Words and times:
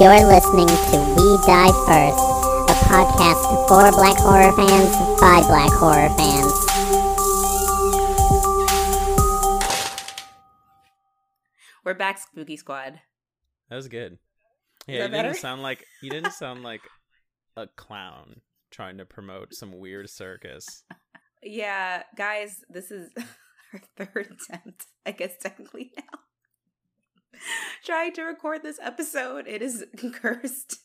You're 0.00 0.26
listening 0.26 0.66
to 0.66 1.14
We 1.16 1.36
Die 1.46 1.72
First, 1.86 2.18
a 2.68 2.74
podcast 2.88 3.68
for 3.68 3.92
black 3.92 4.16
horror 4.18 4.50
fans 4.56 4.96
by 5.20 5.40
black 5.46 5.70
horror 5.70 6.08
fans. 6.18 6.52
We're 11.84 11.94
back, 11.94 12.18
Spooky 12.18 12.56
Squad. 12.56 13.00
That 13.70 13.76
was 13.76 13.86
good. 13.86 14.18
Yeah, 14.88 15.06
that 15.06 15.16
you 15.16 15.22
didn't 15.22 15.36
sound 15.36 15.62
like 15.62 15.84
you 16.02 16.10
didn't 16.10 16.32
sound 16.34 16.64
like 16.64 16.82
a 17.56 17.68
clown 17.68 18.40
trying 18.72 18.98
to 18.98 19.04
promote 19.04 19.54
some 19.54 19.78
weird 19.78 20.10
circus. 20.10 20.82
Yeah, 21.40 22.02
guys, 22.16 22.64
this 22.68 22.90
is 22.90 23.10
our 23.72 23.80
third 23.96 24.36
attempt, 24.50 24.86
I 25.06 25.12
guess, 25.12 25.36
technically 25.40 25.92
now. 25.96 26.18
Trying 27.84 28.12
to 28.14 28.22
record 28.22 28.62
this 28.62 28.78
episode. 28.82 29.46
It 29.46 29.62
is 29.62 29.84
cursed. 30.14 30.78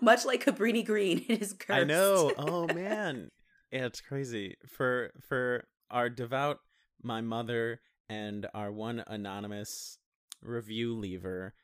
Much 0.00 0.24
like 0.24 0.44
Cabrini 0.44 0.84
Green, 0.84 1.24
it 1.28 1.42
is 1.42 1.52
cursed. 1.52 1.80
I 1.80 1.84
know. 1.84 2.32
Oh 2.38 2.66
man. 2.66 3.30
Yeah, 3.72 3.86
it's 3.86 4.00
crazy. 4.00 4.54
For 4.68 5.10
for 5.28 5.64
our 5.90 6.08
devout 6.08 6.58
my 7.02 7.20
mother 7.20 7.80
and 8.08 8.46
our 8.54 8.70
one 8.70 9.02
anonymous 9.08 9.98
review 10.40 10.94
lever, 10.94 11.54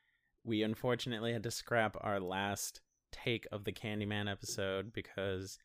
we 0.42 0.64
unfortunately 0.64 1.32
had 1.32 1.44
to 1.44 1.52
scrap 1.52 1.96
our 2.00 2.18
last 2.18 2.80
take 3.12 3.46
of 3.52 3.62
the 3.62 3.72
Candyman 3.72 4.28
episode 4.28 4.92
because 4.92 5.56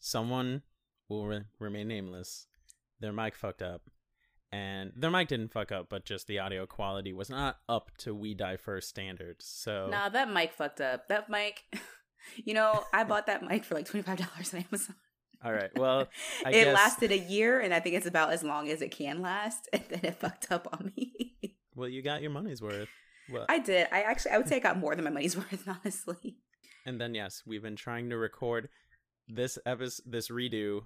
someone 0.00 0.62
will 1.08 1.26
re- 1.28 1.44
remain 1.60 1.86
nameless. 1.86 2.48
Their 2.98 3.12
mic 3.12 3.36
fucked 3.36 3.62
up. 3.62 3.82
And 4.54 4.92
their 4.94 5.10
mic 5.10 5.26
didn't 5.28 5.48
fuck 5.52 5.72
up, 5.72 5.88
but 5.88 6.04
just 6.04 6.28
the 6.28 6.38
audio 6.38 6.64
quality 6.66 7.12
was 7.12 7.28
not 7.28 7.56
up 7.68 7.90
to 7.98 8.14
We 8.14 8.34
Die 8.34 8.56
First 8.56 8.88
standards. 8.88 9.44
So 9.46 9.88
Nah, 9.90 10.08
that 10.10 10.30
mic 10.32 10.52
fucked 10.52 10.80
up. 10.80 11.08
That 11.08 11.28
mic, 11.28 11.64
you 12.44 12.54
know, 12.54 12.84
I 12.92 13.02
bought 13.02 13.26
that 13.26 13.42
mic 13.42 13.64
for 13.64 13.74
like 13.74 13.88
$25 13.90 14.54
on 14.54 14.64
Amazon. 14.70 14.94
all 15.44 15.52
right. 15.52 15.76
Well, 15.76 16.06
I 16.46 16.50
it 16.50 16.64
guess- 16.64 16.74
lasted 16.74 17.10
a 17.10 17.18
year, 17.18 17.58
and 17.60 17.74
I 17.74 17.80
think 17.80 17.96
it's 17.96 18.06
about 18.06 18.32
as 18.32 18.44
long 18.44 18.68
as 18.70 18.80
it 18.80 18.90
can 18.92 19.20
last. 19.22 19.68
And 19.72 19.82
then 19.90 20.00
it 20.04 20.14
fucked 20.14 20.52
up 20.52 20.68
on 20.72 20.92
me. 20.96 21.36
well, 21.74 21.88
you 21.88 22.00
got 22.02 22.22
your 22.22 22.30
money's 22.30 22.62
worth. 22.62 22.88
Well, 23.32 23.46
I 23.48 23.58
did. 23.58 23.88
I 23.90 24.02
actually, 24.02 24.32
I 24.32 24.38
would 24.38 24.46
say 24.48 24.56
I 24.56 24.60
got 24.60 24.78
more 24.78 24.94
than 24.94 25.04
my 25.04 25.10
money's 25.10 25.36
worth, 25.36 25.66
honestly. 25.66 26.36
And 26.86 27.00
then 27.00 27.14
yes, 27.14 27.42
we've 27.46 27.62
been 27.62 27.74
trying 27.76 28.10
to 28.10 28.16
record 28.18 28.68
this 29.26 29.58
episode, 29.66 30.04
this 30.06 30.28
redo, 30.28 30.82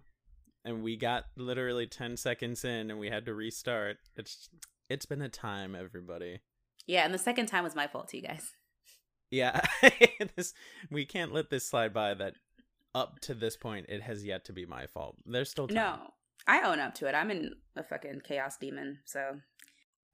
and 0.65 0.83
we 0.83 0.97
got 0.97 1.25
literally 1.37 1.87
ten 1.87 2.17
seconds 2.17 2.65
in, 2.65 2.91
and 2.91 2.99
we 2.99 3.09
had 3.09 3.27
to 3.27 3.35
restart. 3.35 3.99
It's 4.17 4.49
it's 4.89 5.07
been 5.07 5.23
a 5.23 5.29
time, 5.29 5.75
everybody. 5.75 6.41
Yeah, 6.87 7.05
and 7.05 7.13
the 7.13 7.19
second 7.19 7.47
time 7.47 7.65
was 7.65 7.77
my 7.77 7.87
fault 7.87 8.09
to 8.09 8.17
you 8.17 8.23
guys. 8.23 8.53
Yeah, 9.31 9.61
this 10.37 10.55
we 10.91 11.05
can't 11.05 11.33
let 11.33 11.51
this 11.51 11.67
slide 11.67 11.93
by. 11.93 12.15
That 12.15 12.35
up 12.95 13.21
to 13.21 13.35
this 13.35 13.57
point, 13.57 13.87
it 13.89 14.03
has 14.03 14.25
yet 14.25 14.45
to 14.47 14.53
be 14.53 14.67
my 14.67 14.87
fault. 14.87 15.17
There's 15.27 15.51
still 15.51 15.69
time. 15.69 15.77
No, 15.77 15.99
I 16.47 16.63
own 16.63 16.81
up 16.81 16.95
to 16.97 17.07
it. 17.07 17.15
I'm 17.15 17.31
in 17.31 17.55
a 17.77 17.83
fucking 17.83 18.23
chaos 18.25 18.57
demon, 18.57 18.99
so 19.05 19.41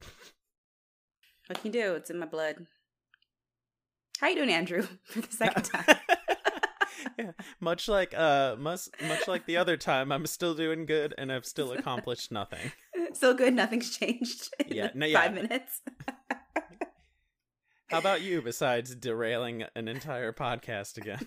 what 1.46 1.60
can 1.60 1.72
you 1.72 1.72
do? 1.72 1.94
It's 1.94 2.10
in 2.10 2.18
my 2.18 2.26
blood. 2.26 2.66
How 4.18 4.28
you 4.28 4.36
doing, 4.36 4.50
Andrew? 4.50 4.86
For 5.04 5.20
the 5.20 5.32
second 5.32 5.62
time. 5.62 5.96
Yeah, 7.18 7.32
much 7.60 7.88
like 7.88 8.14
uh, 8.16 8.56
much 8.58 8.88
much 9.06 9.28
like 9.28 9.46
the 9.46 9.56
other 9.56 9.76
time, 9.76 10.12
I'm 10.12 10.26
still 10.26 10.54
doing 10.54 10.86
good, 10.86 11.14
and 11.18 11.32
I've 11.32 11.46
still 11.46 11.72
accomplished 11.72 12.30
nothing. 12.32 12.72
Still 13.12 13.34
good. 13.34 13.54
Nothing's 13.54 13.96
changed. 13.96 14.52
in 14.58 14.76
Yeah, 14.76 14.88
no, 14.92 15.06
yeah. 15.06 15.20
five 15.20 15.34
minutes. 15.34 15.82
How 17.88 17.98
about 17.98 18.22
you? 18.22 18.42
Besides 18.42 18.92
derailing 18.96 19.64
an 19.76 19.86
entire 19.86 20.32
podcast 20.32 20.96
again. 20.96 21.20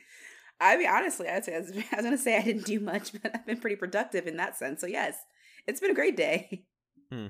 I 0.60 0.76
mean, 0.76 0.88
honestly, 0.88 1.28
I'd 1.28 1.44
say 1.44 1.56
I 1.56 1.58
was, 1.58 1.72
I 1.72 1.96
was 1.96 2.04
gonna 2.04 2.18
say 2.18 2.36
I 2.36 2.42
didn't 2.42 2.66
do 2.66 2.78
much, 2.78 3.12
but 3.20 3.34
I've 3.34 3.46
been 3.46 3.58
pretty 3.58 3.74
productive 3.74 4.28
in 4.28 4.36
that 4.36 4.56
sense. 4.56 4.80
So 4.80 4.86
yes, 4.86 5.16
it's 5.66 5.80
been 5.80 5.90
a 5.90 5.94
great 5.94 6.16
day. 6.16 6.66
Hmm. 7.10 7.26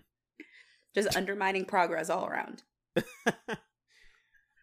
Just 0.95 1.17
undermining 1.17 1.65
progress 1.65 2.11
all 2.11 2.27
around. 2.27 2.63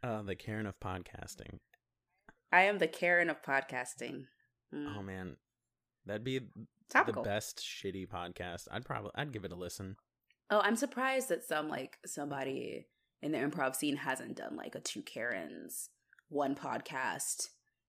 uh, 0.03 0.21
the 0.21 0.35
Karen 0.35 0.67
of 0.67 0.79
podcasting. 0.79 1.59
I 2.51 2.63
am 2.63 2.78
the 2.79 2.88
Karen 2.88 3.29
of 3.29 3.41
podcasting. 3.41 4.25
Mm. 4.73 4.97
Oh 4.97 5.01
man, 5.01 5.38
that'd 6.06 6.23
be 6.23 6.41
Topical. 6.89 7.23
the 7.23 7.29
best 7.29 7.59
shitty 7.59 8.07
podcast. 8.07 8.67
I'd 8.72 8.85
probably 8.85 9.12
I'd 9.16 9.31
give 9.31 9.45
it 9.45 9.51
a 9.51 9.56
listen. 9.56 9.95
Oh, 10.50 10.59
I'm 10.61 10.75
surprised 10.75 11.29
that 11.29 11.45
some 11.45 11.69
like 11.69 11.97
somebody 12.06 12.88
in 13.22 13.31
the 13.31 13.38
improv 13.38 13.75
scene 13.75 13.95
hasn't 13.95 14.35
done 14.38 14.56
like 14.56 14.75
a 14.75 14.79
two 14.79 15.01
Karens, 15.01 15.90
one 16.29 16.56
podcast 16.56 17.47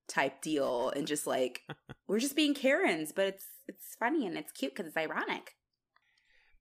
type 0.09 0.43
deal 0.43 0.93
and 0.95 1.07
just 1.07 1.27
like 1.27 1.63
we're 2.07 2.21
just 2.21 2.37
being 2.37 2.55
Karens, 2.55 3.13
but 3.13 3.27
it's 3.27 3.47
it's 3.67 3.97
funny 3.99 4.27
and 4.27 4.37
it's 4.37 4.53
cute 4.53 4.75
because 4.75 4.87
it's 4.87 4.97
ironic. 4.97 5.57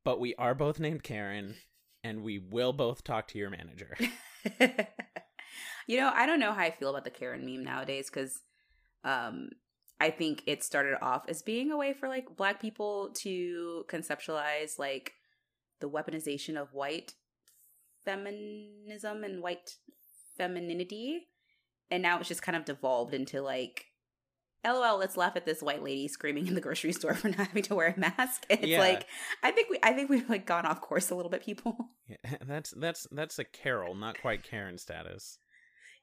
But 0.04 0.20
we 0.20 0.34
are 0.36 0.56
both 0.56 0.80
named 0.80 1.04
Karen, 1.04 1.56
and 2.04 2.24
we 2.24 2.40
will 2.40 2.74
both 2.74 3.04
talk 3.04 3.28
to 3.30 3.38
your 3.38 3.52
manager. 3.52 3.96
you 5.92 5.98
know, 5.98 6.12
I 6.14 6.26
don't 6.26 6.40
know 6.40 6.54
how 6.54 6.62
I 6.62 6.72
feel 6.72 6.90
about 6.90 7.04
the 7.04 7.10
Karen 7.20 7.46
meme 7.46 7.64
nowadays 7.66 8.10
because 8.10 8.40
um 9.04 9.50
I 10.00 10.10
think 10.10 10.44
it 10.48 10.64
started 10.64 10.96
off 11.02 11.24
as 11.28 11.42
being 11.44 11.72
a 11.72 11.78
way 11.78 11.94
for 11.94 12.08
like 12.08 12.36
black 12.36 12.60
people 12.62 13.10
to 13.24 13.84
conceptualize 13.88 14.80
like 14.80 15.14
the 15.82 15.90
weaponization 15.90 16.56
of 16.62 16.74
white 16.74 17.14
feminism 18.06 19.24
and 19.24 19.42
white 19.42 19.76
femininity. 20.38 21.28
And 21.90 22.02
now 22.02 22.20
it's 22.20 22.28
just 22.30 22.42
kind 22.42 22.56
of 22.56 22.66
devolved 22.66 23.14
into 23.14 23.42
like 23.42 23.86
LOL, 24.66 24.98
let's 25.00 25.18
laugh 25.18 25.36
at 25.36 25.46
this 25.46 25.62
white 25.62 25.84
lady 25.84 26.08
screaming 26.08 26.48
in 26.48 26.54
the 26.56 26.62
grocery 26.62 26.94
store 27.00 27.14
for 27.16 27.30
not 27.30 27.48
having 27.48 27.64
to 27.64 27.76
wear 27.76 27.94
a 27.96 28.00
mask. 28.00 28.46
And 28.50 28.60
it's 28.62 28.70
Yeah. 28.70 28.80
like 28.80 29.06
I 29.44 29.52
think 29.52 29.70
we 29.70 29.78
I 29.84 29.94
think 29.94 30.10
we've 30.10 30.30
like 30.30 30.46
gone 30.46 30.66
off 30.66 30.82
course 30.82 31.10
a 31.12 31.16
little 31.16 31.32
bit, 31.32 31.44
people. 31.44 31.76
Yeah, 32.08 32.38
that's 32.48 32.72
that's 32.72 33.08
that's 33.12 33.40
a 33.40 33.44
Carol, 33.44 33.96
not 33.96 34.22
quite 34.22 34.44
Karen 34.44 34.78
status. 34.78 35.38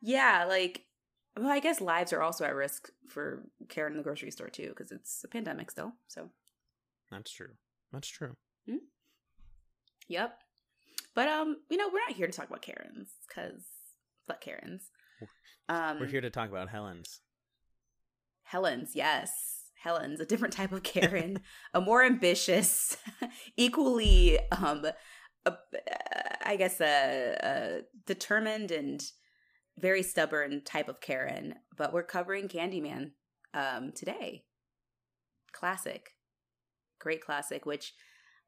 Yeah, 0.01 0.45
like, 0.49 0.85
well, 1.37 1.51
I 1.51 1.61
guess 1.61 1.81
lives 1.81 2.13
are 2.13 2.23
also 2.23 2.45
at 2.45 2.55
risk 2.55 2.91
for 3.09 3.45
Karen 3.69 3.93
in 3.93 3.99
the 3.99 4.05
grocery 4.05 4.31
store 4.31 4.49
too, 4.49 4.69
because 4.69 4.93
it's 4.93 5.23
a 5.25 5.29
pandemic 5.29 5.71
still. 5.71 5.93
So, 6.09 6.31
That's 7.11 7.33
true. 7.33 7.55
That's 7.93 8.09
true. 8.09 8.37
yep. 10.09 10.39
But 11.15 11.29
um, 11.29 11.57
you 11.71 11.77
know, 11.77 11.89
we're 11.93 12.01
not 12.07 12.17
here 12.17 12.27
to 12.27 12.33
talk 12.33 12.49
about 12.49 12.63
Karens 12.63 13.11
because 13.27 13.63
fuck 14.27 14.41
Karens. 14.41 14.91
Um, 15.69 16.01
We're 16.01 16.07
here 16.07 16.21
to 16.21 16.31
talk 16.31 16.49
about 16.49 16.69
Helen's. 16.69 17.21
Helens, 18.45 18.93
yes, 18.95 19.31
Helens, 19.83 20.21
a 20.21 20.25
different 20.25 20.55
type 20.55 20.73
of 20.73 20.83
Karen, 20.83 21.41
a 21.75 21.81
more 21.81 22.03
ambitious, 22.03 22.97
equally, 23.57 24.39
um, 24.51 24.87
a, 25.45 25.53
I 26.45 26.57
guess, 26.57 26.81
a, 26.81 27.37
a 27.43 27.81
determined 28.07 28.71
and 28.71 29.03
very 29.79 30.03
stubborn 30.03 30.63
type 30.65 30.89
of 30.89 31.01
Karen. 31.01 31.55
But 31.77 31.93
we're 31.93 32.03
covering 32.03 32.49
Candyman 32.49 33.13
um, 33.55 33.93
today. 33.93 34.45
Classic, 35.53 36.11
great 36.99 37.25
classic, 37.25 37.65
which 37.67 37.95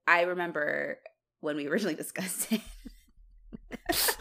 I 0.07 0.23
remember 0.23 0.99
when 1.41 1.57
we 1.57 1.67
originally 1.69 1.95
discussed 1.95 2.53
it. 2.53 2.61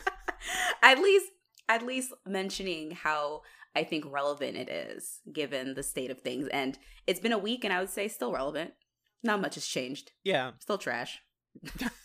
at 0.82 1.00
least, 1.00 1.32
at 1.68 1.86
least 1.86 2.14
mentioning 2.26 2.92
how 2.92 3.42
I 3.76 3.84
think 3.84 4.06
relevant 4.12 4.58
it 4.58 4.70
is 4.70 5.20
given 5.32 5.76
the 5.76 5.84
state 5.84 6.12
of 6.12 6.22
things. 6.22 6.48
And 6.48 6.78
it's 7.08 7.20
been 7.20 7.32
a 7.32 7.38
week, 7.38 7.64
and 7.64 7.74
I 7.74 7.80
would 7.80 7.90
say 7.90 8.08
still 8.08 8.32
relevant. 8.32 8.74
Not 9.22 9.42
much 9.42 9.56
has 9.56 9.66
changed. 9.66 10.12
Yeah, 10.24 10.52
Still 10.60 10.78
trash. 10.78 11.20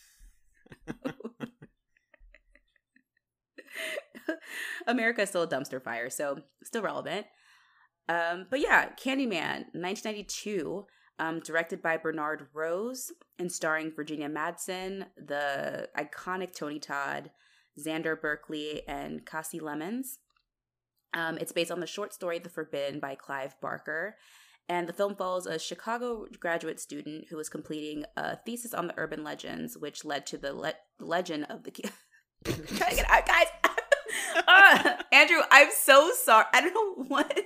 America 4.86 5.22
is 5.22 5.28
still 5.28 5.42
a 5.42 5.48
dumpster 5.48 5.82
fire, 5.82 6.10
so 6.10 6.38
still 6.62 6.82
relevant. 6.82 7.26
Um, 8.08 8.46
but 8.50 8.60
yeah, 8.60 8.90
Candyman, 8.90 9.66
1992, 9.72 10.86
um, 11.18 11.40
directed 11.40 11.80
by 11.80 11.96
Bernard 11.96 12.48
Rose 12.52 13.12
and 13.38 13.50
starring 13.50 13.92
Virginia 13.94 14.28
Madsen, 14.28 15.06
the 15.16 15.88
iconic 15.96 16.54
Tony 16.54 16.78
Todd, 16.78 17.30
Xander 17.78 18.20
Berkeley, 18.20 18.82
and 18.86 19.24
Kasi 19.24 19.60
Lemmons. 19.60 20.18
Um, 21.14 21.38
it's 21.38 21.52
based 21.52 21.70
on 21.70 21.80
the 21.80 21.86
short 21.86 22.12
story 22.12 22.38
The 22.38 22.48
Forbidden 22.48 23.00
by 23.00 23.14
Clive 23.14 23.54
Barker. 23.60 24.16
And 24.68 24.88
the 24.88 24.92
film 24.92 25.14
follows 25.14 25.46
a 25.46 25.58
Chicago 25.58 26.26
graduate 26.40 26.80
student 26.80 27.26
who 27.28 27.36
was 27.36 27.48
completing 27.48 28.04
a 28.16 28.36
thesis 28.36 28.74
on 28.74 28.88
the 28.88 28.94
urban 28.96 29.22
legends, 29.22 29.76
which 29.76 30.04
led 30.04 30.26
to 30.26 30.38
the 30.38 30.54
le- 30.54 30.74
legend 30.98 31.46
of 31.50 31.64
the. 31.64 31.70
Trying 32.44 32.90
to 32.90 32.96
get 32.96 33.10
out, 33.10 33.26
guys. 33.26 33.46
Andrew, 35.12 35.40
I'm 35.50 35.68
so 35.76 36.12
sorry. 36.12 36.46
I 36.52 36.60
don't 36.60 36.74
know 36.74 37.04
what 37.08 37.30
is 37.36 37.44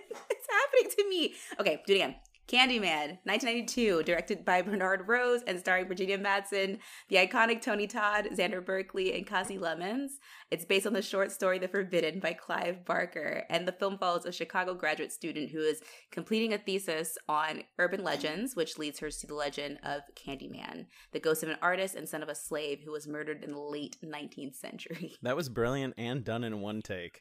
happening 0.49 0.93
to 0.97 1.09
me. 1.09 1.35
Okay, 1.61 1.83
do 1.87 1.93
it 1.95 1.97
again. 1.97 2.15
Candyman, 2.49 3.19
1992, 3.25 4.05
directed 4.05 4.43
by 4.43 4.63
Bernard 4.63 5.07
Rose 5.07 5.43
and 5.47 5.61
starring 5.61 5.87
Virginia 5.87 6.17
Madsen, 6.17 6.79
the 7.09 7.17
iconic 7.17 7.61
Tony 7.61 7.87
Todd, 7.87 8.29
Xander 8.33 8.65
Berkeley, 8.65 9.15
and 9.15 9.27
Kasi 9.27 9.59
Lemmons. 9.59 10.13
It's 10.51 10.65
based 10.65 10.87
on 10.87 10.95
the 10.95 11.03
short 11.03 11.31
story 11.31 11.59
The 11.59 11.69
Forbidden 11.69 12.21
by 12.21 12.33
Clive 12.33 12.87
Barker, 12.87 13.45
and 13.51 13.69
the 13.69 13.73
film 13.73 13.99
follows 13.99 14.25
a 14.25 14.33
Chicago 14.33 14.73
graduate 14.73 15.13
student 15.13 15.51
who 15.51 15.61
is 15.61 15.83
completing 16.11 16.55
a 16.55 16.59
thesis 16.59 17.19
on 17.29 17.65
urban 17.79 18.03
legends, 18.03 18.57
which 18.57 18.79
leads 18.79 18.99
her 19.01 19.11
to 19.11 19.27
the 19.27 19.35
legend 19.35 19.79
of 19.83 20.01
Candyman, 20.15 20.87
the 21.13 21.21
ghost 21.21 21.43
of 21.43 21.51
an 21.51 21.59
artist 21.61 21.95
and 21.95 22.09
son 22.09 22.23
of 22.23 22.31
a 22.31 22.35
slave 22.35 22.81
who 22.83 22.93
was 22.93 23.07
murdered 23.07 23.45
in 23.45 23.53
the 23.53 23.59
late 23.59 23.99
19th 24.03 24.55
century. 24.55 25.17
That 25.21 25.37
was 25.37 25.51
brilliant 25.51 25.93
and 25.99 26.25
done 26.25 26.45
in 26.45 26.63
one 26.63 26.81
take. 26.81 27.21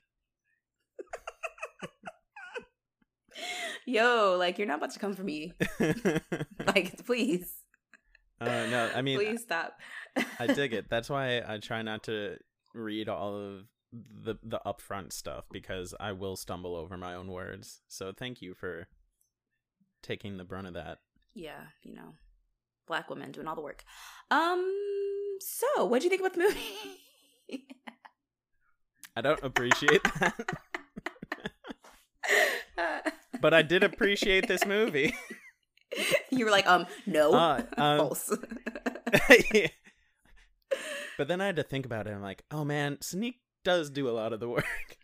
Yo, 3.86 4.36
like 4.38 4.57
you're 4.57 4.68
not 4.68 4.78
about 4.78 4.92
to 4.92 5.00
come 5.00 5.13
for 5.13 5.24
me. 5.24 5.54
like, 6.66 7.06
please. 7.06 7.51
Uh, 8.39 8.68
no, 8.69 8.92
I 8.94 9.01
mean, 9.01 9.18
please 9.18 9.42
stop. 9.42 9.80
I 10.39 10.48
dig 10.48 10.74
it. 10.74 10.89
That's 10.89 11.10
why 11.10 11.42
I 11.48 11.57
try 11.57 11.81
not 11.81 12.04
to 12.04 12.38
read 12.74 13.10
all 13.10 13.36
of 13.36 13.63
the 13.92 14.36
the 14.44 14.60
upfront 14.66 15.13
stuff 15.13 15.45
because 15.51 15.95
I 16.00 16.12
will 16.12 16.36
stumble 16.36 16.75
over 16.75 16.98
my 16.98 17.16
own 17.16 17.31
words. 17.31 17.81
So 17.88 18.12
thank 18.12 18.42
you 18.42 18.54
for 18.54 18.88
taking 20.04 20.38
the 20.38 20.44
brunt 20.44 20.68
of 20.68 20.74
that. 20.74 21.00
Yeah, 21.33 21.62
you 21.83 21.95
know, 21.95 22.13
black 22.88 23.10
women 23.10 23.31
doing 23.31 23.48
all 23.48 23.56
the 23.56 23.62
work. 23.62 23.83
Um, 24.30 24.72
so 25.40 25.86
what 25.86 26.01
do 26.01 26.06
you 26.06 26.10
think 26.10 26.22
about 26.22 26.33
the 26.33 26.40
movie? 26.40 27.66
I 29.16 29.22
don't 29.22 29.44
appreciate 29.44 30.04
that. 30.19 30.36
but 33.42 33.54
I 33.54 33.62
did 33.62 33.84
appreciate 33.84 34.48
this 34.48 34.66
movie. 34.66 35.13
you 36.31 36.45
were 36.45 36.51
like, 36.51 36.68
um, 36.68 36.86
no, 37.06 37.34
uh, 37.34 37.62
um, 37.78 37.98
false. 38.00 38.38
But 41.18 41.28
then 41.28 41.42
I 41.42 41.48
had 41.48 41.56
to 41.56 41.63
think 41.63 41.88
about 41.88 42.06
it. 42.06 42.12
I'm 42.12 42.22
like, 42.22 42.44
oh 42.51 42.63
man, 42.63 43.00
Sneak 43.01 43.39
does 43.63 43.89
do 43.89 44.07
a 44.07 44.12
lot 44.12 44.34
of 44.34 44.39
the 44.39 44.48
work. 44.48 44.98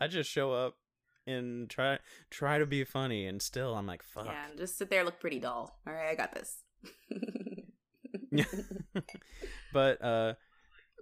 I 0.00 0.08
just 0.08 0.28
show 0.28 0.52
up 0.52 0.74
and 1.24 1.70
try 1.70 1.98
try 2.30 2.58
to 2.58 2.66
be 2.66 2.82
funny, 2.82 3.26
and 3.26 3.40
still 3.40 3.76
I'm 3.76 3.86
like, 3.86 4.02
fuck. 4.02 4.26
Yeah, 4.26 4.46
just 4.56 4.76
sit 4.76 4.90
there, 4.90 5.04
look 5.04 5.20
pretty 5.20 5.38
dull. 5.38 5.78
All 5.86 5.92
right, 5.92 6.08
I 6.10 6.14
got 6.16 6.34
this. 6.34 6.64
but 9.72 10.02
uh, 10.02 10.34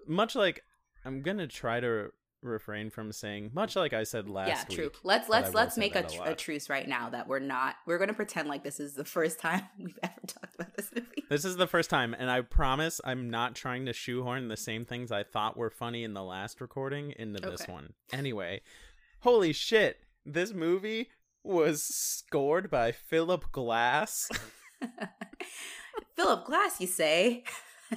much 0.06 0.36
like 0.36 0.62
I'm 1.06 1.22
gonna 1.22 1.46
try 1.46 1.80
to 1.80 2.10
refrain 2.44 2.90
from 2.90 3.12
saying 3.12 3.50
much 3.54 3.76
like 3.76 3.92
I 3.92 4.04
said 4.04 4.28
last 4.28 4.66
yeah, 4.70 4.76
true. 4.76 4.90
Let's 5.02 5.28
let's 5.28 5.54
let's 5.54 5.76
make 5.76 5.96
a, 5.96 6.06
a, 6.24 6.32
a, 6.32 6.34
truce 6.34 6.68
right 6.68 6.86
now 6.86 7.10
that 7.10 7.26
we're 7.26 7.38
not 7.38 7.76
we're 7.86 7.98
going 7.98 8.08
to 8.08 8.14
pretend 8.14 8.48
like 8.48 8.62
this 8.62 8.80
is 8.80 8.94
the 8.94 9.04
first 9.04 9.38
time 9.40 9.62
we've 9.78 9.98
ever 10.02 10.12
talked 10.26 10.54
about 10.54 10.76
this 10.76 10.90
movie. 10.94 11.24
This 11.28 11.44
is 11.44 11.56
the 11.56 11.66
first 11.66 11.90
time 11.90 12.14
and 12.18 12.30
I 12.30 12.42
promise 12.42 13.00
I'm 13.04 13.30
not 13.30 13.54
trying 13.54 13.86
to 13.86 13.92
shoehorn 13.92 14.48
the 14.48 14.56
same 14.56 14.84
things 14.84 15.10
I 15.10 15.22
thought 15.22 15.56
were 15.56 15.70
funny 15.70 16.04
in 16.04 16.14
the 16.14 16.22
last 16.22 16.60
recording 16.60 17.14
into 17.18 17.40
okay. 17.40 17.50
this 17.50 17.66
one. 17.66 17.94
Anyway, 18.12 18.60
holy 19.20 19.52
shit. 19.52 19.98
This 20.26 20.52
movie 20.52 21.10
was 21.42 21.82
scored 21.82 22.70
by 22.70 22.92
Philip 22.92 23.52
Glass. 23.52 24.30
Philip 26.16 26.46
Glass, 26.46 26.80
you 26.80 26.86
say? 26.86 27.44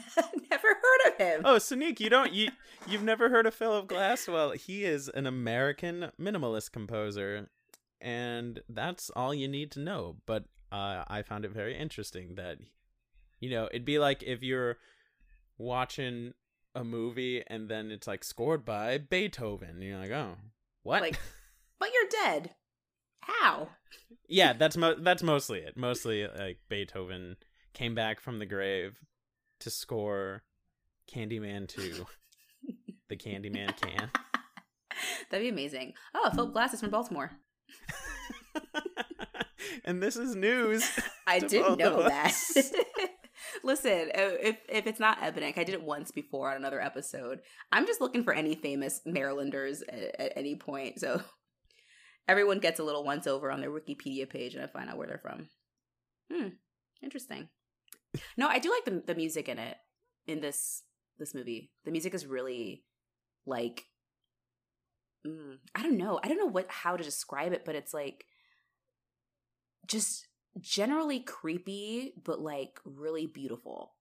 never 0.51 0.67
heard 0.67 1.11
of 1.11 1.17
him. 1.17 1.41
Oh, 1.45 1.55
Sonique, 1.55 1.99
you 1.99 2.09
don't 2.09 2.33
you 2.33 2.49
you've 2.87 3.03
never 3.03 3.29
heard 3.29 3.45
of 3.45 3.53
Philip 3.53 3.87
Glass? 3.87 4.27
Well, 4.27 4.51
he 4.51 4.83
is 4.83 5.09
an 5.09 5.25
American 5.25 6.11
minimalist 6.19 6.71
composer, 6.71 7.49
and 8.01 8.61
that's 8.69 9.09
all 9.11 9.33
you 9.33 9.47
need 9.47 9.71
to 9.71 9.79
know. 9.79 10.17
But 10.25 10.45
uh, 10.71 11.03
I 11.07 11.21
found 11.21 11.45
it 11.45 11.51
very 11.51 11.77
interesting 11.77 12.35
that 12.35 12.57
you 13.39 13.49
know 13.49 13.65
it'd 13.65 13.85
be 13.85 13.99
like 13.99 14.23
if 14.23 14.43
you're 14.43 14.77
watching 15.57 16.33
a 16.77 16.83
movie 16.83 17.43
and 17.47 17.67
then 17.69 17.91
it's 17.91 18.07
like 18.07 18.23
scored 18.23 18.63
by 18.63 18.97
Beethoven. 18.97 19.69
And 19.69 19.83
you're 19.83 19.97
like, 19.97 20.11
oh, 20.11 20.35
what? 20.83 21.01
Like, 21.01 21.19
but 21.79 21.89
you're 21.93 22.23
dead. 22.23 22.51
How? 23.21 23.69
yeah, 24.29 24.53
that's 24.53 24.77
mo- 24.77 24.95
that's 24.99 25.23
mostly 25.23 25.59
it. 25.59 25.75
Mostly 25.75 26.27
like 26.27 26.59
Beethoven 26.69 27.35
came 27.73 27.93
back 27.95 28.21
from 28.21 28.39
the 28.39 28.45
grave 28.45 28.99
to 29.59 29.69
score 29.69 30.43
Candyman 31.11 31.67
2. 31.67 32.05
the 33.09 33.15
Candyman 33.15 33.75
can. 33.77 34.11
That'd 35.29 35.45
be 35.45 35.49
amazing. 35.49 35.93
Oh, 36.13 36.29
Philip 36.33 36.53
Glass 36.53 36.73
is 36.73 36.81
from 36.81 36.89
Baltimore. 36.89 37.31
and 39.85 40.01
this 40.01 40.15
is 40.15 40.35
news. 40.35 40.89
I 41.27 41.39
didn't 41.39 41.77
know 41.77 42.03
that. 42.03 42.33
Listen, 43.63 44.09
uh, 44.15 44.35
if 44.41 44.57
if 44.67 44.87
it's 44.87 44.99
not 44.99 45.19
Ebonic, 45.19 45.57
I 45.57 45.63
did 45.63 45.75
it 45.75 45.83
once 45.83 46.11
before 46.11 46.49
on 46.51 46.57
another 46.57 46.81
episode. 46.81 47.39
I'm 47.71 47.85
just 47.85 48.01
looking 48.01 48.23
for 48.23 48.33
any 48.33 48.55
famous 48.55 49.01
Marylanders 49.05 49.83
at, 49.83 50.19
at 50.19 50.33
any 50.35 50.55
point. 50.55 50.99
So 50.99 51.21
everyone 52.27 52.59
gets 52.59 52.79
a 52.79 52.83
little 52.83 53.03
once 53.03 53.27
over 53.27 53.51
on 53.51 53.61
their 53.61 53.71
Wikipedia 53.71 54.29
page, 54.29 54.55
and 54.55 54.63
I 54.63 54.67
find 54.67 54.89
out 54.89 54.97
where 54.97 55.07
they're 55.07 55.19
from. 55.19 55.49
Hmm, 56.31 56.47
interesting. 57.03 57.49
No, 58.37 58.47
I 58.47 58.59
do 58.59 58.71
like 58.71 58.85
the 58.85 59.03
the 59.05 59.15
music 59.15 59.49
in 59.49 59.59
it 59.59 59.77
in 60.25 60.41
this 60.41 60.83
this 61.17 61.33
movie. 61.33 61.71
The 61.85 61.91
music 61.91 62.13
is 62.13 62.25
really 62.25 62.83
like 63.45 63.85
mm, 65.25 65.57
I 65.75 65.83
don't 65.83 65.97
know. 65.97 66.19
I 66.23 66.27
don't 66.27 66.37
know 66.37 66.45
what 66.45 66.69
how 66.69 66.97
to 66.97 67.03
describe 67.03 67.53
it, 67.53 67.65
but 67.65 67.75
it's 67.75 67.93
like 67.93 68.25
just 69.87 70.27
generally 70.59 71.19
creepy 71.19 72.13
but 72.23 72.39
like 72.39 72.79
really 72.85 73.25
beautiful. 73.25 73.93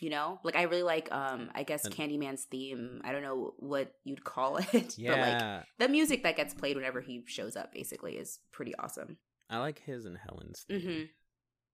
You 0.00 0.10
know? 0.10 0.40
Like 0.42 0.56
I 0.56 0.62
really 0.62 0.82
like 0.82 1.10
um 1.12 1.50
I 1.54 1.62
guess 1.62 1.88
Candyman's 1.88 2.44
theme. 2.44 3.00
I 3.04 3.12
don't 3.12 3.22
know 3.22 3.54
what 3.58 3.94
you'd 4.04 4.24
call 4.24 4.56
it, 4.72 4.98
yeah. 4.98 5.10
but 5.10 5.18
like 5.18 5.64
the 5.78 5.88
music 5.88 6.22
that 6.24 6.36
gets 6.36 6.54
played 6.54 6.76
whenever 6.76 7.00
he 7.00 7.22
shows 7.26 7.56
up 7.56 7.72
basically 7.72 8.16
is 8.16 8.40
pretty 8.52 8.74
awesome. 8.76 9.18
I 9.50 9.58
like 9.58 9.82
his 9.84 10.04
and 10.04 10.18
Helen's 10.26 10.64
theme. 10.68 10.80
Mm-hmm. 10.80 11.02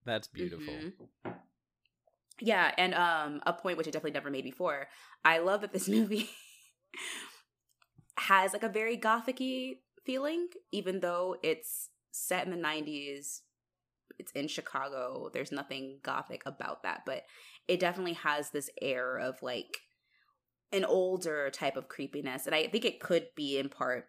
That's 0.04 0.28
beautiful. 0.28 0.74
Mm-hmm. 0.74 1.30
Yeah, 2.40 2.72
and 2.78 2.94
um 2.94 3.40
a 3.46 3.52
point 3.52 3.76
which 3.78 3.86
I 3.86 3.90
definitely 3.90 4.12
never 4.12 4.30
made 4.30 4.44
before. 4.44 4.88
I 5.24 5.38
love 5.38 5.60
that 5.60 5.72
this 5.72 5.88
movie 5.96 6.30
has 8.16 8.52
like 8.52 8.62
a 8.62 8.68
very 8.68 8.96
gothicy 8.96 9.78
feeling, 10.04 10.48
even 10.72 11.00
though 11.00 11.36
it's 11.42 11.90
set 12.10 12.44
in 12.44 12.50
the 12.50 12.56
90s. 12.56 13.40
It's 14.18 14.32
in 14.32 14.48
Chicago. 14.48 15.30
There's 15.32 15.52
nothing 15.52 15.98
gothic 16.02 16.42
about 16.44 16.82
that, 16.82 17.02
but 17.06 17.22
it 17.68 17.80
definitely 17.80 18.14
has 18.14 18.50
this 18.50 18.68
air 18.82 19.18
of 19.18 19.42
like 19.42 19.78
an 20.72 20.84
older 20.84 21.50
type 21.50 21.76
of 21.76 21.88
creepiness. 21.88 22.46
And 22.46 22.54
I 22.54 22.66
think 22.68 22.84
it 22.84 23.00
could 23.00 23.28
be 23.34 23.58
in 23.58 23.68
part 23.68 24.08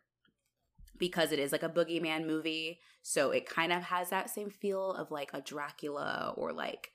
because 0.98 1.32
it 1.32 1.40
is 1.40 1.52
like 1.52 1.64
a 1.64 1.70
boogeyman 1.70 2.26
movie. 2.26 2.80
So 3.02 3.32
it 3.32 3.50
kind 3.50 3.72
of 3.72 3.84
has 3.84 4.10
that 4.10 4.30
same 4.30 4.50
feel 4.50 4.92
of 4.94 5.12
like 5.12 5.32
a 5.34 5.42
Dracula 5.42 6.34
or 6.38 6.54
like, 6.54 6.92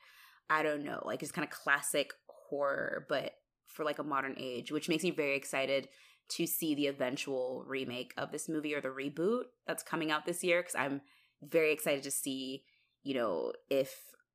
I 0.49 0.63
don't 0.63 0.85
know, 0.85 1.03
like 1.05 1.23
it's 1.23 1.33
kind 1.33 1.47
of 1.47 1.51
classic 1.51 2.13
horror, 2.29 3.07
but 3.09 3.33
for 3.67 3.85
like 3.85 3.99
a 3.99 4.05
modern 4.05 4.35
age, 4.39 4.71
which 4.71 4.89
makes 4.89 5.03
me 5.03 5.11
very 5.11 5.37
excited 5.37 5.89
to 6.29 6.47
see 6.47 6.75
the 6.75 6.87
eventual 6.87 7.65
remake 7.67 8.13
of 8.17 8.33
this 8.33 8.49
movie 8.49 8.75
or 8.75 8.81
the 8.81 8.89
reboot 8.89 9.45
that's 9.67 9.83
coming 9.83 10.11
out 10.11 10.27
this 10.27 10.43
year. 10.43 10.63
Cause 10.63 10.75
I'm 10.77 11.01
very 11.43 11.73
excited 11.73 12.03
to 12.05 12.11
see, 12.11 12.65
you 13.03 13.15
know, 13.15 13.53
if 13.71 13.95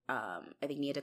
um 0.09 0.53
I 0.61 0.67
think 0.67 0.79
Nia 0.79 0.93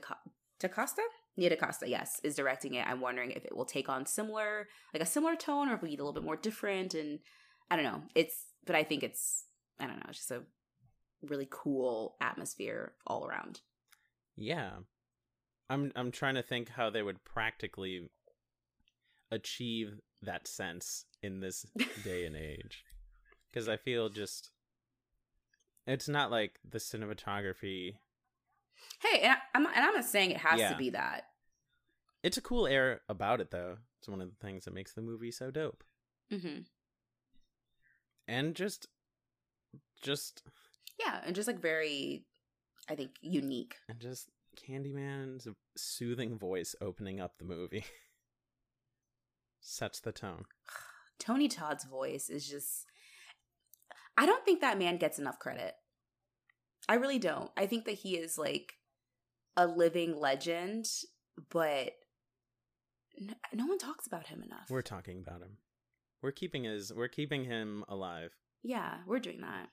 DaCosta? 0.59 1.01
Nia 1.37 1.49
DaCosta, 1.49 1.87
yes, 1.87 2.19
is 2.23 2.35
directing 2.35 2.75
it. 2.75 2.87
I'm 2.87 3.01
wondering 3.01 3.31
if 3.31 3.45
it 3.45 3.55
will 3.55 3.65
take 3.65 3.89
on 3.89 4.05
similar, 4.05 4.67
like 4.93 5.03
a 5.03 5.05
similar 5.05 5.35
tone 5.35 5.69
or 5.69 5.75
if 5.75 5.81
we 5.81 5.89
get 5.89 5.99
a 5.99 6.03
little 6.03 6.13
bit 6.13 6.25
more 6.25 6.35
different. 6.35 6.93
And 6.93 7.19
I 7.71 7.75
don't 7.75 7.85
know. 7.85 8.01
It's 8.15 8.48
but 8.65 8.75
I 8.75 8.83
think 8.83 9.03
it's 9.03 9.45
I 9.79 9.87
don't 9.87 9.97
know, 9.97 10.05
it's 10.09 10.17
just 10.19 10.31
a 10.31 10.43
really 11.21 11.47
cool 11.49 12.15
atmosphere 12.21 12.93
all 13.05 13.25
around. 13.27 13.61
Yeah. 14.35 14.71
I'm 15.69 15.91
I'm 15.95 16.11
trying 16.11 16.35
to 16.35 16.43
think 16.43 16.69
how 16.69 16.89
they 16.89 17.01
would 17.01 17.23
practically 17.23 18.09
achieve 19.31 19.99
that 20.21 20.47
sense 20.47 21.05
in 21.21 21.39
this 21.39 21.65
day 22.03 22.25
and 22.25 22.35
age. 22.35 22.83
Cuz 23.53 23.67
I 23.67 23.77
feel 23.77 24.09
just 24.09 24.51
it's 25.87 26.07
not 26.07 26.31
like 26.31 26.59
the 26.67 26.77
cinematography 26.77 27.97
Hey, 29.01 29.19
and, 29.21 29.33
I, 29.33 29.57
am 29.57 29.65
and 29.65 29.85
I'm 29.85 29.93
not 29.93 30.05
saying 30.05 30.31
it 30.31 30.37
has 30.37 30.59
yeah. 30.59 30.71
to 30.71 30.77
be 30.77 30.91
that. 30.91 31.25
It's 32.23 32.37
a 32.37 32.41
cool 32.41 32.65
air 32.65 33.01
about 33.09 33.41
it 33.41 33.51
though. 33.51 33.77
It's 33.99 34.07
one 34.07 34.21
of 34.21 34.29
the 34.29 34.45
things 34.45 34.65
that 34.65 34.73
makes 34.73 34.93
the 34.93 35.01
movie 35.01 35.31
so 35.31 35.51
dope. 35.51 35.83
Mhm 36.31 36.65
and 38.29 38.55
just 38.55 38.87
just 40.01 40.43
yeah 40.99 41.21
and 41.25 41.35
just 41.35 41.47
like 41.47 41.61
very 41.61 42.25
i 42.89 42.95
think 42.95 43.11
unique 43.21 43.75
and 43.89 43.99
just 43.99 44.29
candyman's 44.55 45.47
soothing 45.75 46.37
voice 46.37 46.75
opening 46.81 47.19
up 47.19 47.37
the 47.37 47.45
movie 47.45 47.85
sets 49.59 49.99
the 49.99 50.11
tone 50.11 50.45
tony 51.19 51.47
todd's 51.47 51.83
voice 51.83 52.29
is 52.29 52.47
just 52.47 52.85
i 54.17 54.25
don't 54.25 54.45
think 54.45 54.61
that 54.61 54.79
man 54.79 54.97
gets 54.97 55.19
enough 55.19 55.39
credit 55.39 55.75
I 56.89 56.95
really 56.95 57.19
don't. 57.19 57.51
I 57.55 57.67
think 57.67 57.85
that 57.85 57.99
he 57.99 58.15
is 58.17 58.35
like 58.35 58.73
a 59.55 59.67
living 59.67 60.19
legend, 60.19 60.87
but 61.51 61.91
no, 63.19 63.33
no 63.53 63.65
one 63.67 63.77
talks 63.77 64.07
about 64.07 64.25
him 64.25 64.41
enough. 64.41 64.71
We're 64.71 64.81
talking 64.81 65.19
about 65.19 65.41
him. 65.41 65.57
We're 66.21 66.31
keeping 66.31 66.63
his. 66.65 66.93
We're 66.93 67.07
keeping 67.07 67.45
him 67.45 67.83
alive. 67.87 68.31
yeah, 68.63 68.97
we're 69.07 69.19
doing 69.19 69.41
that. 69.41 69.69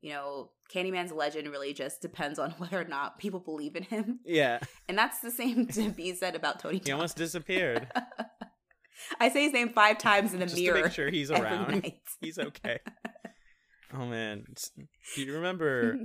You 0.00 0.10
know, 0.12 0.50
Candyman's 0.70 1.12
legend 1.12 1.48
really 1.48 1.72
just 1.72 2.02
depends 2.02 2.38
on 2.38 2.50
whether 2.58 2.80
or 2.80 2.84
not 2.84 3.18
people 3.18 3.40
believe 3.40 3.74
in 3.76 3.84
him. 3.84 4.20
Yeah, 4.24 4.58
And 4.88 4.98
that's 4.98 5.20
the 5.20 5.30
same 5.30 5.66
to 5.68 5.90
be 5.90 6.14
said 6.14 6.34
about 6.34 6.60
Tony 6.60 6.80
he 6.84 6.92
almost 6.92 7.16
disappeared. 7.16 7.90
I 9.20 9.28
say 9.30 9.44
his 9.44 9.52
name 9.52 9.70
five 9.70 9.98
times 9.98 10.32
in 10.32 10.38
the 10.40 10.46
Just 10.46 10.56
mirror. 10.60 10.76
to 10.78 10.82
make 10.84 10.92
sure 10.92 11.10
he's 11.10 11.30
around. 11.30 11.90
He's 12.20 12.38
okay. 12.38 12.78
Oh 13.92 14.06
man, 14.06 14.44
do 15.14 15.22
you 15.22 15.34
remember 15.34 15.98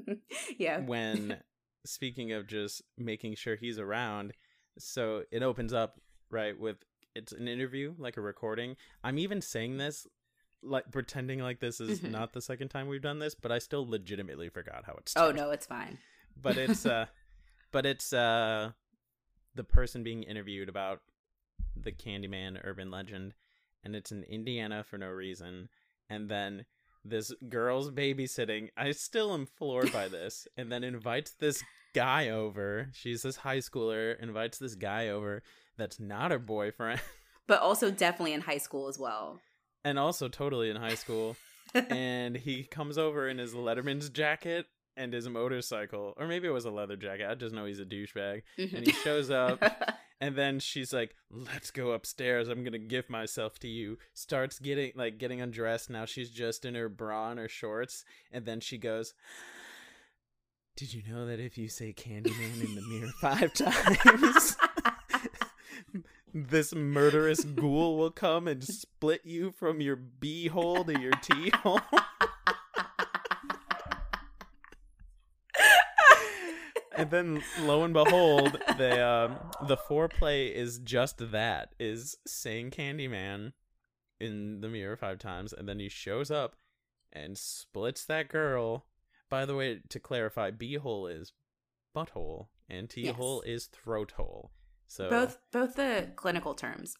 yeah. 0.57 0.79
when? 0.79 1.37
Speaking 1.85 2.33
of 2.33 2.45
just 2.47 2.81
making 2.97 3.35
sure 3.35 3.55
he's 3.55 3.79
around, 3.79 4.33
so 4.77 5.23
it 5.31 5.43
opens 5.43 5.71
up 5.73 5.99
right 6.29 6.59
with 6.59 6.77
it's 7.19 7.31
an 7.31 7.47
interview, 7.47 7.93
like 7.97 8.17
a 8.17 8.21
recording. 8.21 8.75
I'm 9.03 9.19
even 9.19 9.41
saying 9.41 9.77
this 9.77 10.07
like 10.61 10.91
pretending 10.91 11.39
like 11.39 11.59
this 11.59 11.79
is 11.79 12.01
Mhm. 12.01 12.11
not 12.11 12.33
the 12.33 12.41
second 12.41 12.67
time 12.69 12.87
we've 12.87 13.01
done 13.01 13.19
this, 13.19 13.33
but 13.35 13.51
I 13.51 13.59
still 13.59 13.87
legitimately 13.87 14.49
forgot 14.49 14.83
how 14.85 14.93
it's. 14.97 15.13
Oh 15.15 15.31
no, 15.31 15.51
it's 15.51 15.65
fine. 15.65 15.97
but 16.41 16.57
it's 16.57 16.85
uh 16.85 17.05
but 17.71 17.85
it's 17.85 18.11
uh 18.13 18.71
the 19.55 19.63
person 19.63 20.03
being 20.03 20.23
interviewed 20.23 20.69
about 20.69 21.01
the 21.75 21.91
Candyman 21.91 22.59
urban 22.63 22.89
legend 22.91 23.33
and 23.83 23.95
it's 23.95 24.11
in 24.11 24.23
Indiana 24.23 24.83
for 24.83 24.97
no 24.97 25.07
reason 25.09 25.69
and 26.09 26.29
then 26.29 26.65
this 27.05 27.31
girl's 27.47 27.91
babysitting 27.91 28.69
I 28.75 28.91
still 28.91 29.33
am 29.33 29.45
floored 29.45 29.91
by 29.93 30.07
this 30.17 30.47
and 30.57 30.69
then 30.71 30.83
invites 30.83 31.31
this 31.31 31.63
guy 31.93 32.29
over 32.29 32.89
she's 32.93 33.21
this 33.23 33.37
high 33.37 33.57
schooler 33.59 34.19
invites 34.19 34.57
this 34.59 34.75
guy 34.75 35.07
over 35.07 35.41
that's 35.79 35.99
not 35.99 36.31
her 36.31 36.39
boyfriend 36.39 37.01
But 37.47 37.61
also 37.61 37.89
definitely 37.89 38.33
in 38.33 38.41
high 38.41 38.59
school 38.59 38.87
as 38.87 38.99
well. 38.99 39.39
and 39.83 39.97
also 39.97 40.27
totally 40.27 40.69
in 40.69 40.75
high 40.75 40.95
school 40.95 41.35
and 41.73 42.35
he 42.35 42.63
comes 42.63 42.97
over 42.97 43.27
in 43.27 43.37
his 43.37 43.53
Letterman's 43.53 44.09
jacket 44.09 44.67
and 44.99 45.13
his 45.13 45.29
motorcycle, 45.29 46.13
or 46.17 46.27
maybe 46.27 46.47
it 46.47 46.51
was 46.51 46.65
a 46.65 46.71
leather 46.71 46.97
jacket. 46.97 47.27
I 47.29 47.35
just 47.35 47.55
know 47.55 47.65
he's 47.65 47.79
a 47.79 47.85
douchebag. 47.85 48.41
And 48.57 48.69
he 48.69 48.91
mm-hmm. 48.91 49.01
shows 49.01 49.31
up, 49.31 49.63
and 50.21 50.35
then 50.35 50.59
she's 50.59 50.91
like, 50.93 51.15
"Let's 51.31 51.71
go 51.71 51.91
upstairs. 51.91 52.49
I'm 52.49 52.63
gonna 52.63 52.79
give 52.79 53.09
myself 53.09 53.59
to 53.59 53.67
you." 53.67 53.97
Starts 54.13 54.59
getting 54.59 54.91
like 54.95 55.17
getting 55.17 55.41
undressed. 55.41 55.89
Now 55.89 56.05
she's 56.05 56.29
just 56.29 56.65
in 56.65 56.75
her 56.75 56.89
bra 56.89 57.31
and 57.31 57.39
her 57.39 57.47
shorts, 57.47 58.03
and 58.31 58.45
then 58.45 58.59
she 58.59 58.77
goes. 58.77 59.13
Did 60.75 60.93
you 60.93 61.01
know 61.11 61.25
that 61.25 61.41
if 61.41 61.57
you 61.57 61.67
say 61.67 61.91
Candyman 61.91 62.63
in 62.63 62.75
the 62.75 62.81
mirror 62.87 63.11
five 63.19 63.53
times, 63.53 64.55
this 66.33 66.73
murderous 66.73 67.43
ghoul 67.43 67.97
will 67.97 68.11
come 68.11 68.47
and 68.47 68.63
split 68.63 69.21
you 69.23 69.51
from 69.51 69.81
your 69.81 69.95
B 69.95 70.47
hole 70.47 70.83
to 70.85 70.99
your 70.99 71.13
T 71.13 71.49
hole? 71.49 71.81
and 76.95 77.11
then 77.11 77.43
lo 77.61 77.83
and 77.83 77.93
behold, 77.93 78.57
the 78.77 79.05
um, 79.05 79.37
the 79.67 79.77
foreplay 79.77 80.53
is 80.53 80.79
just 80.79 81.31
that 81.31 81.73
is 81.79 82.17
saying 82.27 82.71
Candyman 82.71 83.53
in 84.19 84.61
the 84.61 84.67
mirror 84.67 84.97
five 84.97 85.19
times, 85.19 85.53
and 85.53 85.67
then 85.67 85.79
he 85.79 85.89
shows 85.89 86.29
up 86.29 86.55
and 87.13 87.37
splits 87.37 88.05
that 88.05 88.29
girl. 88.29 88.85
By 89.29 89.45
the 89.45 89.55
way, 89.55 89.79
to 89.89 89.99
clarify, 89.99 90.51
B 90.51 90.75
hole 90.75 91.07
is 91.07 91.33
butthole 91.95 92.47
and 92.69 92.89
T 92.89 93.07
hole 93.07 93.41
is 93.41 93.65
throat 93.65 94.11
hole. 94.17 94.51
So 94.89 95.09
both 95.09 95.37
both 95.51 95.75
the 95.75 96.09
clinical 96.17 96.53
terms. 96.55 96.95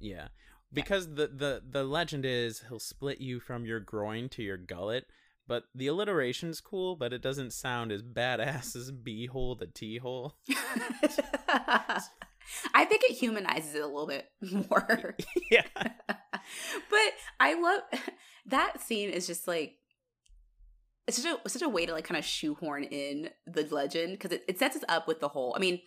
yeah. 0.00 0.28
Because 0.72 1.14
the, 1.14 1.28
the 1.28 1.62
the 1.68 1.84
legend 1.84 2.24
is 2.24 2.64
he'll 2.68 2.78
split 2.80 3.20
you 3.20 3.40
from 3.40 3.64
your 3.64 3.80
groin 3.80 4.28
to 4.30 4.42
your 4.42 4.56
gullet, 4.56 5.06
but 5.46 5.64
the 5.74 5.86
alliteration's 5.86 6.60
cool, 6.60 6.96
but 6.96 7.12
it 7.12 7.22
doesn't 7.22 7.52
sound 7.52 7.92
as 7.92 8.02
badass 8.02 8.74
as 8.74 8.90
B 8.90 9.26
hole 9.26 9.56
to 9.56 9.66
T 9.66 9.98
hole. 9.98 10.36
I 12.74 12.84
think 12.84 13.02
it 13.04 13.12
humanizes 13.12 13.74
it 13.74 13.82
a 13.82 13.86
little 13.86 14.06
bit 14.06 14.26
more. 14.70 15.16
yeah. 15.50 15.66
but 15.74 17.12
I 17.40 17.54
love 17.54 17.82
that 18.46 18.80
scene 18.80 19.10
is 19.10 19.26
just 19.26 19.48
like 19.48 19.74
it's 21.06 21.22
such 21.22 21.38
a 21.44 21.48
such 21.48 21.62
a 21.62 21.68
way 21.68 21.86
to 21.86 21.92
like 21.92 22.04
kind 22.04 22.18
of 22.18 22.24
shoehorn 22.24 22.84
in 22.84 23.30
the 23.46 23.62
legend 23.70 24.12
because 24.12 24.32
it, 24.32 24.44
it 24.48 24.58
sets 24.58 24.76
us 24.76 24.84
up 24.88 25.06
with 25.08 25.20
the 25.20 25.28
whole 25.28 25.54
I 25.56 25.60
mean 25.60 25.80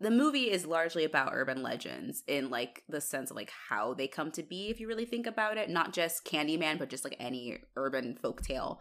the 0.00 0.10
movie 0.10 0.50
is 0.50 0.66
largely 0.66 1.04
about 1.04 1.32
urban 1.32 1.62
legends 1.62 2.24
in 2.26 2.50
like 2.50 2.82
the 2.88 3.00
sense 3.00 3.30
of 3.30 3.36
like 3.36 3.52
how 3.68 3.94
they 3.94 4.08
come 4.08 4.32
to 4.32 4.42
be 4.42 4.68
if 4.68 4.80
you 4.80 4.88
really 4.88 5.04
think 5.04 5.26
about 5.26 5.56
it. 5.56 5.70
Not 5.70 5.92
just 5.92 6.24
Candyman 6.24 6.78
but 6.78 6.90
just 6.90 7.04
like 7.04 7.16
any 7.20 7.58
urban 7.76 8.18
folktale. 8.22 8.78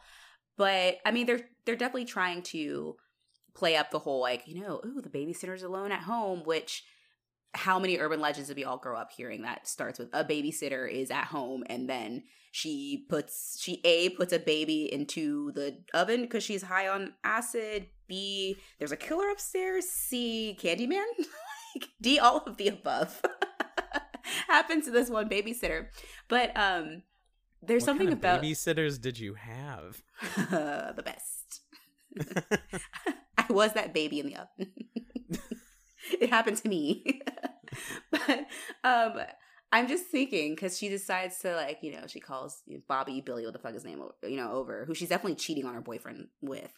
But 0.58 0.98
I 1.06 1.12
mean 1.12 1.26
they're 1.28 1.42
they're 1.66 1.76
definitely 1.76 2.06
trying 2.06 2.42
to 2.44 2.96
play 3.54 3.76
up 3.76 3.92
the 3.92 4.00
whole 4.00 4.22
like 4.22 4.48
you 4.48 4.62
know 4.62 4.82
ooh 4.86 5.02
the 5.02 5.10
babysitter's 5.10 5.64
alone 5.64 5.92
at 5.92 6.02
home 6.02 6.42
which 6.46 6.86
how 7.54 7.80
many 7.80 7.98
urban 7.98 8.22
legends 8.22 8.48
did 8.48 8.58
we 8.58 8.64
all 8.64 8.78
grow 8.78 8.98
up 8.98 9.12
hearing 9.12 9.42
that 9.42 9.68
starts 9.68 10.00
with 10.00 10.10
a 10.14 10.24
babysitter 10.24 10.90
is 10.90 11.12
at 11.12 11.26
home 11.26 11.64
and 11.68 11.90
then 11.90 12.24
she 12.52 13.06
puts 13.10 13.62
she 13.62 13.82
a 13.86 14.10
puts 14.10 14.34
a 14.34 14.40
baby 14.40 14.92
into 14.92 15.52
the 15.54 15.78
oven 15.94 16.22
because 16.22 16.44
she's 16.44 16.64
high 16.64 16.88
on 16.88 17.14
acid. 17.24 17.88
B 18.08 18.58
there's 18.78 18.92
a 18.92 18.98
killer 18.98 19.30
upstairs. 19.30 19.86
C 19.86 20.58
candyman. 20.62 21.06
Like 21.74 21.88
d 22.02 22.20
all 22.20 22.40
of 22.40 22.58
the 22.58 22.68
above 22.68 23.22
happens 24.50 24.84
to 24.84 24.92
this 24.92 25.10
one 25.10 25.30
babysitter. 25.30 25.88
But 26.28 26.52
um 26.58 27.04
there's 27.64 27.84
What 27.84 27.86
something 27.86 28.08
kind 28.08 28.14
of 28.14 28.20
about 28.20 28.42
babysitters 28.42 29.00
did 29.00 29.20
you 29.20 29.36
have? 29.36 30.02
the 30.36 31.02
best. 31.02 31.62
I 33.38 33.46
was 33.50 33.72
that 33.72 33.94
baby 33.94 34.20
in 34.20 34.26
the 34.26 34.36
oven. 34.36 34.74
It 36.20 36.30
happened 36.30 36.58
to 36.58 36.70
me. 36.70 37.22
but 38.12 38.46
um 38.84 39.22
I'm 39.74 39.88
just 39.88 40.06
thinking 40.06 40.54
because 40.54 40.78
she 40.78 40.90
decides 40.90 41.40
to 41.40 41.56
like, 41.56 41.80
you 41.82 41.94
know, 41.94 42.06
she 42.06 42.20
calls 42.20 42.62
Bobby, 42.90 43.22
Billy, 43.22 43.46
what 43.46 43.54
the 43.54 43.60
fuck 43.60 43.74
his 43.74 43.86
name, 43.86 44.04
you 44.24 44.36
know, 44.36 44.52
over, 44.52 44.84
who 44.86 44.94
she's 44.94 45.10
definitely 45.10 45.36
cheating 45.36 45.66
on 45.66 45.74
her 45.74 45.82
boyfriend 45.82 46.28
with, 46.42 46.74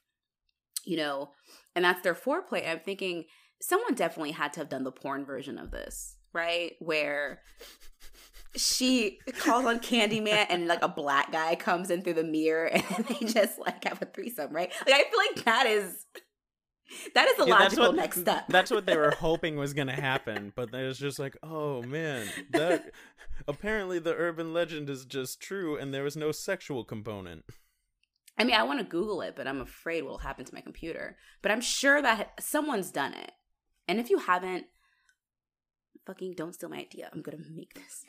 you 0.86 0.98
know, 0.98 1.32
and 1.76 1.84
that's 1.84 2.02
their 2.02 2.14
foreplay. 2.14 2.70
I'm 2.70 2.80
thinking 2.80 3.26
someone 3.62 3.96
definitely 3.96 4.32
had 4.32 4.54
to 4.54 4.60
have 4.60 4.70
done 4.70 4.84
the 4.84 4.92
porn 4.92 5.26
version 5.26 5.58
of 5.58 5.72
this, 5.72 6.18
right? 6.34 6.74
Where 6.80 7.42
she 8.56 9.20
calls 9.40 9.66
on 9.66 9.80
Candyman 9.80 10.46
and 10.50 10.68
like 10.68 10.84
a 10.84 10.88
black 10.88 11.32
guy 11.32 11.56
comes 11.56 11.90
in 11.90 12.04
through 12.04 12.14
the 12.14 12.24
mirror 12.24 12.66
and 12.72 13.06
they 13.06 13.26
just 13.26 13.58
like 13.58 13.84
have 13.86 14.02
a 14.02 14.06
threesome, 14.06 14.54
right? 14.54 14.72
Like 14.86 14.96
I 14.96 15.04
feel 15.10 15.20
like 15.36 15.46
that 15.46 15.66
is 15.66 16.06
that 17.16 17.28
is 17.28 17.38
the 17.38 17.46
Yeah, 17.46 17.56
logical 17.60 17.88
what- 17.88 17.96
next 17.96 18.22
step. 18.22 18.46
That's 18.50 18.72
what 18.72 18.86
they 18.86 18.98
were 18.98 19.12
hoping 19.20 19.56
was 19.58 19.74
going 19.74 19.88
to 19.88 19.94
happen, 19.94 20.52
but 20.56 20.74
it 20.74 20.86
was 20.86 20.98
just 20.98 21.20
like, 21.20 21.38
oh 21.44 21.82
man, 21.84 22.28
that 22.52 22.92
apparently 23.48 24.00
the 24.00 24.14
urban 24.16 24.54
legend 24.54 24.90
is 24.90 25.06
just 25.06 25.40
true, 25.42 25.78
and 25.78 25.94
there 25.94 26.04
was 26.04 26.16
no 26.18 26.32
sexual 26.32 26.84
component. 26.84 27.44
I 28.38 28.44
mean, 28.46 28.56
I 28.56 28.64
want 28.64 28.80
to 28.80 28.86
Google 28.86 29.22
it, 29.22 29.36
but 29.36 29.48
I'm 29.48 29.62
afraid 29.62 30.02
what'll 30.04 30.18
happen 30.18 30.44
to 30.46 30.56
my 30.56 30.62
computer. 30.62 31.18
But 31.44 31.52
I'm 31.52 31.62
sure 31.62 32.02
that 32.02 32.34
someone's 32.40 32.90
done 32.90 33.14
it. 33.14 33.32
And 33.88 34.00
if 34.00 34.10
you 34.10 34.18
haven't, 34.18 34.66
fucking 36.08 36.34
don't 36.36 36.54
steal 36.54 36.70
my 36.70 36.78
idea. 36.80 37.10
I'm 37.14 37.22
gonna 37.22 37.38
make 37.54 37.74
this. 37.76 38.06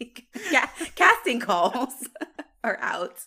like, 0.00 0.26
ca- 0.50 0.70
casting 0.94 1.40
calls 1.40 2.08
are 2.62 2.78
out. 2.80 3.18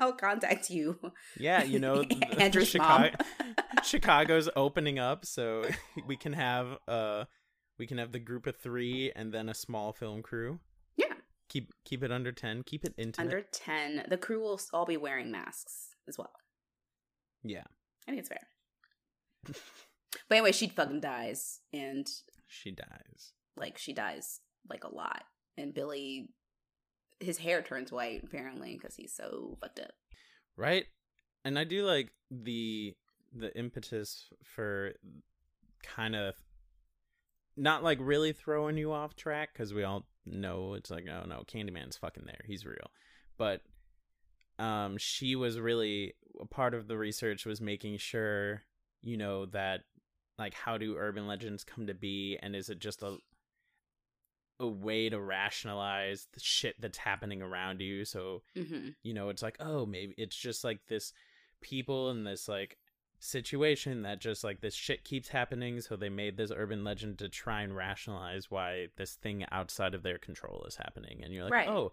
I'll 0.00 0.12
contact 0.14 0.70
you. 0.70 0.98
Yeah, 1.38 1.64
you 1.64 1.78
know, 1.80 2.02
Andrew's 2.38 2.68
Chicago, 2.68 3.10
mom. 3.40 3.45
Chicago's 3.82 4.48
opening 4.56 4.98
up, 4.98 5.24
so 5.24 5.64
we 6.06 6.16
can 6.16 6.32
have 6.32 6.78
uh, 6.88 7.24
we 7.78 7.86
can 7.86 7.98
have 7.98 8.12
the 8.12 8.18
group 8.18 8.46
of 8.46 8.56
three 8.56 9.12
and 9.14 9.32
then 9.32 9.48
a 9.48 9.54
small 9.54 9.92
film 9.92 10.22
crew. 10.22 10.60
Yeah. 10.96 11.14
Keep 11.48 11.72
keep 11.84 12.02
it 12.02 12.10
under 12.12 12.32
ten. 12.32 12.62
Keep 12.64 12.84
it 12.84 12.94
intimate. 12.98 13.24
Under 13.26 13.42
10. 13.52 14.04
The 14.08 14.16
crew 14.16 14.40
will 14.40 14.60
all 14.72 14.86
be 14.86 14.96
wearing 14.96 15.30
masks 15.30 15.90
as 16.08 16.18
well. 16.18 16.32
yeah, 17.44 17.64
I 18.06 18.10
think 18.10 18.20
it's 18.20 18.28
fair. 18.28 18.46
but 20.28 20.34
anyway, 20.36 20.52
she 20.52 20.68
fucking 20.68 21.00
dies. 21.00 21.60
And 21.72 22.06
she 22.48 22.70
dies. 22.70 23.32
like 23.56 23.76
she 23.78 23.92
dies 23.92 24.40
like 24.70 24.84
a 24.84 24.94
lot 24.94 25.24
and 25.58 25.74
billy 25.74 26.28
his 27.20 27.38
hair 27.38 27.60
turns 27.62 27.90
white 27.90 28.22
apparently 28.24 28.74
because 28.76 28.94
he's 28.96 29.12
so 29.14 29.56
fucked 29.60 29.80
up 29.80 29.90
right 30.56 30.84
and 31.44 31.58
i 31.58 31.64
do 31.64 31.84
like 31.84 32.10
the 32.30 32.94
the 33.38 33.56
impetus 33.56 34.28
for 34.42 34.92
kind 35.82 36.16
of 36.16 36.34
not 37.56 37.82
like 37.82 37.98
really 38.00 38.32
throwing 38.32 38.76
you 38.76 38.92
off 38.92 39.16
track 39.16 39.50
because 39.52 39.72
we 39.72 39.82
all 39.82 40.06
know 40.26 40.74
it's 40.74 40.90
like 40.90 41.06
oh 41.08 41.26
no 41.26 41.42
candyman's 41.46 41.96
fucking 41.96 42.24
there. 42.26 42.40
He's 42.44 42.66
real. 42.66 42.90
But 43.38 43.62
um 44.58 44.96
she 44.98 45.36
was 45.36 45.60
really 45.60 46.14
a 46.40 46.46
part 46.46 46.74
of 46.74 46.88
the 46.88 46.98
research 46.98 47.46
was 47.46 47.60
making 47.60 47.98
sure 47.98 48.62
you 49.02 49.16
know 49.16 49.46
that 49.46 49.82
like 50.38 50.54
how 50.54 50.76
do 50.76 50.96
urban 50.96 51.26
legends 51.26 51.64
come 51.64 51.86
to 51.86 51.94
be? 51.94 52.38
And 52.42 52.54
is 52.54 52.68
it 52.68 52.78
just 52.78 53.02
a 53.02 53.16
a 54.58 54.66
way 54.66 55.08
to 55.10 55.20
rationalize 55.20 56.28
the 56.32 56.40
shit 56.40 56.80
that's 56.80 56.98
happening 56.98 57.42
around 57.42 57.80
you? 57.80 58.04
So 58.04 58.42
hmm 58.56 58.88
you 59.02 59.14
know 59.14 59.28
it's 59.30 59.42
like 59.42 59.56
oh 59.60 59.86
maybe 59.86 60.14
it's 60.18 60.36
just 60.36 60.64
like 60.64 60.80
this 60.88 61.12
people 61.62 62.10
in 62.10 62.24
this 62.24 62.48
like 62.48 62.76
situation 63.18 64.02
that 64.02 64.20
just 64.20 64.44
like 64.44 64.60
this 64.60 64.74
shit 64.74 65.04
keeps 65.04 65.28
happening 65.28 65.80
so 65.80 65.96
they 65.96 66.08
made 66.08 66.36
this 66.36 66.52
urban 66.54 66.84
legend 66.84 67.18
to 67.18 67.28
try 67.28 67.62
and 67.62 67.74
rationalize 67.76 68.50
why 68.50 68.86
this 68.96 69.14
thing 69.14 69.44
outside 69.50 69.94
of 69.94 70.02
their 70.02 70.18
control 70.18 70.64
is 70.68 70.76
happening 70.76 71.20
and 71.24 71.32
you're 71.32 71.44
like 71.44 71.52
Right. 71.52 71.68
oh 71.68 71.92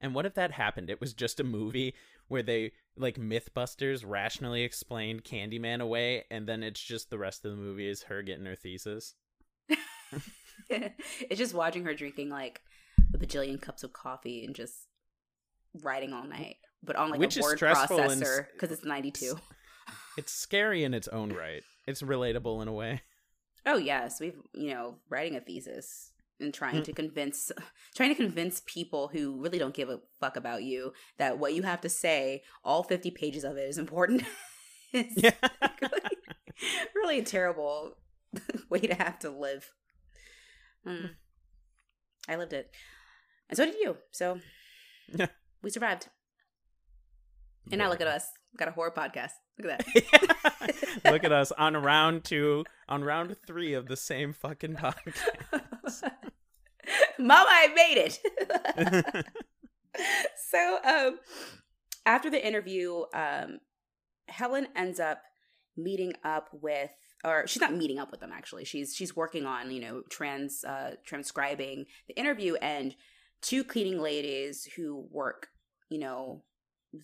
and 0.00 0.14
what 0.14 0.26
if 0.26 0.34
that 0.34 0.52
happened 0.52 0.90
it 0.90 1.00
was 1.00 1.14
just 1.14 1.40
a 1.40 1.44
movie 1.44 1.94
where 2.28 2.42
they 2.42 2.72
like 2.96 3.16
mythbusters 3.16 4.04
rationally 4.06 4.62
explained 4.62 5.24
candyman 5.24 5.80
away 5.80 6.24
and 6.30 6.46
then 6.46 6.62
it's 6.62 6.82
just 6.82 7.10
the 7.10 7.18
rest 7.18 7.44
of 7.44 7.50
the 7.52 7.56
movie 7.56 7.88
is 7.88 8.04
her 8.04 8.22
getting 8.22 8.44
her 8.44 8.56
thesis 8.56 9.14
it's 10.70 11.38
just 11.38 11.54
watching 11.54 11.84
her 11.84 11.94
drinking 11.94 12.28
like 12.28 12.60
a 13.14 13.18
bajillion 13.18 13.60
cups 13.60 13.82
of 13.82 13.92
coffee 13.92 14.44
and 14.44 14.54
just 14.54 14.86
writing 15.82 16.12
all 16.12 16.24
night, 16.24 16.56
but 16.82 16.96
on 16.96 17.10
like 17.10 17.20
Which 17.20 17.36
a 17.36 17.40
word 17.40 17.58
processor 17.58 18.46
because 18.52 18.70
it's 18.72 18.84
ninety 18.84 19.10
two. 19.10 19.38
It's 20.18 20.32
scary 20.32 20.84
in 20.84 20.92
its 20.94 21.08
own 21.08 21.32
right 21.32 21.62
it's 21.86 22.02
relatable 22.02 22.60
in 22.62 22.68
a 22.68 22.72
way 22.72 23.02
Oh 23.66 23.76
yes, 23.76 24.18
we've 24.20 24.38
you 24.54 24.70
know 24.70 24.96
writing 25.10 25.36
a 25.36 25.40
thesis 25.40 26.12
and 26.40 26.54
trying 26.54 26.76
Mm. 26.76 26.84
to 26.84 26.92
convince 26.92 27.52
trying 27.94 28.08
to 28.10 28.14
convince 28.14 28.62
people 28.64 29.08
who 29.08 29.42
really 29.42 29.58
don't 29.58 29.74
give 29.74 29.90
a 29.90 30.00
fuck 30.20 30.36
about 30.36 30.62
you 30.62 30.92
that 31.18 31.38
what 31.38 31.52
you 31.54 31.62
have 31.62 31.80
to 31.82 31.88
say, 31.90 32.42
all 32.64 32.82
fifty 32.82 33.10
pages 33.10 33.44
of 33.44 33.56
it, 33.58 33.68
is 33.68 33.76
important. 33.76 34.22
it's 34.94 35.22
yeah 35.22 35.32
really, 35.82 36.00
really 36.94 37.18
a 37.18 37.24
terrible 37.24 37.98
way 38.70 38.78
to 38.80 38.94
have 38.94 39.18
to 39.18 39.28
live. 39.30 39.70
Mm. 40.86 41.10
I 42.28 42.36
lived 42.36 42.52
it, 42.54 42.70
and 43.50 43.56
so 43.58 43.66
did 43.66 43.74
you. 43.74 43.96
So 44.12 44.40
Yeah. 45.12 45.26
we 45.62 45.68
survived. 45.70 46.08
And 47.70 47.80
now 47.80 47.90
look 47.90 48.00
at 48.00 48.06
us, 48.06 48.24
We've 48.52 48.58
got 48.60 48.68
a 48.68 48.72
horror 48.72 48.94
podcast. 48.96 49.32
Look 49.58 49.72
at 49.72 49.86
that. 49.86 50.74
Look 51.04 51.24
at 51.24 51.32
us 51.32 51.52
on 51.52 51.76
round 51.76 52.24
two, 52.24 52.64
on 52.88 53.02
round 53.02 53.36
three 53.46 53.74
of 53.74 53.86
the 53.86 53.96
same 53.96 54.32
fucking 54.32 54.76
podcast. 54.76 56.02
Mama, 57.18 57.48
I 57.48 57.68
made 57.74 57.98
it. 57.98 59.26
so, 60.50 60.78
um, 60.84 61.18
after 62.06 62.30
the 62.30 62.46
interview, 62.46 63.02
um, 63.12 63.58
Helen 64.28 64.68
ends 64.76 65.00
up 65.00 65.22
meeting 65.76 66.12
up 66.24 66.48
with, 66.52 66.90
or 67.24 67.46
she's 67.46 67.60
not 67.60 67.74
meeting 67.74 67.98
up 67.98 68.10
with 68.10 68.20
them 68.20 68.30
actually. 68.32 68.64
She's 68.64 68.94
she's 68.94 69.16
working 69.16 69.44
on 69.44 69.70
you 69.70 69.80
know 69.80 70.02
trans 70.08 70.64
uh, 70.64 70.92
transcribing 71.04 71.86
the 72.06 72.16
interview, 72.16 72.54
and 72.56 72.94
two 73.42 73.64
cleaning 73.64 74.00
ladies 74.00 74.64
who 74.76 75.06
work 75.10 75.48
you 75.90 75.98
know 75.98 76.44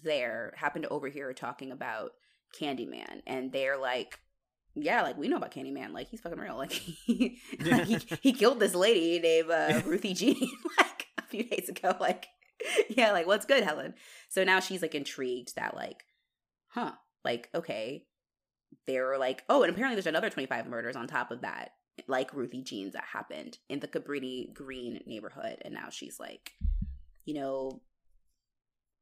there 0.02 0.54
happen 0.56 0.82
to 0.82 0.88
overhear 0.88 1.26
her 1.26 1.34
talking 1.34 1.72
about 1.72 2.12
Candyman, 2.58 3.22
and 3.26 3.52
they're 3.52 3.78
like. 3.78 4.18
Yeah, 4.76 5.02
like 5.02 5.16
we 5.16 5.28
know 5.28 5.36
about 5.36 5.52
Candyman. 5.52 5.92
Like 5.92 6.08
he's 6.08 6.20
fucking 6.20 6.36
real. 6.36 6.56
Like 6.58 6.72
he, 6.72 7.38
like, 7.60 7.84
he, 7.84 7.98
he 8.22 8.32
killed 8.32 8.58
this 8.58 8.74
lady 8.74 9.20
named 9.20 9.48
uh, 9.48 9.82
Ruthie 9.86 10.14
Jean 10.14 10.50
like 10.78 11.06
a 11.16 11.22
few 11.22 11.44
days 11.44 11.68
ago. 11.68 11.94
Like, 12.00 12.26
yeah, 12.88 13.12
like 13.12 13.24
what's 13.24 13.46
good, 13.46 13.62
Helen? 13.62 13.94
So 14.30 14.42
now 14.42 14.58
she's 14.58 14.82
like 14.82 14.96
intrigued 14.96 15.54
that 15.54 15.76
like, 15.76 16.02
huh, 16.66 16.90
like 17.24 17.50
okay, 17.54 18.06
they're 18.86 19.18
like, 19.18 19.44
oh, 19.48 19.62
and 19.62 19.72
apparently 19.72 19.94
there's 19.94 20.06
another 20.06 20.30
25 20.30 20.66
murders 20.66 20.96
on 20.96 21.06
top 21.06 21.30
of 21.30 21.42
that, 21.42 21.70
like 22.08 22.34
Ruthie 22.34 22.62
Jean's 22.62 22.94
that 22.94 23.04
happened 23.04 23.58
in 23.68 23.80
the 23.80 23.88
Cabrini 23.88 24.52
Green 24.52 25.00
neighborhood, 25.06 25.58
and 25.64 25.72
now 25.72 25.88
she's 25.90 26.18
like, 26.18 26.52
you 27.24 27.34
know, 27.34 27.80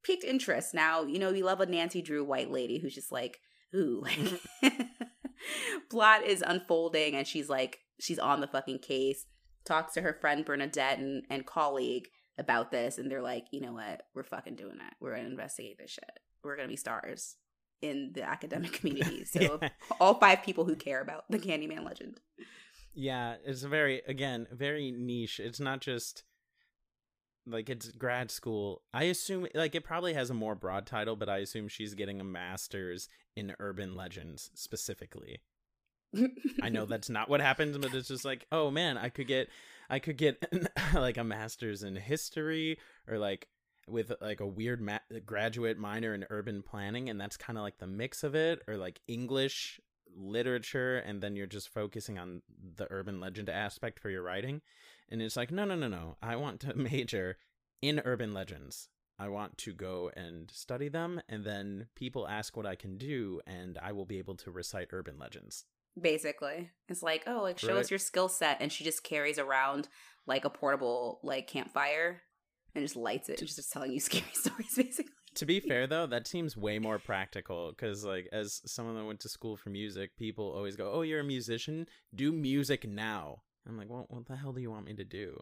piqued 0.02 0.24
interest. 0.24 0.74
Now 0.74 1.02
you 1.02 1.18
know 1.18 1.30
you 1.30 1.44
love 1.44 1.60
a 1.60 1.66
Nancy 1.66 2.02
Drew 2.02 2.24
white 2.24 2.50
lady 2.50 2.78
who's 2.78 2.94
just 2.94 3.12
like, 3.12 3.40
ooh, 3.74 4.00
like 4.02 4.18
mm-hmm. 4.18 4.82
plot 5.90 6.24
is 6.24 6.42
unfolding, 6.46 7.14
and 7.14 7.26
she's 7.26 7.48
like, 7.48 7.78
she's 8.00 8.18
on 8.18 8.40
the 8.40 8.46
fucking 8.46 8.80
case. 8.80 9.26
Talks 9.64 9.94
to 9.94 10.02
her 10.02 10.18
friend 10.20 10.44
Bernadette 10.44 10.98
and, 10.98 11.24
and 11.30 11.46
colleague 11.46 12.08
about 12.38 12.70
this, 12.70 12.98
and 12.98 13.10
they're 13.10 13.22
like, 13.22 13.46
you 13.52 13.60
know 13.60 13.72
what, 13.72 14.02
we're 14.14 14.24
fucking 14.24 14.56
doing 14.56 14.76
it. 14.76 14.94
We're 15.00 15.14
gonna 15.16 15.28
investigate 15.28 15.78
this 15.78 15.90
shit. 15.90 16.18
We're 16.42 16.56
gonna 16.56 16.68
be 16.68 16.76
stars 16.76 17.36
in 17.80 18.12
the 18.14 18.22
academic 18.22 18.72
community. 18.72 19.24
So 19.32 19.58
Yeah. 19.60 19.68
all 20.00 20.14
five 20.14 20.42
people 20.42 20.64
who 20.64 20.76
care 20.76 21.00
about 21.00 21.24
the 21.28 21.38
Candyman 21.38 21.84
legend. 21.84 22.20
Yeah, 22.94 23.36
it's 23.44 23.62
very 23.62 24.02
again 24.06 24.46
very 24.52 24.90
niche. 24.90 25.40
It's 25.40 25.60
not 25.60 25.80
just 25.80 26.24
like 27.46 27.68
it's 27.68 27.90
grad 27.92 28.31
school. 28.31 28.83
I 28.92 29.05
assume 29.05 29.46
like 29.55 29.74
it 29.74 29.85
probably 29.85 30.14
has 30.14 30.31
a 30.31 30.35
more 30.35 30.55
broad 30.55 30.87
title, 30.87 31.16
but 31.16 31.28
I 31.28 31.38
assume 31.38 31.68
she's 31.68 31.94
getting 31.94 32.20
a 32.20 32.24
master's 32.24 33.09
in 33.37 33.55
urban 33.59 33.94
legends 33.94 34.50
specifically. 34.55 35.40
I 36.62 36.68
know 36.68 36.85
that's 36.87 37.11
not 37.11 37.28
what 37.28 37.40
happens, 37.40 37.76
but 37.78 37.94
it's 37.94 38.09
just 38.09 38.24
like, 38.24 38.46
oh 38.52 38.70
man, 38.70 38.98
I 38.98 39.09
could 39.09 39.26
get 39.26 39.48
I 39.90 39.98
could 39.98 40.16
get 40.16 40.44
like 40.94 41.16
a 41.16 41.24
master's 41.24 41.83
in 41.83 41.96
history 41.96 42.78
or 43.09 43.18
like 43.18 43.48
with 43.88 44.12
like 44.20 44.40
a 44.40 44.46
weird 44.46 44.81
ma- 44.81 44.98
graduate 45.26 45.78
minor 45.78 46.14
in 46.14 46.24
urban 46.31 46.62
planning 46.62 47.09
and 47.09 47.20
that's 47.20 47.37
kind 47.37 47.59
of 47.59 47.62
like 47.62 47.78
the 47.78 47.87
mix 47.87 48.22
of 48.22 48.35
it 48.35 48.62
or 48.68 48.76
like 48.76 49.00
English 49.09 49.81
literature 50.14 50.98
and 50.98 51.20
then 51.20 51.35
you're 51.35 51.46
just 51.46 51.68
focusing 51.68 52.18
on 52.18 52.42
the 52.76 52.87
urban 52.90 53.18
legend 53.18 53.48
aspect 53.48 53.98
for 53.98 54.11
your 54.11 54.22
writing 54.22 54.61
and 55.12 55.22
it's 55.22 55.37
like 55.37 55.53
no 55.53 55.64
no 55.64 55.77
no 55.77 55.88
no. 55.88 56.16
I 56.22 56.37
want 56.37 56.61
to 56.61 56.75
major 56.90 57.37
in 57.81 58.01
urban 58.05 58.33
legends. 58.33 58.88
I 59.18 59.29
want 59.29 59.59
to 59.59 59.72
go 59.72 60.11
and 60.16 60.51
study 60.51 60.88
them 60.88 61.20
and 61.29 61.44
then 61.44 61.87
people 61.94 62.27
ask 62.27 62.57
what 62.57 62.66
I 62.66 62.75
can 62.75 62.98
do 62.98 63.40
and 63.46 63.79
I 63.81 63.92
will 63.92 64.07
be 64.07 64.18
able 64.18 64.35
to 64.37 64.51
recite 64.51 64.88
urban 64.90 65.18
legends. 65.18 65.64
Basically, 66.01 66.70
it's 66.88 67.03
like, 67.03 67.25
oh, 67.27 67.42
like 67.42 67.59
show 67.59 67.75
Right. 67.75 67.81
us 67.81 67.90
your 67.90 67.98
skill 67.98 68.29
set, 68.29 68.57
and 68.61 68.72
she 68.72 68.83
just 68.83 69.05
carries 69.05 69.38
around 69.38 69.88
like 70.27 70.46
a 70.46 70.51
portable 70.51 71.20
like 71.22 71.46
campfire 71.46 72.22
and 72.75 72.83
just 72.83 72.96
lights 72.96 73.29
it 73.29 73.38
and 73.40 73.48
just 73.48 73.70
telling 73.72 73.92
you 73.92 74.01
scary 74.09 74.25
stories. 74.33 74.75
Basically, 74.75 75.12
to 75.35 75.46
be 75.46 75.61
fair 75.61 75.87
though 75.87 76.07
that 76.07 76.27
seems 76.27 76.57
way 76.57 76.79
more 76.79 76.98
practical 76.98 77.70
because 77.70 78.05
like 78.05 78.29
as 78.33 78.62
someone 78.66 78.96
that 78.96 79.05
went 79.05 79.20
to 79.20 79.29
school 79.29 79.57
for 79.57 79.70
music 79.70 80.16
people 80.16 80.53
always 80.53 80.77
go 80.77 80.90
oh 80.92 81.03
you're 81.03 81.20
a 81.20 81.25
musician? 81.25 81.87
Do 82.14 82.33
music 82.33 82.88
now 82.88 83.42
i'm 83.68 83.77
like 83.77 83.88
well 83.88 84.07
what 84.09 84.27
the 84.27 84.37
hell 84.37 84.53
do 84.53 84.61
you 84.61 84.70
want 84.70 84.87
me 84.87 84.94
to 84.94 85.05
do? 85.05 85.40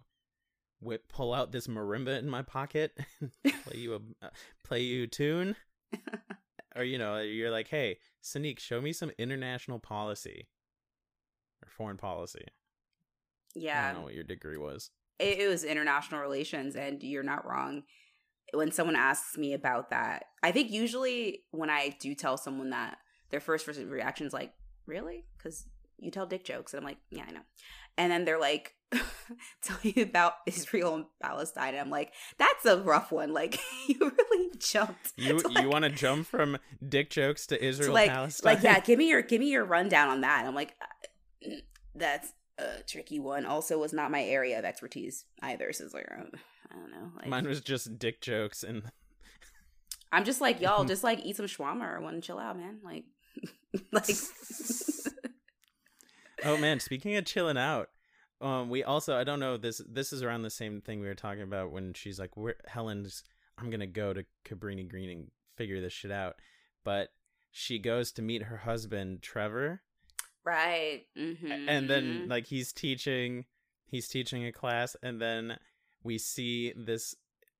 Whip, 0.83 1.09
pull 1.09 1.35
out 1.35 1.53
this 1.53 1.67
marimba 1.67 2.19
in 2.19 2.29
my 2.29 2.43
pocket 2.43 2.99
play 3.45 3.77
you 3.77 3.95
a 3.95 4.27
uh, 4.27 4.31
play 4.65 4.81
you 4.81 5.05
a 5.05 5.07
tune? 5.07 5.57
Or 6.77 6.85
you 6.85 6.99
know 6.99 7.19
you're 7.19 7.51
like 7.51 7.69
hey 7.69 7.99
Sanique, 8.23 8.61
show 8.61 8.81
me 8.81 8.93
some 8.93 9.11
international 9.19 9.79
policy 9.79 10.47
or 11.65 11.69
foreign 11.69 11.97
policy. 11.97 12.45
Yeah, 13.55 13.83
i 13.83 13.87
don't 13.89 14.01
know 14.01 14.05
what 14.05 14.15
your 14.15 14.25
degree 14.25 14.57
was. 14.57 14.91
It, 15.19 15.41
it 15.41 15.49
was 15.49 15.65
international 15.65 16.21
relations, 16.21 16.77
and 16.77 17.03
you're 17.03 17.23
not 17.23 17.47
wrong. 17.47 17.83
When 18.53 18.73
someone 18.73 18.97
asks 18.97 19.37
me 19.37 19.53
about 19.53 19.91
that, 19.91 20.27
I 20.43 20.53
think 20.53 20.71
usually 20.71 21.43
when 21.51 21.71
I 21.71 21.97
do 22.01 22.15
tell 22.15 22.37
someone 22.37 22.71
that, 22.71 22.99
their 23.31 23.41
first 23.41 23.67
reaction 23.67 24.27
is 24.27 24.33
like, 24.33 24.53
"Really?" 24.87 25.25
Because 25.37 25.67
you 26.01 26.11
tell 26.11 26.27
dick 26.27 26.45
jokes, 26.45 26.73
and 26.73 26.81
I'm 26.81 26.85
like, 26.85 26.99
"Yeah, 27.11 27.25
I 27.29 27.33
know." 27.33 27.41
And 27.97 28.11
then 28.11 28.25
they're 28.25 28.41
like, 28.41 28.75
"Tell 29.63 29.79
you 29.83 30.03
about 30.03 30.35
Israel 30.47 30.95
and 30.95 31.05
Palestine," 31.23 31.75
and 31.75 31.81
I'm 31.81 31.91
like, 31.91 32.13
"That's 32.39 32.65
a 32.67 32.79
rough 32.79 33.13
one. 33.13 33.33
Like, 33.33 33.61
you 33.89 33.97
really 34.01 34.51
jumped." 34.59 35.13
you 35.17 35.41
to, 35.41 35.49
like, 35.49 35.63
you 35.63 35.71
want 35.71 35.85
to 35.85 35.91
jump 35.91 36.27
from 36.27 36.59
dick 36.87 37.11
jokes 37.11 37.47
to 37.49 37.59
to, 37.59 37.65
israel 37.65 37.95
like, 37.95 38.11
palestine 38.11 38.55
like, 38.55 38.63
yeah, 38.63 38.81
give 38.81 38.99
me 38.99 39.09
your 39.09 39.23
give 39.23 39.41
me 39.41 39.51
your 39.51 39.65
rundown 39.65 40.09
on 40.09 40.21
that. 40.23 40.45
I'm 40.47 40.55
like, 40.55 40.75
uh, 40.81 41.51
that's 41.95 42.33
a 42.59 42.83
tricky 42.87 43.21
one. 43.21 43.47
Also, 43.47 43.79
was 43.79 43.93
not 43.93 44.11
my 44.11 44.23
area 44.23 44.59
of 44.59 44.65
expertise 44.65 45.25
either. 45.43 45.73
So 45.73 45.85
it's 45.85 45.95
like, 45.95 46.07
uh, 46.11 46.25
I 46.71 46.75
don't 46.75 46.91
know. 46.91 47.13
Like, 47.17 47.29
Mine 47.29 47.47
was 47.47 47.61
just 47.61 47.99
dick 47.99 48.21
jokes 48.21 48.63
and 48.63 48.83
I'm 50.13 50.25
just 50.25 50.41
like, 50.41 50.61
y'all, 50.61 50.85
just 50.85 51.05
like 51.05 51.21
eat 51.25 51.37
some 51.37 51.47
shawarma 51.47 51.97
or 51.97 52.01
one 52.01 52.21
chill 52.21 52.39
out, 52.39 52.57
man. 52.57 52.79
Like, 52.83 53.05
like, 53.93 54.07
oh 56.45 56.57
man, 56.57 56.81
speaking 56.81 57.17
of 57.17 57.25
chilling 57.25 57.57
out, 57.59 57.89
um, 58.41 58.71
we 58.71 58.83
also 58.85 59.17
I 59.17 59.25
don't 59.25 59.41
know 59.41 59.57
this 59.57 59.81
this 59.89 60.13
is 60.13 60.23
around 60.23 60.43
the 60.43 60.51
same 60.51 60.81
thing 60.81 61.01
we 61.01 61.07
were 61.07 61.15
talking 61.15 61.43
about 61.43 61.73
when 61.73 61.93
she's 61.95 62.19
like, 62.19 62.37
Where, 62.37 62.57
Helen's 62.67 63.23
I'm 63.59 63.71
gonna 63.71 63.87
go 63.87 64.13
to 64.13 64.25
Cabrini 64.45 64.89
Green 64.89 65.11
and 65.11 65.31
figure 65.57 65.81
this 65.81 65.93
shit 65.93 66.11
out, 66.11 66.37
but 66.85 67.09
she 67.51 67.79
goes 67.79 68.13
to 68.13 68.23
meet 68.23 68.45
her 68.45 68.59
husband 68.59 69.23
Trevor, 69.23 69.83
right. 70.45 71.03
Mm-hmm, 71.19 71.69
and 71.69 71.91
then 71.91 72.27
like 72.29 72.47
he's 72.47 72.73
teaching 72.73 73.45
he's 73.87 74.09
teaching 74.09 74.47
a 74.47 74.53
class, 74.53 74.97
and 75.03 75.21
then 75.21 75.59
we 76.03 76.17
see 76.19 76.73
this 76.77 77.15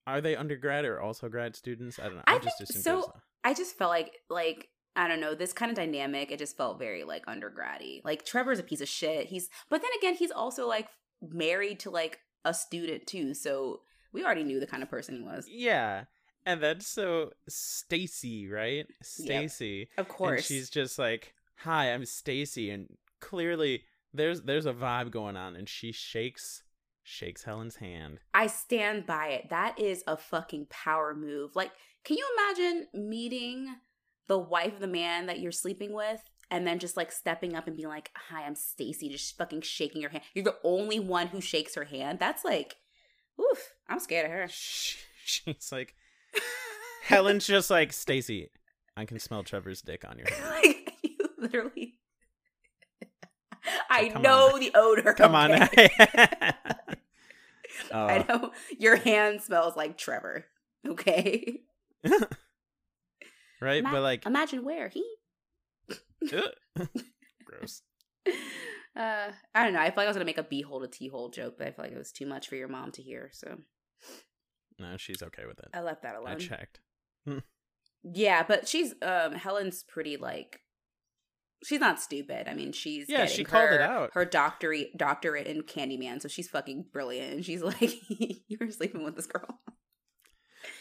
are 0.07 0.21
they 0.21 0.35
undergrad 0.35 0.85
or 0.85 1.01
also 1.01 1.29
grad 1.29 1.55
students? 1.55 1.99
I 1.99 2.05
don't 2.05 2.17
know. 2.17 2.23
I 2.27 2.39
just 2.39 2.59
think- 2.59 2.85
so- 2.85 3.13
I 3.43 3.55
just 3.55 3.77
felt 3.77 3.91
like 3.91 4.21
like 4.29 4.69
I 4.97 5.09
don't 5.09 5.21
know 5.21 5.35
this 5.35 5.53
kind 5.53 5.71
of 5.71 5.77
dynamic. 5.77 6.31
It 6.31 6.39
just 6.39 6.57
felt 6.57 6.79
very 6.79 7.05
like 7.05 7.27
undergrady. 7.27 8.05
Like 8.05 8.25
Trevor's 8.25 8.59
a 8.59 8.63
piece 8.63 8.81
of 8.81 8.89
shit. 8.89 9.29
He's 9.29 9.49
but 9.69 9.83
then 9.83 9.91
again 9.99 10.15
he's 10.15 10.31
also 10.31 10.67
like 10.67 10.89
married 11.23 11.81
to 11.81 11.91
like 11.91 12.21
a 12.45 12.53
student 12.55 13.07
too. 13.07 13.35
So 13.35 13.81
we 14.13 14.25
already 14.25 14.45
knew 14.45 14.59
the 14.61 14.67
kind 14.67 14.83
of 14.83 14.91
person 14.91 15.17
he 15.17 15.23
was. 15.23 15.47
yeah. 15.49 16.05
And 16.47 16.63
then 16.63 16.81
so 16.81 17.33
Stacy, 17.49 18.49
right? 18.49 18.87
Stacy. 19.03 19.89
Of 19.99 20.09
course, 20.09 20.39
And 20.41 20.45
she's 20.45 20.71
just 20.71 20.99
like, 20.99 21.35
"Hi, 21.59 21.93
I'm 21.93 22.07
Stacy," 22.07 22.71
and 22.71 22.97
clearly 23.21 23.85
there's 24.15 24.43
there's 24.43 24.65
a 24.65 24.73
vibe 24.73 25.11
going 25.11 25.37
on, 25.37 25.55
and 25.55 25.69
she 25.69 25.93
shakes 25.93 26.63
shakes 27.03 27.43
Helen's 27.45 27.77
hand. 27.77 28.21
I 28.33 28.47
stand 28.47 29.07
by 29.07 29.29
it. 29.29 29.51
That 29.51 29.79
is 29.79 30.03
a 30.07 30.17
fucking 30.17 30.69
power 30.71 31.15
move. 31.15 31.55
Like, 31.55 31.73
can 32.05 32.17
you 32.17 32.27
imagine 32.39 32.87
meeting 32.95 33.75
the 34.29 34.39
wife 34.39 34.75
of 34.75 34.81
the 34.81 34.87
man 34.87 35.27
that 35.27 35.41
you're 35.41 35.53
sleeping 35.53 35.93
with? 35.93 36.23
And 36.53 36.67
then 36.67 36.81
just 36.81 36.97
like 36.97 37.13
stepping 37.13 37.55
up 37.55 37.69
and 37.69 37.77
being 37.77 37.89
like, 37.89 38.11
"Hi, 38.29 38.43
I'm 38.45 38.57
Stacy," 38.57 39.09
just 39.09 39.39
fucking 39.39 39.61
shaking 39.61 40.01
your 40.03 40.11
hand. 40.11 40.25
You're 40.35 40.45
the 40.45 40.57
only 40.65 40.99
one 40.99 41.29
who 41.29 41.41
shakes 41.41 41.77
her 41.77 41.85
hand. 41.85 42.19
That's 42.19 42.45
like, 42.45 42.77
oof. 43.41 43.73
I'm 43.89 44.01
scared 44.01 44.27
of 44.27 44.33
her. 44.33 44.47
She's 45.25 45.71
like, 45.71 45.95
Helen's 47.05 47.47
just 47.47 47.71
like, 47.71 47.93
Stacy, 47.93 48.51
I 48.97 49.05
can 49.05 49.21
smell 49.21 49.45
Trevor's 49.45 49.81
dick 49.81 50.05
on 50.09 50.19
your 50.19 50.27
hand. 50.33 50.51
like 50.51 50.93
you 51.05 51.17
literally. 51.39 51.95
Oh, 53.65 53.69
I 53.91 54.09
come 54.09 54.23
know 54.23 54.55
on. 54.55 54.61
the 54.61 54.73
odor. 54.75 55.13
Come 55.15 55.35
on. 55.37 55.53
okay? 55.63 55.91
Oh. 57.93 58.07
I 58.07 58.25
know 58.29 58.53
your 58.79 58.97
hand 58.97 59.41
smells 59.43 59.75
like 59.77 59.97
Trevor. 59.97 60.45
Okay. 60.87 61.61
Right? 63.61 63.83
But 63.83 64.03
like, 64.03 64.27
imagine 64.27 64.65
where 64.65 64.89
he. 64.89 65.05
gross. 67.45 67.83
Uh, 68.97 69.31
I 69.55 69.65
don't 69.65 69.73
know. 69.73 69.81
I 69.81 69.87
feel 69.87 69.95
like 69.99 70.05
I 70.05 70.09
was 70.09 70.17
gonna 70.17 70.25
make 70.25 70.39
a 70.39 70.45
beehole 70.45 70.83
to 70.83 70.89
T-hole 70.89 71.31
joke, 71.31 71.55
but 71.59 71.67
I 71.67 71.71
feel 71.71 71.85
like 71.85 71.93
it 71.93 71.99
was 71.99 72.13
too 72.13 72.27
much 72.27 72.49
for 72.49 72.57
your 72.57 72.69
mom 72.69 72.91
to 72.93 73.03
hear, 73.03 73.31
so 73.33 73.59
No, 74.79 74.97
she's 74.97 75.23
okay 75.23 75.45
with 75.47 75.59
it. 75.61 75.69
I 75.73 75.81
left 75.81 76.03
that 76.03 76.17
alone. 76.17 76.29
I 76.29 76.35
checked. 76.37 76.81
Yeah, 78.03 78.43
but 78.43 78.67
she's 78.67 78.95
um 79.03 79.35
Helen's 79.35 79.83
pretty 79.85 80.17
like 80.17 80.61
she's 81.65 81.81
not 81.81 82.01
stupid. 82.01 82.49
I 82.49 82.55
mean, 82.55 82.73
she's 82.73 83.09
Yeah, 83.09 83.19
getting 83.19 83.37
she 83.37 83.45
called 83.45 83.71
it 83.71 83.81
out. 83.81 84.11
Her 84.15 84.25
doctorate 84.25 84.97
doctorate 84.97 85.47
in 85.47 85.63
Candyman, 85.63 86.21
so 86.21 86.29
she's 86.29 86.49
fucking 86.49 86.87
brilliant. 86.93 87.35
And 87.35 87.45
she's 87.45 87.63
like, 87.63 87.93
"You 88.09 88.59
were 88.61 88.71
sleeping 88.71 89.05
with 89.05 89.17
this 89.17 89.27
girl," 89.27 89.61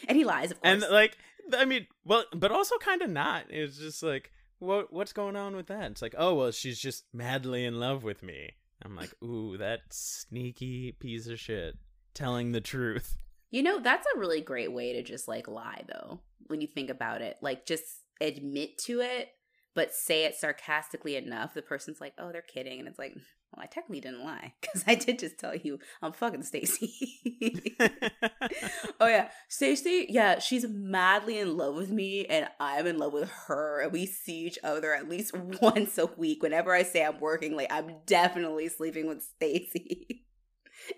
and 0.08 0.16
he 0.16 0.24
lies, 0.24 0.50
of 0.50 0.60
course. 0.60 0.82
And 0.82 0.92
like, 0.92 1.16
I 1.54 1.64
mean, 1.64 1.86
well, 2.04 2.24
but 2.34 2.52
also 2.52 2.76
kind 2.78 3.02
of 3.02 3.10
not. 3.10 3.44
It's 3.48 3.78
just 3.78 4.02
like, 4.02 4.30
what 4.58 4.92
what's 4.92 5.12
going 5.12 5.36
on 5.36 5.56
with 5.56 5.66
that? 5.66 5.90
It's 5.90 6.02
like, 6.02 6.14
oh 6.18 6.34
well, 6.34 6.50
she's 6.50 6.78
just 6.78 7.04
madly 7.12 7.64
in 7.64 7.80
love 7.80 8.04
with 8.04 8.22
me. 8.22 8.52
I'm 8.82 8.96
like, 8.96 9.12
ooh, 9.22 9.56
that 9.58 9.80
sneaky 9.90 10.92
piece 10.92 11.26
of 11.28 11.38
shit, 11.38 11.76
telling 12.14 12.52
the 12.52 12.60
truth. 12.60 13.16
You 13.50 13.62
know, 13.62 13.80
that's 13.80 14.06
a 14.14 14.18
really 14.18 14.40
great 14.40 14.72
way 14.72 14.92
to 14.92 15.02
just 15.02 15.26
like 15.26 15.48
lie 15.48 15.82
though, 15.88 16.20
when 16.46 16.60
you 16.60 16.68
think 16.68 16.88
about 16.88 17.20
it. 17.20 17.36
Like 17.42 17.66
just 17.66 17.84
admit 18.20 18.78
to 18.84 19.00
it, 19.00 19.30
but 19.74 19.92
say 19.92 20.24
it 20.24 20.36
sarcastically 20.36 21.16
enough. 21.16 21.54
The 21.54 21.62
person's 21.62 22.00
like, 22.00 22.14
"Oh, 22.18 22.30
they're 22.32 22.42
kidding." 22.42 22.78
And 22.78 22.88
it's 22.88 22.98
like, 22.98 23.14
"Well, 23.52 23.62
I 23.62 23.66
technically 23.66 24.00
didn't 24.00 24.24
lie 24.24 24.54
cuz 24.62 24.84
I 24.86 24.94
did 24.94 25.18
just 25.18 25.38
tell 25.38 25.54
you 25.54 25.78
I'm 26.02 26.12
fucking 26.12 26.42
Stacy." 26.42 27.76
oh 29.00 29.06
yeah, 29.06 29.30
Stacy, 29.48 30.06
yeah, 30.08 30.38
she's 30.38 30.66
madly 30.68 31.38
in 31.38 31.56
love 31.56 31.74
with 31.74 31.90
me 31.90 32.26
and 32.26 32.48
I'm 32.58 32.86
in 32.86 32.98
love 32.98 33.12
with 33.12 33.30
her 33.46 33.80
and 33.80 33.92
we 33.92 34.06
see 34.06 34.46
each 34.46 34.58
other 34.62 34.94
at 34.94 35.08
least 35.08 35.34
once 35.62 35.98
a 35.98 36.06
week. 36.06 36.42
Whenever 36.42 36.72
I 36.72 36.82
say 36.82 37.04
I'm 37.04 37.20
working 37.20 37.56
like 37.56 37.72
I'm 37.72 37.96
definitely 38.06 38.68
sleeping 38.68 39.06
with 39.06 39.22
Stacy. 39.22 40.24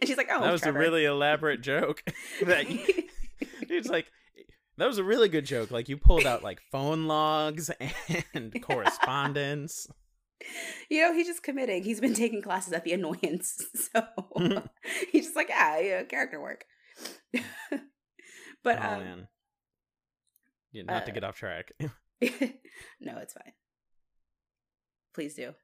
And 0.01 0.09
she's 0.09 0.17
like, 0.17 0.29
"Oh, 0.31 0.41
that 0.41 0.53
was 0.53 0.63
Trevor." 0.63 0.79
a 0.79 0.81
really 0.81 1.05
elaborate 1.05 1.61
joke. 1.61 2.05
that 2.45 2.67
it's 3.69 3.89
like 3.89 4.07
that 4.79 4.87
was 4.87 4.99
a 4.99 5.05
really 5.05 5.29
good 5.29 5.45
joke. 5.45 5.71
Like 5.71 5.89
you 5.89 5.97
pulled 5.97 6.27
out 6.27 6.43
like 6.43 6.61
phone 6.71 7.07
logs 7.07 7.71
and 8.35 8.63
correspondence. 8.63 9.87
You 10.89 11.03
know, 11.03 11.13
he's 11.15 11.27
just 11.27 11.43
committing. 11.43 11.83
He's 11.83 12.01
been 12.01 12.15
taking 12.15 12.43
classes 12.43 12.73
at 12.73 12.85
the 12.85 12.93
annoyance. 12.93 13.63
So 13.75 14.07
he's 15.13 15.25
just 15.27 15.37
like, 15.37 15.49
yeah, 15.49 15.79
yeah 15.79 16.03
character 16.05 16.41
work. 16.41 16.65
but 17.33 18.79
oh 18.79 18.95
um, 18.95 19.01
man, 19.01 19.29
yeah, 20.73 20.83
not 20.85 21.05
to 21.07 21.13
uh, 21.13 21.15
get 21.15 21.25
off 21.25 21.37
track. 21.37 21.73
no, 21.81 23.19
it's 23.19 23.35
fine. 23.35 23.53
Please 25.15 25.35
do. 25.35 25.55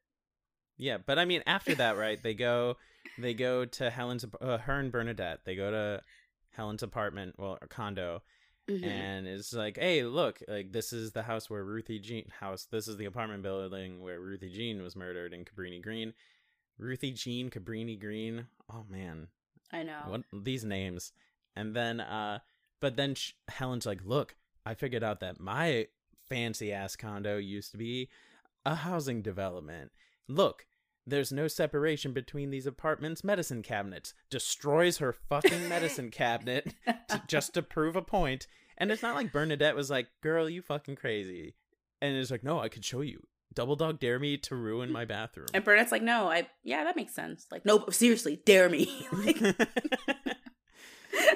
Yeah, 0.76 0.98
but 1.04 1.18
I 1.18 1.24
mean, 1.24 1.42
after 1.46 1.74
that, 1.76 1.96
right? 1.96 2.22
They 2.22 2.34
go, 2.34 2.76
they 3.18 3.34
go 3.34 3.64
to 3.64 3.90
Helen's, 3.90 4.24
uh, 4.40 4.58
her 4.58 4.78
and 4.78 4.92
Bernadette. 4.92 5.40
They 5.44 5.56
go 5.56 5.70
to 5.70 6.02
Helen's 6.50 6.82
apartment, 6.82 7.34
well, 7.38 7.58
or 7.60 7.66
condo, 7.68 8.22
Mhm. 8.68 8.84
and 8.84 9.26
it's 9.26 9.52
like, 9.54 9.78
hey, 9.78 10.04
look, 10.04 10.42
like 10.46 10.72
this 10.72 10.92
is 10.92 11.12
the 11.12 11.22
house 11.22 11.48
where 11.48 11.64
Ruthie 11.64 11.98
Jean 11.98 12.28
house. 12.40 12.66
This 12.66 12.86
is 12.86 12.96
the 12.98 13.06
apartment 13.06 13.42
building 13.42 14.00
where 14.02 14.20
Ruthie 14.20 14.50
Jean 14.50 14.82
was 14.82 14.94
murdered 14.94 15.32
in 15.32 15.44
Cabrini 15.44 15.80
Green. 15.82 16.12
Ruthie 16.78 17.12
Jean 17.12 17.50
Cabrini 17.50 17.98
Green. 17.98 18.46
Oh 18.70 18.84
man, 18.88 19.28
I 19.72 19.82
know. 19.82 20.00
what 20.06 20.22
these 20.32 20.64
names? 20.64 21.12
And 21.56 21.74
then, 21.74 22.00
uh, 22.00 22.38
but 22.80 22.96
then 22.96 23.14
sh- 23.14 23.32
Helen's 23.48 23.86
like, 23.86 24.04
look, 24.04 24.36
I 24.64 24.74
figured 24.74 25.02
out 25.02 25.20
that 25.20 25.40
my 25.40 25.88
fancy 26.28 26.72
ass 26.72 26.94
condo 26.94 27.38
used 27.38 27.70
to 27.72 27.78
be 27.78 28.08
a 28.66 28.74
housing 28.74 29.22
development. 29.22 29.90
Look, 30.28 30.66
there's 31.10 31.32
no 31.32 31.48
separation 31.48 32.12
between 32.12 32.50
these 32.50 32.66
apartments' 32.66 33.24
medicine 33.24 33.62
cabinets. 33.62 34.14
Destroys 34.30 34.98
her 34.98 35.12
fucking 35.12 35.68
medicine 35.68 36.10
cabinet 36.10 36.74
to, 37.08 37.22
just 37.28 37.54
to 37.54 37.62
prove 37.62 37.96
a 37.96 38.02
point. 38.02 38.46
And 38.76 38.90
it's 38.92 39.02
not 39.02 39.16
like 39.16 39.32
Bernadette 39.32 39.74
was 39.74 39.90
like, 39.90 40.08
girl, 40.22 40.48
you 40.48 40.62
fucking 40.62 40.96
crazy. 40.96 41.54
And 42.00 42.16
it's 42.16 42.30
like, 42.30 42.44
no, 42.44 42.60
I 42.60 42.68
could 42.68 42.84
show 42.84 43.00
you. 43.00 43.26
Double 43.54 43.76
dog 43.76 43.98
dare 43.98 44.18
me 44.18 44.36
to 44.36 44.54
ruin 44.54 44.92
my 44.92 45.04
bathroom. 45.04 45.48
And 45.54 45.64
Bernadette's 45.64 45.90
like, 45.90 46.02
no, 46.02 46.30
I 46.30 46.48
yeah, 46.62 46.84
that 46.84 46.96
makes 46.96 47.14
sense. 47.14 47.46
Like, 47.50 47.64
no, 47.64 47.86
seriously, 47.90 48.40
dare 48.44 48.68
me. 48.68 49.06
like, 49.12 49.40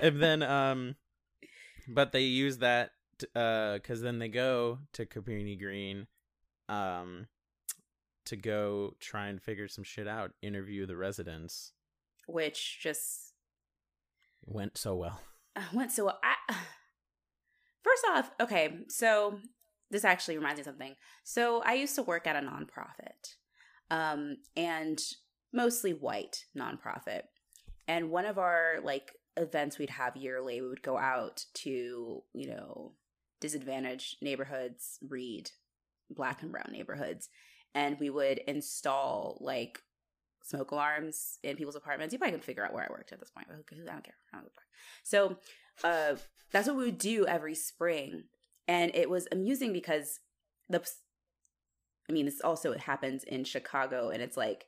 and 0.03 0.23
then 0.23 0.43
um 0.43 0.95
but 1.89 2.13
they 2.13 2.23
use 2.23 2.59
that 2.59 2.91
uh 3.35 3.75
because 3.75 4.03
then 4.03 4.19
they 4.19 4.29
go 4.29 4.79
to 4.93 5.07
Cabrini 5.07 5.59
Green 5.59 6.07
um 6.69 7.27
to 8.27 8.37
go 8.37 8.95
try 9.01 9.29
and 9.29 9.43
figure 9.43 9.69
some 9.69 9.85
shit 9.85 10.09
out 10.09 10.33
interview 10.43 10.87
the 10.87 10.97
residents. 10.97 11.73
Which 12.27 12.79
just 12.81 13.33
went 14.45 14.77
so 14.79 14.97
well. 14.97 15.21
Uh, 15.55 15.61
went 15.75 15.93
so 15.93 16.09
I, 16.09 16.35
first 17.85 18.07
off 18.11 18.31
okay 18.41 18.79
so 18.89 19.39
this 19.91 20.03
actually 20.03 20.39
reminds 20.39 20.57
me 20.57 20.61
of 20.63 20.65
something. 20.65 20.95
So 21.25 21.61
i 21.67 21.75
used 21.75 21.95
to 21.97 22.03
work 22.03 22.27
at 22.27 22.37
a 22.37 22.39
nonprofit 22.39 23.35
um 23.91 24.39
and 24.57 24.99
mostly 25.53 25.93
white 25.93 26.47
nonprofit. 26.57 27.25
And 27.87 28.11
one 28.11 28.25
of 28.25 28.39
our 28.39 28.77
like 28.83 29.13
events 29.37 29.79
we'd 29.79 29.91
have 29.91 30.17
yearly 30.17 30.63
we 30.63 30.69
would 30.69 30.83
go 30.83 30.97
out 30.97 31.45
to 31.53 32.23
you 32.33 32.49
know 32.49 32.93
disadvantaged 33.41 34.17
neighborhoods 34.23 34.99
read 35.07 35.51
black 36.09 36.43
and 36.43 36.51
brown 36.51 36.71
neighborhoods 36.73 37.29
and 37.75 37.99
we 37.99 38.11
would 38.11 38.39
install 38.47 39.39
like 39.41 39.81
smoke 40.43 40.71
alarms 40.71 41.39
in 41.43 41.57
people's 41.57 41.77
apartments. 41.77 42.13
You 42.13 42.19
probably 42.19 42.33
can 42.33 42.43
figure 42.43 42.65
out 42.65 42.73
where 42.73 42.85
I 42.85 42.91
worked 42.91 43.13
at 43.13 43.21
this 43.21 43.31
point. 43.31 43.47
I 43.51 43.55
don't 43.55 43.67
care. 44.05 44.15
I 44.33 44.37
don't. 44.37 44.53
So 45.05 45.37
uh, 45.85 46.17
that's 46.51 46.69
what 46.69 46.77
we 46.77 46.85
would 46.85 46.99
do 46.99 47.27
every 47.27 47.55
spring, 47.55 48.25
and 48.69 48.95
it 48.95 49.09
was 49.09 49.29
amusing 49.33 49.73
because 49.73 50.21
the. 50.69 50.83
I 52.09 52.13
mean, 52.13 52.25
this 52.27 52.41
also 52.41 52.77
happens 52.77 53.23
in 53.25 53.45
Chicago, 53.45 54.11
and 54.11 54.21
it's 54.21 54.37
like, 54.37 54.67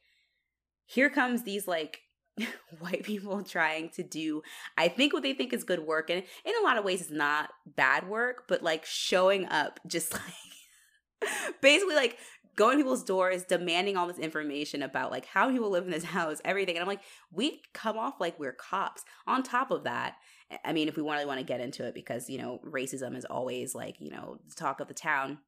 here 0.86 1.10
comes 1.10 1.42
these 1.42 1.66
like 1.66 2.00
white 2.78 3.04
people 3.04 3.42
trying 3.42 3.88
to 3.90 4.02
do 4.02 4.42
i 4.76 4.88
think 4.88 5.12
what 5.12 5.22
they 5.22 5.32
think 5.32 5.52
is 5.52 5.62
good 5.62 5.80
work 5.80 6.10
and 6.10 6.22
in 6.44 6.52
a 6.60 6.64
lot 6.64 6.76
of 6.76 6.84
ways 6.84 7.00
it's 7.00 7.10
not 7.10 7.50
bad 7.64 8.08
work 8.08 8.44
but 8.48 8.62
like 8.62 8.84
showing 8.84 9.46
up 9.46 9.78
just 9.86 10.12
like 11.22 11.32
basically 11.60 11.94
like 11.94 12.18
going 12.56 12.78
to 12.78 12.84
people's 12.84 13.04
doors 13.04 13.44
demanding 13.44 13.96
all 13.96 14.06
this 14.06 14.18
information 14.18 14.82
about 14.82 15.10
like 15.10 15.26
how 15.26 15.50
people 15.50 15.70
live 15.70 15.84
in 15.84 15.90
this 15.90 16.04
house 16.16 16.40
everything 16.44 16.76
and 16.76 16.82
i'm 16.82 16.88
like 16.88 17.02
we 17.32 17.60
come 17.72 17.98
off 17.98 18.20
like 18.20 18.38
we're 18.38 18.52
cops 18.52 19.04
on 19.26 19.42
top 19.42 19.70
of 19.70 19.84
that 19.84 20.16
i 20.64 20.72
mean 20.72 20.88
if 20.88 20.96
we 20.96 21.02
really 21.02 21.26
want 21.26 21.38
to 21.38 21.44
get 21.44 21.60
into 21.60 21.84
it 21.84 21.94
because 21.94 22.28
you 22.30 22.38
know 22.38 22.60
racism 22.64 23.16
is 23.16 23.24
always 23.24 23.74
like 23.74 24.00
you 24.00 24.10
know 24.10 24.38
the 24.48 24.54
talk 24.54 24.80
of 24.80 24.88
the 24.88 24.94
town 24.94 25.38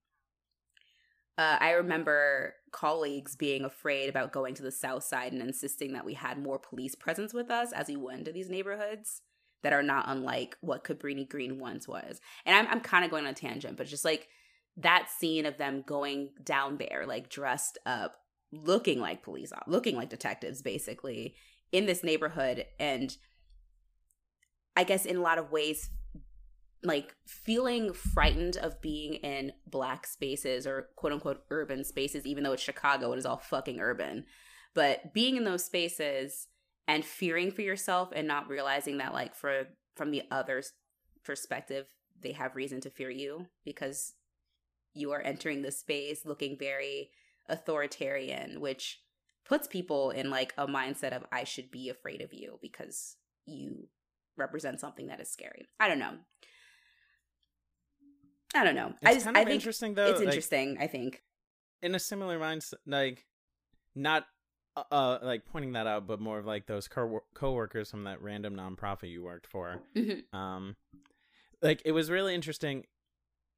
uh, 1.38 1.59
I 1.61 1.73
remember 1.73 2.55
colleagues 2.73 3.37
being 3.37 3.64
afraid 3.64 4.09
about 4.09 4.33
going 4.33 4.55
to 4.55 4.62
the 4.62 4.71
south 4.71 5.05
side 5.05 5.33
and 5.33 5.42
insisting 5.42 5.92
that 5.92 6.07
we 6.07 6.14
had 6.14 6.38
more 6.38 6.59
police 6.59 6.95
presence 6.95 7.35
with 7.35 7.51
us 7.51 7.73
as 7.73 7.88
we 7.88 7.97
went 7.97 8.21
into 8.21 8.33
these 8.33 8.49
neighborhoods 8.49 9.21
that 9.62 9.73
are 9.73 9.83
not 9.83 10.07
unlike 10.09 10.57
what 10.61 10.85
Cabrini 10.85 11.29
Green 11.29 11.59
once 11.59 11.87
was. 11.87 12.21
And 12.45 12.57
I'm 12.57 12.66
I'm 12.69 12.81
kind 12.81 13.05
of 13.05 13.11
going 13.11 13.25
on 13.25 13.33
a 13.33 13.35
tangent, 13.35 13.77
but 13.77 13.87
just 13.87 14.05
like 14.05 14.29
that 14.77 15.09
scene 15.11 15.47
of 15.47 15.59
them 15.59 15.83
going 15.87 16.31
down 16.43 16.77
there, 16.77 17.05
like 17.07 17.29
dressed 17.29 17.79
up, 17.87 18.17
looking 18.53 19.01
like 19.01 19.23
police, 19.23 19.53
looking 19.67 19.97
like 19.97 20.11
detectives, 20.11 20.62
basically 20.62 21.35
in 21.73 21.87
this 21.87 22.05
neighborhood, 22.05 22.65
and 22.79 23.17
I 24.77 24.85
guess 24.85 25.07
in 25.07 25.17
a 25.17 25.23
lot 25.23 25.39
of 25.39 25.51
ways, 25.51 25.91
like 26.83 27.15
feeling 27.27 27.93
frightened 27.93 28.57
of 28.57 28.81
being 28.81 29.15
in 29.15 29.53
black 29.67 30.07
spaces 30.07 30.67
or 30.67 30.89
quote 30.97 31.12
unquote 31.12 31.43
urban 31.51 31.83
spaces, 31.83 32.27
even 32.27 32.45
though 32.45 32.53
it's 32.53 32.62
Chicago, 32.62 33.12
it 33.12 33.19
is 33.19 33.27
all 33.27 33.39
fucking 33.39 33.81
urban. 33.81 34.25
But 34.75 35.15
being 35.15 35.37
in 35.37 35.45
those 35.45 35.65
spaces 35.65 36.49
and 36.87 37.05
fearing 37.05 37.51
for 37.51 37.62
yourself 37.62 38.11
and 38.15 38.29
not 38.29 38.49
realizing 38.49 38.99
that, 38.99 39.15
like, 39.15 39.35
for 39.35 39.69
from 39.97 40.11
the 40.11 40.23
other's 40.31 40.73
perspective, 41.25 41.87
they 42.21 42.33
have 42.33 42.55
reason 42.55 42.81
to 42.83 42.91
fear 42.91 43.11
you 43.11 43.47
because 43.65 44.12
you 44.97 45.13
are 45.13 45.21
entering 45.21 45.63
the 45.63 45.71
space 45.71 46.25
looking 46.25 46.57
very 46.59 47.11
authoritarian, 47.49 48.61
which 48.61 49.01
puts 49.45 49.69
people 49.69 50.11
in 50.11 50.31
like 50.31 50.53
a 50.59 50.67
mindset 50.67 51.15
of 51.15 51.25
I 51.31 51.45
should 51.45 51.71
be 51.71 51.89
afraid 51.89 52.21
of 52.21 52.33
you 52.33 52.59
because 52.61 53.17
you 53.47 53.89
represent 54.37 54.81
something 54.81 55.07
that 55.07 55.21
is 55.21 55.31
scary. 55.31 55.69
I 55.79 55.89
don't 55.89 55.99
know. 55.99 56.15
I 58.55 58.65
don't 58.65 58.75
know. 58.75 58.93
It's 59.03 59.11
I 59.11 59.15
just 59.15 59.25
kind 59.25 59.37
I 59.37 59.45
think 59.45 59.55
interesting 59.55 59.95
though. 59.95 60.07
it's 60.07 60.19
like, 60.19 60.29
interesting. 60.29 60.79
I 60.81 60.87
think. 60.87 61.23
in 61.83 61.95
a 61.95 61.99
similar 61.99 62.39
mindset, 62.39 62.75
like 62.87 63.27
not 63.95 64.27
uh, 64.77 64.83
uh 64.91 65.19
like 65.23 65.45
pointing 65.47 65.73
that 65.73 65.87
out, 65.87 66.07
but 66.07 66.21
more 66.21 66.39
of 66.39 66.47
like 66.47 66.67
those 66.67 66.89
co 66.89 67.21
coworkers 67.35 67.91
from 67.91 68.05
that 68.05 68.23
random 68.23 68.57
nonprofit 68.57 69.11
you 69.11 69.23
worked 69.23 69.47
for. 69.47 69.83
Mhm. 69.95 70.23
Um, 70.33 70.77
like 71.63 71.83
it 71.85 71.93
was 71.93 72.11
really 72.11 72.35
interesting. 72.35 72.85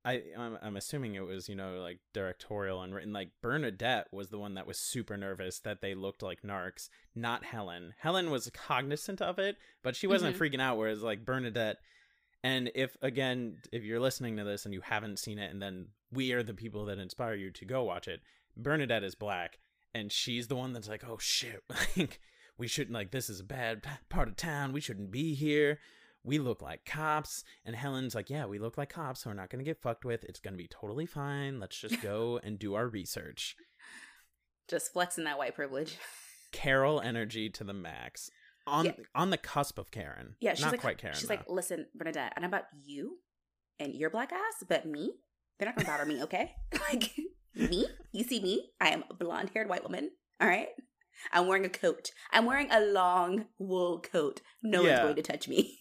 I 0.05 0.23
I'm, 0.37 0.59
I'm 0.63 0.77
assuming 0.77 1.15
it 1.15 1.27
was 1.27 1.49
you 1.49 1.55
know 1.55 1.81
like 1.81 1.99
directorial 2.13 2.83
and 2.83 2.95
written. 2.95 3.13
Like 3.13 3.31
Bernadette 3.43 4.07
was 4.13 4.29
the 4.29 4.39
one 4.39 4.55
that 4.55 4.67
was 4.67 4.79
super 4.79 5.17
nervous 5.17 5.59
that 5.61 5.81
they 5.81 5.95
looked 5.95 6.23
like 6.23 6.43
narcs, 6.43 6.89
not 7.15 7.45
Helen. 7.45 7.95
Helen 7.99 8.31
was 8.31 8.51
cognizant 8.51 9.21
of 9.21 9.39
it, 9.39 9.57
but 9.83 9.97
she 9.97 10.07
wasn't 10.07 10.37
mm-hmm. 10.37 10.43
freaking 10.43 10.61
out. 10.61 10.79
Whereas 10.79 11.03
like 11.03 11.25
Bernadette. 11.25 11.79
And 12.45 12.71
if 12.77 12.97
again, 13.03 13.57
if 13.73 13.83
you're 13.83 13.99
listening 13.99 14.37
to 14.37 14.45
this 14.45 14.65
and 14.65 14.73
you 14.73 14.81
haven't 14.81 15.19
seen 15.19 15.39
it, 15.39 15.51
and 15.51 15.61
then 15.61 15.89
we 16.13 16.33
are 16.33 16.45
the 16.45 16.55
people 16.55 16.85
that 16.85 16.99
inspire 16.99 17.35
you 17.35 17.51
to 17.51 17.65
go 17.65 17.83
watch 17.83 18.07
it, 18.07 18.21
Bernadette 18.57 19.03
is 19.03 19.17
black, 19.17 19.59
and 19.93 20.13
she's 20.13 20.47
the 20.47 20.55
one 20.55 20.73
that's 20.73 20.89
like, 20.89 21.03
"Oh 21.07 21.19
shit, 21.19 21.65
like 21.97 22.21
we 22.57 22.69
shouldn't 22.69 22.95
like 22.95 23.11
this 23.11 23.29
is 23.29 23.41
a 23.41 23.45
bad 23.45 23.85
part 24.09 24.29
of 24.29 24.37
town. 24.37 24.73
We 24.73 24.81
shouldn't 24.81 25.11
be 25.11 25.35
here. 25.35 25.81
We 26.25 26.39
look 26.39 26.61
like 26.63 26.85
cops." 26.85 27.45
And 27.65 27.75
Helen's 27.77 28.15
like, 28.15 28.31
"Yeah, 28.31 28.47
we 28.47 28.59
look 28.59 28.77
like 28.79 28.91
cops, 28.91 29.23
so 29.23 29.31
we're 29.31 29.35
not 29.35 29.51
gonna 29.51 29.65
get 29.65 29.81
fucked 29.81 30.05
with. 30.05 30.25
It's 30.25 30.41
gonna 30.41 30.57
be 30.57 30.69
totally 30.69 31.07
fine. 31.07 31.59
Let's 31.61 31.79
just 31.79 32.01
go 32.03 32.39
and 32.43 32.59
do 32.59 32.75
our 32.75 32.89
research." 32.89 33.57
Just 34.69 34.93
flexing 34.93 35.25
that 35.25 35.39
white 35.39 35.55
privilege. 35.55 35.97
Carol 36.53 37.01
energy 37.01 37.49
to 37.51 37.65
the 37.65 37.73
max. 37.73 38.31
On 38.67 38.85
Yeah. 38.85 38.93
on 39.15 39.31
the 39.31 39.39
cusp 39.39 39.79
of 39.79 39.91
Karen. 39.91 40.37
Yeah, 40.41 40.55
she's 40.55 40.63
not 40.63 40.73
like, 40.73 40.81
quite 40.81 40.99
Karen. 40.99 41.17
She's 41.17 41.29
though. 41.29 41.35
like, 41.37 41.49
listen, 41.49 41.87
Bernadette, 41.95 42.35
and 42.37 42.45
about 42.45 42.65
you 42.83 43.19
and 43.79 43.95
your 43.95 44.11
black 44.11 44.31
ass, 44.33 44.65
but 44.69 44.85
me, 44.85 45.13
they're 45.59 45.67
not 45.67 45.77
gonna 45.77 45.89
bother 45.89 46.05
me, 46.05 46.23
okay? 46.25 46.53
like 46.91 47.13
me, 47.55 47.87
you 48.13 48.25
see 48.25 48.41
me, 48.41 48.71
I 48.81 48.91
am 48.91 49.05
a 49.11 49.15
blonde 49.15 49.51
haired 49.55 49.69
white 49.71 49.83
woman. 49.85 50.11
All 50.41 50.49
right, 50.49 50.69
I'm 51.33 51.47
wearing 51.47 51.65
a 51.65 51.71
coat. 51.71 52.11
I'm 52.31 52.45
wearing 52.45 52.71
a 52.71 52.81
long 52.81 53.47
wool 53.59 54.01
coat. 54.01 54.43
No 54.63 54.83
one's 54.83 55.01
going 55.01 55.17
to 55.17 55.23
touch 55.23 55.49
me. 55.49 55.79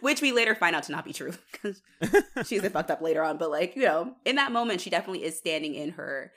Which 0.00 0.20
we 0.22 0.32
later 0.32 0.54
find 0.54 0.74
out 0.76 0.82
to 0.84 0.92
not 0.92 1.04
be 1.04 1.12
true 1.12 1.32
because 1.52 1.82
she's 2.46 2.66
fucked 2.68 2.90
up 2.90 3.00
later 3.02 3.22
on. 3.22 3.38
But 3.38 3.50
like 3.50 3.76
you 3.76 3.82
know, 3.82 4.14
in 4.24 4.36
that 4.36 4.52
moment, 4.52 4.80
she 4.80 4.90
definitely 4.90 5.24
is 5.24 5.36
standing 5.36 5.74
in 5.74 5.90
her, 5.90 6.32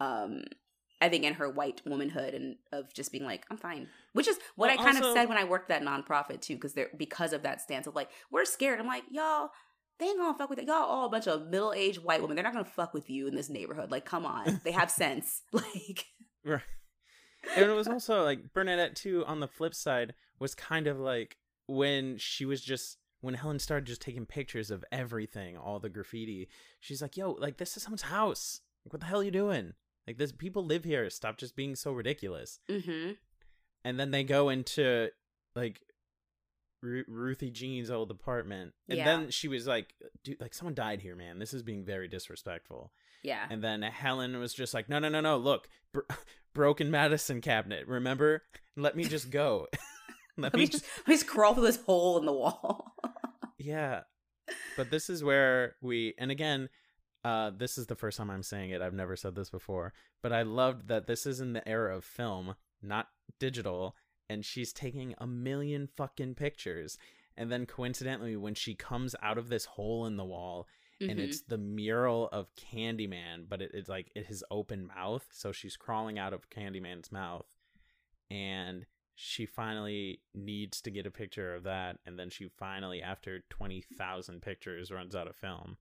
um, 0.00 0.42
I 1.00 1.08
think 1.08 1.24
in 1.24 1.34
her 1.34 1.48
white 1.50 1.82
womanhood 1.84 2.34
and 2.34 2.56
of 2.72 2.92
just 2.94 3.12
being 3.12 3.24
like, 3.24 3.44
I'm 3.50 3.56
fine. 3.56 3.88
Which 4.12 4.28
is 4.28 4.38
what 4.56 4.68
Well, 4.68 4.78
I 4.80 4.82
kind 4.82 4.96
also- 4.96 5.10
of 5.10 5.16
said 5.16 5.28
when 5.28 5.38
I 5.38 5.44
worked 5.44 5.68
that 5.68 5.82
nonprofit 5.82 6.40
too, 6.40 6.54
because 6.54 6.74
they're 6.74 6.90
because 6.96 7.32
of 7.32 7.42
that 7.42 7.60
stance 7.60 7.86
of 7.86 7.94
like 7.94 8.08
we're 8.30 8.44
scared. 8.44 8.78
I'm 8.80 8.86
like 8.86 9.04
y'all. 9.10 9.50
They 9.98 10.06
ain't 10.08 10.18
gonna 10.18 10.36
fuck 10.36 10.50
with 10.50 10.58
it. 10.58 10.66
Y'all 10.66 10.76
all 10.82 11.06
a 11.06 11.10
bunch 11.10 11.28
of 11.28 11.46
middle 11.48 11.72
aged 11.72 12.02
white 12.02 12.20
women. 12.20 12.34
They're 12.34 12.42
not 12.42 12.54
gonna 12.54 12.64
fuck 12.64 12.92
with 12.92 13.08
you 13.08 13.28
in 13.28 13.36
this 13.36 13.48
neighborhood. 13.48 13.90
Like, 13.92 14.04
come 14.04 14.26
on. 14.26 14.60
They 14.64 14.72
have 14.72 14.90
sense. 15.02 15.42
Like, 15.52 16.06
Right. 16.44 16.60
and 17.56 17.70
it 17.70 17.74
was 17.74 17.86
also 17.86 18.24
like 18.24 18.52
Bernadette 18.52 18.96
too 18.96 19.22
on 19.26 19.38
the 19.38 19.46
flip 19.46 19.74
side 19.74 20.14
was 20.40 20.54
kind 20.56 20.88
of 20.88 20.98
like 20.98 21.36
when 21.66 22.16
she 22.18 22.44
was 22.44 22.60
just 22.62 22.98
when 23.20 23.34
Helen 23.34 23.58
started 23.60 23.86
just 23.86 24.02
taking 24.02 24.26
pictures 24.26 24.70
of 24.70 24.84
everything, 24.90 25.56
all 25.56 25.78
the 25.78 25.88
graffiti, 25.88 26.48
she's 26.80 27.00
like, 27.00 27.16
"Yo, 27.16 27.32
like 27.32 27.56
this 27.58 27.76
is 27.76 27.82
someone's 27.82 28.02
house. 28.02 28.60
Like, 28.84 28.92
what 28.94 29.00
the 29.00 29.06
hell 29.06 29.20
are 29.20 29.24
you 29.24 29.30
doing? 29.30 29.74
Like, 30.06 30.18
this 30.18 30.32
people 30.32 30.64
live 30.64 30.82
here. 30.84 31.08
Stop 31.08 31.38
just 31.38 31.54
being 31.56 31.76
so 31.76 31.92
ridiculous." 31.92 32.58
mm-hmm. 32.68 33.12
And 33.84 33.98
then 33.98 34.10
they 34.12 34.22
go 34.24 34.48
into 34.48 35.08
like 35.56 35.82
Ru- 36.82 37.04
Ruthie 37.06 37.50
Jean's 37.50 37.90
old 37.90 38.10
apartment, 38.10 38.72
and 38.88 38.98
Yeah. 38.98 39.04
then 39.04 39.30
she 39.30 39.46
was 39.48 39.66
like, 39.68 39.94
"Dude, 40.24 40.40
like 40.40 40.52
someone 40.54 40.74
died 40.74 41.00
here, 41.00 41.14
man. 41.14 41.38
This 41.38 41.54
is 41.54 41.62
being 41.62 41.84
very 41.84 42.08
disrespectful." 42.08 42.92
yeah. 43.22 43.46
And 43.48 43.62
then 43.62 43.82
Helen 43.82 44.36
was 44.40 44.52
just 44.52 44.74
like, 44.74 44.88
no, 44.88 44.98
no, 44.98 45.08
no, 45.08 45.20
no. 45.20 45.36
Look, 45.36 45.68
br- 45.92 46.00
broken 46.54 46.90
medicine 46.90 47.40
cabinet. 47.40 47.86
Remember? 47.86 48.42
Let 48.76 48.96
me 48.96 49.04
just 49.04 49.30
go. 49.30 49.68
Let 50.38 50.54
Let 50.54 50.60
me 50.60 50.66
just, 50.66 50.84
let 50.98 51.08
me 51.08 51.14
just 51.14 51.26
crawl 51.26 51.54
through 51.54 51.66
this 51.66 51.82
hole 51.84 52.18
in 52.18 52.26
the 52.26 52.32
wall. 52.32 52.94
Yeah. 53.58 54.00
But 54.76 54.90
this 54.90 55.08
is 55.08 55.22
where 55.22 55.76
we, 55.80 56.14
and 56.18 56.32
again, 56.32 56.68
uh, 57.24 57.52
this 57.56 57.78
is 57.78 57.86
the 57.86 57.94
first 57.94 58.18
time 58.18 58.28
I'm 58.28 58.42
saying 58.42 58.70
it. 58.70 58.82
I've 58.82 58.92
never 58.92 59.14
said 59.14 59.36
this 59.36 59.50
before, 59.50 59.92
but 60.20 60.32
I 60.32 60.42
loved 60.42 60.88
that 60.88 61.06
this 61.06 61.26
is 61.26 61.40
in 61.40 61.52
the 61.52 61.66
era 61.68 61.96
of 61.96 62.04
film, 62.04 62.56
not 62.82 63.06
digital, 63.38 63.94
and 64.28 64.44
she's 64.44 64.72
taking 64.72 65.14
a 65.18 65.28
million 65.28 65.86
fucking 65.96 66.34
pictures. 66.34 66.98
And 67.36 67.52
then 67.52 67.64
coincidentally, 67.66 68.36
when 68.36 68.54
she 68.54 68.74
comes 68.74 69.14
out 69.22 69.38
of 69.38 69.48
this 69.48 69.66
hole 69.66 70.06
in 70.06 70.16
the 70.16 70.24
wall, 70.24 70.66
and 71.00 71.18
Mhm. 71.20 71.22
it's 71.22 71.42
the 71.42 71.58
mural 71.58 72.28
of 72.32 72.48
Candyman, 72.56 73.48
but 73.48 73.62
it, 73.62 73.70
it's 73.74 73.88
like 73.88 74.10
it, 74.16 74.26
his 74.26 74.42
open 74.50 74.88
mouth. 74.88 75.26
So 75.30 75.52
she's 75.52 75.76
crawling 75.76 76.18
out 76.18 76.32
of 76.32 76.50
Candyman's 76.50 77.12
mouth, 77.12 77.46
and 78.28 78.86
she 79.14 79.46
finally 79.46 80.20
needs 80.34 80.80
to 80.82 80.90
get 80.90 81.06
a 81.06 81.10
picture 81.10 81.54
of 81.54 81.64
that, 81.64 81.98
and 82.06 82.18
then 82.18 82.30
she 82.30 82.48
finally, 82.58 83.02
after 83.02 83.40
twenty 83.50 83.82
thousand 83.98 84.42
pictures, 84.42 84.90
runs 84.90 85.14
out 85.14 85.28
of 85.28 85.36
film. 85.36 85.76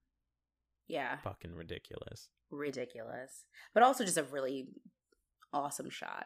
yeah. 0.87 1.17
Fucking 1.23 1.53
ridiculous. 1.55 2.29
ridiculous, 2.49 3.45
but 3.73 3.83
also 3.83 4.03
just 4.03 4.17
a 4.17 4.23
really 4.23 4.67
awesome 5.53 5.89
shot. 5.89 6.25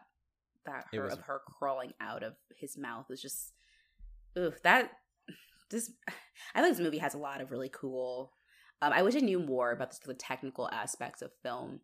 That 0.65 0.85
her 0.93 1.03
was- 1.03 1.13
of 1.13 1.21
her 1.21 1.41
crawling 1.45 1.93
out 2.01 2.23
of 2.23 2.33
his 2.57 2.75
mouth 2.77 3.05
was 3.09 3.21
just, 3.21 3.53
oof. 4.37 4.61
That 4.63 4.91
this, 5.69 5.91
I 6.55 6.61
think 6.61 6.75
this 6.75 6.83
movie 6.83 6.97
has 6.97 7.13
a 7.13 7.19
lot 7.19 7.41
of 7.41 7.51
really 7.51 7.69
cool. 7.69 8.33
Um, 8.81 8.91
I 8.93 9.03
wish 9.03 9.15
I 9.15 9.19
knew 9.19 9.39
more 9.39 9.71
about 9.71 9.95
the 10.03 10.13
technical 10.15 10.67
aspects 10.69 11.21
of 11.21 11.31
film, 11.43 11.81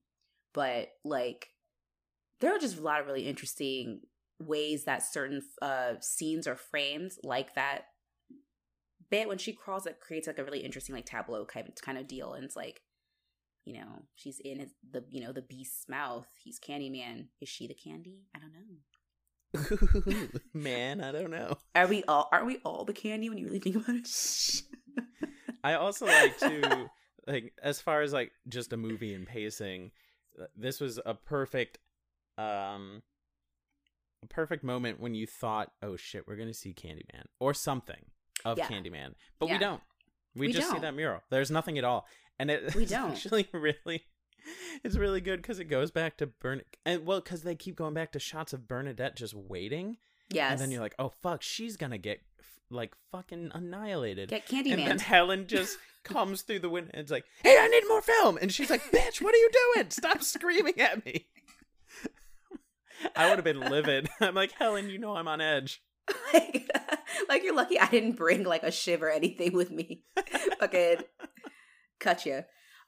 but 0.53 0.89
like, 1.05 1.49
there 2.39 2.53
are 2.55 2.59
just 2.59 2.77
a 2.77 2.81
lot 2.81 2.99
of 2.99 3.05
really 3.07 3.27
interesting 3.27 4.01
ways 4.47 4.85
that 4.85 5.03
certain 5.03 5.41
uh 5.61 5.93
scenes 5.99 6.47
are 6.47 6.55
framed, 6.55 7.11
like 7.23 7.55
that 7.55 7.85
bit 9.09 9.27
when 9.27 9.37
she 9.37 9.51
crawls 9.51 9.85
it 9.85 9.99
creates 9.99 10.25
like 10.25 10.39
a 10.39 10.43
really 10.43 10.59
interesting 10.59 10.95
like 10.95 11.05
tableau 11.05 11.43
kind 11.45 11.67
of 11.67 11.75
kind 11.81 11.97
of 11.97 12.07
deal 12.07 12.31
and 12.33 12.45
it's 12.45 12.55
like 12.55 12.81
you 13.65 13.73
know 13.73 14.03
she's 14.15 14.39
in 14.39 14.59
his, 14.59 14.71
the 14.89 15.03
you 15.09 15.21
know 15.21 15.31
the 15.31 15.41
beast's 15.41 15.87
mouth. 15.87 16.27
He's 16.43 16.59
candyman. 16.59 17.27
Is 17.39 17.49
she 17.49 17.67
the 17.67 17.73
candy? 17.73 18.21
I 18.35 18.39
don't 18.39 18.53
know. 18.53 20.29
Man, 20.53 21.01
I 21.01 21.11
don't 21.11 21.31
know. 21.31 21.57
are 21.75 21.87
we 21.87 22.03
all 22.07 22.27
aren't 22.31 22.47
we 22.47 22.57
all 22.63 22.85
the 22.85 22.93
candy 22.93 23.29
when 23.29 23.37
you 23.37 23.45
really 23.45 23.59
think 23.59 23.75
about 23.75 23.95
it? 23.95 24.09
I 25.63 25.75
also 25.75 26.05
like 26.07 26.37
to 26.39 26.89
like 27.27 27.53
as 27.61 27.81
far 27.81 28.01
as 28.01 28.13
like 28.13 28.31
just 28.47 28.73
a 28.73 28.77
movie 28.77 29.13
and 29.13 29.27
pacing, 29.27 29.91
uh, 30.41 30.45
this 30.55 30.79
was 30.79 30.99
a 31.05 31.13
perfect 31.13 31.77
um 32.37 33.03
perfect 34.27 34.63
moment 34.63 34.99
when 34.99 35.13
you 35.15 35.25
thought, 35.27 35.71
"Oh 35.81 35.95
shit, 35.95 36.27
we're 36.27 36.35
to 36.47 36.53
see 36.53 36.73
Candyman 36.73 37.25
or 37.39 37.53
something 37.53 38.05
of 38.45 38.57
Yeah. 38.57 38.67
Candyman." 38.67 39.13
But 39.39 39.47
Yeah. 39.47 39.53
we 39.53 39.59
don't. 39.59 39.81
We, 40.35 40.47
We 40.47 40.53
just 40.53 40.67
see 40.67 40.73
don't. 40.73 40.81
that 40.83 40.95
mural. 40.95 41.21
There's 41.29 41.51
nothing 41.51 41.77
at 41.77 41.83
all. 41.83 42.07
And 42.39 42.49
it, 42.49 42.73
We 42.75 42.85
don't. 42.87 43.11
actually 43.11 43.47
really 43.51 44.05
it's 44.83 44.95
really 44.97 45.21
good 45.21 45.43
cuz 45.43 45.59
it 45.59 45.65
goes 45.65 45.91
back 45.91 46.17
to 46.17 46.25
Bern 46.27 46.63
and 46.85 47.05
well 47.05 47.21
cuz 47.21 47.43
they 47.43 47.53
keep 47.55 47.75
going 47.75 47.93
back 47.93 48.11
to 48.13 48.19
shots 48.19 48.53
of 48.53 48.67
Bernadette 48.67 49.15
just 49.15 49.35
waiting 49.35 49.97
yes 50.31 50.51
and 50.53 50.59
then 50.61 50.71
you're 50.71 50.81
like, 50.81 50.95
"Oh 50.97 51.09
fuck, 51.09 51.41
she's 51.43 51.77
to 51.91 51.97
get 51.99 52.21
f- 52.39 52.59
like 52.71 52.95
fucking 53.11 53.51
annihilated." 53.53 54.29
get 54.29 54.47
Candyman. 54.47 54.73
and 54.79 54.87
then 54.87 54.99
Helen 55.13 55.45
just 55.47 55.77
comes 56.03 56.41
through 56.41 56.59
the 56.59 56.69
window 56.69 56.89
and 56.93 57.01
it's 57.01 57.11
like, 57.11 57.25
"Hey, 57.43 57.55
I 57.59 57.67
need 57.67 57.83
more 57.87 58.01
film." 58.01 58.39
And 58.41 58.51
she's 58.51 58.69
like, 58.71 58.81
"Bitch, 58.91 59.21
what 59.21 59.35
are 59.35 59.37
you 59.37 59.49
doing? 59.75 59.89
Stop 59.91 60.23
screaming 60.23 60.79
at 60.79 61.05
me." 61.05 61.27
I 63.15 63.29
would 63.29 63.37
have 63.37 63.43
been 63.43 63.59
livid. 63.59 64.09
I'm 64.21 64.35
like, 64.35 64.51
"Helen, 64.53 64.89
you 64.89 64.97
know 64.97 65.15
I'm 65.15 65.27
on 65.27 65.41
edge." 65.41 65.81
like, 66.33 66.69
like 67.29 67.43
you're 67.43 67.55
lucky 67.55 67.79
I 67.79 67.87
didn't 67.87 68.13
bring 68.13 68.43
like 68.43 68.63
a 68.63 68.71
shiv 68.71 69.03
or 69.03 69.09
anything 69.09 69.53
with 69.53 69.71
me. 69.71 70.03
okay, 70.61 70.97
cut 71.99 72.25
you. 72.25 72.43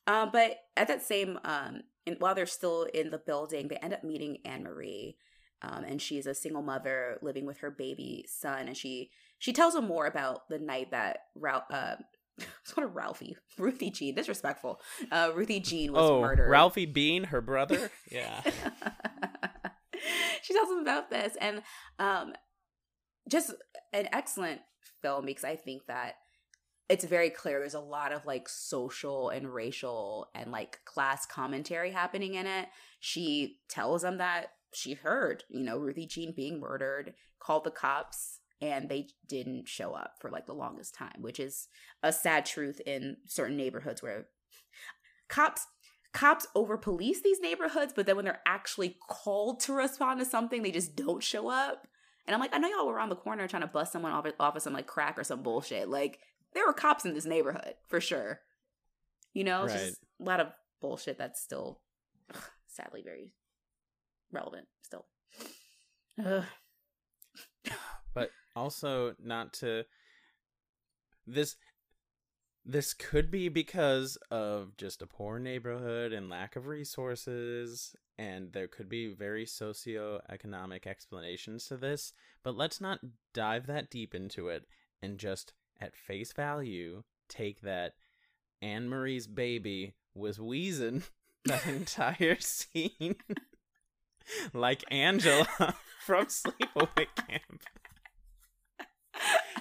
Um, 0.08 0.30
but 0.34 0.58
at 0.76 0.88
that 0.88 1.02
same 1.02 1.39
um, 1.45 1.82
in, 2.06 2.15
while 2.19 2.36
they're 2.36 2.45
still 2.45 2.84
in 2.93 3.10
the 3.10 3.17
building, 3.17 3.67
they 3.67 3.78
end 3.78 3.93
up 3.93 4.04
meeting 4.04 4.38
Anne 4.45 4.63
Marie. 4.63 5.17
Um, 5.62 5.86
and 5.86 6.02
she's 6.02 6.28
a 6.28 6.36
single 6.36 6.62
mother 6.62 7.19
living 7.21 7.45
with 7.45 7.60
her 7.60 7.71
baby 7.71 8.26
son, 8.28 8.67
and 8.67 8.76
she 8.76 9.12
she 9.39 9.54
tells 9.54 9.76
him 9.76 9.86
more 9.86 10.06
about 10.06 10.49
the 10.49 10.60
night 10.60 10.91
that 10.91 11.19
Ralph, 11.36 11.63
uh, 11.71 11.95
sort 12.63 12.86
of 12.86 12.95
Ralphie, 12.95 13.38
Ruthie 13.58 13.89
Jean, 13.89 14.13
disrespectful. 14.13 14.82
Uh, 15.10 15.32
Ruthie 15.34 15.62
Jean 15.62 15.93
was 15.93 16.10
oh, 16.10 16.21
murdered. 16.21 16.49
Ralphie 16.49 16.86
Bean, 16.86 17.26
her 17.26 17.39
brother. 17.39 17.91
Yeah. 18.12 18.41
she 20.42 20.54
tells 20.54 20.70
him 20.70 20.80
about 20.80 21.10
this, 21.10 21.36
and 21.39 21.62
um, 22.00 22.34
just 23.30 23.52
an 23.92 24.08
excellent 24.12 24.62
film 25.02 25.26
because 25.26 25.44
I 25.44 25.56
think 25.56 25.86
that 25.88 26.16
it's 26.89 27.06
very 27.06 27.30
clear 27.30 27.60
there's 27.60 27.74
a 27.74 27.80
lot 27.80 28.12
of 28.12 28.26
like 28.26 28.50
social 28.50 29.30
and 29.30 29.54
racial 29.54 30.30
and 30.36 30.52
like 30.52 30.80
class 30.86 31.26
commentary 31.26 31.92
happening 31.92 32.36
in 32.36 32.46
it. 32.46 32.68
She 33.00 33.60
tells 33.70 34.04
him 34.04 34.18
that 34.18 34.48
she 34.74 34.94
heard, 34.94 35.44
you 35.50 35.63
know, 35.63 35.78
Ruthie 35.78 36.08
Jean 36.08 36.34
being 36.36 36.60
murdered, 36.60 37.13
called 37.39 37.63
the 37.63 37.72
cops, 37.72 38.39
and 38.62 38.89
they 38.89 39.08
didn't 39.28 39.68
show 39.68 39.94
up 39.94 40.16
for 40.20 40.30
like 40.30 40.46
the 40.46 40.54
longest 40.54 40.96
time, 40.96 41.22
which 41.22 41.39
is 41.39 41.68
a 42.02 42.12
sad 42.12 42.46
truth 42.46 42.82
in 42.86 43.18
certain 43.28 43.58
neighborhoods 43.58 44.02
where 44.02 44.28
cops 45.30 45.66
cops 46.13 46.47
over 46.56 46.78
police 46.78 47.21
these 47.21 47.39
neighborhoods, 47.41 47.93
but 47.95 48.06
then 48.06 48.15
when 48.15 48.26
they're 48.26 48.41
actually 48.45 48.97
called 49.10 49.60
to 49.62 49.73
respond 49.73 50.19
to 50.19 50.26
something, 50.26 50.62
they 50.62 50.71
just 50.71 50.95
don't 50.95 51.23
show 51.23 51.49
up. 51.49 51.88
And 52.26 52.34
I'm 52.34 52.39
like, 52.39 52.54
I 52.54 52.58
know 52.60 52.69
y'all 52.69 52.88
were 52.88 52.93
around 52.93 53.10
the 53.10 53.15
corner 53.15 53.47
trying 53.47 53.63
to 53.63 53.67
bust 53.67 53.91
someone 53.91 54.12
off, 54.12 54.26
off 54.39 54.56
of 54.56 54.62
some 54.62 54.73
like 54.73 54.88
crack 54.88 55.17
or 55.17 55.23
some 55.23 55.43
bullshit. 55.43 55.89
Like, 55.89 56.19
there 56.54 56.65
were 56.65 56.73
cops 56.73 57.04
in 57.04 57.13
this 57.13 57.26
neighborhood 57.26 57.73
for 57.88 57.99
sure. 57.99 58.39
You 59.34 59.43
know, 59.43 59.63
it's 59.65 59.73
Right. 59.73 59.86
just 59.88 60.02
a 60.19 60.23
lot 60.23 60.39
of 60.39 60.47
bullshit 60.82 61.17
that's 61.17 61.41
still 61.41 61.82
ugh, 62.34 62.43
sadly 62.67 63.02
very 63.04 63.32
relevant 64.32 64.67
still. 64.84 65.06
Ugh. 66.23 66.45
but 68.13 68.30
also 68.56 69.15
not 69.19 69.54
to 69.54 69.84
this 71.26 71.56
this 72.65 72.93
could 72.93 73.30
be 73.30 73.49
because 73.49 74.17
of 74.32 74.78
just 74.78 75.02
a 75.02 75.08
poor 75.08 75.38
neighborhood 75.39 76.13
and 76.13 76.30
lack 76.30 76.56
of 76.56 76.67
resources 76.67 77.95
and 78.17 78.54
there 78.54 78.67
could 78.67 78.88
be 78.88 79.13
very 79.13 79.45
socio-economic 79.45 80.88
explanations 80.88 81.65
to 81.65 81.76
this 81.76 82.13
but 82.43 82.56
let's 82.56 82.80
not 82.80 82.99
dive 83.34 83.67
that 83.67 83.89
deep 83.89 84.15
into 84.15 84.47
it 84.47 84.63
and 85.02 85.17
just 85.17 85.54
at 85.82 85.95
face 85.95 86.32
value 86.32 87.04
take 87.28 87.62
that 87.62 87.93
anne 88.62 88.88
marie's 88.88 89.28
baby 89.28 89.93
was 90.15 90.39
wheezing 90.39 91.04
that 91.45 91.65
entire 91.67 92.38
scene 92.39 93.15
like 94.54 94.84
angela 94.89 95.76
from 96.06 96.26
sleepaway 96.28 97.08
camp 97.28 97.62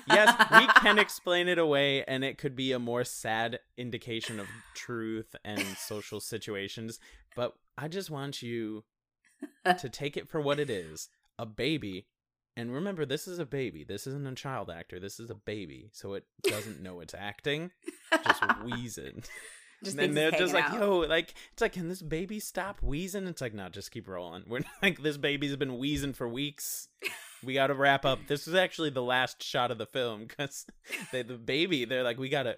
yes, 0.09 0.35
we 0.51 0.67
can 0.81 0.99
explain 0.99 1.49
it 1.49 1.59
away, 1.59 2.05
and 2.05 2.25
it 2.25 2.39
could 2.39 2.57
be 2.57 2.73
a 2.73 2.79
more 2.79 3.05
sad 3.05 3.61
indication 3.77 4.41
of 4.41 4.47
truth 4.75 5.35
and 5.45 5.63
social 5.79 6.21
situations. 6.21 6.99
But 7.37 7.55
I 7.77 7.89
just 7.89 8.11
want 8.11 8.43
you 8.43 8.85
to 9.65 9.89
take 9.93 10.17
it 10.17 10.29
for 10.29 10.41
what 10.41 10.61
it 10.61 10.71
is 10.71 11.09
a 11.39 11.47
baby. 11.47 12.07
And 12.57 12.73
remember, 12.73 13.07
this 13.07 13.27
is 13.27 13.39
a 13.39 13.47
baby. 13.47 13.83
This 13.83 14.07
isn't 14.07 14.27
a 14.27 14.35
child 14.35 14.71
actor. 14.71 15.01
This 15.01 15.19
is 15.19 15.31
a 15.31 15.35
baby. 15.35 15.89
So 15.93 16.15
it 16.15 16.25
doesn't 16.43 16.83
know 16.83 17.01
it's 17.01 17.15
acting, 17.15 17.71
just 18.25 18.43
wheezing. 18.65 19.25
Just 19.85 19.99
and 19.99 20.17
they're 20.17 20.31
just 20.31 20.55
like, 20.55 20.71
out. 20.71 20.79
yo, 20.79 20.99
like, 20.99 21.35
it's 21.53 21.61
like, 21.61 21.73
can 21.73 21.89
this 21.89 22.03
baby 22.03 22.39
stop 22.39 22.81
wheezing? 22.83 23.27
It's 23.27 23.41
like, 23.41 23.53
no, 23.53 23.69
just 23.69 23.91
keep 23.91 24.07
rolling. 24.07 24.45
We're 24.47 24.61
like, 24.83 25.03
this 25.03 25.17
baby's 25.17 25.57
been 25.57 25.77
wheezing 25.77 26.13
for 26.13 26.29
weeks. 26.29 26.87
We 27.45 27.55
got 27.55 27.69
to 27.69 27.75
wrap 27.75 28.05
up. 28.05 28.21
This 28.29 28.47
is 28.47 28.55
actually 28.55 28.91
the 28.91 29.03
last 29.03 29.43
shot 29.43 29.71
of 29.71 29.79
the 29.79 29.87
film 29.87 30.27
because 30.27 30.67
the 31.13 31.25
baby, 31.25 31.85
they're 31.85 32.03
like, 32.05 32.19
we 32.19 32.29
got 32.29 32.45
to, 32.45 32.55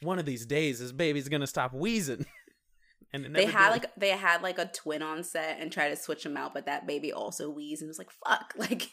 one 0.00 0.18
of 0.18 0.24
these 0.26 0.46
days, 0.46 0.78
this 0.78 0.92
baby's 0.92 1.28
going 1.28 1.40
to 1.42 1.46
stop 1.46 1.72
wheezing. 1.72 2.26
And 3.12 3.32
they 3.32 3.46
had 3.46 3.66
did. 3.72 3.82
like 3.82 3.94
they 3.96 4.08
had 4.08 4.42
like 4.42 4.58
a 4.58 4.66
twin 4.66 5.00
on 5.00 5.22
set 5.22 5.58
and 5.60 5.70
tried 5.70 5.90
to 5.90 5.96
switch 5.96 6.24
them 6.24 6.36
out, 6.36 6.52
but 6.52 6.66
that 6.66 6.84
baby 6.84 7.12
also 7.12 7.48
wheezed 7.48 7.80
and 7.80 7.88
was 7.88 7.96
like, 7.96 8.10
"Fuck!" 8.10 8.54
Like, 8.58 8.88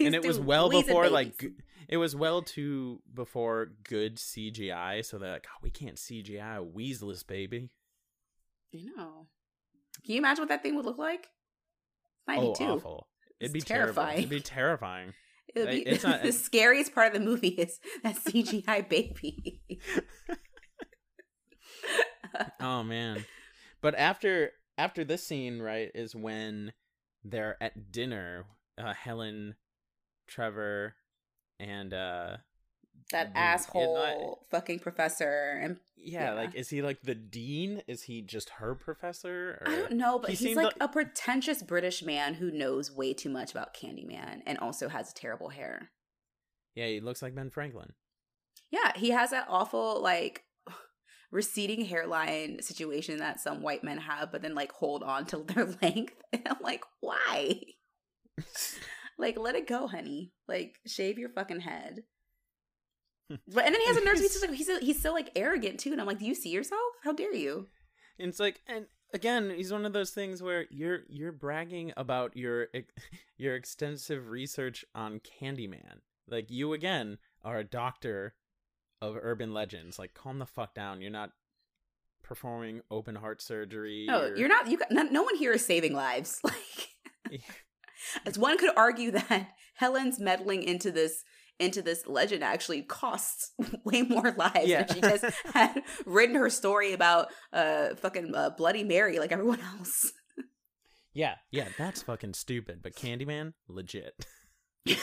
and 0.00 0.14
it 0.14 0.24
was 0.26 0.40
well 0.40 0.70
before 0.70 1.08
like 1.10 1.36
Babies. 1.36 1.56
g- 1.58 1.62
it 1.88 1.96
was 1.98 2.16
well 2.16 2.40
too 2.42 3.00
before 3.12 3.72
good 3.84 4.16
CGI. 4.16 5.04
So 5.04 5.18
they're 5.18 5.32
like, 5.32 5.46
oh, 5.50 5.58
we 5.62 5.70
can't 5.70 5.96
CGI 5.96 6.56
a 6.56 6.62
weaseless 6.62 7.22
baby. 7.22 7.68
you 8.72 8.94
know, 8.96 9.26
can 10.04 10.14
you 10.14 10.18
imagine 10.18 10.42
what 10.42 10.48
that 10.48 10.62
thing 10.62 10.76
would 10.76 10.86
look 10.86 10.98
like? 10.98 11.28
Ninety 12.28 12.46
Oh, 12.46 12.54
two. 12.54 12.64
awful! 12.64 13.08
It'd 13.40 13.52
be 13.52 13.60
terrible. 13.60 13.94
terrifying. 13.94 14.18
It'd 14.18 14.30
be 14.30 14.40
terrifying. 14.40 15.14
It 15.54 15.60
would 15.60 15.70
be 15.70 15.78
it's 15.80 16.04
not- 16.04 16.22
the 16.24 16.30
scariest 16.32 16.94
part 16.94 17.06
of 17.08 17.14
the 17.14 17.20
movie 17.26 17.48
is 17.48 17.80
that 18.02 18.16
CGI 18.16 18.86
baby. 18.86 19.62
Oh 22.60 22.82
man. 22.82 23.24
But 23.80 23.94
after 23.96 24.50
after 24.76 25.04
this 25.04 25.24
scene, 25.26 25.60
right, 25.60 25.90
is 25.94 26.14
when 26.14 26.72
they're 27.24 27.56
at 27.62 27.90
dinner, 27.90 28.44
uh 28.76 28.92
Helen, 28.92 29.54
Trevor, 30.26 30.94
and 31.58 31.94
uh 31.94 32.36
that 33.12 33.32
the- 33.32 33.38
asshole 33.38 34.46
fucking 34.50 34.78
professor 34.80 35.58
and 35.62 35.78
yeah, 35.96 36.26
Yeah. 36.26 36.32
like 36.34 36.54
is 36.54 36.68
he 36.68 36.80
like 36.82 37.00
the 37.02 37.14
dean? 37.14 37.82
Is 37.88 38.02
he 38.04 38.22
just 38.22 38.50
her 38.50 38.74
professor? 38.74 39.60
Or... 39.60 39.68
I 39.72 39.76
don't 39.76 39.92
know, 39.92 40.18
but 40.18 40.30
He 40.30 40.48
he's 40.48 40.56
like 40.56 40.66
like- 40.66 40.76
a 40.80 40.88
pretentious 40.88 41.62
British 41.62 42.02
man 42.04 42.34
who 42.34 42.50
knows 42.50 42.92
way 42.92 43.14
too 43.14 43.30
much 43.30 43.50
about 43.50 43.74
Candyman 43.74 44.42
and 44.46 44.58
also 44.58 44.88
has 44.88 45.12
terrible 45.12 45.48
hair. 45.48 45.90
Yeah, 46.74 46.86
he 46.86 47.00
looks 47.00 47.20
like 47.22 47.34
Ben 47.34 47.50
Franklin. 47.50 47.92
Yeah, 48.70 48.92
he 48.94 49.10
has 49.10 49.30
that 49.30 49.46
awful 49.48 50.00
like 50.00 50.44
receding 51.32 51.84
hairline 51.86 52.62
situation 52.62 53.18
that 53.18 53.40
some 53.40 53.62
white 53.62 53.82
men 53.82 53.98
have, 53.98 54.30
but 54.30 54.42
then 54.42 54.54
like 54.54 54.70
hold 54.72 55.02
on 55.02 55.26
to 55.26 55.38
their 55.48 55.66
length. 55.82 56.14
And 56.32 56.42
I'm 56.46 56.58
like, 56.62 56.84
why? 57.00 57.60
Like, 59.20 59.36
let 59.36 59.56
it 59.56 59.66
go, 59.66 59.88
honey. 59.88 60.30
Like, 60.46 60.76
shave 60.86 61.18
your 61.18 61.30
fucking 61.30 61.58
head. 61.58 62.04
But 63.28 63.66
and 63.66 63.74
then 63.74 63.80
he 63.80 63.86
has 63.86 63.96
a 63.96 64.04
nurse. 64.04 64.20
He's 64.20 64.32
just 64.32 64.46
like 64.46 64.56
he's 64.56 64.70
he's 64.78 65.02
so 65.02 65.12
like 65.12 65.30
arrogant 65.36 65.80
too, 65.80 65.92
and 65.92 66.00
I'm 66.00 66.06
like, 66.06 66.18
do 66.18 66.24
you 66.24 66.34
see 66.34 66.50
yourself? 66.50 66.80
How 67.04 67.12
dare 67.12 67.34
you? 67.34 67.66
And 68.18 68.28
it's 68.28 68.40
like, 68.40 68.62
and 68.66 68.86
again, 69.12 69.52
he's 69.54 69.72
one 69.72 69.84
of 69.84 69.92
those 69.92 70.10
things 70.10 70.42
where 70.42 70.66
you're 70.70 71.00
you're 71.08 71.32
bragging 71.32 71.92
about 71.96 72.36
your 72.36 72.68
your 73.36 73.54
extensive 73.54 74.28
research 74.28 74.84
on 74.94 75.20
Candyman. 75.20 76.00
Like 76.28 76.50
you 76.50 76.72
again 76.72 77.18
are 77.44 77.58
a 77.58 77.64
doctor 77.64 78.34
of 79.00 79.16
urban 79.20 79.52
legends. 79.54 79.98
Like, 79.98 80.14
calm 80.14 80.38
the 80.38 80.46
fuck 80.46 80.74
down. 80.74 81.00
You're 81.00 81.10
not 81.10 81.30
performing 82.22 82.80
open 82.90 83.14
heart 83.14 83.40
surgery. 83.40 84.06
No, 84.08 84.22
or- 84.22 84.36
you're 84.36 84.48
not. 84.48 84.66
You 84.68 84.76
got, 84.78 84.90
no, 84.90 85.02
no 85.04 85.22
one 85.22 85.36
here 85.36 85.52
is 85.52 85.64
saving 85.64 85.92
lives. 85.94 86.40
Like, 87.30 87.42
as 88.24 88.38
one 88.38 88.56
could 88.56 88.70
argue 88.74 89.10
that 89.10 89.48
Helen's 89.74 90.18
meddling 90.18 90.62
into 90.62 90.90
this 90.90 91.24
into 91.58 91.82
this 91.82 92.06
legend 92.06 92.44
actually 92.44 92.82
costs 92.82 93.52
way 93.84 94.02
more 94.02 94.32
lives 94.36 94.66
Yeah. 94.66 94.84
than 94.84 94.94
she 94.94 95.00
just 95.00 95.24
had 95.54 95.82
written 96.06 96.36
her 96.36 96.50
story 96.50 96.92
about 96.92 97.28
uh 97.52 97.94
fucking 97.96 98.34
uh, 98.34 98.50
Bloody 98.50 98.84
Mary 98.84 99.18
like 99.18 99.32
everyone 99.32 99.60
else. 99.78 100.12
yeah, 101.12 101.34
yeah, 101.50 101.68
that's 101.76 102.02
fucking 102.02 102.34
stupid. 102.34 102.80
But 102.82 102.94
Candyman, 102.94 103.54
legit. 103.68 104.14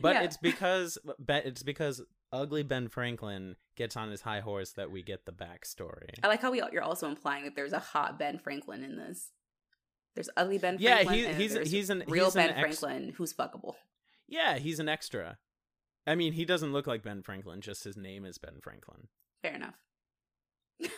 But 0.00 0.16
Yeah. 0.16 0.22
it's 0.22 0.36
because 0.38 0.98
Be- 1.24 1.34
it's 1.34 1.62
because 1.62 2.02
ugly 2.32 2.62
Ben 2.62 2.88
Franklin 2.88 3.56
gets 3.76 3.96
on 3.96 4.10
his 4.10 4.22
high 4.22 4.40
horse 4.40 4.72
that 4.72 4.90
we 4.90 5.02
get 5.02 5.24
the 5.26 5.32
backstory. 5.32 6.08
I 6.22 6.28
like 6.28 6.40
how 6.42 6.50
we 6.50 6.62
you're 6.72 6.82
also 6.82 7.06
implying 7.08 7.44
that 7.44 7.54
there's 7.54 7.72
a 7.72 7.78
hot 7.78 8.18
Ben 8.18 8.38
Franklin 8.38 8.82
in 8.82 8.96
this. 8.96 9.30
There's 10.14 10.30
ugly 10.36 10.58
Ben 10.58 10.78
Yeah, 10.80 11.04
Franklin. 11.04 11.36
he- 11.36 11.48
he's- 11.48 11.68
he's 11.70 11.90
an- 11.90 12.04
real 12.08 12.24
he's 12.26 12.36
an 12.36 12.46
Ben 12.48 12.56
ex- 12.56 12.80
Franklin 12.80 13.14
who's 13.16 13.32
fuckable. 13.32 13.74
Yeah, 14.28 14.58
he's 14.58 14.80
an 14.80 14.88
extra. 14.88 15.38
I 16.06 16.14
mean, 16.16 16.32
he 16.32 16.44
doesn't 16.44 16.72
look 16.72 16.86
like 16.86 17.02
Ben 17.02 17.22
Franklin, 17.22 17.60
just 17.60 17.84
his 17.84 17.96
name 17.96 18.24
is 18.24 18.38
Ben 18.38 18.58
Franklin. 18.62 19.08
Fair 19.42 19.54
enough. 19.54 19.74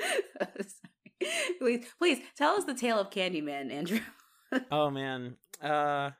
Sorry. 0.00 1.56
please, 1.58 1.84
please 1.98 2.18
tell 2.36 2.54
us 2.56 2.64
the 2.64 2.74
tale 2.74 2.98
of 2.98 3.10
Candyman, 3.10 3.70
Andrew. 3.72 4.00
Oh 4.72 4.90
man. 4.90 5.36
Uh 5.62 6.10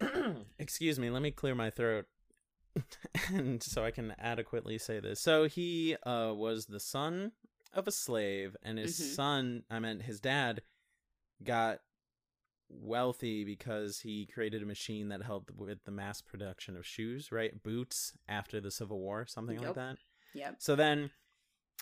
Excuse 0.58 0.98
me, 0.98 1.10
let 1.10 1.20
me 1.20 1.30
clear 1.30 1.54
my 1.54 1.68
throat. 1.68 2.06
and 3.34 3.62
so 3.62 3.84
I 3.84 3.90
can 3.90 4.14
adequately 4.18 4.78
say 4.78 4.98
this. 4.98 5.20
So 5.20 5.44
he 5.46 5.96
uh 6.06 6.32
was 6.34 6.66
the 6.66 6.80
son 6.80 7.32
of 7.74 7.86
a 7.86 7.92
slave, 7.92 8.56
and 8.62 8.78
his 8.78 8.98
Mhm. 8.98 9.14
son, 9.14 9.62
I 9.70 9.78
meant 9.78 10.02
his 10.04 10.20
dad, 10.20 10.62
got 11.44 11.80
wealthy 12.70 13.44
because 13.44 14.00
he 14.00 14.26
created 14.26 14.62
a 14.62 14.66
machine 14.66 15.08
that 15.08 15.22
helped 15.22 15.50
with 15.50 15.84
the 15.84 15.90
mass 15.90 16.20
production 16.20 16.76
of 16.76 16.86
shoes, 16.86 17.32
right? 17.32 17.62
Boots 17.62 18.12
after 18.28 18.60
the 18.60 18.70
Civil 18.70 19.00
War, 19.00 19.26
something 19.26 19.60
like 19.60 19.74
that. 19.74 19.96
Yep. 20.34 20.56
So 20.58 20.76
then 20.76 21.10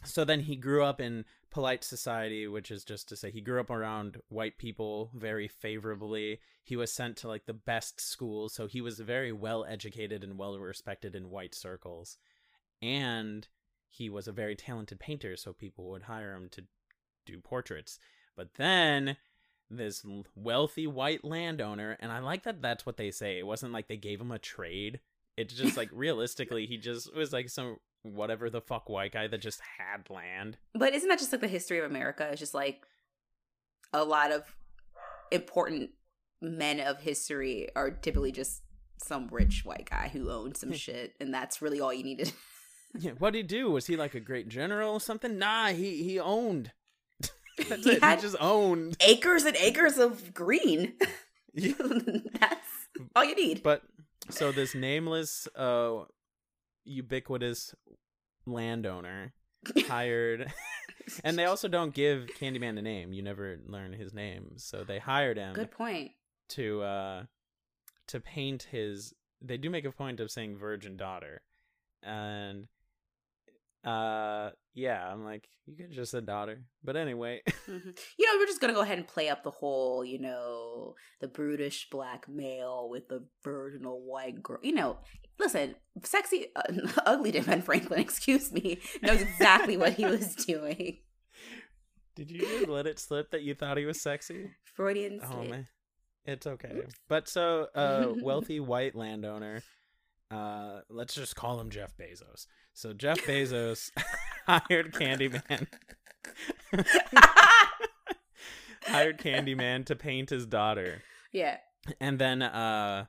so 0.04 0.24
then 0.24 0.40
he 0.40 0.56
grew 0.56 0.84
up 0.84 1.00
in 1.00 1.24
polite 1.50 1.82
society, 1.82 2.46
which 2.46 2.70
is 2.70 2.84
just 2.84 3.08
to 3.08 3.16
say 3.16 3.30
he 3.30 3.40
grew 3.40 3.60
up 3.60 3.70
around 3.70 4.18
white 4.28 4.58
people 4.58 5.10
very 5.14 5.48
favorably. 5.48 6.40
He 6.62 6.76
was 6.76 6.92
sent 6.92 7.16
to 7.18 7.28
like 7.28 7.46
the 7.46 7.52
best 7.52 8.00
schools, 8.00 8.54
so 8.54 8.66
he 8.66 8.80
was 8.80 9.00
very 9.00 9.32
well 9.32 9.64
educated 9.68 10.22
and 10.22 10.38
well 10.38 10.58
respected 10.58 11.14
in 11.14 11.30
white 11.30 11.54
circles. 11.54 12.16
And 12.80 13.48
he 13.88 14.08
was 14.08 14.28
a 14.28 14.32
very 14.32 14.54
talented 14.54 15.00
painter, 15.00 15.36
so 15.36 15.52
people 15.52 15.90
would 15.90 16.02
hire 16.02 16.34
him 16.34 16.48
to 16.50 16.64
do 17.26 17.40
portraits. 17.40 17.98
But 18.36 18.54
then 18.54 19.16
this 19.70 20.04
wealthy 20.34 20.86
white 20.86 21.24
landowner, 21.24 21.96
and 22.00 22.10
I 22.10 22.20
like 22.20 22.44
that 22.44 22.62
that's 22.62 22.86
what 22.86 22.96
they 22.96 23.10
say. 23.10 23.38
It 23.38 23.46
wasn't 23.46 23.72
like 23.72 23.88
they 23.88 23.96
gave 23.96 24.20
him 24.20 24.30
a 24.30 24.38
trade. 24.38 25.00
It's 25.36 25.54
just 25.54 25.76
like 25.76 25.90
realistically, 25.92 26.66
he 26.66 26.76
just 26.76 27.14
was 27.14 27.32
like 27.32 27.48
some 27.48 27.78
whatever 28.02 28.48
the 28.48 28.60
fuck 28.60 28.88
white 28.88 29.12
guy 29.12 29.26
that 29.26 29.40
just 29.40 29.60
had 29.78 30.08
land. 30.10 30.58
But 30.74 30.94
isn't 30.94 31.08
that 31.08 31.18
just 31.18 31.32
like 31.32 31.40
the 31.40 31.48
history 31.48 31.78
of 31.78 31.84
America? 31.84 32.28
It's 32.30 32.40
just 32.40 32.54
like 32.54 32.82
a 33.92 34.04
lot 34.04 34.32
of 34.32 34.44
important 35.30 35.90
men 36.40 36.80
of 36.80 37.00
history 37.00 37.68
are 37.74 37.90
typically 37.90 38.32
just 38.32 38.62
some 39.02 39.28
rich 39.30 39.64
white 39.64 39.88
guy 39.90 40.10
who 40.12 40.30
owned 40.30 40.56
some 40.56 40.72
shit, 40.74 41.14
and 41.20 41.32
that's 41.32 41.62
really 41.62 41.80
all 41.80 41.92
you 41.92 42.04
needed. 42.04 42.32
Yeah, 42.98 43.12
what 43.18 43.34
did 43.34 43.38
he 43.38 43.42
do? 43.42 43.70
Was 43.70 43.86
he 43.86 43.96
like 43.96 44.14
a 44.14 44.20
great 44.20 44.48
general 44.48 44.94
or 44.94 45.00
something? 45.00 45.38
Nah, 45.38 45.68
he 45.68 46.02
he 46.02 46.18
owned. 46.18 46.72
That's 47.68 47.84
He 47.84 47.90
it. 47.92 48.02
had- 48.02 48.18
He 48.18 48.22
just 48.22 48.36
owned. 48.40 48.96
acres 49.00 49.44
and 49.44 49.56
acres 49.56 49.98
of 49.98 50.32
green. 50.34 50.94
Yeah. 51.54 51.72
that's 52.40 52.68
all 53.16 53.24
you 53.24 53.34
need. 53.34 53.62
But 53.64 53.82
so 54.30 54.52
this 54.52 54.76
nameless, 54.76 55.48
uh, 55.56 56.04
ubiquitous 56.84 57.74
landowner 58.46 59.32
hired, 59.86 60.52
and 61.24 61.36
they 61.38 61.46
also 61.46 61.66
don't 61.66 61.92
give 61.94 62.28
Candyman 62.38 62.78
a 62.78 62.82
name. 62.82 63.12
You 63.12 63.22
never 63.22 63.58
learn 63.66 63.92
his 63.92 64.14
name, 64.14 64.52
so 64.56 64.84
they 64.84 64.98
hired 65.00 65.36
him 65.36 65.54
Good 65.54 65.70
point. 65.72 66.12
to 66.50 66.82
uh 66.82 67.22
to 68.08 68.20
paint 68.20 68.64
his. 68.70 69.14
They 69.40 69.56
do 69.56 69.70
make 69.70 69.84
a 69.84 69.90
point 69.90 70.20
of 70.20 70.30
saying 70.30 70.58
virgin 70.58 70.96
daughter, 70.96 71.40
and 72.04 72.68
uh 73.88 74.50
yeah, 74.74 75.10
I'm 75.10 75.24
like 75.24 75.48
you 75.66 75.76
could 75.76 75.92
just 75.92 76.10
said 76.12 76.26
daughter, 76.26 76.62
but 76.84 76.96
anyway. 76.96 77.42
Mhm. 77.68 77.98
You 78.18 78.26
know, 78.26 78.38
we're 78.38 78.46
just 78.46 78.60
gonna 78.60 78.72
go 78.74 78.80
ahead 78.82 78.98
and 78.98 79.06
play 79.06 79.28
up 79.28 79.42
the 79.42 79.50
whole, 79.50 80.04
you 80.04 80.18
know, 80.18 80.94
the 81.20 81.28
brutish 81.28 81.88
black 81.90 82.28
male 82.28 82.88
with 82.90 83.08
the 83.08 83.24
virginal 83.42 84.00
white 84.02 84.42
girl. 84.42 84.58
You 84.62 84.74
know, 84.74 84.98
listen, 85.38 85.74
sexy, 86.04 86.46
uh, 86.54 86.62
ugly 87.06 87.30
Ben 87.32 87.62
Franklin, 87.62 88.00
excuse 88.08 88.52
me, 88.52 88.80
knows 89.02 89.22
exactly 89.22 89.76
what 89.76 89.94
he 89.94 90.04
was 90.04 90.34
doing. 90.46 90.98
Did 92.14 92.30
you 92.30 92.40
just 92.40 92.68
let 92.68 92.86
it 92.86 92.98
slip 92.98 93.30
that 93.30 93.42
you 93.42 93.54
thought 93.54 93.76
he 93.78 93.84
was 93.86 94.02
sexy? 94.02 94.50
Freudian 94.74 95.20
Oh 95.22 95.44
man, 95.44 95.66
it's 96.24 96.46
okay. 96.46 96.82
But 97.08 97.28
so, 97.28 97.68
uh, 97.74 98.12
wealthy 98.22 98.60
white 98.60 98.94
landowner. 98.94 99.62
Uh, 100.30 100.80
let's 100.90 101.14
just 101.14 101.36
call 101.36 101.60
him 101.60 101.70
Jeff 101.70 101.96
Bezos. 101.96 102.46
So 102.74 102.92
Jeff 102.92 103.18
Bezos 103.20 103.90
hired 104.46 104.92
Candyman. 104.92 105.66
hired 108.82 109.18
Candyman 109.18 109.84
to 109.86 109.96
paint 109.96 110.30
his 110.30 110.46
daughter, 110.46 111.02
yeah. 111.32 111.56
and 112.00 112.18
then 112.18 112.42
uh, 112.42 113.06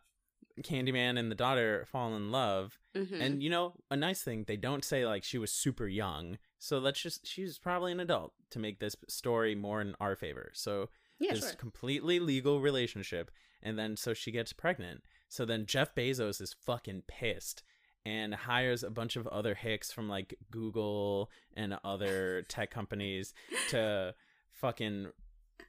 Candyman 0.61 1.19
and 1.19 1.29
the 1.29 1.35
daughter 1.35 1.85
fall 1.91 2.15
in 2.15 2.31
love. 2.31 2.79
Mhm. 2.95 3.21
And 3.21 3.43
you 3.43 3.49
know, 3.49 3.73
a 3.91 3.95
nice 3.95 4.23
thing 4.23 4.45
they 4.47 4.57
don't 4.57 4.83
say 4.83 5.05
like 5.05 5.23
she 5.23 5.37
was 5.37 5.51
super 5.51 5.87
young. 5.87 6.37
So 6.57 6.79
let's 6.79 7.01
just 7.01 7.27
she's 7.27 7.57
probably 7.59 7.91
an 7.91 7.99
adult 7.99 8.33
to 8.51 8.59
make 8.59 8.79
this 8.79 8.95
story 9.07 9.55
more 9.55 9.81
in 9.81 9.95
our 9.99 10.15
favor. 10.15 10.51
So 10.53 10.89
yeah, 11.19 11.33
this 11.33 11.41
sure. 11.41 11.53
completely 11.53 12.19
legal 12.19 12.61
relationship 12.61 13.29
and 13.61 13.77
then 13.77 13.95
so 13.97 14.13
she 14.13 14.31
gets 14.31 14.53
pregnant 14.53 15.03
so 15.29 15.45
then 15.45 15.65
jeff 15.65 15.95
bezos 15.95 16.41
is 16.41 16.55
fucking 16.65 17.03
pissed 17.07 17.63
and 18.05 18.33
hires 18.33 18.83
a 18.83 18.89
bunch 18.89 19.15
of 19.15 19.27
other 19.27 19.55
hicks 19.55 19.91
from 19.91 20.09
like 20.09 20.35
google 20.51 21.29
and 21.55 21.77
other 21.83 22.43
tech 22.49 22.69
companies 22.71 23.33
to 23.69 24.13
fucking 24.51 25.07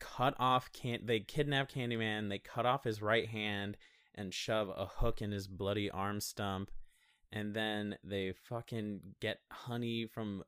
cut 0.01 0.35
off 0.39 0.73
can 0.73 0.99
they 1.05 1.21
kidnap 1.21 1.71
candyman 1.71 2.29
they 2.29 2.39
cut 2.39 2.67
off 2.67 2.85
his 2.85 3.03
right 3.03 3.29
hand 3.29 3.77
and 4.15 4.35
shove 4.35 4.69
a 4.77 4.87
hook 4.87 5.23
in 5.23 5.31
his 5.31 5.47
bloody 5.47 5.91
arm 5.91 6.21
stump 6.21 6.71
and 7.33 7.55
then 7.55 7.97
they 8.03 8.33
fucking 8.49 9.01
get 9.21 9.39
honey 9.51 10.07
from 10.07 10.43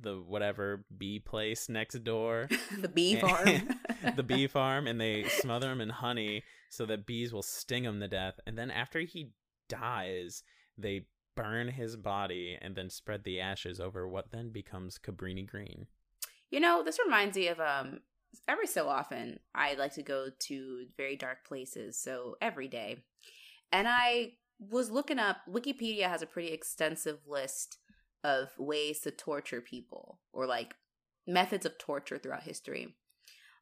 the 0.00 0.16
whatever 0.16 0.84
bee 0.96 1.18
place 1.18 1.68
next 1.68 2.02
door 2.04 2.48
the 2.80 2.88
bee 2.88 3.16
farm. 3.16 3.68
the 4.16 4.22
bee 4.22 4.46
farm 4.46 4.86
and 4.86 5.00
they 5.00 5.24
smother 5.24 5.70
him 5.70 5.80
in 5.80 5.90
honey 5.90 6.42
so 6.70 6.84
that 6.86 7.06
bees 7.06 7.32
will 7.32 7.42
sting 7.42 7.84
him 7.84 8.00
to 8.00 8.08
death 8.08 8.38
and 8.46 8.58
then 8.58 8.70
after 8.70 9.00
he 9.00 9.30
dies 9.68 10.42
they 10.76 11.06
burn 11.36 11.68
his 11.68 11.96
body 11.96 12.58
and 12.60 12.76
then 12.76 12.88
spread 12.90 13.24
the 13.24 13.40
ashes 13.40 13.80
over 13.80 14.08
what 14.08 14.30
then 14.30 14.50
becomes 14.50 14.98
cabrini 14.98 15.46
green 15.46 15.86
You 16.50 16.60
know, 16.60 16.82
this 16.84 16.98
reminds 17.04 17.36
me 17.36 17.48
of 17.48 17.60
um 17.60 18.00
every 18.48 18.66
so 18.66 18.88
often 18.88 19.40
I 19.54 19.74
like 19.74 19.94
to 19.94 20.02
go 20.02 20.28
to 20.40 20.86
very 20.96 21.16
dark 21.16 21.44
places, 21.46 21.98
so 21.98 22.36
every 22.40 22.68
day. 22.68 22.98
And 23.72 23.88
I 23.88 24.34
was 24.58 24.90
looking 24.90 25.18
up 25.18 25.38
Wikipedia 25.50 26.08
has 26.08 26.22
a 26.22 26.26
pretty 26.26 26.52
extensive 26.52 27.18
list 27.26 27.78
of 28.24 28.48
ways 28.58 29.00
to 29.00 29.10
torture 29.10 29.60
people 29.60 30.18
or 30.32 30.46
like 30.46 30.74
methods 31.26 31.64
of 31.64 31.78
torture 31.78 32.18
throughout 32.18 32.42
history. 32.42 32.96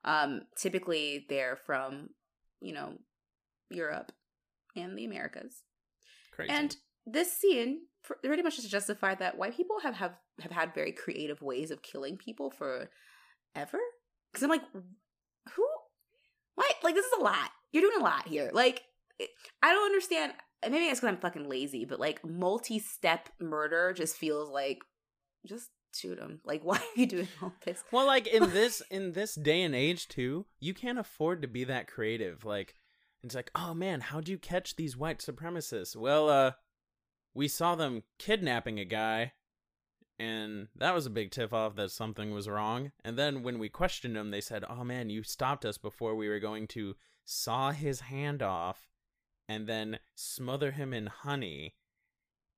Um 0.04 0.42
typically 0.56 1.26
they're 1.28 1.56
from, 1.56 2.10
you 2.60 2.72
know, 2.72 2.94
Europe 3.70 4.12
and 4.74 4.96
the 4.96 5.04
Americas. 5.04 5.62
crazy 6.32 6.52
And 6.52 6.76
this 7.06 7.32
scene 7.32 7.80
pretty 8.02 8.42
much 8.42 8.56
just 8.56 8.70
justified 8.70 9.18
that 9.18 9.38
white 9.38 9.56
people 9.56 9.80
have, 9.82 9.96
have 9.96 10.14
have 10.40 10.52
had 10.52 10.74
very 10.74 10.92
creative 10.92 11.42
ways 11.42 11.70
of 11.70 11.82
killing 11.82 12.16
people 12.16 12.50
for 12.50 12.88
ever. 13.54 13.78
Because 14.32 14.42
I'm 14.42 14.50
like, 14.50 14.62
who? 14.72 15.66
What? 16.54 16.74
Like 16.82 16.94
this 16.94 17.06
is 17.06 17.12
a 17.18 17.22
lot. 17.22 17.50
You're 17.72 17.82
doing 17.82 18.00
a 18.00 18.04
lot 18.04 18.28
here. 18.28 18.50
Like 18.52 18.82
I 19.62 19.72
don't 19.72 19.86
understand. 19.86 20.32
Maybe 20.62 20.86
it's 20.86 21.00
because 21.00 21.14
I'm 21.14 21.20
fucking 21.20 21.48
lazy, 21.48 21.84
but 21.84 22.00
like 22.00 22.24
multi-step 22.24 23.28
murder 23.40 23.92
just 23.92 24.16
feels 24.16 24.48
like 24.48 24.82
just 25.46 25.70
shoot 25.94 26.18
him. 26.18 26.40
Like 26.44 26.62
why 26.64 26.76
are 26.76 26.96
you 27.00 27.06
doing 27.06 27.28
all 27.42 27.52
this? 27.64 27.82
well 27.90 28.06
like 28.06 28.26
in 28.26 28.50
this 28.52 28.82
in 28.90 29.12
this 29.12 29.34
day 29.34 29.62
and 29.62 29.74
age 29.74 30.08
too 30.08 30.46
you 30.60 30.74
can't 30.74 30.98
afford 30.98 31.42
to 31.42 31.48
be 31.48 31.64
that 31.64 31.86
creative 31.86 32.44
like 32.44 32.74
it's 33.22 33.34
like 33.34 33.50
oh 33.54 33.74
man 33.74 34.00
how'd 34.00 34.28
you 34.28 34.38
catch 34.38 34.76
these 34.76 34.96
white 34.96 35.18
supremacists 35.18 35.96
well 35.96 36.28
uh 36.28 36.52
we 37.34 37.48
saw 37.48 37.74
them 37.74 38.02
kidnapping 38.18 38.78
a 38.78 38.84
guy 38.84 39.32
and 40.18 40.68
that 40.76 40.94
was 40.94 41.06
a 41.06 41.10
big 41.10 41.30
tip 41.30 41.52
off 41.52 41.74
that 41.76 41.90
something 41.90 42.32
was 42.32 42.48
wrong 42.48 42.92
and 43.04 43.16
then 43.16 43.42
when 43.42 43.58
we 43.58 43.68
questioned 43.68 44.16
them 44.16 44.30
they 44.30 44.40
said 44.40 44.64
oh 44.68 44.84
man 44.84 45.10
you 45.10 45.22
stopped 45.22 45.64
us 45.64 45.78
before 45.78 46.14
we 46.14 46.28
were 46.28 46.40
going 46.40 46.66
to 46.66 46.94
saw 47.24 47.70
his 47.70 48.00
hand 48.00 48.42
off 48.42 48.88
and 49.48 49.66
then 49.66 49.98
smother 50.14 50.72
him 50.72 50.92
in 50.92 51.06
honey 51.06 51.74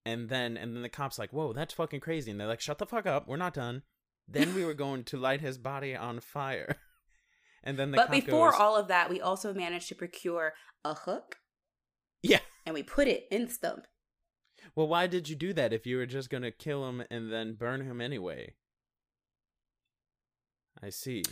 and 0.04 0.28
then 0.28 0.56
and 0.56 0.74
then 0.74 0.82
the 0.82 0.88
cops 0.88 1.18
like 1.18 1.32
whoa 1.32 1.52
that's 1.52 1.74
fucking 1.74 2.00
crazy 2.00 2.30
and 2.30 2.40
they're 2.40 2.48
like 2.48 2.60
shut 2.60 2.78
the 2.78 2.86
fuck 2.86 3.06
up 3.06 3.26
we're 3.26 3.36
not 3.36 3.54
done 3.54 3.82
then 4.28 4.54
we 4.54 4.64
were 4.64 4.74
going 4.74 5.04
to 5.04 5.16
light 5.18 5.40
his 5.40 5.58
body 5.58 5.94
on 5.94 6.20
fire 6.20 6.76
and 7.64 7.78
then 7.78 7.90
the 7.90 7.96
but 7.96 8.10
before 8.10 8.50
goes, 8.50 8.60
all 8.60 8.76
of 8.76 8.88
that, 8.88 9.10
we 9.10 9.20
also 9.20 9.52
managed 9.52 9.88
to 9.88 9.94
procure 9.94 10.54
a 10.84 10.94
hook 10.94 11.36
yeah 12.22 12.40
and 12.66 12.74
we 12.74 12.82
put 12.82 13.08
it 13.08 13.26
in 13.30 13.48
stump. 13.48 13.86
well 14.74 14.88
why 14.88 15.06
did 15.06 15.28
you 15.28 15.36
do 15.36 15.52
that 15.52 15.72
if 15.72 15.86
you 15.86 15.96
were 15.96 16.06
just 16.06 16.30
gonna 16.30 16.50
kill 16.50 16.88
him 16.88 17.02
and 17.10 17.32
then 17.32 17.54
burn 17.54 17.82
him 17.82 18.00
anyway 18.00 18.54
i 20.82 20.90
see 20.90 21.22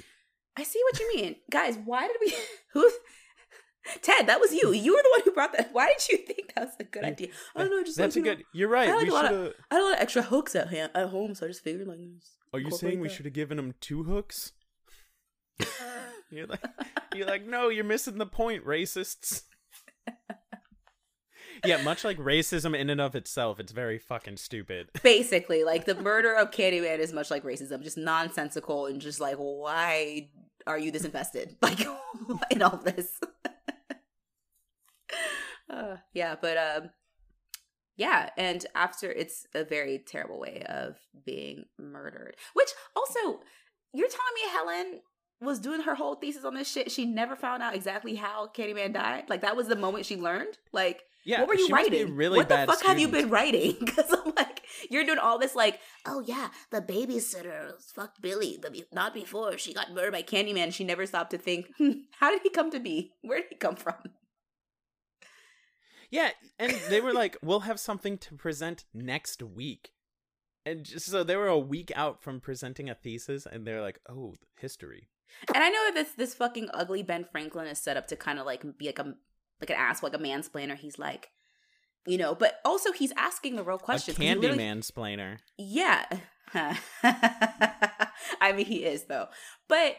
I 0.57 0.65
see 0.65 0.81
what 0.85 1.01
you 1.01 1.17
mean. 1.17 1.37
Guys, 1.51 1.79
why 1.85 2.07
did 2.07 2.17
we 2.21 2.35
who 2.73 2.91
Ted, 4.03 4.27
that 4.29 4.41
was 4.41 4.53
you. 4.53 4.73
You 4.73 4.93
were 4.95 5.03
the 5.03 5.11
one 5.17 5.21
who 5.25 5.33
brought 5.33 5.53
that. 5.53 5.71
Why 5.73 5.89
did 5.89 6.09
you 6.09 6.19
think 6.25 6.55
that 6.55 6.67
was 6.67 6.75
a 6.79 6.85
good 6.85 7.05
idea? 7.05 7.29
Oh, 7.57 7.61
I 7.61 7.65
don't 7.65 7.71
know, 7.77 7.83
just 7.83 7.97
that's 7.99 8.17
like, 8.17 8.25
a 8.25 8.29
you 8.29 8.33
know, 8.33 8.37
good 8.37 8.45
you're 8.53 8.69
right 8.69 8.89
I 8.89 8.95
like 8.95 9.03
we 9.05 9.09
a 9.11 9.13
lot 9.13 9.33
of- 9.33 9.55
I 9.71 9.75
had 9.75 9.81
a 9.81 9.85
lot 9.85 9.95
of 9.95 10.01
extra 10.01 10.23
hooks 10.23 10.55
at 10.55 10.69
hand, 10.69 10.93
at 10.95 11.09
home, 11.09 11.35
so 11.35 11.47
I 11.47 11.49
just 11.49 11.65
figured 11.65 11.89
like 11.89 11.99
are 12.55 12.61
you 12.61 12.71
saying 12.71 13.01
we 13.01 13.09
should 13.09 13.25
have 13.25 13.35
given 13.35 13.59
him 13.59 13.75
two 13.81 14.05
hooks 14.05 14.53
you're 16.31 16.47
like 16.47 16.65
you're 17.15 17.27
like 17.27 17.47
no 17.47 17.69
you're 17.69 17.85
missing 17.85 18.19
the 18.19 18.27
point 18.27 18.65
racists 18.65 19.43
yeah, 21.65 21.83
much 21.83 22.05
like 22.05 22.19
racism 22.19 22.77
in 22.77 22.91
and 22.91 23.01
of 23.01 23.15
itself, 23.15 23.61
it's 23.61 23.73
very 23.73 23.99
fucking 23.99 24.37
stupid. 24.37 24.89
Basically, 25.03 25.65
like 25.65 25.85
the 25.85 25.95
murder 25.95 26.35
of 26.35 26.51
Candyman 26.51 26.99
is 26.99 27.13
much 27.13 27.31
like 27.31 27.45
racism, 27.45 27.83
just 27.83 27.97
nonsensical 27.99 28.87
and 28.87 29.01
just 29.01 29.21
like, 29.21 29.37
why 29.37 30.29
are 30.67 30.79
you 30.79 30.91
this 30.91 31.05
invested? 31.05 31.57
Like 31.63 31.81
in 32.51 32.63
all 32.63 32.79
this. 32.79 33.19
Uh, 35.73 35.97
yeah, 36.13 36.35
but 36.41 36.57
um, 36.57 36.91
yeah, 37.97 38.31
and 38.37 38.65
after 38.75 39.11
it's 39.11 39.47
a 39.55 39.65
very 39.65 39.99
terrible 39.99 40.39
way 40.41 40.63
of 40.69 40.97
being 41.25 41.65
murdered. 41.79 42.37
Which 42.55 42.71
also, 42.97 43.41
you're 43.93 44.09
telling 44.09 44.35
me 44.35 44.51
Helen 44.51 45.01
was 45.41 45.59
doing 45.59 45.83
her 45.83 45.95
whole 45.97 46.15
thesis 46.15 46.45
on 46.45 46.55
this 46.55 46.71
shit. 46.71 46.91
She 46.93 47.05
never 47.05 47.35
found 47.35 47.63
out 47.63 47.75
exactly 47.75 48.15
how 48.15 48.49
Candyman 48.57 48.93
died. 48.95 49.25
Like 49.29 49.41
that 49.41 49.57
was 49.57 49.67
the 49.69 49.77
moment 49.77 50.07
she 50.07 50.17
learned. 50.17 50.57
Like, 50.73 51.03
Yeah, 51.25 51.41
what 51.41 51.49
were 51.49 51.55
you 51.55 51.67
she 51.67 51.73
must 51.73 51.91
be 51.91 51.97
a 51.99 52.01
writing? 52.03 52.17
really 52.17 52.37
what 52.39 52.49
the 52.49 52.55
bad 52.55 52.69
fuck 52.69 52.83
have 52.85 52.99
you 52.99 53.09
been 53.09 53.29
writing? 53.29 53.77
Because 53.85 54.13
I'm 54.13 54.33
like, 54.37 54.63
you're 54.89 55.05
doing 55.05 55.19
all 55.19 55.39
this 55.39 55.57
like, 55.57 55.81
oh 56.07 56.21
yeah, 56.25 56.49
the 56.71 56.81
babysitter 56.81 57.73
fucked 57.95 58.23
Billy, 58.23 58.59
but 58.63 58.75
not 58.93 59.15
before 59.15 59.59
she 59.59 59.75
got 59.75 59.93
murdered 59.93 60.13
by 60.13 60.23
Candyman. 60.23 60.73
She 60.73 60.85
never 60.85 61.07
stopped 61.07 61.33
to 61.33 61.39
think, 61.39 61.67
hmm, 61.79 61.91
how 62.21 62.31
did 62.31 62.43
he 62.43 62.51
come 62.51 62.71
to 62.71 62.79
be? 62.81 63.13
Where 63.23 63.39
did 63.41 63.49
he 63.51 63.57
come 63.57 63.77
from? 63.77 63.95
Yeah, 66.13 66.31
and 66.61 66.73
they 66.91 67.01
were 67.01 67.13
like, 67.13 67.37
"We'll 67.43 67.61
have 67.61 67.81
something 67.81 68.19
to 68.19 68.35
present 68.37 68.85
next 68.95 69.43
week," 69.43 69.91
and 70.65 70.85
just, 70.85 71.07
so 71.07 71.25
they 71.25 71.35
were 71.37 71.49
a 71.49 71.59
week 71.59 71.91
out 71.97 72.23
from 72.23 72.39
presenting 72.41 72.89
a 72.91 72.95
thesis, 72.95 73.47
and 73.47 73.67
they're 73.67 73.81
like, 73.83 73.99
"Oh, 74.09 74.35
history." 74.61 75.09
And 75.55 75.65
I 75.65 75.71
know 75.71 75.85
that 75.87 75.95
this 75.95 76.13
this 76.15 76.35
fucking 76.35 76.69
ugly 76.75 77.03
Ben 77.03 77.25
Franklin 77.33 77.67
is 77.67 77.79
set 77.79 77.97
up 77.97 78.07
to 78.09 78.17
kind 78.17 78.39
of 78.39 78.45
like 78.47 78.63
be 78.79 78.87
like 78.87 78.99
a 78.99 79.15
like 79.61 79.71
an 79.71 79.77
ass, 79.77 80.03
like 80.03 80.13
a 80.15 80.19
mansplainer. 80.19 80.77
He's 80.77 80.99
like, 80.99 81.31
you 82.07 82.19
know, 82.19 82.35
but 82.35 82.61
also 82.65 82.93
he's 82.93 83.13
asking 83.17 83.57
the 83.57 83.63
real 83.65 83.77
A 83.77 83.79
questions. 83.79 84.19
he 84.19 84.25
candy 84.27 84.49
really- 84.49 84.59
mansplainer. 84.59 85.39
Yeah. 85.57 86.05
I 88.41 88.53
mean, 88.55 88.67
he 88.67 88.85
is 88.85 89.05
though. 89.05 89.29
But 89.69 89.97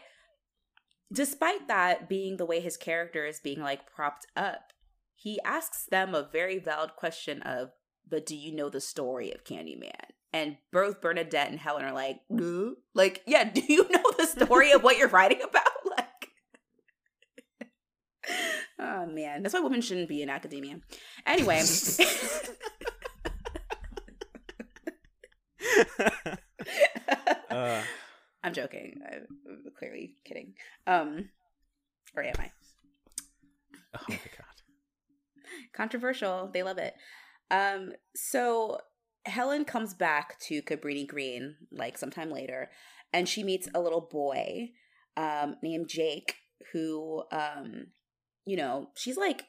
despite 1.12 1.66
that 1.68 2.08
being 2.08 2.36
the 2.36 2.44
way 2.46 2.60
his 2.60 2.76
character 2.76 3.26
is 3.26 3.40
being 3.40 3.60
like 3.60 3.86
propped 3.92 4.26
up, 4.36 4.72
he 5.14 5.40
asks 5.44 5.86
them 5.86 6.14
a 6.14 6.28
very 6.30 6.58
valid 6.58 6.96
question 6.96 7.42
of, 7.42 7.70
"But 8.08 8.26
do 8.26 8.36
you 8.36 8.54
know 8.54 8.68
the 8.68 8.80
story 8.80 9.32
of 9.32 9.44
Candyman?" 9.44 10.12
And 10.34 10.56
both 10.72 11.00
Bernadette 11.00 11.48
and 11.48 11.60
Helen 11.60 11.84
are 11.84 11.92
like, 11.92 12.18
no. 12.28 12.74
like, 12.92 13.22
yeah, 13.24 13.44
do 13.54 13.62
you 13.68 13.88
know 13.88 14.02
the 14.18 14.26
story 14.26 14.72
of 14.72 14.82
what 14.82 14.98
you're 14.98 15.08
writing 15.08 15.40
about? 15.42 15.62
Like, 15.96 16.30
oh 18.80 19.06
man, 19.06 19.42
that's 19.42 19.52
why 19.54 19.60
women 19.60 19.82
shouldn't 19.82 20.08
be 20.08 20.22
in 20.22 20.30
academia. 20.30 20.80
Anyway. 21.26 21.62
uh, 27.50 27.82
I'm 28.42 28.54
joking. 28.54 29.02
I'm 29.06 29.26
clearly 29.78 30.16
kidding. 30.24 30.54
Um, 30.86 31.28
or 32.16 32.22
am 32.24 32.34
I? 32.38 32.50
oh 33.94 34.04
my 34.08 34.16
god. 34.16 34.53
Controversial. 35.72 36.50
They 36.52 36.62
love 36.62 36.78
it. 36.78 36.94
Um, 37.50 37.92
so 38.14 38.78
Helen 39.26 39.64
comes 39.64 39.94
back 39.94 40.38
to 40.40 40.62
Cabrini 40.62 41.06
Green 41.06 41.56
like 41.70 41.98
sometime 41.98 42.30
later, 42.30 42.70
and 43.12 43.28
she 43.28 43.42
meets 43.42 43.68
a 43.74 43.80
little 43.80 44.08
boy 44.10 44.70
um, 45.16 45.56
named 45.62 45.88
Jake, 45.88 46.36
who, 46.72 47.24
um, 47.30 47.88
you 48.46 48.56
know, 48.56 48.88
she's 48.96 49.16
like 49.16 49.44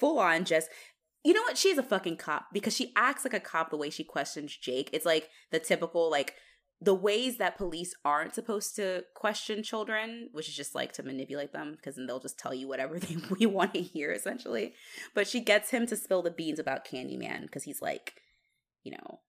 full 0.00 0.18
on 0.18 0.44
just. 0.44 0.68
You 1.24 1.34
know 1.34 1.42
what? 1.42 1.58
She's 1.58 1.76
a 1.76 1.82
fucking 1.82 2.16
cop 2.16 2.46
because 2.52 2.74
she 2.74 2.92
acts 2.96 3.24
like 3.24 3.34
a 3.34 3.40
cop 3.40 3.70
the 3.70 3.76
way 3.76 3.90
she 3.90 4.04
questions 4.04 4.56
Jake. 4.56 4.88
It's 4.92 5.04
like 5.04 5.28
the 5.50 5.58
typical 5.58 6.10
like 6.10 6.34
the 6.80 6.94
ways 6.94 7.38
that 7.38 7.56
police 7.56 7.94
aren't 8.04 8.34
supposed 8.34 8.76
to 8.76 9.04
question 9.14 9.62
children, 9.62 10.28
which 10.32 10.48
is 10.48 10.54
just 10.54 10.74
like 10.74 10.92
to 10.92 11.02
manipulate 11.02 11.52
them 11.52 11.72
because 11.76 11.96
then 11.96 12.06
they'll 12.06 12.20
just 12.20 12.38
tell 12.38 12.54
you 12.54 12.68
whatever 12.68 12.98
they 12.98 13.16
we 13.38 13.46
want 13.46 13.74
to 13.74 13.82
hear 13.82 14.12
essentially. 14.12 14.74
But 15.14 15.26
she 15.26 15.40
gets 15.40 15.70
him 15.70 15.86
to 15.86 15.96
spill 15.96 16.22
the 16.22 16.30
beans 16.30 16.58
about 16.58 16.86
Candyman 16.86 17.42
because 17.42 17.64
he's 17.64 17.82
like, 17.82 18.14
you 18.84 18.92
know, 18.92 19.20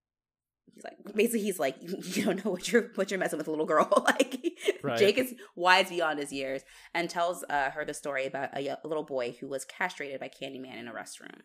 he's 0.73 0.83
like 0.83 0.97
basically 1.15 1.41
he's 1.41 1.59
like 1.59 1.75
you 1.81 2.23
don't 2.23 2.45
know 2.45 2.51
what 2.51 2.71
you're 2.71 2.91
what 2.95 3.09
you're 3.09 3.19
messing 3.19 3.39
with, 3.39 3.47
little 3.47 3.65
girl. 3.65 3.89
like 4.05 4.39
Right. 4.83 4.99
Jake 4.99 5.17
is 5.17 5.33
wise 5.55 5.89
beyond 5.89 6.19
his 6.19 6.31
years 6.31 6.61
and 6.93 7.09
tells 7.09 7.43
uh, 7.49 7.71
her 7.71 7.83
the 7.83 7.93
story 7.93 8.25
about 8.25 8.55
a 8.55 8.77
little 8.83 9.03
boy 9.03 9.35
who 9.39 9.47
was 9.47 9.65
castrated 9.65 10.19
by 10.19 10.29
Candyman 10.29 10.77
in 10.77 10.87
a 10.87 10.93
restroom, 10.93 11.41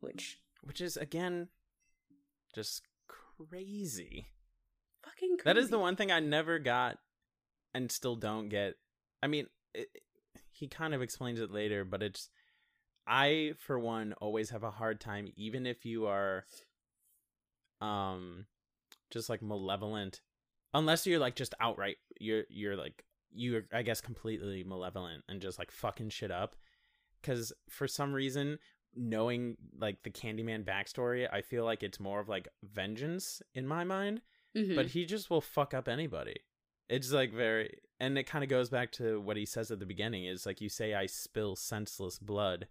which 0.00 0.38
Which 0.62 0.80
is 0.80 0.96
again 0.96 1.48
just 2.54 2.82
crazy. 3.08 4.28
Fucking 5.04 5.38
crazy. 5.38 5.42
That 5.44 5.58
is 5.58 5.70
the 5.70 5.78
one 5.78 5.96
thing 5.96 6.10
I 6.10 6.20
never 6.20 6.58
got 6.58 6.98
and 7.72 7.90
still 7.90 8.16
don't 8.16 8.48
get. 8.48 8.74
I 9.22 9.26
mean, 9.26 9.46
it, 9.74 9.88
he 10.50 10.68
kind 10.68 10.94
of 10.94 11.02
explains 11.02 11.40
it 11.40 11.50
later, 11.50 11.84
but 11.84 12.02
it's 12.02 12.30
I 13.06 13.52
for 13.58 13.78
one 13.78 14.14
always 14.14 14.50
have 14.50 14.62
a 14.62 14.70
hard 14.70 15.00
time 15.00 15.28
even 15.36 15.66
if 15.66 15.84
you 15.84 16.06
are 16.06 16.44
um 17.80 18.46
just 19.10 19.28
like 19.28 19.42
malevolent 19.42 20.22
unless 20.72 21.06
you're 21.06 21.18
like 21.18 21.36
just 21.36 21.54
outright 21.60 21.96
you're 22.18 22.44
you're 22.48 22.76
like 22.76 23.04
you're 23.30 23.64
I 23.72 23.82
guess 23.82 24.00
completely 24.00 24.64
malevolent 24.64 25.22
and 25.28 25.42
just 25.42 25.58
like 25.58 25.70
fucking 25.70 26.10
shit 26.10 26.30
up 26.30 26.56
cuz 27.22 27.52
for 27.68 27.86
some 27.86 28.14
reason 28.14 28.58
knowing 28.96 29.56
like 29.78 30.02
the 30.02 30.10
Candyman 30.10 30.64
backstory, 30.64 31.28
I 31.30 31.42
feel 31.42 31.64
like 31.64 31.82
it's 31.82 32.00
more 32.00 32.20
of 32.20 32.28
like 32.28 32.48
vengeance 32.62 33.42
in 33.54 33.66
my 33.66 33.84
mind 33.84 34.20
Mhm. 34.56 34.76
but 34.76 34.86
he 34.86 35.04
just 35.04 35.30
will 35.30 35.40
fuck 35.40 35.74
up 35.74 35.88
anybody. 35.88 36.36
It's 36.88 37.10
like 37.10 37.32
very, 37.32 37.78
and 37.98 38.18
it 38.18 38.24
kind 38.24 38.44
of 38.44 38.50
goes 38.50 38.68
back 38.68 38.92
to 38.92 39.20
what 39.20 39.36
he 39.36 39.46
says 39.46 39.70
at 39.70 39.80
the 39.80 39.86
beginning. 39.86 40.24
Is 40.26 40.46
like 40.46 40.60
you 40.60 40.68
say, 40.68 40.94
I 40.94 41.06
spill 41.06 41.56
senseless 41.56 42.18
blood, 42.18 42.68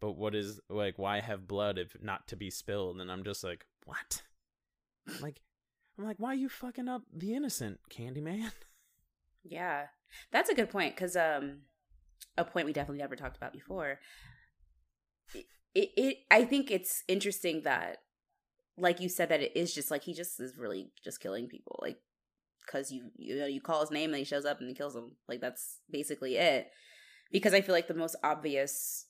but 0.00 0.12
what 0.12 0.34
is 0.34 0.60
like 0.68 0.98
why 0.98 1.20
have 1.20 1.46
blood 1.48 1.78
if 1.78 1.96
not 2.00 2.28
to 2.28 2.36
be 2.36 2.50
spilled? 2.50 3.00
And 3.00 3.10
I'm 3.10 3.24
just 3.24 3.42
like, 3.44 3.66
what? 3.84 4.22
like, 5.20 5.40
I'm 5.98 6.04
like, 6.04 6.18
why 6.18 6.30
are 6.30 6.34
you 6.34 6.48
fucking 6.48 6.88
up 6.88 7.02
the 7.12 7.34
innocent, 7.34 7.80
Candyman? 7.90 8.52
Yeah, 9.42 9.86
that's 10.30 10.50
a 10.50 10.54
good 10.54 10.68
point 10.68 10.94
because 10.94 11.16
um, 11.16 11.60
a 12.36 12.44
point 12.44 12.66
we 12.66 12.74
definitely 12.74 13.00
never 13.00 13.16
talked 13.16 13.38
about 13.38 13.54
before. 13.54 13.98
It, 15.34 15.46
it, 15.74 15.90
it, 15.96 16.16
I 16.30 16.44
think 16.44 16.70
it's 16.70 17.04
interesting 17.08 17.62
that, 17.62 18.02
like 18.76 19.00
you 19.00 19.08
said, 19.08 19.28
that 19.28 19.40
it 19.40 19.56
is 19.56 19.74
just 19.74 19.90
like 19.90 20.04
he 20.04 20.14
just 20.14 20.40
is 20.40 20.56
really 20.56 20.90
just 21.02 21.20
killing 21.20 21.48
people, 21.48 21.78
like 21.82 21.98
because 22.64 22.90
you 22.90 23.10
you 23.16 23.38
know 23.38 23.46
you 23.46 23.60
call 23.60 23.80
his 23.80 23.90
name 23.90 24.10
and 24.10 24.18
he 24.18 24.24
shows 24.24 24.44
up 24.44 24.60
and 24.60 24.68
he 24.68 24.74
kills 24.74 24.94
them. 24.94 25.16
Like 25.28 25.40
that's 25.40 25.78
basically 25.90 26.36
it. 26.36 26.68
Because 27.32 27.54
I 27.54 27.60
feel 27.60 27.74
like 27.74 27.88
the 27.88 27.94
most 27.94 28.16
obvious 28.24 29.06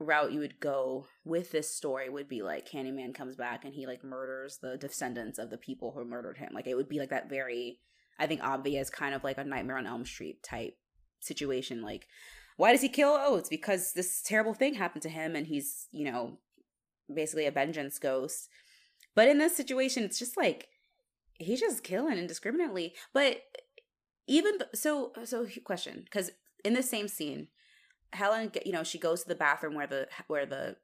route 0.00 0.32
you 0.32 0.40
would 0.40 0.60
go 0.60 1.06
with 1.24 1.52
this 1.52 1.74
story 1.74 2.08
would 2.08 2.28
be 2.28 2.42
like 2.42 2.68
Candyman 2.68 3.14
comes 3.14 3.36
back 3.36 3.64
and 3.64 3.72
he 3.74 3.86
like 3.86 4.04
murders 4.04 4.58
the 4.60 4.76
descendants 4.76 5.38
of 5.38 5.50
the 5.50 5.58
people 5.58 5.92
who 5.92 6.04
murdered 6.04 6.38
him. 6.38 6.50
Like 6.52 6.66
it 6.66 6.74
would 6.74 6.88
be 6.88 6.98
like 6.98 7.10
that 7.10 7.30
very 7.30 7.78
I 8.18 8.26
think 8.26 8.42
obvious 8.42 8.90
kind 8.90 9.14
of 9.14 9.24
like 9.24 9.38
a 9.38 9.44
Nightmare 9.44 9.78
on 9.78 9.86
Elm 9.86 10.04
Street 10.04 10.42
type 10.42 10.76
situation. 11.20 11.82
Like, 11.82 12.06
why 12.56 12.72
does 12.72 12.82
he 12.82 12.88
kill? 12.88 13.16
Oh, 13.18 13.36
it's 13.36 13.48
because 13.48 13.92
this 13.92 14.22
terrible 14.22 14.54
thing 14.54 14.74
happened 14.74 15.02
to 15.02 15.08
him 15.08 15.34
and 15.34 15.46
he's, 15.46 15.88
you 15.90 16.10
know, 16.10 16.38
basically 17.12 17.46
a 17.46 17.50
vengeance 17.50 17.98
ghost. 17.98 18.48
But 19.14 19.28
in 19.28 19.38
this 19.38 19.56
situation, 19.56 20.02
it's 20.02 20.18
just 20.18 20.36
like 20.36 20.68
he's 21.34 21.60
just 21.60 21.82
killing 21.82 22.18
indiscriminately. 22.18 22.94
But 23.12 23.42
even 24.26 24.58
so, 24.74 25.12
so 25.24 25.46
question 25.64 26.02
because 26.04 26.30
in 26.64 26.74
the 26.74 26.82
same 26.82 27.08
scene, 27.08 27.48
Helen, 28.12 28.52
you 28.64 28.72
know, 28.72 28.84
she 28.84 28.98
goes 28.98 29.22
to 29.22 29.28
the 29.28 29.34
bathroom 29.34 29.74
where 29.74 29.86
the 29.86 30.08
where 30.26 30.46
the 30.46 30.76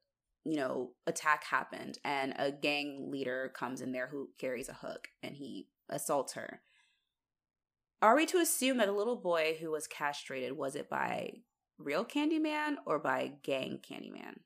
you 0.44 0.56
know 0.56 0.90
attack 1.06 1.44
happened, 1.44 1.98
and 2.04 2.34
a 2.38 2.52
gang 2.52 3.10
leader 3.10 3.50
comes 3.54 3.80
in 3.80 3.92
there 3.92 4.08
who 4.08 4.30
carries 4.38 4.68
a 4.68 4.74
hook 4.74 5.08
and 5.22 5.36
he 5.36 5.68
assaults 5.88 6.34
her. 6.34 6.60
Are 8.02 8.16
we 8.16 8.24
to 8.26 8.38
assume 8.38 8.78
that 8.78 8.88
a 8.88 8.92
little 8.92 9.16
boy 9.16 9.58
who 9.60 9.70
was 9.70 9.86
castrated 9.86 10.56
was 10.56 10.74
it 10.74 10.88
by 10.88 11.42
real 11.78 12.04
Candyman 12.04 12.76
or 12.86 12.98
by 12.98 13.32
gang 13.42 13.78
Candyman? 13.82 14.38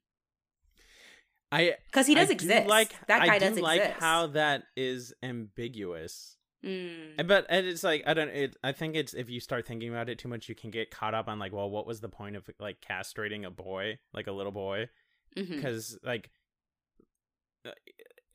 I 1.54 1.74
Because 1.86 2.06
he 2.06 2.14
does 2.14 2.24
I 2.30 2.32
do 2.32 2.32
exist. 2.34 2.66
Like 2.68 2.90
that 3.06 3.26
guy 3.26 3.34
I 3.34 3.38
do 3.38 3.48
does 3.50 3.58
like 3.60 3.80
exist. 3.80 4.00
how 4.00 4.26
that 4.28 4.64
is 4.76 5.12
ambiguous. 5.22 6.36
Mm. 6.64 7.26
But 7.26 7.46
and 7.50 7.66
it's 7.66 7.84
like 7.84 8.02
I 8.06 8.14
don't. 8.14 8.28
It, 8.30 8.56
I 8.64 8.72
think 8.72 8.96
it's 8.96 9.12
if 9.14 9.28
you 9.28 9.38
start 9.40 9.66
thinking 9.66 9.90
about 9.90 10.08
it 10.08 10.18
too 10.18 10.28
much, 10.28 10.48
you 10.48 10.54
can 10.54 10.70
get 10.70 10.90
caught 10.90 11.14
up 11.14 11.28
on 11.28 11.38
like, 11.38 11.52
well, 11.52 11.68
what 11.68 11.86
was 11.86 12.00
the 12.00 12.08
point 12.08 12.36
of 12.36 12.48
like 12.58 12.78
castrating 12.80 13.44
a 13.46 13.50
boy, 13.50 13.98
like 14.14 14.26
a 14.26 14.32
little 14.32 14.52
boy? 14.52 14.88
Because 15.36 15.98
like 16.02 16.30
uh, 17.66 17.70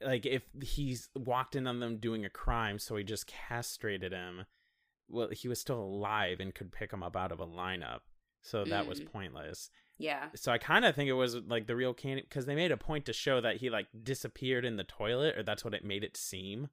like 0.05 0.25
if 0.25 0.43
he's 0.61 1.09
walked 1.15 1.55
in 1.55 1.65
on 1.67 1.79
them 1.79 1.97
doing 1.97 2.25
a 2.25 2.29
crime 2.29 2.79
so 2.79 2.95
he 2.95 3.03
just 3.03 3.27
castrated 3.27 4.11
him 4.11 4.45
well 5.09 5.29
he 5.31 5.47
was 5.47 5.59
still 5.59 5.79
alive 5.81 6.39
and 6.39 6.53
could 6.55 6.71
pick 6.71 6.91
him 6.91 7.03
up 7.03 7.15
out 7.15 7.31
of 7.31 7.39
a 7.39 7.45
lineup 7.47 7.99
so 8.41 8.63
that 8.65 8.87
was 8.87 8.99
Mm. 9.01 9.11
pointless. 9.11 9.69
Yeah. 9.99 10.27
So 10.33 10.51
I 10.51 10.57
kind 10.57 10.85
of 10.85 10.95
think 10.95 11.09
it 11.09 11.13
was 11.13 11.35
like 11.35 11.67
the 11.67 11.75
real 11.75 11.93
candy 11.93 12.21
because 12.23 12.45
they 12.45 12.55
made 12.55 12.71
a 12.71 12.77
point 12.77 13.05
to 13.05 13.13
show 13.13 13.41
that 13.41 13.57
he 13.57 13.69
like 13.69 13.87
disappeared 14.01 14.63
in 14.63 14.77
the 14.77 14.85
toilet, 14.85 15.37
or 15.37 15.43
that's 15.43 15.63
what 15.65 15.73
it 15.73 15.83
made 15.83 16.03
it 16.05 16.15
seem, 16.15 16.69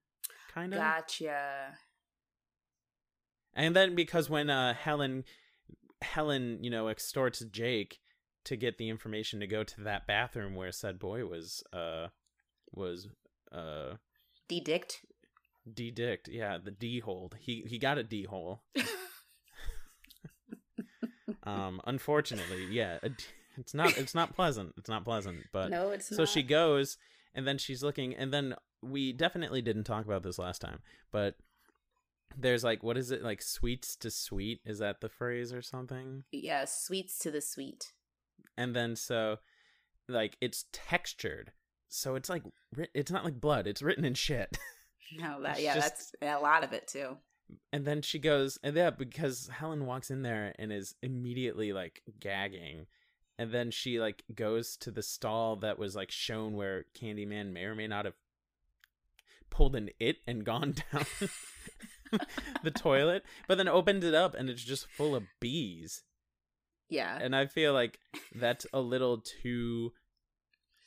kind 0.55 0.73
of. 0.73 0.79
Gotcha. 0.79 1.77
And 3.55 3.75
then 3.75 3.95
because 3.95 4.31
when 4.31 4.49
uh 4.49 4.75
Helen 4.75 5.25
Helen, 6.03 6.63
you 6.63 6.71
know, 6.71 6.89
extorts 6.89 7.41
Jake 7.51 7.99
to 8.45 8.57
get 8.57 8.79
the 8.79 8.89
information 8.89 9.41
to 9.41 9.47
go 9.47 9.65
to 9.65 9.81
that 9.83 10.07
bathroom 10.07 10.55
where 10.55 10.71
said 10.71 10.99
boy 10.99 11.27
was 11.27 11.65
uh 11.73 12.09
was 12.73 13.09
uh 13.51 13.95
Dedict. 14.49 15.05
de-dicked. 15.75 16.29
Yeah, 16.29 16.59
the 16.63 16.71
D 16.71 17.01
hold. 17.01 17.35
He 17.41 17.65
he 17.67 17.79
got 17.79 17.99
a 17.99 18.05
D 18.05 18.25
hole. 18.25 18.63
Um 21.47 21.81
unfortunately, 21.85 22.67
yeah, 22.71 22.99
it's 23.57 23.75
not 23.75 23.97
it's 23.99 24.15
not 24.15 24.35
pleasant. 24.35 24.75
It's 24.77 24.89
not 24.89 25.05
pleasant, 25.05 25.45
but 25.53 25.71
no, 25.71 25.91
it's 25.91 26.09
so 26.09 26.23
not. 26.23 26.29
she 26.29 26.43
goes 26.43 26.97
and 27.35 27.47
then 27.47 27.59
she's 27.59 27.83
looking 27.83 28.15
and 28.15 28.33
then 28.33 28.55
we 28.83 29.13
definitely 29.13 29.63
didn't 29.63 29.85
talk 29.85 30.05
about 30.05 30.23
this 30.23 30.39
last 30.39 30.61
time, 30.61 30.81
but 31.13 31.35
there's 32.37 32.63
like 32.65 32.83
what 32.83 32.99
is 32.99 33.11
it 33.11 33.23
like 33.23 33.41
sweets 33.41 33.97
to 33.97 34.11
sweet 34.11 34.61
is 34.67 34.79
that 34.81 35.01
the 35.01 35.09
phrase 35.09 35.53
or 35.53 35.63
something 35.63 36.25
Yeah, 36.33 36.65
sweets 36.67 37.19
to 37.21 37.31
the 37.31 37.41
sweet. 37.41 37.93
and 38.59 38.77
then 38.77 38.95
so 38.97 39.39
like 40.09 40.37
it's 40.41 40.67
textured 40.73 41.53
so 41.89 42.15
it's 42.15 42.29
like 42.29 42.43
it's 42.95 43.11
not 43.11 43.25
like 43.25 43.41
blood 43.41 43.67
it's 43.67 43.81
written 43.81 44.05
in 44.05 44.13
shit 44.15 44.59
No, 45.17 45.41
that 45.43 45.53
It's 45.53 45.63
yeah, 45.63 45.75
just- 45.77 46.13
that's 46.21 46.39
a 46.39 46.43
lot 46.43 46.63
of 46.65 46.73
it 46.75 46.87
too. 46.89 47.17
And 47.73 47.85
then 47.85 48.03
she 48.03 48.19
goes 48.19 48.59
and 48.63 48.77
yeah 48.77 48.91
because 48.91 49.49
helen 49.53 49.87
walks 49.87 50.11
in 50.11 50.23
there 50.23 50.55
and 50.59 50.73
is 50.73 50.95
immediately 51.03 51.73
like 51.73 52.03
gagging 52.21 52.87
and 53.39 53.53
then 53.53 53.71
she 53.71 54.01
like 54.01 54.25
goes 54.35 54.77
to 54.77 54.91
the 54.91 55.03
stall 55.03 55.57
that 55.57 55.79
was 55.79 55.95
like 55.95 56.11
shown 56.11 56.55
where 56.55 56.85
candyman 56.99 57.53
may 57.53 57.65
or 57.65 57.75
may 57.75 57.87
not 57.87 58.05
have 58.05 58.15
pulled 59.51 59.77
an 59.77 59.91
it 60.01 60.17
and 60.27 60.45
gone 60.45 60.75
down 60.93 61.05
the 62.63 62.71
toilet 62.71 63.23
but 63.47 63.59
then 63.59 63.69
opened 63.69 64.03
it 64.05 64.15
up 64.15 64.35
and 64.35 64.49
it's 64.51 64.65
just 64.65 64.87
full 64.89 65.15
of 65.15 65.23
bees 65.41 66.03
Yeah. 66.89 67.19
and 67.21 67.35
I 67.35 67.47
feel 67.47 67.73
like 67.73 67.99
that's 68.35 68.67
a 68.73 68.81
little 68.81 69.23
too 69.43 69.93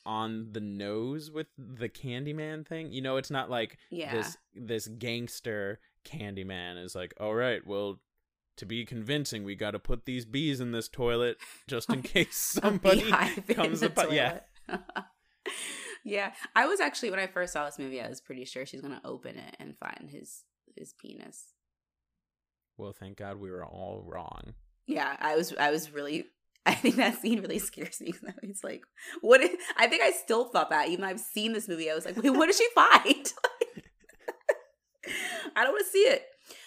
on 0.06 0.48
the 0.52 0.60
nose 0.60 1.30
with 1.30 1.48
the 1.58 1.88
Candyman 1.90 2.66
thing. 2.66 2.90
You 2.90 3.02
know, 3.02 3.18
it's 3.18 3.30
not 3.30 3.50
like 3.50 3.76
yeah. 3.90 4.14
this 4.14 4.36
this 4.54 4.88
gangster 4.88 5.78
Candyman 6.04 6.82
is 6.82 6.94
like, 6.94 7.14
all 7.20 7.34
right, 7.34 7.66
well, 7.66 8.00
to 8.56 8.66
be 8.66 8.84
convincing, 8.84 9.44
we 9.44 9.54
got 9.54 9.72
to 9.72 9.78
put 9.78 10.04
these 10.04 10.24
bees 10.24 10.60
in 10.60 10.72
this 10.72 10.88
toilet 10.88 11.38
just 11.66 11.90
in 11.90 12.02
case 12.14 12.36
somebody 12.36 13.10
comes 13.54 13.82
upon. 13.82 14.12
Yeah, 14.12 14.40
yeah. 16.04 16.32
I 16.54 16.66
was 16.66 16.80
actually 16.80 17.10
when 17.10 17.20
I 17.20 17.26
first 17.26 17.52
saw 17.52 17.64
this 17.66 17.78
movie, 17.78 18.00
I 18.00 18.08
was 18.08 18.20
pretty 18.20 18.44
sure 18.44 18.66
she's 18.66 18.80
gonna 18.82 19.00
open 19.04 19.36
it 19.36 19.56
and 19.58 19.76
find 19.78 20.10
his 20.10 20.44
his 20.76 20.94
penis. 21.00 21.54
well, 22.76 22.92
thank 22.92 23.16
God 23.18 23.36
we 23.38 23.50
were 23.50 23.64
all 23.64 24.02
wrong. 24.06 24.54
Yeah, 24.86 25.16
I 25.20 25.36
was 25.36 25.54
I 25.58 25.70
was 25.70 25.92
really 25.92 26.26
I 26.66 26.74
think 26.74 26.96
that 26.96 27.20
scene 27.20 27.40
really 27.40 27.58
scares 27.58 28.00
me. 28.00 28.12
It's 28.42 28.62
like, 28.62 28.82
what? 29.22 29.40
Is, 29.40 29.50
I 29.78 29.86
think 29.86 30.02
I 30.02 30.10
still 30.10 30.44
thought 30.44 30.70
that 30.70 30.88
even 30.88 31.00
though 31.00 31.08
I've 31.08 31.20
seen 31.20 31.52
this 31.52 31.68
movie. 31.68 31.90
I 31.90 31.94
was 31.94 32.04
like, 32.04 32.16
wait, 32.16 32.30
what 32.30 32.46
did 32.46 32.56
she 32.56 32.68
find? 32.74 33.32
I 35.56 35.64
don't 35.64 35.72
want 35.72 35.84
to 35.86 35.90
see 35.90 35.98
it. 36.00 36.24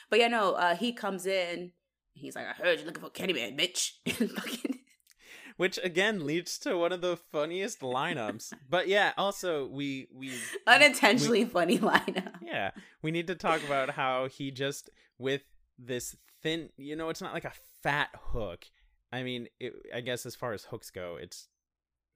But 0.10 0.20
yeah, 0.20 0.28
no. 0.28 0.54
Uh, 0.54 0.76
he 0.76 0.94
comes 0.94 1.26
in. 1.26 1.72
He's 2.14 2.36
like, 2.36 2.46
I 2.48 2.52
heard 2.54 2.80
you're 2.80 2.88
looking 2.88 3.04
for 3.04 3.10
Candyman, 3.10 3.60
bitch. 3.60 3.92
Fucking 4.36 4.80
Which 5.58 5.80
again 5.84 6.26
leads 6.26 6.58
to 6.60 6.76
one 6.78 6.92
of 6.92 7.02
the 7.02 7.16
funniest 7.16 7.82
lineups. 7.82 8.54
but 8.70 8.88
yeah, 8.88 9.14
also 9.18 9.68
we 9.68 10.08
we 10.14 10.34
unintentionally 10.66 11.46
funny 11.46 11.78
lineup. 11.78 12.34
yeah 12.42 12.72
we 13.04 13.12
need 13.12 13.28
to 13.28 13.36
talk 13.36 13.64
about 13.64 13.92
how 13.92 14.28
he 14.28 14.50
just 14.50 14.90
with 15.20 15.44
this 15.78 16.16
thin 16.42 16.70
you 16.78 16.96
know 16.96 17.10
it's 17.10 17.22
not 17.22 17.34
like 17.36 17.46
a 17.46 17.54
fat 17.84 18.10
hook 18.32 18.66
i 19.12 19.22
mean 19.24 19.48
it, 19.60 19.74
i 19.94 20.02
guess 20.02 20.26
as 20.26 20.36
far 20.36 20.54
as 20.54 20.66
hooks 20.66 20.90
go 20.90 21.18
it's 21.20 21.48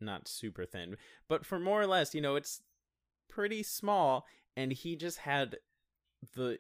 not 0.02 0.28
super 0.28 0.66
thin 0.66 0.96
but 1.28 1.46
for 1.46 1.60
more 1.60 1.82
or 1.82 1.88
less 1.88 2.14
you 2.14 2.22
know 2.22 2.36
it's 2.36 2.62
pretty 3.30 3.64
small 3.64 4.26
and 4.56 4.72
he 4.74 4.96
just 4.96 5.20
had 5.20 5.58
the 6.36 6.60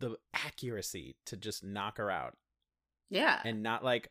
the 0.00 0.16
accuracy 0.34 1.16
to 1.26 1.36
just 1.36 1.62
knock 1.64 1.98
her 1.98 2.10
out 2.10 2.36
Yeah. 3.10 3.40
and 3.44 3.62
not 3.62 3.84
like 3.84 4.10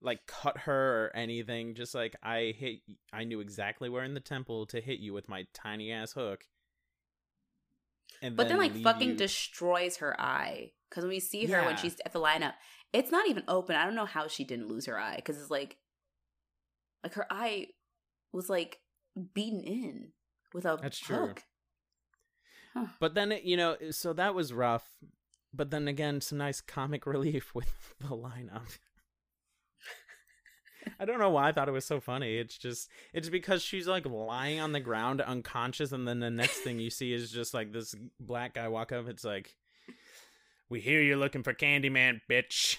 like 0.00 0.26
cut 0.26 0.58
her 0.58 1.06
or 1.06 1.16
anything 1.16 1.74
just 1.74 1.94
like 1.94 2.14
i 2.22 2.54
hit 2.56 2.80
i 3.12 3.24
knew 3.24 3.40
exactly 3.40 3.88
where 3.88 4.04
in 4.04 4.14
the 4.14 4.20
temple 4.20 4.64
to 4.66 4.80
hit 4.80 5.00
you 5.00 5.12
with 5.12 5.28
my 5.28 5.46
tiny 5.52 5.90
ass 5.92 6.12
hook 6.12 6.44
and 8.22 8.36
But 8.36 8.48
then, 8.48 8.58
like, 8.58 8.74
fucking 8.74 9.10
you- 9.10 9.14
destroys 9.16 9.98
her 9.98 10.20
eye. 10.20 10.72
Because 10.88 11.04
when 11.04 11.10
we 11.10 11.20
see 11.20 11.44
her 11.46 11.62
when 11.64 11.76
she's 11.76 11.96
at 12.04 12.12
the 12.12 12.18
lineup, 12.20 12.54
it's 12.92 13.12
not 13.12 13.28
even 13.28 13.44
open. 13.46 13.76
I 13.76 13.84
don't 13.84 13.94
know 13.94 14.06
how 14.06 14.26
she 14.26 14.42
didn't 14.42 14.66
lose 14.68 14.86
her 14.86 14.98
eye. 14.98 15.16
Because 15.16 15.40
it's 15.40 15.50
like, 15.50 15.76
like 17.04 17.12
her 17.14 17.26
eye 17.30 17.66
was 18.32 18.48
like 18.48 18.80
beaten 19.34 19.60
in 19.60 20.12
with 20.52 20.64
a 20.64 20.78
That's 20.82 20.98
true. 20.98 21.34
But 23.00 23.14
then, 23.14 23.32
it, 23.32 23.44
you 23.44 23.56
know, 23.56 23.76
so 23.90 24.12
that 24.12 24.34
was 24.34 24.52
rough. 24.52 24.84
But 25.52 25.70
then 25.70 25.88
again, 25.88 26.20
some 26.20 26.38
nice 26.38 26.60
comic 26.60 27.06
relief 27.06 27.54
with 27.54 27.94
the 28.00 28.16
lineup. 28.16 28.78
I 30.98 31.04
don't 31.04 31.18
know 31.18 31.30
why 31.30 31.48
I 31.48 31.52
thought 31.52 31.68
it 31.68 31.72
was 31.72 31.84
so 31.84 32.00
funny. 32.00 32.38
It's 32.38 32.56
just, 32.56 32.88
it's 33.12 33.28
because 33.28 33.62
she's 33.62 33.86
like 33.86 34.06
lying 34.06 34.60
on 34.60 34.72
the 34.72 34.80
ground 34.80 35.20
unconscious, 35.20 35.92
and 35.92 36.08
then 36.08 36.20
the 36.20 36.30
next 36.30 36.58
thing 36.58 36.78
you 36.78 36.90
see 36.90 37.12
is 37.12 37.30
just 37.30 37.52
like 37.52 37.72
this 37.72 37.94
black 38.18 38.54
guy 38.54 38.68
walk 38.68 38.92
up. 38.92 39.08
It's 39.08 39.24
like, 39.24 39.54
we 40.70 40.80
hear 40.80 41.00
you're 41.00 41.16
looking 41.16 41.42
for 41.42 41.52
Candyman, 41.52 42.20
bitch. 42.30 42.78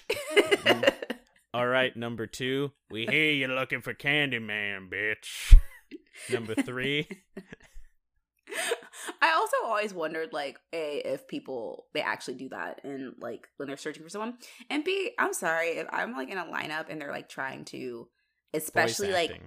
All 1.54 1.66
right, 1.66 1.94
number 1.96 2.26
two, 2.26 2.72
we 2.90 3.06
hear 3.06 3.32
you're 3.32 3.48
looking 3.48 3.80
for 3.80 3.94
Candyman, 3.94 4.88
bitch. 4.88 5.56
Number 6.32 6.54
three, 6.54 7.08
I 9.22 9.32
also 9.32 9.56
always 9.64 9.94
wondered, 9.94 10.32
like, 10.32 10.58
a 10.72 11.02
if 11.04 11.28
people 11.28 11.86
they 11.94 12.00
actually 12.00 12.34
do 12.34 12.48
that, 12.50 12.80
and 12.84 13.14
like 13.20 13.48
when 13.56 13.68
they're 13.68 13.76
searching 13.76 14.02
for 14.02 14.08
someone, 14.08 14.34
and 14.68 14.84
b 14.84 15.12
I'm 15.18 15.32
sorry 15.32 15.78
if 15.78 15.86
I'm 15.90 16.12
like 16.12 16.30
in 16.30 16.38
a 16.38 16.44
lineup 16.44 16.86
and 16.88 17.00
they're 17.00 17.12
like 17.12 17.28
trying 17.28 17.64
to, 17.66 18.08
especially 18.54 19.12
like 19.12 19.40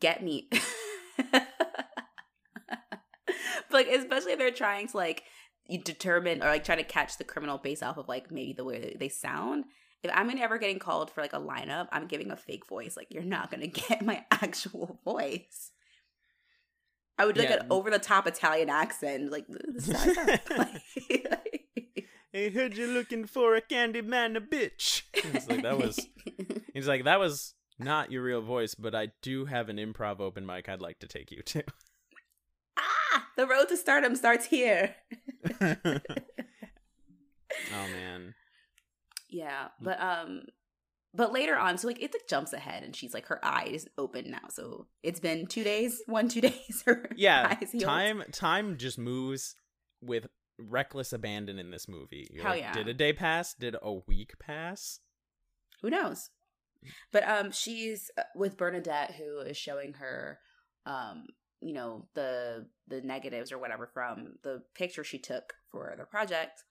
get 0.00 0.22
me. 0.22 0.48
but 1.32 1.48
like, 3.70 3.88
especially 3.88 4.32
if 4.32 4.38
they're 4.38 4.50
trying 4.50 4.88
to 4.88 4.96
like 4.96 5.24
determine 5.78 6.42
or 6.42 6.46
like 6.46 6.64
try 6.64 6.76
to 6.76 6.82
catch 6.82 7.18
the 7.18 7.24
criminal 7.24 7.58
based 7.58 7.82
off 7.82 7.96
of 7.96 8.08
like 8.08 8.30
maybe 8.30 8.52
the 8.52 8.64
way 8.64 8.96
they 8.98 9.08
sound. 9.08 9.64
If 10.02 10.10
I'm 10.14 10.30
ever 10.38 10.58
getting 10.58 10.78
called 10.78 11.10
for 11.10 11.20
like 11.20 11.34
a 11.34 11.40
lineup, 11.40 11.88
I'm 11.92 12.06
giving 12.06 12.30
a 12.30 12.36
fake 12.36 12.66
voice. 12.66 12.96
Like 12.96 13.08
you're 13.10 13.22
not 13.22 13.50
gonna 13.50 13.66
get 13.88 14.04
my 14.04 14.24
actual 14.30 15.00
voice. 15.04 15.72
I 17.20 17.26
would 17.26 17.34
do 17.34 17.42
like 17.42 17.50
Yeah. 17.50 17.56
an 17.60 17.66
over 17.70 17.90
the 17.90 17.98
top 17.98 18.26
Italian 18.26 18.70
accent, 18.70 19.30
like 19.30 19.44
this 19.48 19.86
guy's 19.88 20.16
like- 20.56 20.82
I 22.34 22.48
heard 22.54 22.76
you're 22.76 22.88
looking 22.88 23.26
for 23.26 23.54
a 23.56 23.60
Candyman, 23.62 24.36
a 24.36 24.40
bitch. 24.40 25.02
It's 25.14 25.48
like 25.48 25.62
that 25.62 25.76
was. 25.78 26.06
He's 26.74 26.88
like 26.88 27.04
that 27.04 27.18
was 27.20 27.54
not 27.78 28.10
your 28.10 28.22
real 28.22 28.40
voice, 28.42 28.74
but 28.74 28.94
I 28.94 29.08
do 29.22 29.44
have 29.46 29.68
an 29.68 29.76
improv 29.76 30.20
open 30.20 30.46
mic 30.46 30.68
I'd 30.68 30.80
like 30.80 30.98
to 31.00 31.08
take 31.08 31.30
you 31.30 31.42
to. 31.42 31.62
ah, 32.78 33.26
the 33.36 33.46
road 33.46 33.68
to 33.68 33.76
stardom 33.76 34.14
starts 34.16 34.46
here. 34.46 34.94
oh 35.60 35.74
man. 37.72 38.34
Yeah, 39.28 39.68
but 39.80 40.00
um, 40.00 40.42
but 41.14 41.32
later 41.32 41.56
on, 41.56 41.76
so 41.76 41.88
like 41.88 42.02
it 42.02 42.12
like 42.12 42.28
jumps 42.28 42.52
ahead, 42.52 42.82
and 42.82 42.94
she's 42.94 43.14
like 43.14 43.26
her 43.26 43.44
eye 43.44 43.68
is 43.70 43.88
open 43.98 44.30
now. 44.30 44.48
So 44.48 44.86
it's 45.02 45.20
been 45.20 45.46
two 45.46 45.64
days, 45.64 46.02
one 46.06 46.28
two 46.28 46.40
days. 46.40 46.84
Yeah, 47.16 47.54
time 47.80 48.22
time 48.32 48.76
just 48.76 48.98
moves 48.98 49.56
with 50.00 50.26
reckless 50.58 51.12
abandon 51.12 51.58
in 51.58 51.70
this 51.70 51.88
movie. 51.88 52.28
You're 52.32 52.42
Hell 52.42 52.52
like, 52.52 52.62
yeah. 52.62 52.72
Did 52.72 52.88
a 52.88 52.94
day 52.94 53.12
pass? 53.12 53.54
Did 53.54 53.76
a 53.82 53.92
week 53.92 54.34
pass? 54.38 55.00
Who 55.82 55.90
knows? 55.90 56.30
But 57.12 57.28
um, 57.28 57.50
she's 57.50 58.10
uh, 58.16 58.22
with 58.34 58.56
Bernadette, 58.56 59.14
who 59.14 59.40
is 59.40 59.56
showing 59.56 59.94
her, 59.94 60.38
um, 60.86 61.24
you 61.60 61.74
know, 61.74 62.08
the 62.14 62.66
the 62.88 63.00
negatives 63.00 63.52
or 63.52 63.58
whatever 63.58 63.90
from 63.92 64.34
the 64.44 64.62
picture 64.74 65.04
she 65.04 65.18
took 65.18 65.54
for 65.70 65.94
the 65.98 66.04
project. 66.04 66.62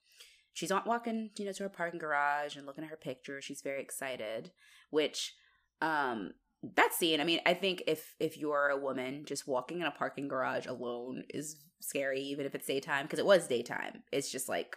She's 0.59 0.73
walking, 0.85 1.29
you 1.37 1.45
know, 1.45 1.53
to 1.53 1.63
her 1.63 1.69
parking 1.69 2.01
garage 2.01 2.57
and 2.57 2.65
looking 2.65 2.83
at 2.83 2.89
her 2.89 2.97
picture. 2.97 3.41
She's 3.41 3.61
very 3.61 3.81
excited, 3.81 4.51
which, 4.89 5.33
um, 5.81 6.31
that 6.75 6.93
scene. 6.93 7.21
I 7.21 7.23
mean, 7.23 7.39
I 7.45 7.53
think 7.53 7.83
if 7.87 8.13
if 8.19 8.37
you're 8.37 8.67
a 8.67 8.77
woman, 8.77 9.23
just 9.23 9.47
walking 9.47 9.79
in 9.79 9.85
a 9.85 9.91
parking 9.91 10.27
garage 10.27 10.67
alone 10.67 11.23
is 11.29 11.63
scary, 11.79 12.19
even 12.19 12.45
if 12.45 12.53
it's 12.53 12.67
daytime, 12.67 13.05
because 13.05 13.19
it 13.19 13.25
was 13.25 13.47
daytime. 13.47 14.03
It's 14.11 14.29
just 14.29 14.49
like 14.49 14.75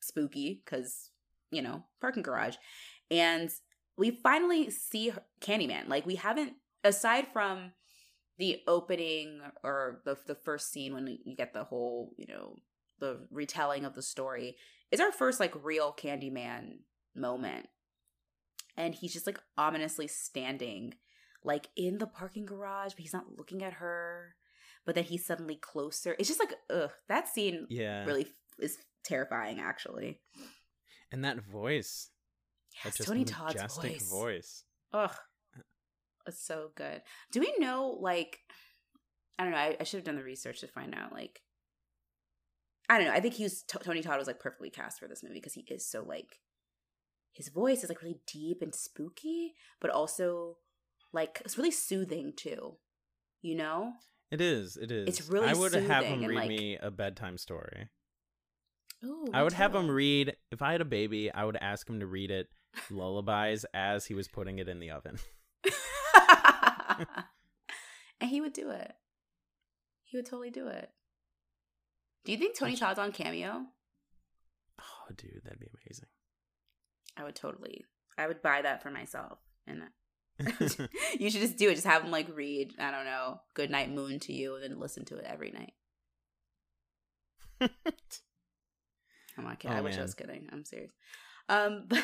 spooky 0.00 0.60
because 0.64 1.10
you 1.52 1.62
know 1.62 1.84
parking 2.00 2.24
garage, 2.24 2.56
and 3.08 3.48
we 3.96 4.18
finally 4.24 4.70
see 4.70 5.10
her, 5.10 5.22
Candyman. 5.40 5.86
Like 5.86 6.04
we 6.04 6.16
haven't, 6.16 6.54
aside 6.82 7.28
from 7.32 7.70
the 8.38 8.60
opening 8.66 9.40
or 9.62 10.02
the 10.04 10.18
the 10.26 10.34
first 10.34 10.72
scene 10.72 10.94
when 10.94 11.06
you 11.24 11.36
get 11.36 11.54
the 11.54 11.62
whole, 11.62 12.12
you 12.16 12.26
know, 12.26 12.56
the 13.02 13.26
retelling 13.30 13.84
of 13.84 13.94
the 13.94 14.00
story, 14.02 14.56
is 14.90 15.00
our 15.00 15.12
first 15.12 15.38
like 15.40 15.52
real 15.62 15.92
Candyman 15.92 16.78
moment. 17.14 17.66
And 18.76 18.94
he's 18.94 19.12
just 19.12 19.26
like 19.26 19.38
ominously 19.58 20.08
standing 20.08 20.94
like 21.44 21.66
in 21.76 21.98
the 21.98 22.06
parking 22.06 22.46
garage, 22.46 22.92
but 22.94 23.00
he's 23.02 23.12
not 23.12 23.36
looking 23.36 23.62
at 23.62 23.74
her. 23.74 24.36
But 24.86 24.94
then 24.94 25.04
he's 25.04 25.26
suddenly 25.26 25.56
closer. 25.56 26.16
It's 26.18 26.28
just 26.28 26.40
like, 26.40 26.54
ugh, 26.70 26.90
that 27.08 27.28
scene 27.28 27.66
Yeah. 27.68 28.04
really 28.04 28.26
is 28.58 28.78
terrifying, 29.04 29.60
actually. 29.60 30.20
And 31.12 31.24
that 31.24 31.40
voice. 31.40 32.08
that 32.82 32.86
Yes, 32.88 32.96
just 32.96 33.08
Tony 33.08 33.24
Todd's 33.24 33.76
voice. 33.76 34.10
voice. 34.10 34.64
Ugh, 34.92 35.14
it's 36.26 36.42
so 36.44 36.70
good. 36.74 37.02
Do 37.30 37.40
we 37.40 37.54
know, 37.58 37.96
like, 38.00 38.38
I 39.38 39.44
don't 39.44 39.52
know. 39.52 39.58
I, 39.58 39.76
I 39.80 39.84
should 39.84 39.98
have 39.98 40.04
done 40.04 40.16
the 40.16 40.24
research 40.24 40.60
to 40.60 40.66
find 40.68 40.94
out, 40.94 41.12
like, 41.12 41.42
I 42.92 42.98
don't 42.98 43.06
know. 43.06 43.14
I 43.14 43.20
think 43.20 43.32
he 43.32 43.44
was 43.44 43.62
Tony 43.62 44.02
Todd 44.02 44.18
was 44.18 44.26
like 44.26 44.38
perfectly 44.38 44.68
cast 44.68 45.00
for 45.00 45.08
this 45.08 45.22
movie 45.22 45.36
because 45.36 45.54
he 45.54 45.64
is 45.66 45.86
so 45.86 46.04
like 46.06 46.40
his 47.32 47.48
voice 47.48 47.82
is 47.82 47.88
like 47.88 48.02
really 48.02 48.20
deep 48.26 48.60
and 48.60 48.74
spooky, 48.74 49.54
but 49.80 49.90
also 49.90 50.58
like 51.10 51.40
it's 51.42 51.56
really 51.56 51.70
soothing 51.70 52.34
too. 52.36 52.76
You 53.40 53.54
know? 53.54 53.94
It 54.30 54.42
is. 54.42 54.76
It 54.76 54.92
is. 54.92 55.08
It's 55.08 55.26
really 55.30 55.48
I 55.48 55.54
would 55.54 55.72
have 55.72 56.04
him 56.04 56.26
read 56.26 56.36
like- 56.36 56.48
me 56.50 56.76
a 56.76 56.90
bedtime 56.90 57.38
story. 57.38 57.88
Ooh, 59.02 59.26
I 59.32 59.42
would 59.42 59.54
have 59.54 59.74
him 59.74 59.90
read. 59.90 60.36
If 60.50 60.60
I 60.60 60.72
had 60.72 60.82
a 60.82 60.84
baby, 60.84 61.32
I 61.32 61.46
would 61.46 61.56
ask 61.62 61.88
him 61.88 61.98
to 62.00 62.06
read 62.06 62.30
it 62.30 62.48
lullabies 62.90 63.64
as 63.74 64.04
he 64.04 64.12
was 64.12 64.28
putting 64.28 64.58
it 64.58 64.68
in 64.68 64.80
the 64.80 64.90
oven. 64.90 65.18
and 68.20 68.28
he 68.28 68.42
would 68.42 68.52
do 68.52 68.68
it. 68.68 68.92
He 70.04 70.18
would 70.18 70.26
totally 70.26 70.50
do 70.50 70.68
it. 70.68 70.90
Do 72.24 72.32
you 72.32 72.38
think 72.38 72.56
Tony 72.56 72.76
Todd's 72.76 72.98
on 72.98 73.12
Cameo? 73.12 73.66
Oh, 74.80 75.14
dude, 75.16 75.42
that'd 75.44 75.58
be 75.58 75.66
amazing. 75.84 76.08
I 77.16 77.24
would 77.24 77.34
totally. 77.34 77.84
I 78.16 78.26
would 78.26 78.42
buy 78.42 78.62
that 78.62 78.82
for 78.82 78.90
myself. 78.90 79.38
And 79.66 79.82
you 81.18 81.30
should 81.30 81.40
just 81.40 81.56
do 81.56 81.68
it. 81.68 81.74
Just 81.74 81.86
have 81.86 82.02
him 82.02 82.10
like 82.10 82.28
read, 82.34 82.74
I 82.78 82.90
don't 82.90 83.04
know, 83.04 83.40
Good 83.54 83.70
Night 83.70 83.90
Moon 83.90 84.18
to 84.20 84.32
you 84.32 84.54
and 84.54 84.64
then 84.64 84.80
listen 84.80 85.04
to 85.06 85.16
it 85.16 85.24
every 85.26 85.50
night. 85.50 85.72
I'm 89.38 89.44
not 89.44 89.58
kidding. 89.58 89.76
Oh, 89.76 89.78
I 89.78 89.82
wish 89.82 89.98
I 89.98 90.02
was 90.02 90.14
kidding. 90.14 90.48
I'm 90.52 90.64
serious. 90.64 90.92
Um, 91.48 91.84
but 91.88 92.02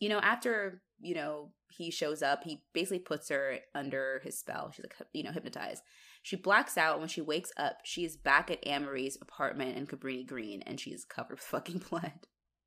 you 0.00 0.08
know, 0.08 0.18
after 0.18 0.82
you 1.00 1.14
know 1.14 1.50
he 1.70 1.90
shows 1.90 2.22
up, 2.22 2.42
he 2.44 2.62
basically 2.72 2.98
puts 2.98 3.28
her 3.28 3.58
under 3.74 4.20
his 4.24 4.38
spell. 4.38 4.70
She's 4.72 4.84
like, 4.84 4.96
you 5.12 5.22
know, 5.22 5.32
hypnotized. 5.32 5.82
She 6.24 6.36
blacks 6.36 6.78
out. 6.78 7.00
When 7.00 7.08
she 7.08 7.20
wakes 7.20 7.52
up, 7.58 7.80
she 7.84 8.02
is 8.02 8.16
back 8.16 8.50
at 8.50 8.66
Anne 8.66 8.86
Marie's 8.86 9.18
apartment 9.20 9.76
in 9.76 9.86
Cabrini 9.86 10.26
Green, 10.26 10.62
and 10.62 10.80
she's 10.80 11.04
covered 11.04 11.34
with 11.34 11.40
fucking 11.40 11.82
blood. 11.90 12.12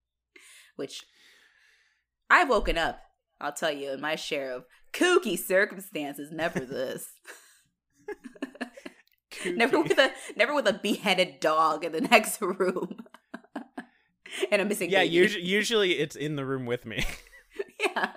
Which 0.76 1.04
I've 2.30 2.50
woken 2.50 2.78
up. 2.78 3.00
I'll 3.42 3.52
tell 3.52 3.72
you, 3.72 3.94
in 3.94 4.00
my 4.00 4.16
share 4.16 4.52
of 4.52 4.66
kooky 4.94 5.40
circumstances. 5.40 6.32
Never 6.32 6.60
this. 6.66 7.08
never 9.56 9.82
with 9.82 9.98
a 9.98 10.12
never 10.36 10.54
with 10.54 10.68
a 10.68 10.74
beheaded 10.74 11.40
dog 11.40 11.84
in 11.84 11.94
the 11.94 12.02
next 12.02 12.40
room. 12.40 12.98
and 14.52 14.62
a 14.62 14.66
missing 14.66 14.92
yeah, 14.92 15.02
usually, 15.02 15.44
usually 15.44 15.94
it's 15.94 16.16
in 16.16 16.36
the 16.36 16.46
room 16.46 16.68
with 16.68 16.86
me. 16.86 17.04
yeah. 17.80 18.12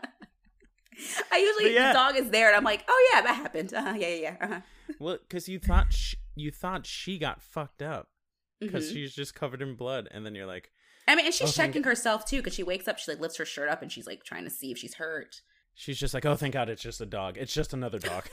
I 1.33 1.39
usually 1.39 1.75
yeah. 1.75 1.89
the 1.89 1.95
dog 1.95 2.17
is 2.17 2.29
there, 2.29 2.49
and 2.49 2.57
I'm 2.59 2.65
like, 2.65 2.85
oh 2.87 3.11
yeah, 3.15 3.23
that 3.23 3.37
happened. 3.37 3.73
Uh-huh, 3.73 3.95
yeah, 3.97 4.09
yeah, 4.09 4.17
yeah. 4.17 4.37
Uh-huh. 4.39 4.61
Well, 4.99 5.19
because 5.21 5.49
you 5.49 5.59
thought 5.59 5.93
sh- 5.93 6.15
you 6.35 6.51
thought 6.51 6.87
she 6.87 7.19
got 7.19 7.43
fucked 7.43 7.83
up 7.83 8.09
because 8.61 8.91
Mhm. 8.91 8.93
she's 8.95 9.15
just 9.15 9.35
covered 9.35 9.63
in 9.63 9.75
blood, 9.77 10.09
and 10.11 10.25
then 10.25 10.35
you're 10.35 10.47
like, 10.47 10.71
I 11.09 11.15
mean, 11.17 11.27
and 11.27 11.35
she's 11.35 11.49
Oh, 11.51 11.53
checking 11.53 11.83
herself 11.85 12.25
too 12.25 12.39
because 12.39 12.55
she 12.55 12.63
wakes 12.63 12.87
up, 12.89 12.99
she 12.99 13.11
like 13.11 13.21
lifts 13.21 13.37
her 13.39 13.45
shirt 13.45 13.69
up, 13.69 13.83
and 13.83 13.91
she's 13.93 14.07
like 14.07 14.25
trying 14.25 14.45
to 14.45 14.51
see 14.51 14.71
if 14.71 14.79
she's 14.79 14.95
hurt. 14.95 15.43
she's 15.75 15.99
just 15.99 16.13
like, 16.15 16.27
oh, 16.27 16.37
thank 16.37 16.53
God, 16.55 16.69
it's 16.69 16.83
just 16.83 17.01
a 17.01 17.07
dog. 17.07 17.39
It's 17.39 17.55
just 17.55 17.73
another 17.73 17.99
dog. 17.99 18.29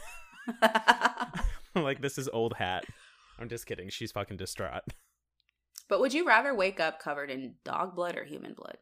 like 1.75 2.01
this 2.01 2.17
is 2.17 2.27
old 2.29 2.53
hat. 2.55 2.85
I'm 3.39 3.49
just 3.49 3.65
kidding. 3.65 3.89
She's 3.89 4.11
fucking 4.11 4.37
distraught. 4.37 4.83
but 5.87 5.99
would 5.99 6.13
you 6.13 6.25
rather 6.27 6.53
wake 6.55 6.79
up 6.79 6.99
covered 6.99 7.29
in 7.29 7.55
dog 7.63 7.95
blood 7.95 8.17
or 8.17 8.23
human 8.25 8.53
blood? 8.53 8.77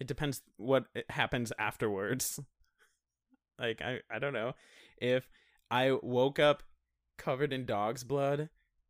It 0.00 0.06
depends 0.06 0.42
what 0.56 0.84
it 0.94 1.10
happens 1.10 1.52
afterwards. 1.58 2.40
Like 3.56 3.80
I, 3.82 4.00
I 4.10 4.18
don't 4.18 4.32
know 4.32 4.54
if 5.00 5.28
I 5.70 5.92
woke 6.02 6.38
up 6.38 6.62
covered 7.16 7.52
in 7.52 7.64
dog's 7.64 8.04
blood 8.04 8.48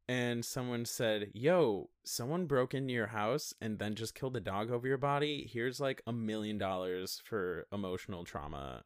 and 0.09 0.45
someone 0.45 0.85
said, 0.85 1.31
"Yo, 1.33 1.91
someone 2.05 2.47
broke 2.47 2.75
into 2.75 2.93
your 2.93 3.07
house 3.09 3.55
and 3.61 3.79
then 3.79 3.95
just 3.95 4.15
killed 4.15 4.37
a 4.37 4.41
dog 4.41 4.71
over 4.71 4.87
your 4.87 4.99
body. 4.99 5.49
Here's 5.51 5.81
like 5.81 6.03
a 6.07 6.13
million 6.13 6.59
dollars 6.59 7.23
for 7.25 7.67
emotional 7.73 8.25
trauma." 8.25 8.85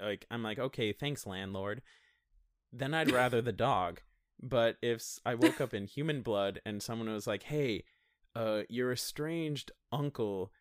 Like 0.00 0.26
I'm 0.30 0.42
like, 0.42 0.58
"Okay, 0.58 0.92
thanks 0.92 1.26
landlord." 1.26 1.82
Then 2.72 2.94
I'd 2.94 3.10
rather 3.12 3.42
the 3.42 3.52
dog. 3.52 4.00
But 4.40 4.76
if 4.82 5.18
I 5.24 5.34
woke 5.34 5.60
up 5.60 5.74
in 5.74 5.86
human 5.86 6.22
blood 6.22 6.60
and 6.64 6.82
someone 6.82 7.08
was 7.12 7.26
like, 7.26 7.44
"Hey, 7.44 7.84
uh 8.36 8.62
your 8.68 8.92
estranged 8.92 9.72
uncle 9.92 10.52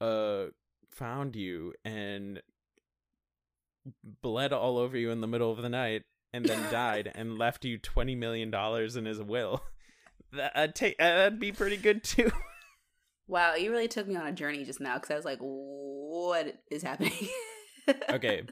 uh 0.00 0.46
found 0.90 1.36
you 1.36 1.72
and 1.84 2.42
bled 4.22 4.52
all 4.52 4.78
over 4.78 4.96
you 4.96 5.10
in 5.10 5.20
the 5.20 5.26
middle 5.26 5.50
of 5.50 5.62
the 5.62 5.68
night 5.68 6.04
and 6.32 6.44
then 6.44 6.70
died 6.70 7.10
and 7.14 7.38
left 7.38 7.64
you 7.64 7.78
20 7.78 8.14
million 8.14 8.50
dollars 8.50 8.96
in 8.96 9.04
his 9.04 9.20
will 9.22 9.62
that 10.32 10.52
I'd 10.54 10.74
take 10.74 10.98
that'd 10.98 11.38
be 11.38 11.52
pretty 11.52 11.76
good 11.76 12.02
too 12.04 12.30
Wow, 13.28 13.54
you 13.54 13.70
really 13.70 13.88
took 13.88 14.06
me 14.08 14.16
on 14.16 14.26
a 14.26 14.32
journey 14.32 14.64
just 14.64 14.80
now 14.80 14.94
because 14.94 15.10
I 15.10 15.14
was 15.14 15.24
like, 15.24 15.38
what 15.40 16.54
is 16.70 16.82
happening? 16.82 17.12
okay 18.10 18.42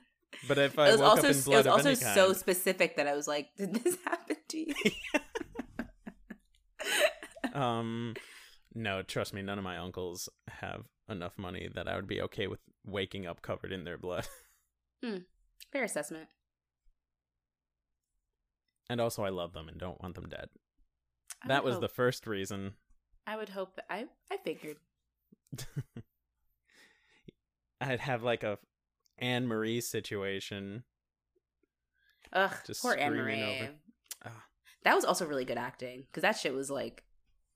but 0.48 0.56
if 0.58 0.78
i 0.78 0.88
it 0.88 0.92
was 0.92 1.00
woke 1.00 1.10
also 1.10 1.28
up 1.28 1.34
in 1.34 1.52
it 1.52 1.56
was 1.56 1.66
also 1.66 1.94
so 1.94 2.26
kind, 2.26 2.36
specific 2.36 2.96
that 2.96 3.06
I 3.06 3.14
was 3.14 3.28
like, 3.28 3.48
did 3.56 3.74
this 3.74 3.96
happen 4.04 4.36
to 4.48 4.58
you? 4.58 4.74
um 7.52 8.14
no 8.74 9.02
trust 9.02 9.34
me 9.34 9.42
none 9.42 9.58
of 9.58 9.64
my 9.64 9.76
uncles 9.78 10.28
have 10.48 10.84
enough 11.08 11.36
money 11.36 11.68
that 11.74 11.88
i 11.88 11.96
would 11.96 12.06
be 12.06 12.20
okay 12.22 12.46
with 12.46 12.60
waking 12.86 13.26
up 13.26 13.42
covered 13.42 13.72
in 13.72 13.84
their 13.84 13.98
blood 13.98 14.26
Hmm. 15.02 15.18
Fair 15.72 15.84
assessment. 15.84 16.28
And 18.90 19.00
also 19.00 19.24
i 19.24 19.30
love 19.30 19.52
them 19.54 19.68
and 19.68 19.78
don't 19.78 20.02
want 20.02 20.14
them 20.14 20.28
dead 20.28 20.48
I 21.42 21.48
that 21.48 21.64
was 21.64 21.80
the 21.80 21.88
first 21.88 22.26
reason 22.26 22.74
I 23.26 23.36
would 23.36 23.48
hope. 23.50 23.76
that 23.76 23.86
I 23.88 24.06
I 24.30 24.36
figured. 24.44 24.76
i'd 27.80 28.00
have 28.00 28.22
like 28.22 28.42
a 28.42 28.58
anne 29.18 29.46
marie 29.46 29.80
situation 29.80 30.84
Ugh, 32.32 32.52
Just 32.66 32.82
poor 32.82 32.94
Anne 32.94 33.16
Marie. 33.16 33.68
Ah. 34.24 34.44
That 34.84 34.94
was 34.94 35.04
also 35.04 35.26
really 35.26 35.44
good 35.44 35.58
acting 35.58 36.04
because 36.06 36.22
that 36.22 36.36
shit 36.38 36.54
was 36.54 36.70
like, 36.70 37.02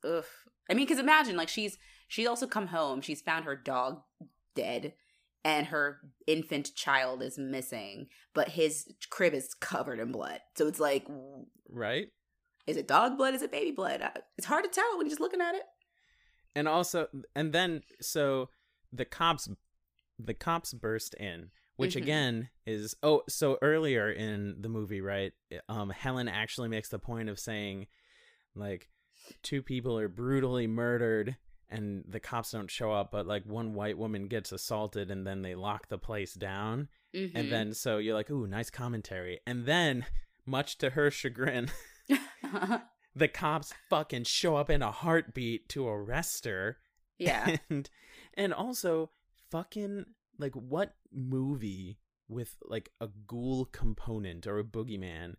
ugh. 0.05 0.24
I 0.68 0.74
mean, 0.74 0.85
because 0.87 0.99
imagine 0.99 1.37
like 1.37 1.49
she's 1.49 1.78
she's 2.09 2.26
also 2.26 2.47
come 2.47 2.68
home. 2.68 3.01
She's 3.01 3.20
found 3.20 3.45
her 3.45 3.55
dog 3.55 4.03
dead, 4.57 4.95
and 5.45 5.66
her 5.66 6.01
infant 6.26 6.74
child 6.74 7.22
is 7.22 7.36
missing, 7.38 8.07
but 8.34 8.49
his 8.51 8.86
crib 9.11 9.34
is 9.34 9.55
covered 9.55 9.99
in 10.01 10.11
blood. 10.12 10.40
So 10.57 10.66
it's 10.66 10.80
like, 10.80 11.07
right 11.68 12.09
is 12.66 12.78
it 12.78 12.88
dog 12.88 13.18
blood? 13.18 13.34
Is 13.34 13.42
it 13.42 13.53
baby 13.53 13.72
blood? 13.72 14.03
It's 14.38 14.47
hard 14.47 14.64
to 14.64 14.70
tell 14.70 14.97
when 14.97 15.05
you're 15.07 15.11
just 15.11 15.20
looking 15.20 15.42
at 15.42 15.55
it. 15.55 15.64
and 16.57 16.66
also 16.66 17.09
and 17.36 17.53
then 17.53 17.82
so 18.01 18.49
the 18.92 19.05
cops 19.05 19.49
the 20.18 20.32
cops 20.34 20.72
burst 20.72 21.14
in 21.14 21.51
which 21.76 21.95
Mhm. 21.95 22.03
again 22.03 22.49
is 22.64 22.95
oh 23.03 23.22
so 23.28 23.59
earlier 23.61 24.11
in 24.11 24.62
the 24.62 24.68
movie 24.68 25.01
right 25.01 25.32
um 25.68 25.90
helen 25.90 26.28
actually 26.28 26.68
makes 26.68 26.88
the 26.88 26.99
point 27.01 27.28
of 27.28 27.38
saying 27.40 27.88
like 28.55 28.88
two 29.42 29.61
people 29.62 29.99
are 29.99 30.09
brutally 30.09 30.66
murdered 30.68 31.36
and 31.70 32.04
the 32.08 32.20
cops 32.20 32.52
don't 32.52 32.70
show 32.70 32.92
up 32.92 33.10
but 33.10 33.26
like 33.26 33.44
one 33.44 33.74
white 33.74 33.98
woman 33.98 34.26
gets 34.28 34.52
assaulted 34.52 35.10
and 35.10 35.26
then 35.26 35.42
they 35.42 35.54
lock 35.54 35.88
the 35.88 35.98
place 35.98 36.34
down. 36.34 36.88
Mhm. 37.14 37.30
and 37.34 37.52
then 37.52 37.74
so 37.74 37.98
you're 37.98 38.14
like 38.14 38.30
ooh 38.30 38.46
nice 38.46 38.70
commentary. 38.70 39.40
And 39.46 39.66
then 39.66 40.06
much 40.46 40.78
to 40.78 40.90
her 40.90 41.10
chagrin 41.10 41.70
the 43.16 43.28
cops 43.28 43.72
fucking 43.88 44.24
show 44.24 44.56
up 44.56 44.68
in 44.70 44.82
a 44.82 44.90
heartbeat 44.90 45.68
to 45.70 45.86
arrest 45.88 46.44
her. 46.44 46.78
Yeah, 47.18 47.56
and 47.70 47.88
and 48.34 48.52
also 48.52 49.10
fucking 49.50 50.06
like 50.38 50.54
what 50.54 50.94
movie 51.12 51.98
with 52.28 52.56
like 52.64 52.90
a 53.00 53.08
ghoul 53.26 53.66
component 53.66 54.46
or 54.46 54.58
a 54.58 54.64
boogeyman 54.64 55.34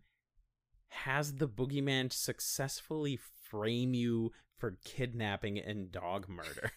has 0.88 1.34
the 1.34 1.48
boogeyman 1.48 2.12
successfully 2.12 3.18
frame 3.42 3.92
you 3.92 4.32
for 4.58 4.78
kidnapping 4.84 5.58
and 5.58 5.90
dog 5.92 6.28
murder 6.28 6.72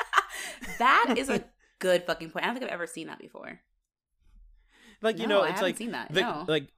that 0.78 1.14
is 1.16 1.28
a 1.28 1.44
good 1.78 2.04
fucking 2.04 2.30
point. 2.30 2.44
I 2.44 2.48
don't 2.48 2.56
think 2.56 2.66
I've 2.70 2.74
ever 2.74 2.86
seen 2.86 3.06
that 3.08 3.18
before. 3.18 3.60
Like 5.02 5.18
you 5.18 5.26
No, 5.26 5.40
know, 5.40 5.44
it's 5.44 5.62
like 5.62 5.76
seen 5.76 5.92
that. 5.92 6.12
the, 6.12 6.20
no. 6.20 6.44
like 6.46 6.68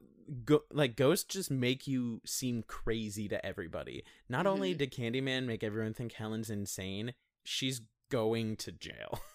go, 0.45 0.61
like 0.70 0.97
ghosts 0.97 1.25
just 1.25 1.51
make 1.51 1.87
you 1.87 2.20
seem 2.25 2.62
crazy 2.62 3.29
to 3.29 3.45
everybody. 3.45 4.05
Not 4.29 4.47
only 4.47 4.75
Mhm. 4.75 4.79
did 4.79 4.93
Candyman 4.93 5.47
make 5.47 5.64
everyone 5.64 5.95
think 5.95 6.12
Helen's 6.12 6.51
insane, 6.51 7.14
she's 7.45 7.81
going 8.11 8.57
to 8.59 8.73
jail. 8.73 9.20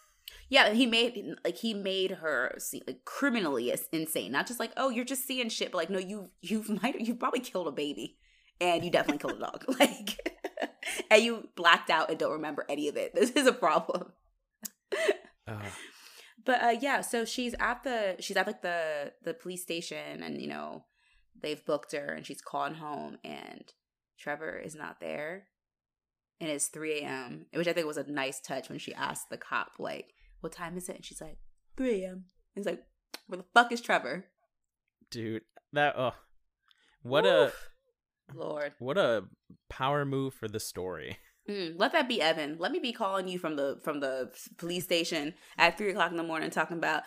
Yeah, 0.49 0.71
he 0.71 0.85
made 0.85 1.35
like 1.43 1.57
he 1.57 1.73
made 1.73 2.11
her 2.11 2.53
see, 2.57 2.81
like 2.88 3.03
criminally 3.03 3.73
insane. 3.91 4.31
Not 4.31 4.47
just 4.47 4.59
like, 4.61 4.71
oh, 4.77 4.89
you're 4.89 5.03
just 5.05 5.25
seeing 5.25 5.49
shit, 5.49 5.71
but 5.73 5.77
like, 5.77 5.89
no, 5.89 5.99
you 5.99 6.29
you've 6.41 6.69
might 6.81 6.99
you've 7.01 7.19
probably 7.19 7.41
killed 7.41 7.67
a 7.67 7.71
baby, 7.71 8.17
and 8.61 8.83
you 8.83 8.89
definitely 8.91 9.19
killed 9.19 9.41
a 9.41 9.45
dog, 9.45 9.65
like, 9.79 10.38
and 11.11 11.23
you 11.23 11.49
blacked 11.55 11.89
out 11.89 12.09
and 12.09 12.19
don't 12.19 12.31
remember 12.31 12.65
any 12.69 12.87
of 12.87 12.97
it. 12.97 13.13
This 13.15 13.31
is 13.31 13.47
a 13.47 13.53
problem. 13.53 14.11
Ugh. 15.47 15.61
But 16.45 16.63
uh 16.63 16.75
yeah, 16.79 17.01
so 17.01 17.25
she's 17.25 17.55
at 17.59 17.83
the 17.83 18.15
she's 18.19 18.37
at 18.37 18.47
like 18.47 18.61
the 18.61 19.13
the 19.23 19.33
police 19.33 19.63
station, 19.63 20.23
and 20.23 20.41
you 20.41 20.47
know 20.47 20.85
they've 21.41 21.63
booked 21.65 21.91
her, 21.93 22.13
and 22.13 22.25
she's 22.25 22.41
calling 22.41 22.75
home, 22.75 23.17
and 23.23 23.73
Trevor 24.17 24.57
is 24.57 24.75
not 24.75 24.99
there. 24.99 25.47
And 26.39 26.51
it's 26.51 26.67
3 26.67 26.99
a.m., 26.99 27.47
which 27.51 27.67
I 27.67 27.73
think 27.73 27.87
was 27.87 27.97
a 27.97 28.03
nice 28.03 28.39
touch 28.39 28.69
when 28.69 28.77
she 28.77 28.93
asked 28.93 29.31
the 29.31 29.37
cop, 29.37 29.71
like, 29.79 30.13
what 30.41 30.51
time 30.51 30.77
is 30.77 30.87
it? 30.87 30.97
And 30.97 31.03
she's 31.03 31.19
like, 31.19 31.39
3 31.77 32.03
a.m. 32.03 32.13
And 32.13 32.23
he's 32.53 32.67
like, 32.67 32.83
where 33.25 33.37
the 33.37 33.45
fuck 33.55 33.71
is 33.71 33.81
Trevor? 33.81 34.25
dude, 35.09 35.43
that 35.73 35.95
oh, 35.97 36.13
what 37.01 37.25
a 37.25 37.47
Oof. 37.47 37.69
Lord. 38.34 38.73
what 38.80 38.97
a 38.97 39.25
power 39.69 40.05
move 40.05 40.34
for 40.34 40.47
the 40.47 40.59
story. 40.59 41.17
Mm, 41.49 41.75
let 41.78 41.93
that 41.93 42.09
be 42.09 42.21
Evan. 42.21 42.57
Let 42.59 42.71
me 42.71 42.80
be 42.80 42.91
calling 42.91 43.28
you 43.28 43.39
from 43.39 43.55
the 43.55 43.80
from 43.84 43.99
the 44.01 44.32
police 44.57 44.84
station 44.84 45.34
at 45.57 45.78
three 45.78 45.91
o'clock 45.91 46.11
in 46.11 46.17
the 46.17 46.23
morning 46.23 46.49
talking 46.49 46.78
about 46.78 47.03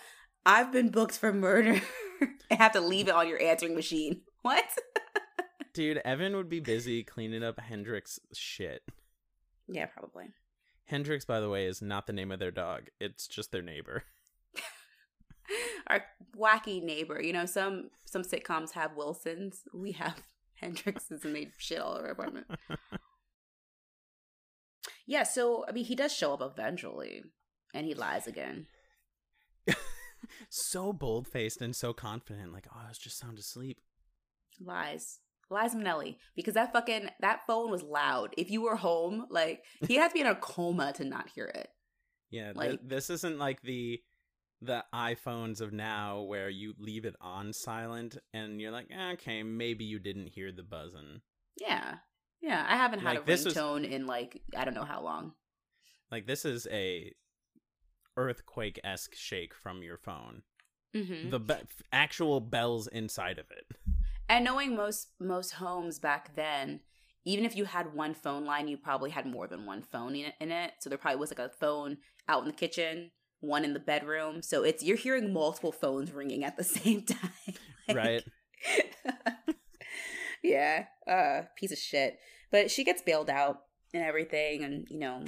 I've 0.47 0.73
been 0.73 0.89
booked 0.89 1.19
for 1.19 1.33
murder 1.33 1.81
and 2.21 2.59
have 2.59 2.73
to 2.73 2.81
leave 2.81 3.09
it 3.09 3.15
on 3.15 3.29
your 3.29 3.41
answering 3.41 3.75
machine. 3.75 4.23
What? 4.43 4.65
Dude, 5.75 5.99
Evan 5.99 6.35
would 6.35 6.49
be 6.49 6.61
busy 6.61 7.03
cleaning 7.03 7.43
up 7.43 7.61
Hendrix 7.61 8.19
shit. 8.33 8.81
Yeah, 9.69 9.85
probably. 9.85 10.29
Hendrix, 10.87 11.27
by 11.27 11.41
the 11.41 11.51
way, 11.51 11.67
is 11.67 11.83
not 11.83 12.07
the 12.07 12.15
name 12.15 12.33
of 12.33 12.39
their 12.39 12.51
dog. 12.51 12.85
It's 12.99 13.29
just 13.29 13.53
their 13.53 13.61
neighbor. 13.61 14.05
Our 15.89 16.03
wacky 16.35 16.83
neighbor. 16.83 17.21
You 17.23 17.35
know, 17.35 17.45
some 17.45 17.91
some 18.07 18.23
sitcoms 18.23 18.73
have 18.73 18.97
Wilsons. 18.97 19.65
We 19.75 19.93
have 19.93 20.23
Hendrixes 20.63 21.25
and 21.25 21.35
they 21.35 21.51
shit 21.59 21.81
all 21.81 21.95
over 21.97 22.07
our 22.07 22.13
apartment. 22.13 22.47
yeah, 25.07 25.23
so 25.25 25.65
I 25.69 25.73
mean 25.73 25.85
he 25.85 25.95
does 25.95 26.13
show 26.13 26.35
up 26.35 26.43
eventually 26.43 27.23
and 27.75 27.87
he 27.87 27.95
lies 27.95 28.27
again. 28.27 28.67
so 30.51 30.93
bold 30.93 31.29
faced 31.29 31.61
and 31.61 31.75
so 31.75 31.93
confident, 31.93 32.53
like, 32.53 32.67
oh, 32.75 32.81
I 32.85 32.89
was 32.89 32.99
just 32.99 33.19
sound 33.19 33.39
asleep. 33.39 33.79
Lies. 34.61 35.21
Lies 35.49 35.75
Minnelli. 35.75 36.17
Because 36.37 36.55
that 36.55 36.73
fucking 36.73 37.09
that 37.21 37.41
phone 37.47 37.71
was 37.71 37.83
loud. 37.83 38.35
If 38.37 38.51
you 38.51 38.63
were 38.63 38.77
home, 38.77 39.27
like 39.31 39.63
he 39.87 39.97
had 39.97 40.09
to 40.09 40.15
be 40.15 40.21
in 40.21 40.27
a 40.27 40.35
coma 40.37 40.93
to 40.95 41.05
not 41.05 41.29
hear 41.35 41.47
it. 41.47 41.69
Yeah, 42.31 42.53
th- 42.53 42.57
Like- 42.57 42.81
this 42.85 43.11
isn't 43.11 43.39
like 43.39 43.61
the 43.63 44.01
the 44.63 44.85
iPhones 44.95 45.61
of 45.61 45.73
now 45.73 46.21
where 46.21 46.49
you 46.51 46.75
leave 46.79 47.05
it 47.05 47.17
on 47.21 47.53
silent 47.53 48.19
and 48.35 48.61
you're 48.61 48.71
like, 48.71 48.89
"Eh, 48.91 49.13
okay, 49.13 49.43
maybe 49.43 49.85
you 49.85 49.99
didn't 49.99 50.27
hear 50.27 50.53
the 50.53 50.63
buzzing. 50.63 51.23
Yeah. 51.59 51.97
Yeah. 52.43 52.65
I 52.69 52.77
haven't 52.77 53.01
had 53.01 53.09
Like, 53.11 53.23
a 53.23 53.27
this 53.27 53.45
was- 53.45 53.55
ringtone 53.55 53.89
in 53.91 54.07
like 54.07 54.43
I 54.57 54.65
don't 54.65 54.75
know 54.75 54.85
how 54.85 55.01
long. 55.03 55.33
Like 56.11 56.27
this 56.27 56.45
is 56.45 56.67
a 56.71 57.13
earthquake 58.17 58.81
esque 58.85 59.15
shake 59.15 59.55
from 59.55 59.83
your 59.83 59.97
phone. 59.97 60.43
Mm-hmm. 60.95 61.31
The 61.31 61.41
be- 61.41 61.55
actual 61.93 62.41
bells 62.41 62.89
inside 62.89 63.39
of 63.39 63.47
it. 63.51 63.67
And 64.29 64.45
knowing 64.45 64.75
most 64.77 65.09
most 65.19 65.53
homes 65.53 65.99
back 65.99 66.35
then, 66.35 66.81
even 67.25 67.45
if 67.45 67.57
you 67.57 67.65
had 67.65 67.95
one 67.95 68.15
phone 68.15 68.45
line, 68.45 68.69
you 68.69 68.77
probably 68.77 69.11
had 69.11 69.27
more 69.27 69.47
than 69.47 69.67
one 69.67 69.83
phone. 69.83 70.15
In 70.15 70.51
it. 70.53 70.73
So 70.81 70.91
there 70.91 70.99
probably 70.99 71.21
was 71.21 71.31
like 71.31 71.39
a 71.39 71.49
phone 71.49 71.99
out 72.29 72.43
in 72.43 72.49
the 72.49 72.55
kitchen, 72.55 73.11
one 73.41 73.65
in 73.65 73.73
the 73.75 73.81
bedroom. 73.81 74.43
So 74.43 74.63
it's 74.65 74.83
you're 74.83 74.97
hearing 74.97 75.33
multiple 75.33 75.73
phones 75.73 76.13
ringing 76.13 76.45
at 76.45 76.57
the 76.57 76.65
same 76.79 77.03
time. 77.03 77.31
Like- 77.89 77.97
Right. 77.97 78.23
yeah. 80.43 80.85
Uh 81.07 81.43
piece 81.57 81.73
of 81.73 81.79
shit. 81.79 82.19
But 82.51 82.71
she 82.71 82.85
gets 82.85 83.03
bailed 83.03 83.31
out 83.31 83.63
and 83.93 84.03
everything 84.03 84.63
and 84.65 84.87
you 84.91 84.99
know 84.99 85.25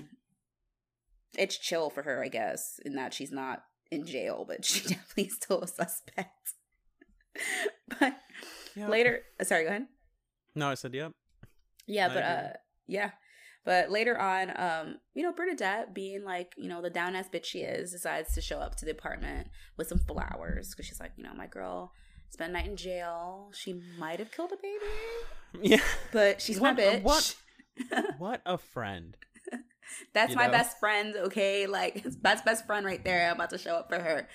it's 1.37 1.57
chill 1.57 1.89
for 1.91 2.03
her, 2.03 2.23
I 2.23 2.29
guess, 2.29 2.79
in 2.85 2.95
that 2.97 3.15
she's 3.15 3.33
not 3.33 3.63
in 3.91 4.05
jail, 4.07 4.45
but 4.47 4.65
she 4.65 4.81
definitely 4.89 5.25
is 5.25 5.35
still 5.37 5.63
a 5.63 5.67
suspect. 5.67 6.53
but 7.99 8.17
Yeah. 8.77 8.89
later 8.89 9.21
sorry, 9.43 9.65
go 9.65 9.71
ahead. 9.71 9.87
No, 10.55 10.69
I 10.69 10.75
said 10.75 10.95
yep. 10.95 11.13
Yeah, 11.87 12.07
I 12.11 12.15
but 12.15 12.23
uh 12.23 12.49
yeah. 12.87 13.11
But 13.65 13.91
later 13.91 14.19
on, 14.19 14.51
um, 14.57 14.97
you 15.15 15.23
know, 15.23 15.33
Bernadette 15.33 15.95
being 15.95 16.25
like, 16.25 16.53
you 16.57 16.69
know, 16.69 16.83
the 16.83 16.91
down 16.91 17.15
ass 17.15 17.29
bitch 17.33 17.45
she 17.45 17.61
is, 17.61 17.93
decides 17.93 18.35
to 18.35 18.41
show 18.41 18.59
up 18.59 18.75
to 18.77 18.85
the 18.85 18.91
apartment 18.91 19.49
with 19.77 19.87
some 19.87 19.99
flowers 19.99 20.71
because 20.71 20.87
she's 20.87 20.99
like, 20.99 21.13
you 21.17 21.23
know, 21.23 21.33
my 21.35 21.47
girl 21.47 21.93
spent 22.31 22.51
a 22.51 22.53
night 22.55 22.67
in 22.67 22.77
jail. 22.77 23.51
She 23.55 23.81
might 23.99 24.19
have 24.19 24.33
killed 24.33 24.51
a 24.53 24.57
baby, 24.57 24.85
Yeah. 25.71 25.83
but 26.13 26.41
she's 26.41 26.59
What- 26.59 26.77
my 26.77 26.83
bitch. 26.83 27.03
what? 27.03 27.37
what 28.19 28.43
a 28.45 28.59
friend. 28.59 29.17
That's 30.15 30.31
you 30.31 30.37
my 30.37 30.47
know? 30.47 30.53
best 30.53 30.79
friend, 30.81 31.15
okay? 31.17 31.67
Like 31.67 32.03
that's 32.23 32.43
best 32.43 32.67
friend 32.67 32.85
right 32.87 33.03
there. 33.05 33.29
I'm 33.29 33.37
about 33.37 33.51
to 33.51 33.59
show 33.59 33.77
up 33.77 33.89
for 33.89 33.99
her. 34.01 34.27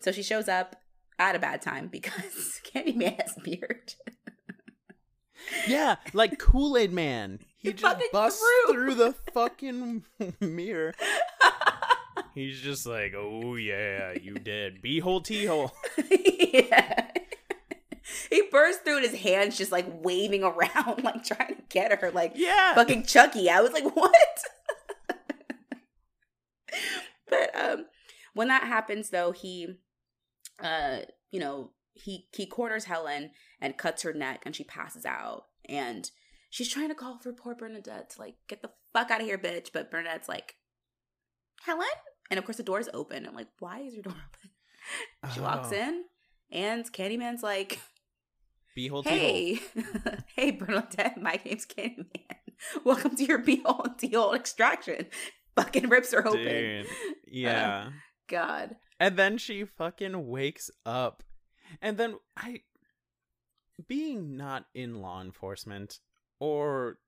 So 0.00 0.10
she 0.12 0.22
shows 0.22 0.48
up 0.48 0.76
at 1.18 1.36
a 1.36 1.38
bad 1.38 1.62
time 1.62 1.88
because 1.88 2.60
Candyman 2.74 3.20
has 3.20 3.34
beard. 3.44 3.94
Yeah, 5.68 5.96
like 6.12 6.38
Kool 6.38 6.76
Aid 6.76 6.92
Man. 6.92 7.40
He 7.64 7.70
He 7.70 7.74
just 7.74 7.98
busts 8.12 8.40
through. 8.68 8.74
through 8.74 8.94
the 8.94 9.14
fucking 9.32 10.04
mirror. 10.40 10.94
He's 12.34 12.60
just 12.60 12.84
like, 12.86 13.14
oh 13.16 13.54
yeah, 13.56 14.12
you 14.20 14.34
did. 14.34 14.82
Beehole 14.82 15.24
teehole. 15.24 15.70
yeah. 16.52 17.10
He 18.30 18.42
burst 18.52 18.84
through 18.84 18.98
and 18.98 19.06
his 19.06 19.18
hands 19.20 19.56
just 19.56 19.72
like 19.72 19.86
waving 19.88 20.42
around, 20.44 21.02
like 21.02 21.24
trying 21.24 21.56
to 21.56 21.62
get 21.70 21.98
her, 22.00 22.10
like 22.10 22.32
Yeah. 22.34 22.74
fucking 22.74 23.04
Chucky. 23.04 23.48
I 23.48 23.60
was 23.62 23.72
like, 23.72 23.96
what? 23.96 24.14
but 27.28 27.50
um 27.58 27.86
when 28.34 28.48
that 28.48 28.64
happens 28.64 29.10
though, 29.10 29.32
he 29.32 29.78
uh, 30.62 30.98
you 31.30 31.40
know, 31.40 31.70
he 31.94 32.26
he 32.32 32.46
corners 32.46 32.84
Helen 32.84 33.30
and 33.60 33.76
cuts 33.78 34.02
her 34.02 34.12
neck 34.12 34.42
and 34.44 34.54
she 34.54 34.64
passes 34.64 35.06
out. 35.06 35.46
And 35.68 36.10
she's 36.54 36.68
trying 36.68 36.88
to 36.88 36.94
call 36.94 37.18
for 37.18 37.32
poor 37.32 37.56
Bernadette 37.56 38.10
to 38.10 38.20
like 38.20 38.36
get 38.46 38.62
the 38.62 38.70
fuck 38.92 39.10
out 39.10 39.20
of 39.20 39.26
here, 39.26 39.38
bitch. 39.38 39.70
But 39.72 39.90
Bernadette's 39.90 40.28
like, 40.28 40.54
Helen? 41.64 41.86
And 42.30 42.38
of 42.38 42.44
course 42.44 42.58
the 42.58 42.62
door's 42.62 42.88
open. 42.94 43.26
I'm 43.26 43.34
like, 43.34 43.48
why 43.58 43.80
is 43.80 43.92
your 43.94 44.04
door 44.04 44.12
open? 45.24 45.32
She 45.34 45.40
walks 45.40 45.70
Oh. 45.72 45.76
in 45.76 46.04
and 46.52 46.84
Candyman's 46.92 47.42
like, 47.42 47.80
Beehole 48.78 49.04
teehole. 49.04 49.08
Hey, 49.08 49.58
hey, 50.36 50.50
Bernadette, 50.52 51.20
my 51.20 51.40
name's 51.44 51.66
Candyman. 51.66 52.06
Welcome 52.84 53.16
to 53.16 53.24
your 53.24 53.42
beehole 53.42 53.84
and 53.86 53.98
teal 53.98 54.32
extraction. 54.32 55.06
Fucking 55.56 55.88
rips 55.88 56.12
her 56.12 56.26
open. 56.26 56.42
Dude. 56.44 56.86
Uh, 56.86 56.88
yeah. 57.26 57.90
God. 58.28 58.76
and 59.00 59.16
then 59.16 59.38
she 59.38 59.64
fucking 59.64 60.28
wakes 60.28 60.70
up. 60.86 61.22
And 61.82 61.96
then 61.98 62.16
I 62.36 62.60
being 63.88 64.36
not 64.36 64.66
in 64.74 65.00
law 65.02 65.20
enforcement 65.20 65.98
or 66.44 66.98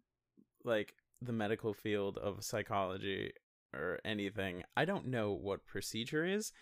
like 0.65 0.95
the 1.21 1.33
medical 1.33 1.75
field 1.75 2.17
of 2.17 2.43
psychology 2.43 3.33
or 3.75 4.01
anything, 4.03 4.63
I 4.75 4.87
don't 4.87 5.09
know 5.09 5.31
what 5.31 5.67
procedure 5.67 6.25
is, 6.25 6.53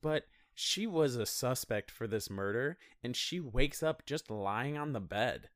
but 0.00 0.24
she 0.54 0.86
was 0.86 1.16
a 1.16 1.26
suspect 1.26 1.90
for 1.90 2.06
this 2.06 2.30
murder 2.30 2.78
and 3.04 3.14
she 3.14 3.38
wakes 3.38 3.82
up 3.82 4.06
just 4.06 4.30
lying 4.30 4.78
on 4.78 4.94
the 4.94 5.00
bed. 5.00 5.50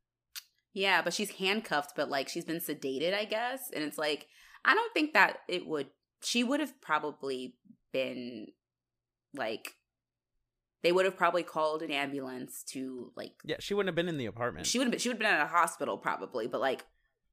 Yeah, 0.75 1.01
but 1.01 1.15
she's 1.15 1.31
handcuffed, 1.31 1.97
but 1.97 2.11
like 2.11 2.29
she's 2.29 2.45
been 2.45 2.61
sedated, 2.61 3.15
I 3.15 3.25
guess. 3.25 3.71
And 3.75 3.83
it's 3.83 3.97
like, 3.97 4.27
I 4.63 4.75
don't 4.75 4.93
think 4.93 5.15
that 5.15 5.39
it 5.49 5.67
would, 5.67 5.87
she 6.23 6.45
would 6.45 6.61
have 6.61 6.79
probably 6.83 7.55
been 7.91 8.49
like, 9.35 9.77
they 10.87 10.93
would 10.93 11.05
have 11.05 11.17
probably 11.17 11.43
called 11.43 11.83
an 11.83 11.91
ambulance 11.91 12.63
to 12.63 13.11
like, 13.17 13.33
Yeah, 13.45 13.57
she 13.59 13.75
wouldn't 13.75 13.89
have 13.89 13.97
been 13.97 14.09
in 14.09 14.19
the 14.19 14.27
apartment. 14.27 14.67
she 14.67 14.79
would 14.79 14.85
have 14.85 14.93
been, 14.93 15.01
she 15.01 15.09
would 15.09 15.17
have 15.17 15.19
been 15.19 15.41
at 15.41 15.45
a 15.45 15.49
hospital 15.49 15.99
probably, 15.99 16.47
but 16.47 16.61
like, 16.61 16.85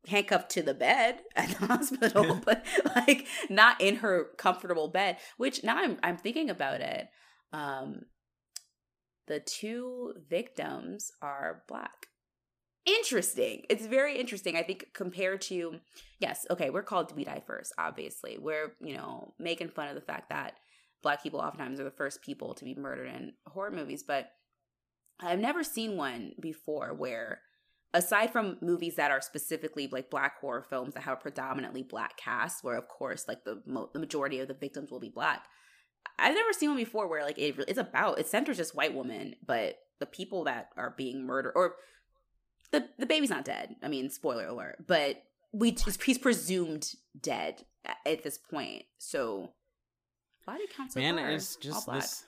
handcuffed 0.07 0.49
to 0.49 0.63
the 0.63 0.73
bed 0.73 1.19
at 1.35 1.49
the 1.49 1.67
hospital, 1.67 2.41
but 2.43 2.65
like 2.95 3.27
not 3.51 3.79
in 3.79 3.97
her 3.97 4.29
comfortable 4.39 4.87
bed. 4.87 5.17
Which 5.37 5.63
now 5.63 5.77
I'm 5.77 5.99
I'm 6.01 6.17
thinking 6.17 6.49
about 6.49 6.81
it. 6.81 7.09
Um, 7.51 8.05
the 9.27 9.39
two 9.39 10.15
victims 10.27 11.11
are 11.21 11.61
black. 11.67 12.07
Interesting. 12.87 13.65
It's 13.69 13.85
very 13.85 14.19
interesting. 14.19 14.57
I 14.57 14.63
think 14.63 14.87
compared 14.95 15.41
to 15.43 15.75
yes, 16.19 16.47
okay, 16.49 16.71
we're 16.71 16.81
called 16.81 17.15
We 17.15 17.23
Die 17.23 17.43
First. 17.45 17.71
Obviously, 17.77 18.39
we're 18.39 18.73
you 18.81 18.97
know 18.97 19.35
making 19.37 19.69
fun 19.69 19.89
of 19.89 19.95
the 19.95 20.01
fact 20.01 20.29
that 20.31 20.55
black 21.03 21.21
people 21.21 21.39
oftentimes 21.39 21.79
are 21.79 21.83
the 21.83 21.91
first 21.91 22.21
people 22.21 22.53
to 22.55 22.65
be 22.65 22.73
murdered 22.73 23.07
in 23.07 23.33
horror 23.45 23.71
movies, 23.71 24.03
but 24.03 24.31
I've 25.19 25.39
never 25.39 25.63
seen 25.63 25.95
one 25.95 26.33
before 26.39 26.93
where 26.93 27.41
aside 27.93 28.31
from 28.31 28.57
movies 28.61 28.95
that 28.95 29.11
are 29.11 29.21
specifically 29.21 29.87
like 29.91 30.09
black 30.09 30.39
horror 30.39 30.65
films 30.67 30.95
that 30.95 31.03
have 31.03 31.19
a 31.19 31.21
predominantly 31.21 31.83
black 31.83 32.17
cast 32.17 32.63
where 32.63 32.75
of 32.75 32.87
course 32.87 33.25
like 33.27 33.43
the 33.43 33.61
mo- 33.67 33.91
the 33.93 33.99
majority 33.99 34.39
of 34.39 34.47
the 34.47 34.55
victims 34.55 34.89
will 34.89 34.99
be 34.99 35.09
black 35.13 35.45
i've 36.17 36.33
never 36.33 36.51
seen 36.51 36.69
one 36.69 36.77
before 36.77 37.07
where 37.07 37.23
like 37.23 37.37
it, 37.37 37.53
it's 37.67 37.77
about 37.77 38.17
it 38.17 38.25
centers 38.25 38.57
just 38.57 38.73
white 38.73 38.95
women 38.95 39.35
but 39.45 39.75
the 39.99 40.07
people 40.07 40.43
that 40.43 40.69
are 40.75 40.95
being 40.97 41.23
murdered 41.23 41.53
or 41.55 41.75
the 42.73 42.89
the 42.97 43.05
baby's 43.05 43.29
not 43.29 43.45
dead. 43.45 43.75
I 43.81 43.87
mean 43.87 44.09
spoiler 44.09 44.47
alert 44.47 44.83
but 44.85 45.23
we 45.53 45.77
he's 46.03 46.17
presumed 46.17 46.91
dead 47.17 47.63
at 48.05 48.23
this 48.23 48.37
point. 48.37 48.83
So 48.97 49.53
body 50.45 50.63
count 50.75 50.91
so 50.93 50.99
Man, 50.99 51.17
far, 51.17 51.29
it's 51.31 51.55
all 51.55 51.61
just 51.61 51.85
black. 51.85 52.01
this 52.01 52.25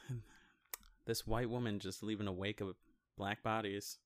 this 1.06 1.28
white 1.28 1.50
woman 1.50 1.80
just 1.80 2.02
leaving 2.04 2.28
a 2.28 2.32
wake 2.34 2.62
of 2.62 2.76
black 3.18 3.44
bodies. 3.44 3.98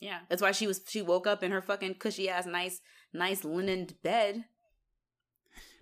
Yeah, 0.00 0.20
that's 0.28 0.42
why 0.42 0.52
she 0.52 0.66
was. 0.66 0.80
She 0.86 1.02
woke 1.02 1.26
up 1.26 1.42
in 1.42 1.50
her 1.50 1.62
fucking 1.62 1.94
cushy 1.94 2.28
ass, 2.28 2.46
nice, 2.46 2.80
nice 3.12 3.42
linen 3.44 3.88
bed, 4.02 4.44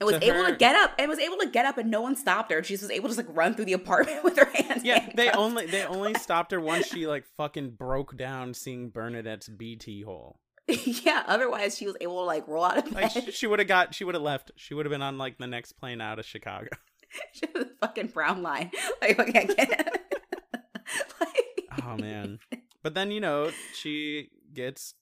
and 0.00 0.06
was 0.06 0.18
To 0.18 0.24
able 0.24 0.44
her- 0.44 0.50
to 0.52 0.56
get 0.56 0.74
up. 0.76 0.92
And 0.98 1.08
was 1.08 1.18
able 1.18 1.38
to 1.38 1.48
get 1.48 1.66
up, 1.66 1.76
and 1.78 1.90
no 1.90 2.00
one 2.02 2.14
stopped 2.16 2.52
her. 2.52 2.62
She 2.62 2.74
was 2.74 2.90
able 2.90 3.08
to 3.08 3.14
just 3.16 3.26
like 3.26 3.36
run 3.36 3.54
through 3.54 3.64
the 3.64 3.72
apartment 3.72 4.22
with 4.24 4.36
her 4.38 4.48
hands. 4.54 4.84
Yeah, 4.84 5.08
they 5.14 5.30
only 5.30 5.66
they 5.66 5.84
only 5.86 6.14
stopped 6.14 6.52
her 6.52 6.60
once 6.60 6.86
she 6.86 7.06
like 7.06 7.24
fucking 7.36 7.70
broke 7.70 8.16
down 8.16 8.54
seeing 8.54 8.90
Bernadette's 8.90 9.48
BT 9.48 10.02
hole. 10.02 10.38
yeah. 10.68 11.24
Otherwise, 11.26 11.76
she 11.76 11.86
was 11.86 11.96
able 12.00 12.20
to 12.20 12.24
like 12.24 12.46
roll 12.46 12.64
out 12.64 12.78
of 12.78 12.84
bed. 12.84 12.94
Like 12.94 13.10
she, 13.10 13.30
she 13.32 13.46
would 13.48 13.58
have 13.58 13.68
got 13.68 13.94
she 13.94 14.04
would 14.04 14.14
have 14.14 14.22
left. 14.22 14.52
She 14.56 14.74
would 14.74 14.86
have 14.86 14.92
been 14.92 15.02
on 15.02 15.18
like 15.18 15.38
the 15.38 15.46
next 15.48 15.72
plane 15.72 16.00
out 16.00 16.18
of 16.20 16.24
Chicago. 16.26 16.68
she 17.32 17.46
was 17.54 17.64
a 17.64 17.70
fucking 17.80 18.08
brown 18.08 18.42
line. 18.42 18.70
Like, 19.00 19.18
okay, 19.18 19.40
I 19.40 19.46
can't 19.46 19.70
like, 21.20 21.82
Oh 21.84 21.96
man. 21.96 22.38
But 22.82 22.94
then, 22.94 23.10
you 23.10 23.20
know, 23.20 23.50
she 23.74 24.30
gets 24.52 24.94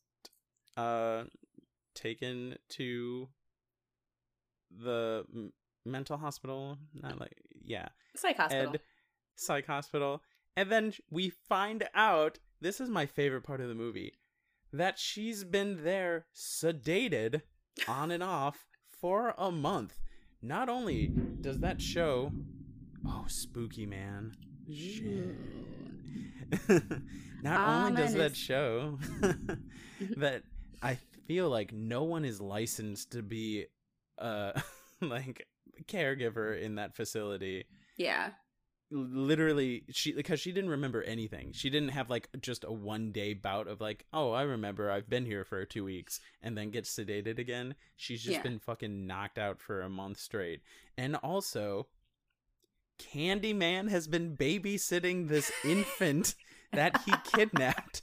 uh 0.77 1.25
taken 1.95 2.57
to 2.71 3.29
the 4.71 5.25
m- 5.35 5.53
mental 5.85 6.17
hospital, 6.17 6.79
not 6.95 7.19
like 7.21 7.37
yeah, 7.63 7.89
psych 8.17 8.37
hospital. 8.37 8.75
Ed 8.75 8.81
psych 9.37 9.67
hospital. 9.67 10.23
And 10.57 10.71
then 10.71 10.93
we 11.11 11.31
find 11.31 11.89
out, 11.95 12.39
this 12.61 12.81
is 12.81 12.91
my 12.91 13.07
favorite 13.07 13.43
part 13.43 13.61
of 13.61 13.69
the 13.69 13.75
movie, 13.75 14.15
that 14.73 14.99
she's 14.99 15.45
been 15.45 15.85
there 15.85 16.27
sedated 16.35 17.43
on 17.89 18.11
and 18.11 18.23
off 18.23 18.67
for 18.91 19.35
a 19.39 19.51
month. 19.51 19.99
Not 20.43 20.69
only 20.69 21.13
does 21.43 21.61
that 21.61 21.81
show, 21.81 22.33
oh, 23.07 23.25
spooky 23.27 23.87
man. 23.87 24.37
Shit. 24.73 25.37
Not 27.43 27.69
only 27.69 28.03
does 28.03 28.15
that 28.15 28.37
show 28.37 28.99
that 30.17 30.43
I 30.83 30.99
feel 31.27 31.49
like 31.49 31.73
no 31.73 32.05
one 32.05 32.25
is 32.25 32.41
licensed 32.41 33.13
to 33.13 33.23
be 33.23 33.67
uh 34.19 34.53
like 35.01 35.47
caregiver 35.87 36.61
in 36.61 36.75
that 36.75 36.95
facility 36.95 37.65
yeah. 38.01 38.31
Literally 38.91 39.85
she 39.91 40.13
because 40.13 40.41
she 40.41 40.53
didn't 40.53 40.71
remember 40.71 41.03
anything. 41.03 41.53
She 41.53 41.71
didn't 41.71 41.91
have 41.91 42.11
like 42.11 42.29
just 42.41 42.65
a 42.65 42.73
one 42.73 43.13
day 43.13 43.35
bout 43.35 43.69
of 43.69 43.81
like 43.81 44.05
oh 44.13 44.33
i 44.33 44.43
remember 44.43 44.91
i've 44.91 45.09
been 45.09 45.25
here 45.27 45.45
for 45.45 45.65
two 45.65 45.85
weeks 45.85 46.21
and 46.43 46.57
then 46.59 46.71
get 46.71 46.85
sedated 46.85 47.39
again. 47.39 47.75
She's 47.97 48.23
just 48.23 48.37
Yeah. 48.39 48.43
been 48.43 48.59
fucking 48.59 49.07
knocked 49.07 49.39
out 49.39 49.61
for 49.61 49.81
a 49.83 49.89
month 49.89 50.19
straight. 50.19 50.61
And 50.99 51.17
also 51.17 51.87
candyman 52.99 53.89
has 53.91 54.07
been 54.09 54.37
babysitting 54.37 55.29
this 55.29 55.51
infant 55.65 56.35
that 56.73 57.01
he 57.07 57.13
kidnapped 57.33 58.03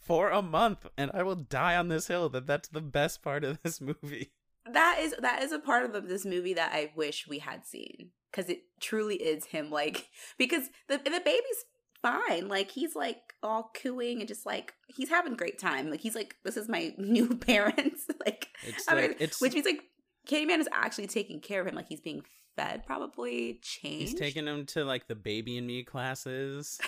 for 0.00 0.30
a 0.30 0.42
month 0.42 0.86
and 0.98 1.10
i 1.14 1.22
will 1.22 1.36
die 1.36 1.76
on 1.76 1.88
this 1.88 2.08
hill 2.08 2.28
that 2.28 2.46
that's 2.46 2.68
the 2.68 2.80
best 2.80 3.22
part 3.22 3.44
of 3.44 3.62
this 3.62 3.80
movie. 3.80 4.32
That 4.72 4.98
is 5.00 5.14
that 5.20 5.42
is 5.44 5.52
a 5.52 5.60
part 5.60 5.94
of 5.94 6.08
this 6.08 6.24
movie 6.24 6.54
that 6.54 6.72
I 6.72 6.90
wish 6.96 7.28
we 7.28 7.38
had 7.38 7.64
seen 7.64 8.10
because 8.36 8.50
it 8.50 8.62
truly 8.80 9.16
is 9.16 9.46
him. 9.46 9.70
Like 9.70 10.08
because 10.38 10.68
the 10.88 10.98
the 10.98 11.20
baby's 11.24 11.64
fine. 12.02 12.48
Like 12.48 12.70
he's 12.70 12.94
like 12.94 13.34
all 13.42 13.70
cooing 13.74 14.20
and 14.20 14.28
just 14.28 14.46
like 14.46 14.74
he's 14.88 15.08
having 15.08 15.32
a 15.32 15.36
great 15.36 15.58
time. 15.58 15.90
Like 15.90 16.00
he's 16.00 16.14
like 16.14 16.36
this 16.44 16.56
is 16.56 16.68
my 16.68 16.94
new 16.98 17.36
parents. 17.36 18.06
like 18.24 18.48
it's 18.62 18.88
I 18.88 18.94
like 18.94 19.10
mean, 19.10 19.16
it's 19.20 19.40
which 19.40 19.54
means 19.54 19.66
like 19.66 19.82
Candyman 20.28 20.58
is 20.58 20.68
actually 20.72 21.06
taking 21.06 21.40
care 21.40 21.60
of 21.60 21.66
him. 21.66 21.74
Like 21.74 21.88
he's 21.88 22.00
being 22.00 22.22
fed, 22.56 22.84
probably 22.86 23.60
changed. 23.62 24.12
he's 24.12 24.14
taking 24.14 24.46
him 24.46 24.66
to 24.66 24.84
like 24.84 25.08
the 25.08 25.14
baby 25.14 25.58
and 25.58 25.66
me 25.66 25.82
classes 25.82 26.78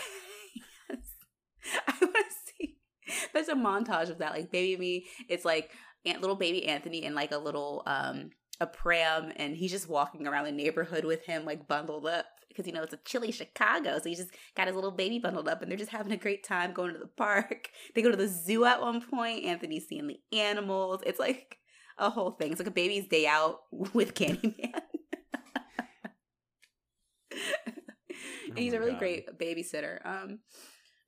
yes. 0.88 0.98
I 1.86 1.94
want 2.00 2.14
to 2.14 2.34
see. 2.56 2.78
There's 3.32 3.48
a 3.48 3.54
montage 3.54 4.10
of 4.10 4.18
that, 4.18 4.32
like 4.32 4.50
baby 4.50 4.78
me. 4.78 5.06
It's 5.28 5.44
like 5.44 5.72
little 6.06 6.36
baby 6.36 6.66
Anthony 6.66 7.04
in 7.04 7.14
like 7.14 7.32
a 7.32 7.38
little 7.38 7.82
um 7.86 8.30
a 8.60 8.66
pram, 8.66 9.32
and 9.36 9.56
he's 9.56 9.70
just 9.70 9.88
walking 9.88 10.26
around 10.26 10.44
the 10.44 10.52
neighborhood 10.52 11.04
with 11.04 11.24
him, 11.24 11.44
like 11.44 11.68
bundled 11.68 12.06
up 12.06 12.26
because 12.48 12.66
you 12.66 12.72
know 12.72 12.82
it's 12.82 12.94
a 12.94 12.98
chilly 13.04 13.30
Chicago, 13.30 13.98
so 13.98 14.08
he's 14.08 14.18
just 14.18 14.30
got 14.56 14.66
his 14.66 14.74
little 14.74 14.90
baby 14.90 15.18
bundled 15.18 15.48
up, 15.48 15.62
and 15.62 15.70
they're 15.70 15.78
just 15.78 15.92
having 15.92 16.12
a 16.12 16.16
great 16.16 16.42
time 16.44 16.72
going 16.72 16.92
to 16.92 16.98
the 16.98 17.06
park. 17.06 17.70
They 17.94 18.02
go 18.02 18.10
to 18.10 18.16
the 18.16 18.28
zoo 18.28 18.64
at 18.64 18.80
one 18.80 19.00
point. 19.00 19.44
Anthony's 19.44 19.86
seeing 19.88 20.06
the 20.06 20.20
animals. 20.36 21.02
It's 21.06 21.18
like 21.20 21.58
a 21.98 22.10
whole 22.10 22.32
thing. 22.32 22.50
It's 22.52 22.60
like 22.60 22.68
a 22.68 22.72
baby's 22.72 23.06
day 23.06 23.26
out 23.26 23.60
with 23.70 24.14
Candyman. 24.14 24.54
and 27.30 27.38
he's 28.58 28.72
Oh 28.72 28.76
a 28.76 28.80
really 28.80 28.92
God. 28.92 28.98
great 28.98 29.38
babysitter. 29.38 30.04
Um, 30.06 30.40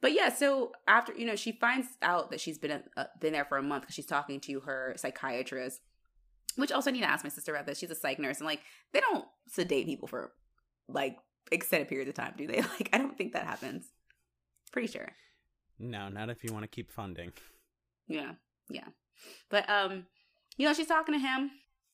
but 0.01 0.13
yeah, 0.13 0.33
so 0.33 0.73
after 0.89 1.13
you 1.15 1.27
know, 1.27 1.37
she 1.37 1.53
finds 1.53 1.89
out 2.03 2.31
that 2.31 2.41
she's 2.41 2.59
been 2.59 2.83
uh, 2.97 3.05
been 3.21 3.33
there 3.33 3.45
for 3.45 3.59
a 3.59 3.63
month 3.63 3.83
because 3.83 3.95
she's 3.95 4.07
talking 4.07 4.41
to 4.41 4.61
her 4.61 4.95
psychiatrist. 4.97 5.81
Which 6.61 6.73
also 6.73 6.91
I 6.91 6.93
need 6.93 7.01
to 7.01 7.11
ask 7.11 7.25
my 7.25 7.31
sister 7.31 7.53
about 7.53 7.67
this. 7.67 7.79
She's 7.79 7.91
a 7.91 7.95
psych 7.95 8.19
nurse, 8.19 8.39
and 8.39 8.47
like 8.47 8.61
they 8.93 9.01
don't 9.01 9.25
sedate 9.49 9.87
people 9.87 10.09
for 10.09 10.33
like 10.89 11.17
extended 11.51 11.89
periods 11.89 12.09
of 12.09 12.15
time, 12.15 12.35
do 12.37 12.47
they? 12.47 12.61
Like 12.79 12.91
I 12.93 12.99
don't 12.99 13.17
think 13.17 13.33
that 13.33 13.45
happens. 13.45 13.87
Pretty 14.73 14.89
sure. 14.89 15.09
no 15.79 16.09
not 16.09 16.31
if 16.31 16.45
you 16.45 16.53
want 16.53 16.63
to 16.63 16.69
keep 16.69 16.93
funding 16.93 17.33
Yeah, 18.07 18.33
yeah. 18.69 18.89
But 19.51 19.69
um, 19.69 20.07
you 20.57 20.67
know, 20.67 20.75
she's 20.75 20.87
talking 20.87 21.15
to 21.15 21.19
him. 21.19 21.51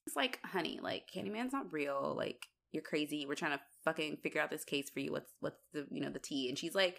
It's 0.07 0.17
like, 0.17 0.39
honey, 0.45 0.79
like 0.83 1.05
Candyman's 1.15 1.53
not 1.53 1.73
real. 1.73 2.15
Like 2.17 2.47
you're 2.73 2.83
crazy. 2.83 3.27
We're 3.27 3.35
trying 3.35 3.53
to 3.57 3.61
fucking 3.85 4.19
figure 4.19 4.41
out 4.41 4.51
this 4.51 4.65
case 4.65 4.91
for 4.91 5.01
you. 5.01 5.13
What's 5.13 5.33
what's 5.41 5.59
the 5.73 5.87
you 5.91 6.01
know 6.01 6.11
the 6.11 6.19
tea? 6.19 6.49
And 6.49 6.59
she's 6.59 6.75
like, 6.75 6.99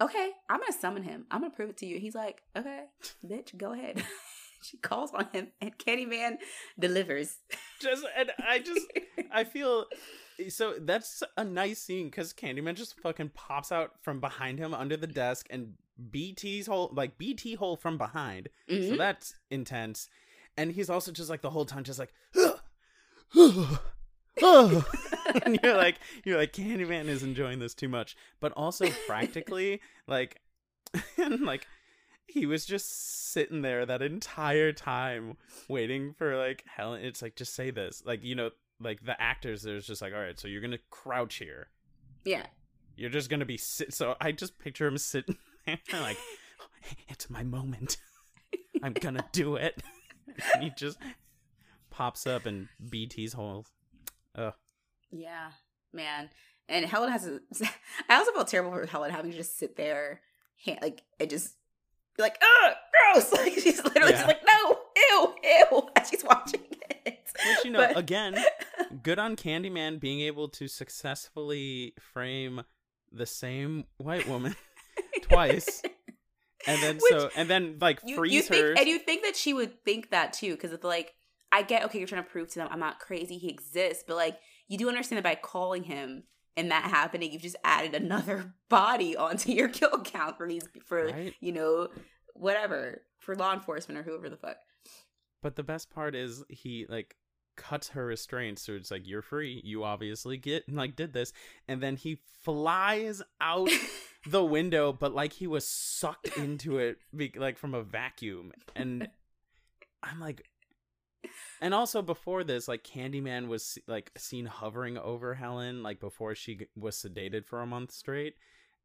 okay, 0.00 0.30
I'm 0.48 0.60
gonna 0.60 0.72
summon 0.72 1.02
him. 1.02 1.26
I'm 1.30 1.40
gonna 1.40 1.54
prove 1.54 1.70
it 1.70 1.76
to 1.78 1.86
you. 1.86 1.98
He's 1.98 2.14
like, 2.14 2.42
okay, 2.56 2.84
bitch, 3.24 3.56
go 3.56 3.72
ahead. 3.72 4.02
she 4.62 4.76
calls 4.78 5.12
on 5.12 5.26
him, 5.32 5.48
and 5.60 5.76
Candyman 5.78 6.36
delivers. 6.78 7.36
just 7.80 8.04
and 8.16 8.30
i 8.46 8.58
just 8.58 8.86
i 9.32 9.44
feel 9.44 9.86
so 10.48 10.74
that's 10.80 11.22
a 11.36 11.44
nice 11.44 11.80
scene 11.80 12.06
because 12.06 12.32
candyman 12.32 12.74
just 12.74 12.98
fucking 13.00 13.30
pops 13.34 13.70
out 13.72 13.92
from 14.02 14.20
behind 14.20 14.58
him 14.58 14.72
under 14.74 14.96
the 14.96 15.06
desk 15.06 15.46
and 15.50 15.74
bt's 16.10 16.66
hole 16.66 16.90
like 16.94 17.18
bt 17.18 17.54
hole 17.54 17.76
from 17.76 17.96
behind 17.98 18.48
so 18.68 18.74
Mhm. 18.74 18.96
that's 18.98 19.34
intense 19.50 20.08
and 20.56 20.72
he's 20.72 20.90
also 20.90 21.10
just 21.12 21.30
like 21.30 21.42
the 21.42 21.50
whole 21.50 21.64
time 21.64 21.84
just 21.84 21.98
like 21.98 22.12
and 25.44 25.58
you're 25.62 25.76
like 25.76 25.96
you're 26.24 26.38
like 26.38 26.52
candyman 26.52 27.06
is 27.08 27.22
enjoying 27.22 27.58
this 27.58 27.74
too 27.74 27.88
much 27.88 28.16
but 28.40 28.52
also 28.52 28.86
practically 29.06 29.80
like 30.06 30.40
and 31.16 31.40
like 31.40 31.66
he 32.28 32.46
was 32.46 32.64
just 32.64 33.32
sitting 33.32 33.62
there 33.62 33.84
that 33.86 34.02
entire 34.02 34.72
time 34.72 35.36
waiting 35.68 36.14
for 36.14 36.36
like 36.36 36.64
helen 36.66 37.02
it's 37.02 37.22
like 37.22 37.36
just 37.36 37.54
say 37.54 37.70
this 37.70 38.02
like 38.06 38.22
you 38.22 38.34
know 38.34 38.50
like 38.80 39.04
the 39.04 39.20
actors 39.20 39.62
there's 39.62 39.86
just 39.86 40.02
like 40.02 40.12
all 40.12 40.20
right 40.20 40.38
so 40.38 40.48
you're 40.48 40.60
gonna 40.60 40.78
crouch 40.90 41.36
here 41.36 41.68
yeah. 42.24 42.46
you're 42.96 43.10
just 43.10 43.30
gonna 43.30 43.44
be 43.44 43.56
sit 43.56 43.92
so 43.92 44.14
i 44.20 44.30
just 44.32 44.58
picture 44.58 44.86
him 44.86 44.98
sitting 44.98 45.36
there 45.66 45.78
like 45.92 46.18
it's 47.08 47.28
my 47.28 47.42
moment 47.42 47.96
i'm 48.82 48.92
gonna 48.92 49.24
do 49.32 49.56
it 49.56 49.82
and 50.54 50.62
he 50.62 50.70
just 50.76 50.98
pops 51.90 52.26
up 52.26 52.46
and 52.46 52.68
bt's 52.90 53.32
whole 53.32 53.64
Ugh. 54.38 54.54
Yeah, 55.10 55.50
man. 55.92 56.30
And 56.68 56.84
Helen 56.84 57.10
has 57.10 57.26
a. 57.26 57.40
I 58.08 58.16
also 58.16 58.32
felt 58.32 58.48
terrible 58.48 58.72
for 58.72 58.86
Helen 58.86 59.10
having 59.10 59.30
to 59.30 59.36
just 59.36 59.58
sit 59.58 59.76
there, 59.76 60.20
like 60.66 61.02
it 61.18 61.30
just 61.30 61.54
like, 62.24 62.38
"Ugh, 62.64 62.74
gross!" 63.14 63.32
Like 63.38 63.52
she's 63.54 63.82
literally 63.84 64.12
Yeah. 64.12 64.16
just 64.16 64.26
like, 64.26 64.40
"No, 64.46 64.78
ew, 64.96 65.34
ew," 65.42 65.88
as 65.96 66.08
she's 66.08 66.24
watching 66.24 66.60
it. 67.04 67.18
which 67.46 67.64
you 67.64 67.70
know 67.70 67.86
But- 67.86 67.96
again 67.96 68.36
good 69.02 69.18
on 69.18 69.36
candyman 69.36 70.00
being 70.00 70.20
able 70.22 70.48
to 70.50 70.66
successfully 70.68 71.94
frame 72.00 72.62
the 73.12 73.26
same 73.26 73.84
white 73.98 74.26
woman 74.28 74.56
twice 75.22 75.82
and 76.66 76.82
then 76.82 76.98
so 77.08 77.30
and 77.36 77.48
then 77.48 77.78
like 77.80 78.00
you, 78.04 78.16
freeze 78.16 78.32
you 78.32 78.42
think, 78.42 78.62
her 78.64 78.72
and 78.76 78.86
you 78.88 78.98
think 78.98 79.22
that 79.22 79.36
she 79.36 79.54
would 79.54 79.82
think 79.84 80.10
that 80.10 80.32
too, 80.32 80.52
because 80.52 80.72
it's 80.72 80.84
like, 80.84 81.14
I 81.52 81.62
get, 81.62 81.84
okay, 81.84 81.98
you're 81.98 82.08
trying 82.08 82.24
to 82.24 82.28
prove 82.28 82.48
to 82.50 82.58
them 82.58 82.68
I'm 82.70 82.80
not 82.80 82.98
crazy, 82.98 83.38
he 83.38 83.48
exists, 83.48 84.04
but 84.06 84.16
like, 84.16 84.38
you 84.66 84.76
do 84.76 84.88
understand 84.88 85.18
that 85.18 85.24
by 85.24 85.36
calling 85.36 85.84
him 85.84 86.24
and 86.58 86.70
that 86.70 86.84
happening, 86.84 87.32
you've 87.32 87.42
just 87.42 87.56
added 87.64 87.94
another 87.94 88.52
body 88.68 89.16
onto 89.16 89.52
your 89.52 89.68
kill 89.68 90.00
count 90.02 90.36
for 90.36 90.46
these 90.48 90.68
for 90.84 91.06
Right. 91.06 91.34
you 91.40 91.52
know 91.52 91.88
whatever 92.34 93.02
for 93.18 93.34
law 93.34 93.52
enforcement 93.52 93.98
or 93.98 94.02
whoever 94.02 94.28
the 94.28 94.36
fuck. 94.36 94.56
But 95.42 95.56
the 95.56 95.62
best 95.62 95.90
part 95.90 96.14
is 96.14 96.44
he 96.48 96.86
like 96.88 97.16
cuts 97.56 97.88
her 97.90 98.06
restraints, 98.06 98.62
so 98.62 98.72
it's 98.74 98.90
like 98.90 99.06
you're 99.06 99.22
free. 99.22 99.60
You 99.64 99.84
obviously 99.84 100.36
get 100.36 100.68
like 100.72 100.96
did 100.96 101.12
this, 101.12 101.32
and 101.66 101.80
then 101.82 101.96
he 101.96 102.18
flies 102.42 103.22
out 103.40 103.70
the 104.26 104.44
window, 104.44 104.92
but 104.92 105.14
like 105.14 105.32
he 105.32 105.46
was 105.46 105.66
sucked 105.66 106.36
into 106.36 106.78
it, 106.78 106.98
like 107.36 107.56
from 107.58 107.74
a 107.74 107.82
vacuum. 107.82 108.52
And 108.74 109.08
I'm 110.02 110.20
like, 110.20 110.44
and 111.60 111.74
also 111.74 112.02
before 112.02 112.44
this, 112.44 112.68
like 112.68 112.84
Candyman 112.84 113.48
was 113.48 113.78
like 113.86 114.10
seen 114.16 114.46
hovering 114.46 114.96
over 114.98 115.34
Helen, 115.34 115.82
like 115.82 116.00
before 116.00 116.34
she 116.34 116.66
was 116.76 116.96
sedated 116.96 117.44
for 117.46 117.60
a 117.60 117.66
month 117.66 117.92
straight. 117.92 118.34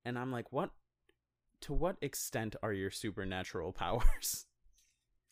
And 0.05 0.17
I'm 0.17 0.31
like, 0.31 0.51
what? 0.51 0.71
To 1.61 1.73
what 1.73 1.95
extent 2.01 2.55
are 2.61 2.73
your 2.73 2.91
supernatural 2.91 3.71
powers? 3.83 4.45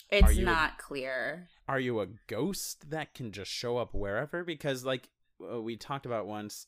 It's 0.10 0.36
you 0.36 0.44
a- 0.44 0.46
not 0.46 0.78
clear. 0.78 1.48
are 1.68 1.80
you 1.80 2.02
a 2.02 2.08
ghost 2.28 2.90
that 2.90 3.14
can 3.14 3.32
just 3.32 3.50
show 3.52 3.78
up 3.78 3.94
wherever 3.94 4.44
because 4.44 4.84
like 4.84 5.08
uh, 5.42 5.62
we 5.62 5.78
talked 5.78 6.06
about 6.06 6.28
once 6.28 6.68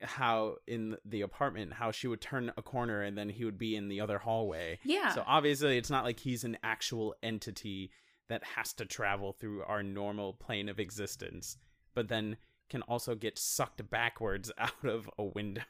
how 0.00 0.54
in 0.66 0.96
the 1.04 1.20
apartment 1.22 1.72
how 1.74 1.90
she 1.90 2.06
would 2.06 2.20
turn 2.20 2.50
a 2.56 2.62
corner 2.62 3.02
and 3.02 3.18
then 3.18 3.28
he 3.28 3.44
would 3.44 3.58
be 3.58 3.74
in 3.76 3.88
the 3.88 4.00
other 4.00 4.18
hallway 4.18 4.78
Yeah. 4.84 5.12
so 5.12 5.22
obviously 5.26 5.76
it's 5.76 5.90
not 5.90 6.04
like 6.04 6.20
he's 6.20 6.44
an 6.44 6.56
actual 6.62 7.14
entity 7.22 7.90
that 8.28 8.44
has 8.56 8.72
to 8.72 8.84
travel 8.84 9.32
through 9.32 9.62
our 9.64 9.82
normal 9.82 10.32
plane 10.32 10.68
of 10.68 10.78
existence 10.78 11.56
but 11.94 12.08
then 12.08 12.36
can 12.68 12.82
also 12.82 13.14
get 13.14 13.38
sucked 13.38 13.88
backwards 13.90 14.52
out 14.58 14.84
of 14.84 15.08
a 15.18 15.24
window 15.24 15.62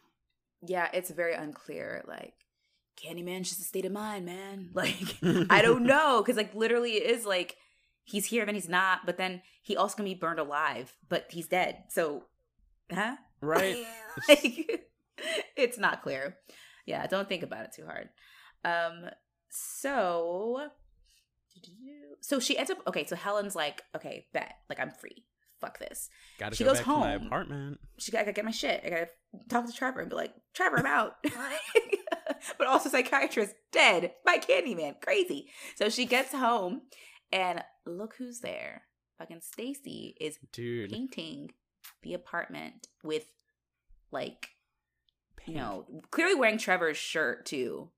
yeah, 0.63 0.89
it's 0.93 1.11
very 1.11 1.35
unclear. 1.35 2.05
Like, 2.07 2.35
Candyman's 2.97 3.49
just 3.49 3.61
a 3.61 3.65
state 3.65 3.85
of 3.85 3.93
mind, 3.93 4.27
man. 4.27 4.71
Like, 4.75 5.17
I 5.51 5.63
don't 5.63 5.85
know. 5.85 6.23
Cause, 6.25 6.37
like, 6.37 6.55
literally, 6.55 6.93
it 6.93 7.11
is 7.11 7.25
like 7.25 7.57
he's 8.05 8.27
here, 8.27 8.47
then 8.47 8.55
he's 8.55 8.69
not, 8.69 9.07
but 9.07 9.19
then 9.19 9.43
he 9.63 9.77
also 9.77 9.97
can 9.97 10.05
be 10.05 10.15
burned 10.15 10.39
alive, 10.39 10.97
but 11.09 11.27
he's 11.31 11.49
dead. 11.49 11.85
So, 11.91 12.25
huh? 12.91 13.17
right 13.41 13.85
like, 14.29 14.89
it's 15.57 15.79
not 15.79 16.03
clear. 16.03 16.39
Yeah, 16.87 17.07
don't 17.07 17.29
think 17.29 17.43
about 17.43 17.67
it 17.67 17.73
too 17.73 17.85
hard. 17.85 18.09
Um, 18.65 19.11
so, 19.51 20.71
so 22.21 22.41
she 22.41 22.57
ends 22.57 22.71
up, 22.71 22.79
okay, 22.87 23.05
so 23.05 23.17
Helen's 23.17 23.57
like, 23.57 23.83
okay, 23.95 24.27
bet, 24.33 24.55
like, 24.69 24.81
I'm 24.81 24.91
free. 24.91 25.25
Fuck 25.61 25.79
this. 25.81 26.09
gotta 26.39 26.55
She 26.55 26.63
go 26.63 26.71
goes 26.71 26.79
back 26.79 26.85
to 26.85 26.93
my 26.93 27.13
home. 27.15 27.27
apartment 27.27 27.81
she 27.99 28.13
got, 28.13 28.21
I 28.21 28.23
gotta 28.23 28.33
get 28.35 28.45
my 28.45 28.53
shit. 28.53 28.81
I 28.85 28.91
gotta 28.91 29.09
talk 29.49 29.67
to 29.67 29.73
Trevor 29.73 30.01
and 30.01 30.09
be 30.09 30.15
like, 30.15 30.33
Trevor, 30.55 30.79
I'm 30.79 30.87
out. 30.87 31.17
but 32.59 32.67
also 32.69 32.89
psychiatrist 32.89 33.55
dead 33.73 34.13
by 34.25 34.39
Candyman. 34.39 35.01
Crazy. 35.01 35.49
So 35.75 35.89
she 35.89 36.07
gets 36.07 36.33
home 36.33 36.83
and 37.33 37.65
look 37.87 38.15
who's 38.19 38.39
there. 38.39 38.83
Fucking 39.19 39.41
Stacy 39.41 40.17
is 40.21 40.39
dude 40.53 40.93
painting 40.93 41.51
the 42.03 42.15
apartment 42.15 42.87
with 43.03 43.25
like 44.13 44.51
you 45.47 45.55
know, 45.55 45.87
clearly 46.11 46.35
wearing 46.35 46.59
Trevor's 46.59 46.97
shirt 46.97 47.47
too. 47.47 47.91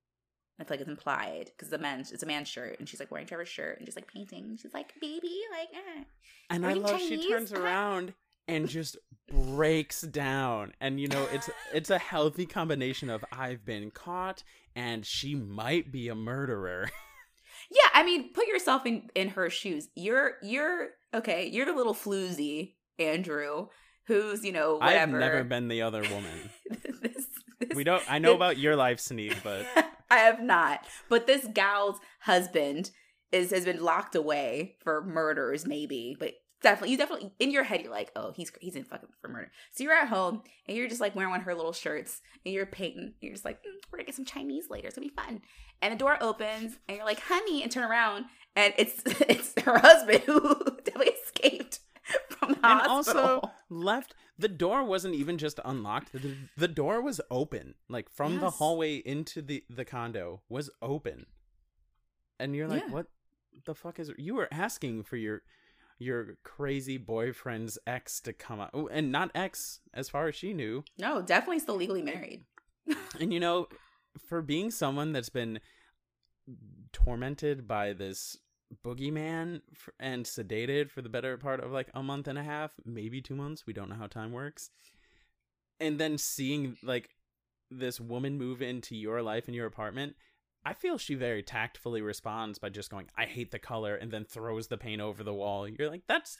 I 0.61 0.63
feel 0.63 0.73
like 0.73 0.81
it's 0.81 0.89
implied 0.89 1.49
because 1.57 1.69
the 1.69 1.79
men's 1.79 2.11
it's 2.11 2.23
a 2.23 2.27
man's 2.27 2.47
shirt 2.47 2.77
and 2.79 2.87
she's 2.87 2.99
like 2.99 3.09
wearing 3.11 3.25
Trevor's 3.25 3.49
shirt 3.49 3.79
and 3.79 3.87
just 3.87 3.97
like 3.97 4.07
painting. 4.07 4.57
She's 4.61 4.73
like, 4.73 4.93
baby, 5.01 5.41
like, 5.51 5.69
eh. 5.73 6.03
And 6.51 6.63
Are 6.63 6.69
I 6.69 6.73
love 6.73 6.99
she 7.01 7.29
turns 7.29 7.51
around 7.51 8.13
and 8.47 8.67
just 8.67 8.97
breaks 9.31 10.01
down. 10.01 10.73
And 10.79 10.99
you 10.99 11.07
know, 11.07 11.27
it's 11.33 11.49
it's 11.73 11.89
a 11.89 11.97
healthy 11.97 12.45
combination 12.45 13.09
of 13.09 13.25
I've 13.31 13.65
been 13.65 13.89
caught 13.89 14.43
and 14.75 15.05
she 15.05 15.33
might 15.33 15.91
be 15.91 16.07
a 16.07 16.15
murderer. 16.15 16.89
Yeah, 17.69 17.89
I 17.93 18.03
mean, 18.03 18.33
put 18.33 18.47
yourself 18.47 18.85
in 18.85 19.09
in 19.15 19.29
her 19.29 19.49
shoes. 19.49 19.87
You're 19.95 20.33
you're 20.41 20.89
okay. 21.13 21.47
You're 21.47 21.65
the 21.65 21.73
little 21.73 21.93
floozy 21.93 22.73
Andrew, 22.99 23.67
who's 24.07 24.43
you 24.43 24.51
know 24.51 24.77
I've 24.81 25.09
never 25.09 25.43
been 25.43 25.69
the 25.69 25.81
other 25.83 26.01
woman. 26.01 26.49
this, 27.01 27.27
this, 27.59 27.75
We 27.75 27.83
don't 27.83 28.03
I 28.11 28.19
know 28.19 28.35
about 28.35 28.57
your 28.57 28.75
life, 28.75 28.99
Sneak, 28.99 29.41
but 29.43 29.65
I 30.11 30.17
have 30.17 30.41
not. 30.41 30.85
But 31.09 31.25
this 31.25 31.47
gal's 31.53 31.99
husband 32.19 32.91
is 33.31 33.51
has 33.51 33.65
been 33.65 33.81
locked 33.81 34.15
away 34.15 34.75
for 34.83 35.03
murders, 35.03 35.65
maybe. 35.65 36.15
But 36.19 36.33
definitely, 36.61 36.91
you 36.91 36.97
definitely 36.97 37.31
in 37.39 37.49
your 37.49 37.63
head, 37.63 37.81
you're 37.81 37.91
like, 37.91 38.11
oh, 38.15 38.33
he's 38.35 38.51
he's 38.59 38.75
in 38.75 38.83
fucking 38.83 39.09
for 39.21 39.29
murder. 39.29 39.51
So 39.71 39.83
you're 39.83 39.93
at 39.93 40.09
home 40.09 40.43
and 40.67 40.77
you're 40.77 40.89
just 40.89 41.01
like 41.01 41.15
wearing 41.15 41.31
one 41.31 41.39
of 41.39 41.45
her 41.45 41.55
little 41.55 41.73
shirts 41.73 42.21
and 42.45 42.53
you're 42.53 42.65
painting. 42.65 43.13
You're 43.21 43.33
just 43.33 43.45
like, 43.45 43.57
mm, 43.59 43.71
we're 43.91 43.97
gonna 43.97 44.05
get 44.07 44.15
some 44.15 44.25
Chinese 44.25 44.69
later. 44.69 44.87
It's 44.87 44.97
gonna 44.97 45.07
be 45.07 45.15
fun. 45.15 45.41
And 45.81 45.93
the 45.93 45.97
door 45.97 46.17
opens 46.21 46.77
and 46.87 46.97
you're 46.97 47.05
like, 47.05 47.21
honey, 47.21 47.63
and 47.63 47.71
turn 47.71 47.89
around 47.89 48.25
and 48.55 48.73
it's 48.77 49.01
it's 49.05 49.53
her 49.63 49.79
husband 49.79 50.23
who 50.25 50.41
definitely 50.83 51.13
escaped 51.25 51.79
from 52.29 52.49
the 52.53 52.67
and 52.67 52.81
hospital. 52.81 53.21
also 53.21 53.51
left 53.69 54.13
the 54.41 54.47
door 54.47 54.83
wasn't 54.83 55.15
even 55.15 55.37
just 55.37 55.59
unlocked. 55.63 56.11
The, 56.13 56.35
the 56.57 56.67
door 56.67 57.01
was 57.01 57.21
open. 57.29 57.75
Like 57.89 58.09
from 58.09 58.39
the 58.39 58.49
hallway 58.49 58.95
into 58.97 59.41
the 59.41 59.63
the 59.69 59.85
condo 59.85 60.41
was 60.49 60.69
open. 60.81 61.25
And 62.39 62.55
you're 62.55 62.67
like, 62.67 62.83
Yeah. 62.87 62.91
"What 62.93 63.07
the 63.65 63.75
fuck 63.75 63.99
is 63.99 64.11
you 64.17 64.35
were 64.35 64.49
asking 64.51 65.03
for 65.03 65.15
your 65.17 65.43
your 65.99 66.37
crazy 66.43 66.97
boyfriend's 66.97 67.77
ex 67.85 68.19
to 68.21 68.33
come 68.33 68.59
out. 68.59 68.71
Oh, 68.73 68.87
and 68.87 69.11
not 69.11 69.29
ex 69.35 69.81
as 69.93 70.09
far 70.09 70.27
as 70.27 70.35
she 70.35 70.51
knew. 70.53 70.83
no, 70.97 71.21
definitely 71.21 71.59
still 71.59 71.75
legally 71.75 72.01
married. 72.01 72.43
And 73.19 73.31
you 73.31 73.39
know, 73.39 73.67
for 74.27 74.41
being 74.41 74.71
someone 74.71 75.11
that's 75.13 75.29
been 75.29 75.59
tormented 76.91 77.67
by 77.67 77.93
this 77.93 78.37
boogeyman 78.85 79.61
and 79.99 80.25
sedated 80.25 80.89
for 80.89 81.01
the 81.01 81.09
better 81.09 81.37
part 81.37 81.63
of 81.63 81.71
like 81.71 81.89
a 81.93 82.03
month 82.03 82.27
and 82.27 82.37
a 82.37 82.43
half, 82.43 82.71
maybe 82.85 83.21
two 83.21 83.35
months, 83.35 83.65
we 83.65 83.73
don't 83.73 83.89
know 83.89 83.95
how 83.95 84.07
time 84.07 84.31
works. 84.31 84.69
And 85.79 85.99
then 85.99 86.17
seeing 86.17 86.77
like 86.83 87.09
this 87.69 87.99
woman 87.99 88.37
move 88.37 88.61
into 88.61 88.95
your 88.95 89.21
life 89.21 89.47
in 89.47 89.53
your 89.53 89.65
apartment, 89.65 90.15
I 90.63 90.73
feel 90.73 90.97
she 90.97 91.15
very 91.15 91.41
tactfully 91.41 92.01
responds 92.01 92.59
by 92.59 92.69
just 92.69 92.91
going, 92.91 93.07
I 93.17 93.25
hate 93.25 93.51
the 93.51 93.59
color, 93.59 93.95
and 93.95 94.11
then 94.11 94.25
throws 94.25 94.67
the 94.67 94.77
paint 94.77 95.01
over 95.01 95.23
the 95.23 95.33
wall. 95.33 95.67
You're 95.67 95.89
like, 95.89 96.03
that's 96.07 96.37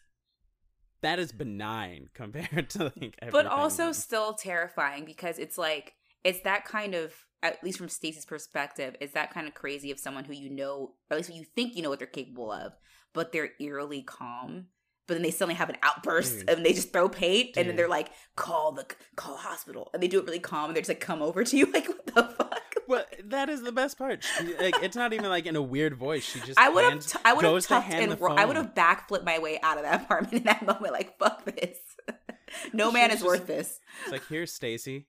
that 1.02 1.18
is 1.18 1.32
benign 1.32 2.10
compared 2.14 2.70
to 2.72 2.94
like 2.96 3.18
but 3.32 3.48
also 3.48 3.92
still 3.92 4.34
terrifying 4.34 5.06
because 5.06 5.40
it's 5.40 5.58
like 5.58 5.96
it's 6.24 6.42
that 6.42 6.66
kind 6.66 6.94
of 6.94 7.14
at 7.44 7.64
least 7.64 7.78
from 7.78 7.90
Stacy's 7.90 8.26
perspective, 8.26 8.96
is 9.00 9.12
that 9.14 9.34
kind 9.34 9.48
of 9.48 9.54
crazy 9.54 9.92
of 9.92 10.00
someone 10.00 10.26
who 10.26 10.34
you 10.34 10.50
know, 10.50 10.94
or 11.10 11.16
at 11.16 11.18
least 11.18 11.34
you 11.34 11.44
think 11.44 11.76
you 11.76 11.82
know 11.82 11.90
what 11.90 12.00
they're 12.00 12.08
capable 12.08 12.52
of, 12.52 12.74
but 13.14 13.32
they're 13.32 13.52
eerily 13.60 14.02
calm. 14.02 14.68
But 15.08 15.16
then 15.16 15.24
they 15.24 15.32
suddenly 15.32 15.56
have 15.56 15.70
an 15.70 15.78
outburst 15.84 16.40
Dude. 16.40 16.50
and 16.50 16.66
they 16.66 16.72
just 16.72 16.94
throw 16.94 17.10
paint 17.10 17.58
and 17.58 17.68
then 17.68 17.76
they're 17.76 17.88
mm. 17.88 17.90
like, 17.90 18.12
call 18.38 18.72
the 18.72 18.86
call 19.18 19.36
hospital. 19.36 19.90
And 19.94 20.02
they 20.02 20.08
do 20.08 20.20
it 20.20 20.26
really 20.26 20.40
calm 20.40 20.70
and 20.70 20.76
they're 20.76 20.82
just 20.82 20.90
like 20.90 21.02
come 21.02 21.22
over 21.22 21.44
to 21.44 21.58
you. 21.58 21.66
Like, 21.74 21.88
what 21.88 22.06
the 22.06 22.24
fuck? 22.24 22.76
Well, 22.88 23.06
that 23.26 23.50
is 23.50 23.62
the 23.62 23.72
best 23.72 23.98
part. 23.98 24.24
She, 24.24 24.56
like, 24.58 24.76
it's 24.82 24.96
not 24.96 25.12
even 25.12 25.30
like 25.30 25.46
in 25.48 25.56
a 25.56 25.62
weird 25.62 25.96
voice. 25.96 26.24
She 26.24 26.40
just 26.42 26.60
I 26.60 26.70
would 26.70 26.84
have, 26.84 27.06
t- 27.06 27.20
I 27.26 27.34
would 27.34 27.44
have 27.44 27.66
tucked 27.66 27.90
and 27.90 28.20
ro- 28.22 28.36
I 28.36 28.46
would 28.46 28.56
have 28.56 28.74
backflipped 28.74 29.26
my 29.26 29.40
way 29.40 29.60
out 29.64 29.78
of 29.78 29.84
that 29.84 30.02
apartment 30.04 30.34
in 30.34 30.44
that 30.44 30.66
moment. 30.66 30.94
Like, 30.94 31.18
fuck 31.18 31.44
this. 31.46 31.78
no 32.74 32.92
man 32.92 33.10
is 33.10 33.16
just- 33.18 33.26
worth 33.26 33.48
this. 33.48 33.80
It's 34.04 34.12
like, 34.12 34.28
here, 34.28 34.46
Stacy, 34.46 35.08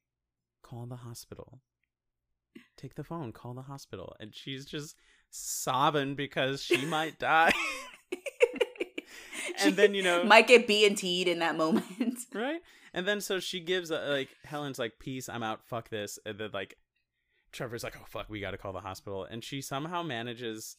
call 0.62 0.86
the 0.86 0.96
hospital. 0.96 1.60
Take 2.82 2.96
the 2.96 3.04
phone, 3.04 3.30
call 3.30 3.54
the 3.54 3.62
hospital, 3.62 4.16
and 4.18 4.34
she's 4.34 4.66
just 4.66 4.96
sobbing 5.30 6.16
because 6.16 6.60
she 6.60 6.84
might 6.84 7.16
die, 7.20 7.52
and 9.62 9.76
then 9.76 9.94
you 9.94 10.02
know, 10.02 10.24
might 10.24 10.48
get 10.48 10.66
B 10.66 10.84
and 10.84 10.96
T'd 10.96 11.28
in 11.28 11.38
that 11.38 11.56
moment. 11.56 12.18
right? 12.34 12.60
And 12.92 13.06
then 13.06 13.20
so 13.20 13.38
she 13.38 13.60
gives 13.60 13.90
uh, 13.92 14.06
like 14.10 14.30
Helen's 14.44 14.78
like, 14.80 14.94
"Peace, 14.98 15.28
I'm 15.28 15.42
out. 15.44 15.64
Fuck 15.64 15.90
this," 15.90 16.18
and 16.26 16.38
then 16.38 16.50
like 16.52 16.76
Trevor's 17.52 17.84
like, 17.84 17.94
"Oh 17.96 18.04
fuck, 18.06 18.28
we 18.28 18.40
got 18.40 18.50
to 18.50 18.58
call 18.58 18.72
the 18.72 18.80
hospital," 18.80 19.24
and 19.24 19.44
she 19.44 19.60
somehow 19.60 20.02
manages. 20.02 20.76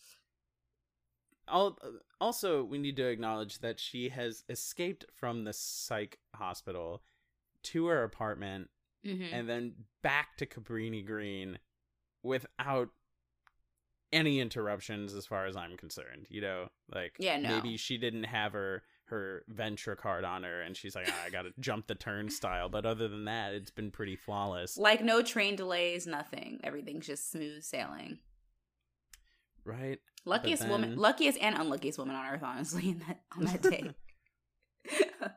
Al- 1.48 1.78
Also, 2.22 2.64
we 2.64 2.78
need 2.78 2.96
to 2.98 3.08
acknowledge 3.08 3.60
that 3.60 3.80
she 3.80 4.10
has 4.10 4.44
escaped 4.50 5.06
from 5.14 5.44
the 5.46 5.54
psych 5.54 6.20
hospital 6.36 7.02
to 7.64 7.86
her 7.88 8.04
apartment 8.04 8.70
Mm-hmm. 9.06 9.34
and 9.34 9.50
then 9.50 9.74
back 10.02 10.38
to 10.38 10.46
Cabrini 10.46 11.06
Green 11.06 11.60
without 12.24 12.90
any 14.12 14.40
interruptions 14.40 15.14
as 15.14 15.26
far 15.26 15.46
as 15.46 15.56
I'm 15.56 15.76
concerned. 15.78 16.28
You 16.30 16.42
know, 16.42 16.68
like 16.94 17.16
Yeah, 17.20 17.38
no. 17.38 17.50
maybe 17.50 17.78
she 17.78 17.98
didn't 17.98 18.24
have 18.26 18.54
her 18.54 18.84
her 19.08 19.44
Ventra 19.54 19.98
card 19.98 20.24
on 20.24 20.44
her 20.44 20.62
and 20.62 20.76
she's 20.78 20.96
like, 20.96 21.08
"Ah, 21.10 21.24
I 21.26 21.30
gotta 21.30 21.52
jump 21.60 21.88
the 21.88 21.96
turnstile. 21.96 22.70
But 22.70 22.86
other 22.86 23.08
than 23.08 23.26
that, 23.26 23.54
it's 23.54 23.70
been 23.72 23.92
pretty 23.92 24.16
flawless. 24.16 24.78
Like 24.78 25.04
no 25.04 25.22
train 25.22 25.56
delays, 25.56 26.08
nothing. 26.08 26.60
Everything's 26.64 27.06
just 27.06 27.30
smooth 27.32 27.64
sailing. 27.64 28.20
right? 29.66 30.00
Luckiest 30.26 30.68
woman, 30.70 30.96
luckiest 30.96 31.38
and 31.42 31.56
unluckiest 31.56 31.98
woman 32.00 32.16
on 32.16 32.26
earth, 32.34 32.44
honestly, 32.44 32.90
in 32.90 33.00
that 33.00 33.22
on 33.38 33.44
that 33.46 33.62
day. 33.70 33.94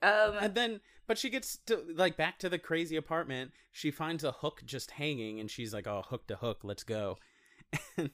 Um, 0.00 0.34
and 0.40 0.54
then 0.54 0.80
but 1.08 1.18
she 1.18 1.30
gets 1.30 1.58
to 1.66 1.82
like 1.96 2.16
back 2.16 2.38
to 2.38 2.48
the 2.48 2.58
crazy 2.58 2.94
apartment. 2.94 3.50
She 3.72 3.90
finds 3.90 4.22
a 4.22 4.30
hook 4.30 4.62
just 4.64 4.92
hanging 4.92 5.40
and 5.40 5.50
she's 5.50 5.74
like 5.74 5.88
oh 5.88 6.04
hook 6.06 6.28
to 6.28 6.36
hook 6.36 6.60
let's 6.62 6.84
go. 6.84 7.18
And 7.96 8.10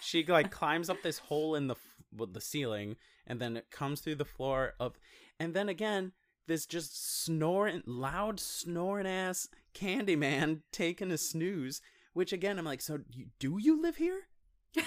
she 0.00 0.24
like 0.24 0.50
climbs 0.52 0.88
up 0.88 1.02
this 1.02 1.18
hole 1.18 1.56
in 1.56 1.66
the 1.66 1.74
with 2.14 2.32
the 2.32 2.40
ceiling 2.40 2.96
and 3.26 3.40
then 3.40 3.56
it 3.56 3.70
comes 3.70 4.00
through 4.00 4.14
the 4.14 4.24
floor 4.24 4.74
of, 4.78 4.98
and 5.40 5.52
then 5.52 5.68
again 5.68 6.12
this 6.46 6.64
just 6.64 7.24
snoring 7.24 7.82
loud 7.86 8.38
snoring 8.38 9.06
ass 9.06 9.48
candyman 9.74 10.60
taking 10.70 11.10
a 11.10 11.18
snooze 11.18 11.80
which 12.12 12.32
again 12.32 12.58
i'm 12.58 12.64
like 12.64 12.80
so 12.80 13.00
do 13.40 13.58
you 13.58 13.82
live 13.82 13.96
here? 13.96 14.28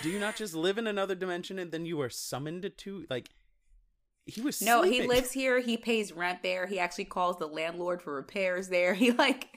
Do 0.01 0.09
you 0.09 0.19
not 0.19 0.35
just 0.35 0.55
live 0.55 0.77
in 0.77 0.87
another 0.87 1.15
dimension 1.15 1.59
and 1.59 1.71
then 1.71 1.85
you 1.85 1.99
are 1.99 2.09
summoned 2.09 2.71
to 2.77 3.05
like 3.09 3.29
he 4.29 4.41
was 4.41 4.61
no, 4.61 4.83
he 4.83 5.05
lives 5.07 5.31
here. 5.31 5.59
He 5.59 5.77
pays 5.77 6.11
rent 6.13 6.43
there. 6.43 6.67
He 6.67 6.79
actually 6.79 7.05
calls 7.05 7.37
the 7.37 7.47
landlord 7.47 8.01
for 8.01 8.13
repairs 8.13 8.69
there. 8.69 8.93
He 8.99 9.11
like 9.11 9.47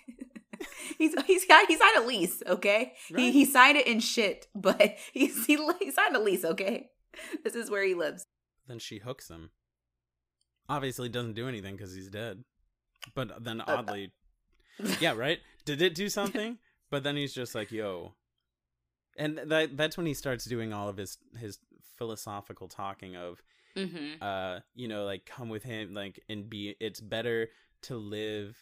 he's 0.98 1.14
he's 1.26 1.44
got 1.46 1.66
he 1.66 1.76
signed 1.76 1.96
a 2.04 2.06
lease. 2.06 2.42
Okay, 2.46 2.92
he 3.08 3.14
Right. 3.14 3.32
he 3.32 3.44
signed 3.44 3.76
it 3.78 3.86
in 3.86 4.00
shit, 4.00 4.46
but 4.54 4.96
he's 5.12 5.46
he, 5.46 5.56
he 5.78 5.90
signed 5.90 6.14
a 6.16 6.20
lease. 6.20 6.44
Okay, 6.44 6.90
this 7.44 7.54
is 7.54 7.70
where 7.70 7.84
he 7.84 7.94
lives. 7.94 8.24
then 8.66 8.78
she 8.78 8.98
hooks 8.98 9.28
him. 9.28 9.50
Obviously, 10.68 11.08
doesn't 11.08 11.34
do 11.34 11.48
anything 11.48 11.76
because 11.76 11.94
he's 11.94 12.08
dead. 12.08 12.44
But 13.14 13.42
then, 13.44 13.60
Uh, 13.60 13.64
oddly, 13.66 14.12
yeah, 15.00 15.12
right? 15.14 15.40
Did 15.64 15.82
it 15.82 15.94
do 15.94 16.08
something? 16.08 16.58
But 16.90 17.02
then 17.02 17.16
he's 17.16 17.34
just 17.34 17.54
like, 17.54 17.72
"Yo," 17.72 18.14
and 19.16 19.38
that 19.46 19.76
that's 19.76 19.96
when 19.96 20.06
he 20.06 20.14
starts 20.14 20.44
doing 20.44 20.72
all 20.72 20.88
of 20.88 20.96
his 20.98 21.18
his 21.38 21.58
philosophical 21.98 22.68
talking 22.68 23.16
of, 23.16 23.42
Mm-hmm. 23.76 24.22
uh, 24.22 24.60
you 24.74 24.88
know, 24.88 25.04
like 25.04 25.24
come 25.26 25.48
with 25.48 25.62
him, 25.62 25.94
like 25.94 26.22
and 26.28 26.48
be. 26.48 26.76
It's 26.80 27.00
better 27.00 27.48
to 27.82 27.96
live 27.96 28.56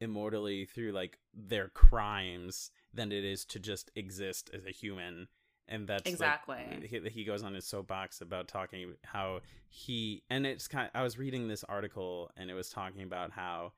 immortally 0.00 0.64
through 0.64 0.92
like 0.92 1.18
their 1.34 1.68
crimes 1.68 2.70
than 2.94 3.12
it 3.12 3.24
is 3.24 3.44
to 3.46 3.58
just 3.58 3.90
exist 3.94 4.50
as 4.54 4.64
a 4.64 4.70
human. 4.70 5.28
And 5.68 5.86
that's 5.86 6.04
like, 6.04 6.12
Exactly. 6.14 6.88
he, 6.88 7.00
he 7.10 7.24
goes 7.24 7.44
on 7.44 7.54
his 7.54 7.64
soapbox 7.66 8.20
about 8.22 8.48
talking 8.48 8.94
how 9.04 9.40
he 9.68 10.24
and 10.28 10.44
it's 10.44 10.66
kind 10.66 10.90
I 10.94 11.02
was 11.04 11.16
reading 11.16 11.46
this 11.46 11.62
article 11.64 12.30
and 12.36 12.50
it 12.50 12.54
was 12.54 12.70
talking 12.70 13.02
about 13.04 13.30
how 13.30 13.72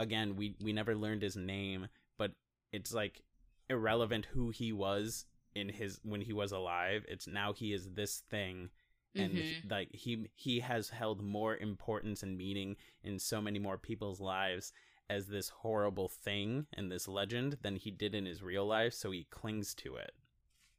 again 0.00 0.34
we 0.34 0.56
we 0.60 0.72
never 0.72 0.96
learned 0.96 1.22
his 1.22 1.36
name 1.36 1.86
but 2.16 2.32
it's 2.72 2.92
like 2.92 3.22
irrelevant 3.70 4.26
who 4.32 4.50
he 4.50 4.72
was 4.72 5.26
in 5.54 5.68
his 5.68 6.00
when 6.02 6.20
he 6.22 6.32
was 6.32 6.50
alive 6.50 7.04
it's 7.06 7.28
now 7.28 7.52
he 7.52 7.72
is 7.72 7.90
this 7.90 8.22
thing 8.28 8.70
and 9.14 9.34
Mhm. 9.38 9.70
like 9.70 9.94
he 9.94 10.26
he 10.34 10.60
has 10.60 10.90
held 10.90 11.22
more 11.22 11.56
importance 11.56 12.22
and 12.22 12.36
meaning 12.36 12.76
in 13.02 13.18
so 13.18 13.40
many 13.40 13.58
more 13.58 13.78
people's 13.78 14.20
lives 14.20 14.72
as 15.10 15.26
this 15.28 15.48
horrible 15.48 16.08
thing 16.08 16.66
and 16.74 16.92
this 16.92 17.08
legend 17.08 17.58
than 17.62 17.76
he 17.76 17.90
did 17.90 18.14
in 18.14 18.26
his 18.26 18.42
real 18.42 18.66
life 18.66 18.92
so 18.92 19.10
he 19.10 19.24
clings 19.30 19.74
to 19.74 19.96
it 19.96 20.12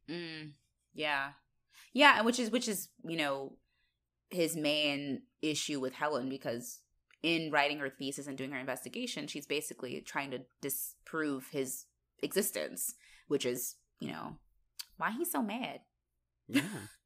Mm, 0.08 0.52
yeah, 0.92 1.32
yeah, 1.92 2.16
and 2.16 2.26
which 2.26 2.38
is 2.40 2.50
which 2.50 2.66
is 2.68 2.88
you 3.04 3.16
know 3.16 3.56
his 4.30 4.56
main 4.56 5.22
issue 5.42 5.78
with 5.80 5.92
Helen 5.94 6.28
because 6.28 6.80
in 7.22 7.50
writing 7.52 7.78
her 7.78 7.90
thesis 7.90 8.26
and 8.26 8.36
doing 8.38 8.50
her 8.52 8.58
investigation, 8.58 9.26
she's 9.26 9.46
basically 9.46 10.00
trying 10.00 10.30
to 10.32 10.40
disprove 10.60 11.48
his 11.52 11.86
existence, 12.22 12.94
which 13.28 13.44
is 13.46 13.76
you 14.00 14.10
know 14.10 14.36
why 14.96 15.10
he's 15.12 15.30
so 15.30 15.42
mad. 15.42 15.80
yeah 16.48 16.62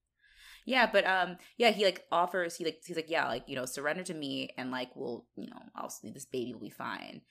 Yeah, 0.64 0.88
but 0.90 1.06
um, 1.06 1.36
yeah, 1.58 1.70
he 1.70 1.84
like 1.84 2.04
offers 2.10 2.56
he 2.56 2.64
like 2.64 2.80
he's 2.86 2.96
like 2.96 3.10
yeah, 3.10 3.28
like 3.28 3.44
you 3.48 3.56
know 3.56 3.66
surrender 3.66 4.02
to 4.04 4.14
me 4.14 4.50
and 4.56 4.70
like 4.70 4.90
we'll 4.96 5.26
you 5.36 5.48
know 5.48 5.60
I'll 5.76 5.92
this 6.02 6.24
baby 6.26 6.52
will 6.54 6.60
be 6.60 6.70
fine, 6.70 7.22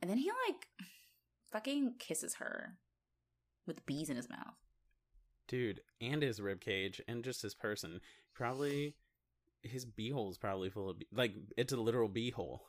and 0.00 0.10
then 0.10 0.18
he 0.18 0.30
like 0.48 0.68
fucking 1.50 1.94
kisses 1.98 2.34
her 2.36 2.78
with 3.66 3.86
bees 3.86 4.08
in 4.10 4.16
his 4.16 4.28
mouth. 4.30 4.54
dude, 5.48 5.80
and 6.00 6.22
his 6.22 6.40
rib 6.40 6.60
cage, 6.60 7.00
and 7.08 7.24
just 7.24 7.42
his 7.42 7.54
person. 7.54 8.00
Probably 8.34 8.94
his 9.62 9.84
beehole's 9.84 10.38
probably 10.38 10.70
full 10.70 10.90
of 10.90 10.98
bee- 10.98 11.08
like 11.12 11.34
it's 11.56 11.72
a 11.72 11.76
literal 11.76 12.08
beehole. 12.08 12.60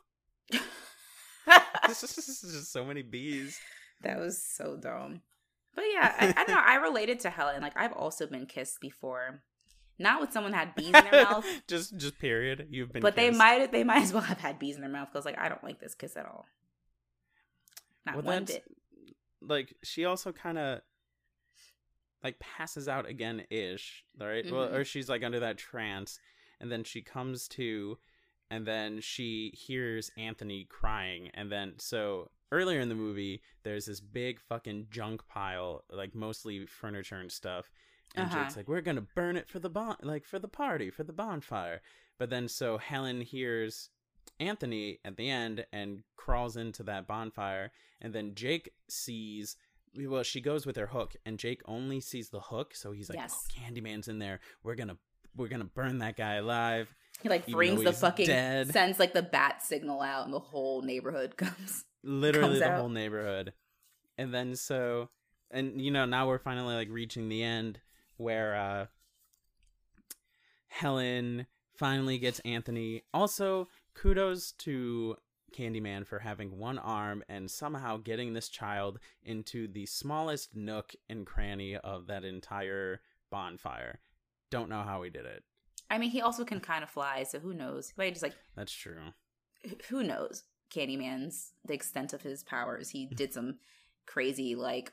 This 1.86 2.02
is 2.18 2.40
just 2.52 2.72
so 2.72 2.84
many 2.84 3.02
bees. 3.02 3.58
That 4.02 4.18
was 4.18 4.42
so 4.42 4.76
dumb. 4.76 5.22
But 5.74 5.84
yeah, 5.92 6.12
I, 6.18 6.28
I 6.36 6.44
don't 6.44 6.54
know. 6.56 6.62
I 6.64 6.76
related 6.76 7.20
to 7.20 7.30
Helen. 7.30 7.62
Like 7.62 7.76
I've 7.76 7.92
also 7.92 8.26
been 8.26 8.46
kissed 8.46 8.80
before, 8.80 9.42
not 9.98 10.20
with 10.20 10.32
someone 10.32 10.52
had 10.52 10.74
bees 10.74 10.86
in 10.86 10.92
their 10.92 11.24
mouth, 11.24 11.44
just 11.68 11.96
just 11.96 12.18
period. 12.18 12.68
You've 12.70 12.92
been 12.92 13.02
but 13.02 13.16
they 13.16 13.30
might 13.30 13.72
they 13.72 13.84
might 13.84 14.02
as 14.02 14.12
well 14.12 14.22
have 14.22 14.38
had 14.38 14.58
bees 14.58 14.76
in 14.76 14.80
their 14.82 14.90
mouth 14.90 15.08
because 15.12 15.24
like 15.24 15.38
I 15.38 15.48
don't 15.48 15.62
like 15.64 15.80
this 15.80 15.94
kiss 15.94 16.16
at 16.16 16.26
all. 16.26 16.46
Not 18.06 18.16
Well, 18.16 18.24
one 18.24 18.44
bit. 18.44 18.64
like 19.40 19.74
she 19.82 20.04
also 20.04 20.32
kind 20.32 20.58
of 20.58 20.80
like 22.22 22.38
passes 22.40 22.88
out 22.88 23.06
again 23.08 23.44
ish 23.50 24.04
right 24.18 24.50
well 24.50 24.68
Mhm. 24.68 24.74
or 24.74 24.84
she's 24.84 25.08
like 25.08 25.22
under 25.22 25.40
that 25.40 25.56
trance 25.58 26.18
and 26.60 26.70
then 26.72 26.82
she 26.84 27.00
comes 27.02 27.46
to 27.48 27.98
and 28.50 28.66
then 28.66 29.00
she 29.00 29.50
hears 29.54 30.10
anthony 30.16 30.64
crying 30.68 31.30
and 31.34 31.52
then 31.52 31.74
so 31.78 32.30
earlier 32.50 32.80
in 32.80 32.88
the 32.88 32.94
movie 32.96 33.40
there's 33.62 33.86
this 33.86 34.00
big 34.00 34.40
fucking 34.40 34.86
junk 34.90 35.26
pile 35.28 35.84
like 35.90 36.14
mostly 36.14 36.66
furniture 36.66 37.16
and 37.20 37.30
stuff 37.30 37.70
and 38.14 38.26
Uh-huh. 38.26 38.42
jake's 38.44 38.56
like 38.56 38.68
we're 38.68 38.80
gonna 38.80 39.06
burn 39.14 39.36
it 39.36 39.48
for 39.48 39.58
the 39.58 39.68
bon 39.70 39.96
like 40.02 40.24
for 40.24 40.38
the 40.38 40.48
party 40.48 40.90
for 40.90 41.04
the 41.04 41.12
bonfire 41.12 41.80
but 42.18 42.30
then 42.30 42.48
so 42.48 42.78
helen 42.78 43.20
hears 43.20 43.90
anthony 44.40 44.98
at 45.04 45.16
the 45.16 45.28
end 45.28 45.66
and 45.72 46.02
crawls 46.16 46.56
into 46.56 46.82
that 46.82 47.06
bonfire 47.06 47.70
and 48.00 48.12
then 48.14 48.34
Jake 48.34 48.70
sees 48.88 49.56
well 49.96 50.22
she 50.22 50.40
goes 50.40 50.66
with 50.66 50.76
her 50.76 50.86
hook 50.88 51.16
and 51.24 51.38
Jake 51.38 51.62
only 51.66 52.00
sees 52.00 52.28
the 52.28 52.40
hook 52.40 52.74
so 52.74 52.92
he's 52.92 53.08
like 53.08 53.18
Yes. 53.18 53.34
oh 53.34 53.60
Candyman's 53.60 54.06
in 54.08 54.18
there 54.18 54.40
we're 54.62 54.74
going 54.74 54.88
to 54.88 54.98
we're 55.36 55.48
to 55.48 55.64
burn 55.64 55.98
that 55.98 56.16
guy 56.16 56.34
alive 56.34 56.94
He 57.22 57.28
like 57.28 57.46
brings 57.46 57.82
the 57.82 57.92
fucking 57.92 58.26
dead. 58.26 58.70
sends 58.72 58.98
like 58.98 59.12
the 59.14 59.22
bat 59.22 59.62
signal 59.62 60.00
out, 60.02 60.24
and 60.24 60.32
the 60.34 60.38
whole 60.38 60.82
neighborhood 60.82 61.36
comes. 61.36 61.84
literally 62.04 62.48
Comes 62.48 62.60
the 62.60 62.68
out. 62.70 62.80
whole 62.80 62.88
neighborhood 62.90 63.52
and 64.18 64.32
then 64.32 64.54
so 64.54 65.08
and 65.50 65.80
you 65.80 65.90
know 65.90 66.04
now 66.04 66.28
we're 66.28 66.38
finally 66.38 66.74
like 66.74 66.88
reaching 66.90 67.28
the 67.28 67.42
end 67.42 67.80
where 68.18 68.54
uh 68.54 68.86
Helen 70.68 71.46
finally 71.74 72.18
gets 72.18 72.40
Anthony 72.40 73.02
also 73.14 73.68
kudos 73.94 74.52
to 74.52 75.16
Candyman 75.52 76.06
for 76.06 76.18
having 76.18 76.58
one 76.58 76.78
arm 76.78 77.24
and 77.28 77.50
somehow 77.50 77.96
getting 77.96 78.34
this 78.34 78.48
child 78.48 78.98
into 79.22 79.66
the 79.66 79.86
smallest 79.86 80.54
nook 80.54 80.94
and 81.08 81.26
cranny 81.26 81.76
of 81.76 82.06
that 82.06 82.24
entire 82.24 83.00
bonfire. 83.30 83.98
Don't 84.50 84.68
know 84.68 84.82
how 84.82 85.02
he 85.02 85.10
did 85.10 85.24
it. 85.24 85.42
I 85.90 85.96
mean, 85.98 86.10
he 86.10 86.20
also 86.20 86.44
can 86.44 86.60
kind 86.60 86.84
of 86.84 86.90
fly, 86.90 87.22
so 87.22 87.38
who 87.38 87.54
knows? 87.54 87.94
But 87.96 88.08
just 88.10 88.22
like 88.22 88.36
That's 88.54 88.72
true. 88.72 89.14
who 89.88 90.02
knows? 90.02 90.44
Candyman's 90.70 91.52
the 91.64 91.72
extent 91.74 92.12
of 92.12 92.22
his 92.22 92.42
powers. 92.42 92.90
He 92.90 93.06
did 93.06 93.32
some 93.32 93.56
crazy 94.06 94.54
like 94.54 94.92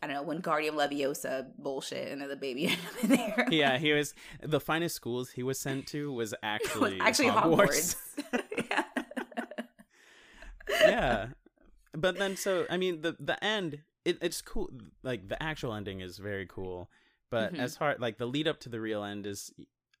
I 0.00 0.06
don't 0.06 0.16
know 0.16 0.22
when 0.22 0.40
Wingardium 0.42 0.74
Leviosa 0.74 1.46
bullshit, 1.58 2.10
and 2.10 2.20
then 2.20 2.28
the 2.28 2.36
baby 2.36 2.66
ended 2.68 2.84
up 2.86 3.04
in 3.04 3.10
there. 3.10 3.48
Yeah, 3.50 3.78
he 3.78 3.92
was 3.92 4.14
the 4.42 4.60
finest 4.60 4.94
schools 4.96 5.30
he 5.30 5.42
was 5.42 5.58
sent 5.60 5.86
to 5.88 6.12
was 6.12 6.32
It 6.42 6.42
was 6.42 6.62
actually 6.62 7.00
actually 7.00 7.28
Hogwarts. 7.28 7.96
Hogwarts. 8.32 8.42
yeah. 8.70 8.84
yeah 10.80 11.26
but 11.94 12.16
then 12.18 12.36
so 12.36 12.64
i 12.70 12.76
mean 12.76 13.02
the 13.02 13.16
the 13.20 13.42
end 13.44 13.80
it, 14.04 14.16
it's 14.22 14.40
cool 14.40 14.70
like 15.02 15.28
the 15.28 15.40
actual 15.42 15.74
ending 15.74 16.00
is 16.00 16.18
very 16.18 16.46
cool 16.46 16.88
but 17.30 17.52
Mhm. 17.52 17.58
as 17.58 17.76
far 17.76 17.96
like 17.98 18.18
the 18.18 18.26
lead 18.26 18.48
up 18.48 18.60
to 18.60 18.68
the 18.68 18.80
real 18.80 19.02
end 19.04 19.26
is 19.26 19.52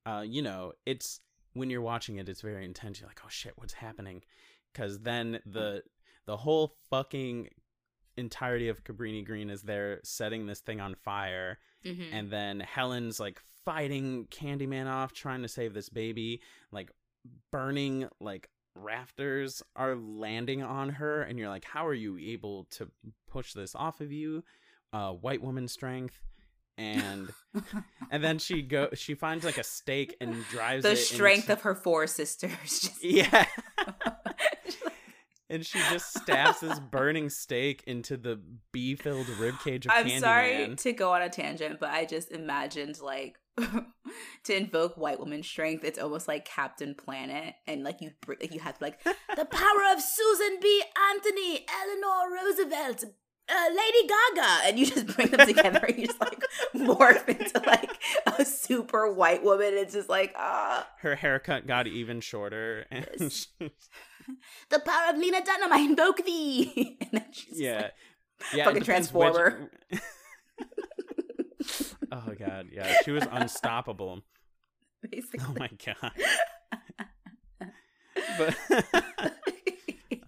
uh 0.06 0.24
you 0.26 0.40
know 0.42 0.72
it's 0.86 1.20
when 1.52 1.68
you're 1.68 1.82
watching 1.82 2.16
it 2.16 2.28
it's 2.28 2.40
very 2.40 2.64
intense 2.64 3.00
you're 3.00 3.08
like 3.08 3.20
oh 3.24 3.28
shit 3.28 3.52
what's 3.56 3.74
happening 3.74 4.22
because 4.72 5.00
then 5.00 5.40
the 5.44 5.82
the 6.26 6.36
whole 6.38 6.72
fucking 6.88 7.48
entirety 8.16 8.68
of 8.68 8.84
cabrini 8.84 9.24
green 9.24 9.50
is 9.50 9.62
there 9.62 10.00
setting 10.04 10.46
this 10.46 10.60
thing 10.60 10.80
on 10.80 10.94
fire 10.94 11.58
Mhm. 11.84 12.08
and 12.12 12.30
then 12.30 12.60
Helen's 12.60 13.18
like 13.18 13.40
fighting 13.64 14.26
Candyman 14.30 14.86
off, 14.86 15.12
trying 15.12 15.42
to 15.42 15.48
save 15.48 15.72
this 15.74 15.88
baby. 15.88 16.40
Like 16.70 16.90
burning 17.50 18.08
like 18.20 18.48
rafters 18.74 19.62
are 19.76 19.94
landing 19.94 20.62
on 20.62 20.88
her, 20.90 21.22
and 21.22 21.38
you're 21.38 21.48
like, 21.48 21.64
how 21.64 21.86
are 21.86 21.94
you 21.94 22.18
able 22.18 22.64
to 22.70 22.90
push 23.28 23.52
this 23.52 23.74
off 23.74 24.00
of 24.00 24.10
you? 24.12 24.42
Uh, 24.92 25.12
white 25.12 25.42
woman 25.42 25.68
strength. 25.68 26.20
And 26.78 27.30
and 28.10 28.24
then 28.24 28.38
she 28.38 28.62
go 28.62 28.88
she 28.94 29.14
finds 29.14 29.44
like 29.44 29.58
a 29.58 29.62
stake 29.64 30.16
and 30.20 30.42
drives 30.48 30.82
the 30.84 30.96
strength 30.96 31.50
of 31.50 31.60
her 31.62 31.74
four 31.74 32.06
sisters. 32.06 32.50
Just- 32.64 33.04
yeah. 33.04 33.46
And 35.52 35.66
she 35.66 35.78
just 35.90 36.18
stabs 36.18 36.60
this 36.60 36.80
burning 36.80 37.28
stake 37.28 37.84
into 37.86 38.16
the 38.16 38.40
bee-filled 38.72 39.26
ribcage 39.26 39.84
of 39.84 39.92
I'm 39.94 40.06
Candyman. 40.06 40.20
sorry 40.20 40.74
to 40.76 40.92
go 40.94 41.12
on 41.12 41.20
a 41.20 41.28
tangent, 41.28 41.78
but 41.78 41.90
I 41.90 42.06
just 42.06 42.32
imagined 42.32 42.98
like 43.02 43.36
to 44.44 44.56
invoke 44.56 44.96
white 44.96 45.20
woman 45.20 45.42
strength, 45.42 45.84
it's 45.84 45.98
almost 45.98 46.26
like 46.26 46.46
Captain 46.46 46.94
Planet, 46.94 47.54
and 47.66 47.84
like 47.84 48.00
you 48.00 48.12
you 48.50 48.60
have 48.60 48.80
like 48.80 49.04
the 49.04 49.44
power 49.44 49.92
of 49.94 50.00
Susan 50.00 50.58
B. 50.62 50.82
Anthony, 51.12 51.66
Eleanor 51.68 52.34
Roosevelt, 52.34 53.04
uh, 53.48 53.68
Lady 53.70 54.08
Gaga, 54.08 54.58
and 54.64 54.78
you 54.78 54.86
just 54.86 55.06
bring 55.08 55.28
them 55.28 55.46
together 55.46 55.84
and 55.86 55.98
you 55.98 56.06
just 56.06 56.20
like 56.20 56.42
morph 56.74 57.28
into 57.28 57.60
like 57.66 57.90
a 58.38 58.44
super 58.44 59.12
white 59.12 59.42
woman. 59.42 59.74
It's 59.74 59.92
just 59.92 60.08
like 60.08 60.32
ah, 60.36 60.88
Her 61.00 61.14
haircut 61.14 61.66
got 61.66 61.86
even 61.86 62.20
shorter, 62.20 62.86
and 62.90 63.46
the 64.70 64.78
power 64.80 65.10
of 65.10 65.18
Lena 65.18 65.44
Dunham, 65.44 65.72
I 65.72 65.78
invoke 65.78 66.24
thee. 66.24 66.96
And 67.00 67.10
then 67.12 67.26
she's 67.32 67.60
yeah, 67.60 67.76
like, 67.76 67.92
yeah, 68.54 68.64
Fucking 68.64 68.80
depends 68.80 69.12
which- 69.12 69.32
Transformer. 69.32 69.70
oh 72.12 72.32
god, 72.38 72.68
yeah, 72.72 72.94
she 73.04 73.10
was 73.10 73.24
unstoppable. 73.30 74.20
basically. 75.10 75.44
Oh 75.48 75.54
my 75.58 75.70
god. 75.84 76.12
But 78.38 78.56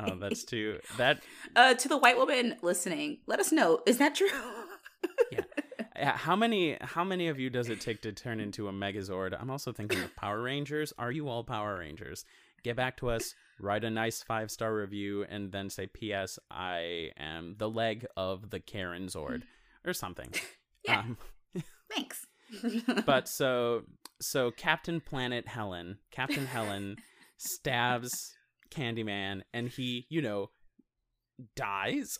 oh, 0.00 0.16
that's 0.20 0.44
too 0.44 0.78
that 0.98 1.22
uh, 1.56 1.74
to 1.74 1.88
the 1.88 1.98
white 1.98 2.16
woman 2.16 2.56
listening, 2.62 3.18
let 3.26 3.40
us 3.40 3.52
know. 3.52 3.80
Is 3.86 3.98
that 3.98 4.14
true? 4.14 4.28
Yeah, 5.96 6.16
How 6.16 6.34
many 6.34 6.76
how 6.80 7.04
many 7.04 7.28
of 7.28 7.38
you 7.38 7.50
does 7.50 7.68
it 7.68 7.80
take 7.80 8.02
to 8.02 8.12
turn 8.12 8.40
into 8.40 8.68
a 8.68 8.72
Megazord? 8.72 9.36
I'm 9.40 9.50
also 9.50 9.72
thinking 9.72 10.02
of 10.02 10.14
Power 10.16 10.42
Rangers. 10.42 10.92
Are 10.98 11.12
you 11.12 11.28
all 11.28 11.44
Power 11.44 11.78
Rangers? 11.78 12.24
Get 12.64 12.76
back 12.76 12.96
to 12.96 13.10
us, 13.10 13.34
write 13.60 13.84
a 13.84 13.90
nice 13.90 14.22
five 14.22 14.50
star 14.50 14.74
review, 14.74 15.24
and 15.28 15.52
then 15.52 15.70
say, 15.70 15.86
"P.S. 15.86 16.38
I 16.50 17.10
am 17.18 17.56
the 17.58 17.68
leg 17.68 18.06
of 18.16 18.50
the 18.50 18.58
Karen 18.58 19.06
Zord," 19.06 19.42
or 19.86 19.92
something. 19.92 20.32
Yeah. 20.86 20.98
Um, 20.98 21.16
Thanks. 21.94 22.26
but 23.06 23.26
so 23.26 23.84
so 24.20 24.50
Captain 24.50 25.00
Planet 25.00 25.48
Helen, 25.48 25.96
Captain 26.10 26.44
Helen 26.44 26.96
stabs 27.38 28.34
Candyman, 28.70 29.44
and 29.54 29.68
he, 29.68 30.06
you 30.10 30.20
know, 30.20 30.50
dies. 31.56 32.18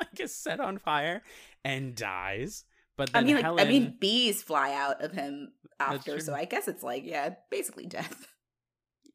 like 0.00 0.20
is 0.20 0.32
set 0.32 0.60
on 0.60 0.78
fire 0.78 1.22
and 1.64 1.96
dies. 1.96 2.64
But 2.96 3.10
I 3.14 3.18
then 3.18 3.26
mean, 3.26 3.34
like, 3.36 3.44
Helen, 3.44 3.66
I 3.66 3.68
mean, 3.68 3.96
bees 3.98 4.42
fly 4.42 4.72
out 4.74 5.02
of 5.02 5.10
him 5.12 5.52
after, 5.80 6.20
so 6.20 6.34
I 6.34 6.44
guess 6.44 6.68
it's 6.68 6.84
like, 6.84 7.04
yeah, 7.04 7.34
basically 7.50 7.86
death. 7.86 8.28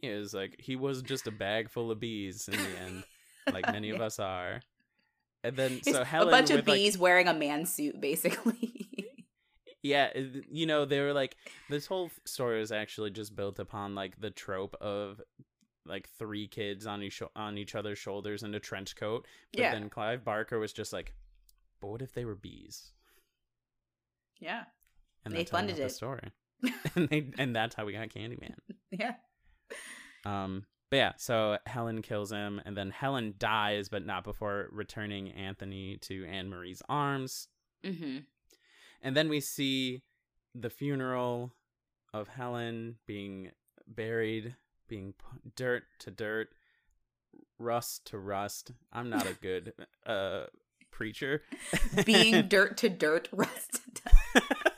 Is 0.03 0.33
like 0.33 0.55
he 0.59 0.75
was 0.75 1.01
just 1.01 1.27
a 1.27 1.31
bag 1.31 1.69
full 1.69 1.91
of 1.91 1.99
bees 1.99 2.47
in 2.47 2.57
the 2.57 2.79
end, 2.85 3.03
like 3.51 3.65
many 3.71 3.89
of 3.89 4.01
us 4.07 4.19
are. 4.19 4.61
And 5.43 5.55
then 5.57 5.73
It's 5.73 5.91
so 5.91 6.03
Helen 6.03 6.29
a 6.29 6.31
bunch 6.31 6.49
of 6.51 6.57
with, 6.57 6.67
like- 6.67 6.75
bees 6.77 6.97
wearing 6.97 7.27
a 7.27 7.33
man 7.33 7.65
suit, 7.65 7.99
basically. 7.99 8.87
Yeah, 9.85 10.17
you 10.49 10.65
know, 10.65 10.85
they 10.85 11.01
were 11.01 11.11
like 11.11 11.35
this 11.69 11.87
whole 11.87 12.09
story 12.23 12.61
is 12.61 12.71
actually 12.71 13.11
just 13.11 13.35
built 13.35 13.59
upon 13.59 13.95
like 13.95 14.17
the 14.17 14.29
trope 14.31 14.77
of 14.79 15.19
like 15.85 16.07
three 16.17 16.47
kids 16.47 16.87
on 16.87 17.03
each 17.03 17.21
on 17.35 17.57
each 17.57 17.75
other's 17.75 17.97
shoulders 17.99 18.43
in 18.43 18.55
a 18.55 18.61
trench 18.61 18.95
coat. 18.95 19.27
But 19.51 19.59
Yeah. 19.59 19.71
then 19.73 19.89
Clive 19.89 20.23
Barker 20.23 20.57
was 20.57 20.71
just 20.71 20.93
like, 20.93 21.13
"But 21.81 21.87
what 21.89 22.01
if 22.01 22.13
they 22.13 22.23
were 22.23 22.33
bees?" 22.35 22.93
yeah, 24.39 24.63
And 25.25 25.33
They 25.33 25.43
funded 25.43 25.77
it. 25.79 25.83
the 25.83 25.89
story. 25.89 26.31
and 26.95 27.09
they 27.09 27.31
and 27.37 27.53
that's 27.53 27.75
how 27.75 27.83
we 27.83 27.91
got 27.91 28.07
Candyman. 28.07 28.55
yeah. 28.89 29.15
Um, 30.25 30.65
but 30.89 30.97
yeah, 30.97 31.11
so 31.17 31.57
Helen 31.65 32.01
kills 32.01 32.31
him, 32.31 32.61
and 32.65 32.77
then 32.77 32.91
Helen 32.91 33.33
dies, 33.39 33.89
but 33.89 34.05
not 34.05 34.23
before 34.23 34.69
returning 34.71 35.31
Anthony 35.31 35.97
to 36.01 36.25
Anne 36.25 36.49
Marie's 36.49 36.83
arms. 36.87 37.47
Mm-hmm. 37.83 38.19
And 39.01 39.17
then 39.17 39.27
we 39.27 39.39
see 39.39 40.03
the 40.53 40.69
funeral 40.69 41.51
of 42.13 42.27
Helen 42.27 42.97
being 43.07 43.51
buried, 43.87 44.55
being 44.87 45.13
dirt 45.55 45.83
to 45.99 46.11
dirt, 46.11 46.49
rust 47.57 48.05
to 48.05 48.19
rust. 48.19 48.71
I'm 48.91 49.09
not 49.09 49.25
a 49.25 49.33
good 49.41 49.73
uh 50.05 50.45
preacher. 50.91 51.41
Being 52.05 52.47
dirt 52.47 52.77
to 52.77 52.89
dirt, 52.89 53.27
rust 53.31 53.81
to 53.95 54.11
rust. 54.35 54.53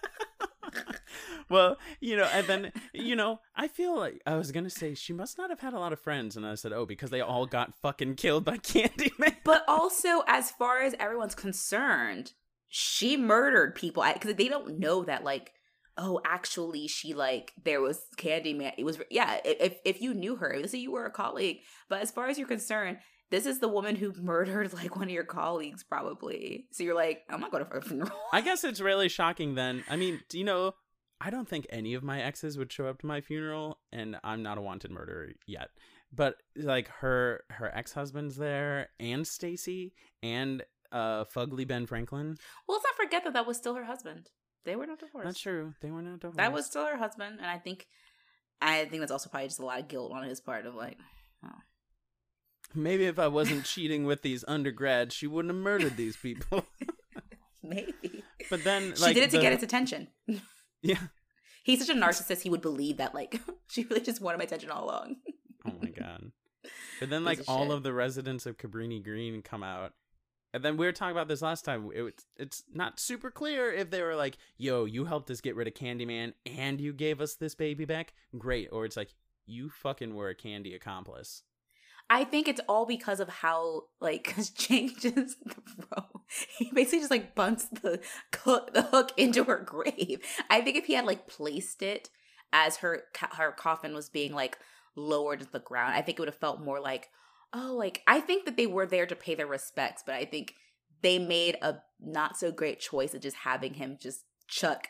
well, 1.50 1.78
you 2.00 2.16
know, 2.16 2.30
and 2.32 2.48
then 2.48 2.72
you 2.94 3.16
know, 3.16 3.40
I 3.56 3.68
feel 3.68 3.98
like 3.98 4.22
I 4.26 4.36
was 4.36 4.52
gonna 4.52 4.70
say 4.70 4.94
she 4.94 5.14
must 5.14 5.38
not 5.38 5.50
have 5.50 5.60
had 5.60 5.74
a 5.74 5.80
lot 5.80 5.94
of 5.94 6.00
friends, 6.00 6.36
and 6.36 6.46
I 6.46 6.56
said, 6.56 6.74
oh, 6.74 6.86
because 6.86 7.10
they 7.10 7.22
all 7.22 7.46
got 7.46 7.76
fucking 7.82 8.16
killed 8.16 8.46
by 8.46 8.58
Candyman. 8.58 9.38
but 9.44 9.64
also, 9.68 10.24
as 10.28 10.52
far 10.52 10.82
as 10.82 10.96
everyone's 11.00 11.36
concerned, 11.36 12.34
she 12.68 13.18
murdered 13.18 13.76
people 13.76 14.04
because 14.14 14.36
they 14.36 14.48
don't 14.48 14.80
know 14.80 15.04
that, 15.04 15.24
like, 15.24 15.52
oh, 15.98 16.20
actually, 16.26 16.88
she 16.88 17.14
like 17.14 17.54
there 17.64 17.82
was 17.82 18.02
Candyman. 18.18 18.74
It 18.78 18.84
was 18.84 19.00
yeah. 19.10 19.40
If 19.44 19.78
if 19.86 20.02
you 20.02 20.14
knew 20.14 20.36
her, 20.38 20.56
let's 20.58 20.72
say 20.72 20.80
you 20.80 20.92
were 20.92 21.06
a 21.06 21.12
colleague, 21.12 21.58
but 21.90 22.02
as 22.02 22.12
far 22.12 22.28
as 22.28 22.38
you're 22.38 22.48
concerned. 22.48 22.98
This 23.32 23.48
is 23.48 23.58
the 23.58 23.68
woman 23.68 23.96
who 23.96 24.14
murdered 24.22 24.72
like 24.72 24.96
one 24.96 25.06
of 25.06 25.12
your 25.12 25.24
colleagues, 25.24 25.84
probably. 25.84 26.68
So 26.72 26.84
you're 26.84 26.96
like, 26.96 27.24
I'm 27.28 27.42
not 27.42 27.52
going 27.52 27.66
to 27.66 27.82
funeral. 27.82 28.12
I 28.32 28.42
guess 28.42 28.64
it's 28.64 28.80
really 28.80 29.10
shocking 29.10 29.56
then. 29.56 29.84
I 29.90 29.96
mean, 29.96 30.22
do 30.30 30.38
you 30.38 30.44
know, 30.44 30.76
I 31.26 31.32
don't 31.32 31.50
think 31.50 31.66
any 31.72 31.96
of 31.96 32.04
my 32.04 32.22
exes 32.22 32.56
would 32.56 32.72
show 32.72 32.86
up 32.86 33.00
to 33.00 33.08
my 33.08 33.20
funeral, 33.20 33.80
and 33.92 34.16
I'm 34.24 34.44
not 34.44 34.60
a 34.60 34.62
wanted 34.62 34.92
murderer 34.92 35.32
yet. 35.48 35.70
But 36.14 36.36
like 36.56 36.88
her 37.00 37.44
her 37.50 37.76
ex 37.76 37.94
husband's 37.94 38.38
there, 38.38 38.90
and 39.00 39.26
Stacy, 39.26 39.94
and 40.22 40.62
uh 40.92 41.24
Fugly 41.24 41.68
Ben 41.68 41.88
Franklin. 41.88 42.38
Well, 42.68 42.78
let's 42.78 42.86
not 42.86 43.04
forget 43.04 43.24
that 43.24 43.34
that 43.34 43.48
was 43.48 43.58
still 43.58 43.74
her 43.74 43.86
husband. 43.86 44.30
They 44.66 44.76
were 44.76 44.86
not 44.86 45.00
divorced. 45.00 45.26
That's 45.26 45.40
true. 45.40 45.74
They 45.82 45.90
were 45.90 46.04
not 46.04 46.20
divorced. 46.20 46.38
That 46.38 46.54
was 46.54 46.68
still 46.68 46.86
her 46.86 46.98
husband, 46.98 47.40
and 47.40 47.48
I 47.48 47.58
think, 47.58 47.88
I 48.62 48.86
think 48.86 49.00
that's 49.00 49.12
also 49.12 49.30
probably 49.30 49.48
just 49.48 49.60
a 49.60 49.66
lot 49.66 49.80
of 49.80 49.88
guilt 49.88 50.12
on 50.14 50.24
his 50.24 50.40
part 50.40 50.68
of 50.68 50.76
like, 50.76 50.98
oh. 51.44 51.50
maybe 52.76 53.06
if 53.06 53.18
I 53.18 53.30
wasn't 53.30 53.66
cheating 53.74 54.06
with 54.06 54.22
these 54.22 54.46
undergrads, 54.48 55.16
she 55.16 55.26
wouldn't 55.26 55.54
have 55.54 55.64
murdered 55.64 55.98
these 55.98 56.18
people. 56.18 56.68
maybe 57.64 58.24
but 58.50 58.64
then, 58.64 58.94
she 58.96 59.02
like, 59.02 59.16
did 59.16 59.24
it 59.24 59.32
to 59.32 59.38
the- 59.38 59.42
get 59.42 59.54
its 59.54 59.64
attention. 59.64 60.08
Yeah. 60.86 61.08
He's 61.64 61.86
such 61.86 61.96
a 61.96 62.00
narcissist; 62.00 62.42
he 62.42 62.50
would 62.50 62.62
believe 62.62 62.98
that 62.98 63.14
like 63.16 63.42
she 63.68 63.84
really 63.86 64.02
just 64.02 64.22
wanted 64.22 64.38
my 64.38 64.44
attention 64.44 64.70
all 64.70 64.86
along. 64.86 65.18
Oh 65.66 65.74
my 65.82 65.90
god. 66.00 66.32
But 67.00 67.10
then, 67.10 67.24
like, 67.24 67.42
all 67.48 67.66
shit. 67.66 67.74
of 67.74 67.84
the 67.84 67.94
residents 67.94 68.46
of 68.46 68.58
Cabrini 68.58 69.04
Green 69.04 69.42
come 69.42 69.64
out. 69.64 69.94
And 70.54 70.64
then 70.64 70.78
we 70.78 70.86
were 70.86 70.94
talking 70.94 71.12
about 71.12 71.28
this 71.28 71.42
last 71.42 71.66
time. 71.66 71.90
It, 71.94 72.24
it's 72.38 72.64
not 72.74 73.00
super 73.00 73.30
clear 73.30 73.74
if 73.74 73.90
they 73.90 74.02
were 74.02 74.16
like, 74.16 74.38
yo, 74.58 74.86
you 74.86 75.04
helped 75.04 75.30
us 75.30 75.42
get 75.42 75.56
rid 75.56 75.68
of 75.68 75.74
Candyman 75.74 76.34
and 76.46 76.80
you 76.80 76.94
gave 76.94 77.20
us 77.20 77.36
this 77.36 77.56
baby 77.56 77.84
back. 77.84 78.14
Great. 78.38 78.70
Or 78.72 78.86
it's 78.86 78.96
like, 78.96 79.14
you 79.46 79.70
fucking 79.70 80.16
were 80.16 80.30
a 80.30 80.36
candy 80.36 80.74
accomplice. 80.74 81.44
I 82.10 82.24
think 82.24 82.48
it's 82.48 82.62
all 82.68 82.86
because 82.86 83.20
of 83.20 83.30
how 83.30 83.84
like 84.00 84.36
changes 84.56 85.36
the. 85.46 86.04
He 86.58 86.72
basically 86.74 87.00
just 87.00 87.12
like 87.12 87.36
bunts 87.36 87.66
the 87.66 88.00
co- 88.32 88.68
the 88.74 88.84
hook 88.84 89.12
into 89.18 89.44
her 89.44 89.60
grave. 89.60 90.22
I 90.50 90.62
think 90.62 90.76
if 90.76 90.86
he 90.86 90.94
had 90.94 91.06
like 91.06 91.28
placed 91.28 91.82
it 91.82 92.10
as 92.52 92.78
her 92.78 93.04
her 93.34 93.52
coffin 93.52 93.94
was 93.94 94.10
being 94.10 94.34
like 94.34 94.58
lowered 94.96 95.42
to 95.42 95.52
the 95.52 95.60
ground, 95.60 95.94
I 95.94 96.02
think 96.02 96.18
it 96.18 96.22
would 96.22 96.30
have 96.30 96.36
felt 96.36 96.62
more 96.62 96.80
like 96.80 97.10
oh, 97.54 97.74
like 97.78 98.02
I 98.08 98.20
think 98.20 98.46
that 98.46 98.58
they 98.58 98.68
were 98.68 98.86
there 98.86 99.06
to 99.06 99.16
pay 99.16 99.36
their 99.36 99.48
respects, 99.48 100.04
but 100.06 100.16
I 100.16 100.26
think 100.26 100.56
they 101.02 101.20
made 101.20 101.58
a 101.62 101.78
not 102.00 102.38
so 102.38 102.52
great 102.52 102.80
choice 102.80 103.14
of 103.14 103.22
just 103.22 103.38
having 103.38 103.76
him 103.76 103.98
just 104.00 104.26
chuck 104.48 104.88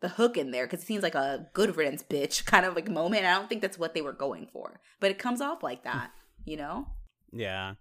the 0.00 0.08
hook 0.08 0.36
in 0.36 0.50
there 0.50 0.66
because 0.66 0.82
it 0.82 0.86
seems 0.86 1.02
like 1.02 1.14
a 1.14 1.48
good 1.52 1.76
riddance 1.76 2.02
bitch 2.02 2.44
kind 2.46 2.64
of 2.66 2.74
like 2.74 2.88
moment. 2.88 3.24
I 3.24 3.34
don't 3.34 3.48
think 3.48 3.62
that's 3.62 3.78
what 3.78 3.94
they 3.94 4.02
were 4.02 4.12
going 4.12 4.48
for, 4.52 4.80
but 5.00 5.10
it 5.10 5.18
comes 5.18 5.40
off 5.40 5.62
like 5.62 5.84
that 5.84 6.10
you 6.46 6.56
know? 6.56 6.86
Yeah. 7.32 7.74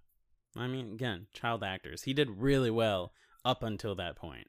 I 0.58 0.68
mean, 0.68 0.94
again, 0.94 1.28
child 1.34 1.64
actors. 1.64 2.04
He 2.04 2.14
did 2.14 2.30
really 2.42 2.72
well 2.72 3.14
up 3.46 3.64
until 3.64 3.96
that 3.96 4.16
point. 4.18 4.48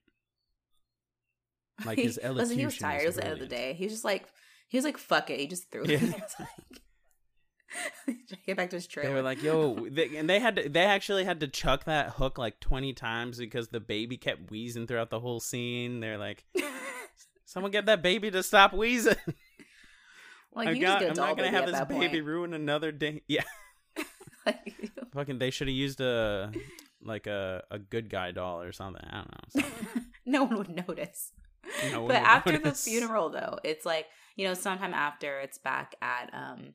Like 1.85 1.99
his 1.99 2.19
elocution. 2.23 2.37
Listen, 2.37 2.59
he 2.59 2.65
was 2.65 2.79
tired. 2.79 3.03
It 3.03 3.07
was 3.07 3.17
the 3.17 3.25
end 3.25 3.33
of 3.35 3.39
the 3.41 3.47
day. 3.47 3.75
He 3.75 3.85
was 3.85 3.93
just 3.93 4.05
like, 4.05 4.27
he 4.69 4.77
was 4.79 4.85
like, 4.85 4.99
fuck 4.99 5.31
it. 5.31 5.39
He 5.39 5.47
just 5.47 5.71
threw 5.71 5.83
it. 5.85 5.91
Yeah. 5.91 5.99
in 5.99 6.11
there. 6.11 6.21
It's 6.25 6.41
like- 6.41 6.83
Get 8.47 8.57
back 8.57 8.71
to 8.71 8.77
his 8.77 8.87
trailer. 8.87 9.09
They 9.11 9.15
were 9.15 9.23
like, 9.23 9.43
"Yo," 9.43 9.89
they, 9.91 10.17
and 10.17 10.31
they 10.31 10.39
had 10.39 10.57
to. 10.57 10.69
They 10.69 10.85
actually 10.85 11.25
had 11.25 11.41
to 11.41 11.49
chuck 11.49 11.85
that 11.85 12.11
hook 12.11 12.39
like 12.39 12.61
twenty 12.61 12.93
times 12.93 13.39
because 13.39 13.69
the 13.69 13.81
baby 13.81 14.17
kept 14.17 14.51
wheezing 14.51 14.87
throughout 14.87 15.11
the 15.11 15.19
whole 15.21 15.41
scene. 15.41 15.99
They're 16.01 16.17
like, 16.17 16.45
"Someone 17.45 17.73
get 17.73 17.87
that 17.87 18.03
baby 18.03 18.31
to 18.31 18.43
stop 18.45 18.73
wheezing." 18.73 19.17
like 20.55 20.69
I 20.69 20.71
you 20.73 20.81
got, 20.83 21.01
just 21.01 21.17
get 21.17 21.23
I'm 21.23 21.29
not 21.29 21.37
gonna 21.37 21.51
have 21.51 21.67
this 21.67 21.81
baby 21.89 22.09
point. 22.09 22.25
ruin 22.25 22.55
another 22.55 22.93
day. 22.93 23.23
Yeah, 23.27 23.43
Like, 24.47 24.93
fucking. 25.13 25.39
They 25.39 25.51
should 25.51 25.69
have 25.69 25.77
used 25.77 26.01
a 26.01 26.53
like 27.03 27.27
a 27.27 27.65
a 27.71 27.79
good 27.79 28.09
guy 28.09 28.31
doll 28.31 28.63
or 28.63 28.73
something. 28.73 29.03
I 29.05 29.17
don't 29.17 29.65
know. 29.65 30.03
no 30.27 30.45
one 30.45 30.59
would 30.59 30.89
notice. 30.89 31.33
No 31.91 32.03
one 32.03 32.09
but 32.09 32.17
after 32.23 32.53
notice. 32.53 32.85
the 32.85 32.91
funeral, 32.91 33.31
though, 33.31 33.59
it's 33.65 33.85
like 33.85 34.07
you 34.37 34.47
know, 34.47 34.55
sometime 34.55 34.95
after, 34.95 35.41
it's 35.41 35.59
back 35.59 35.95
at 36.01 36.31
um, 36.33 36.75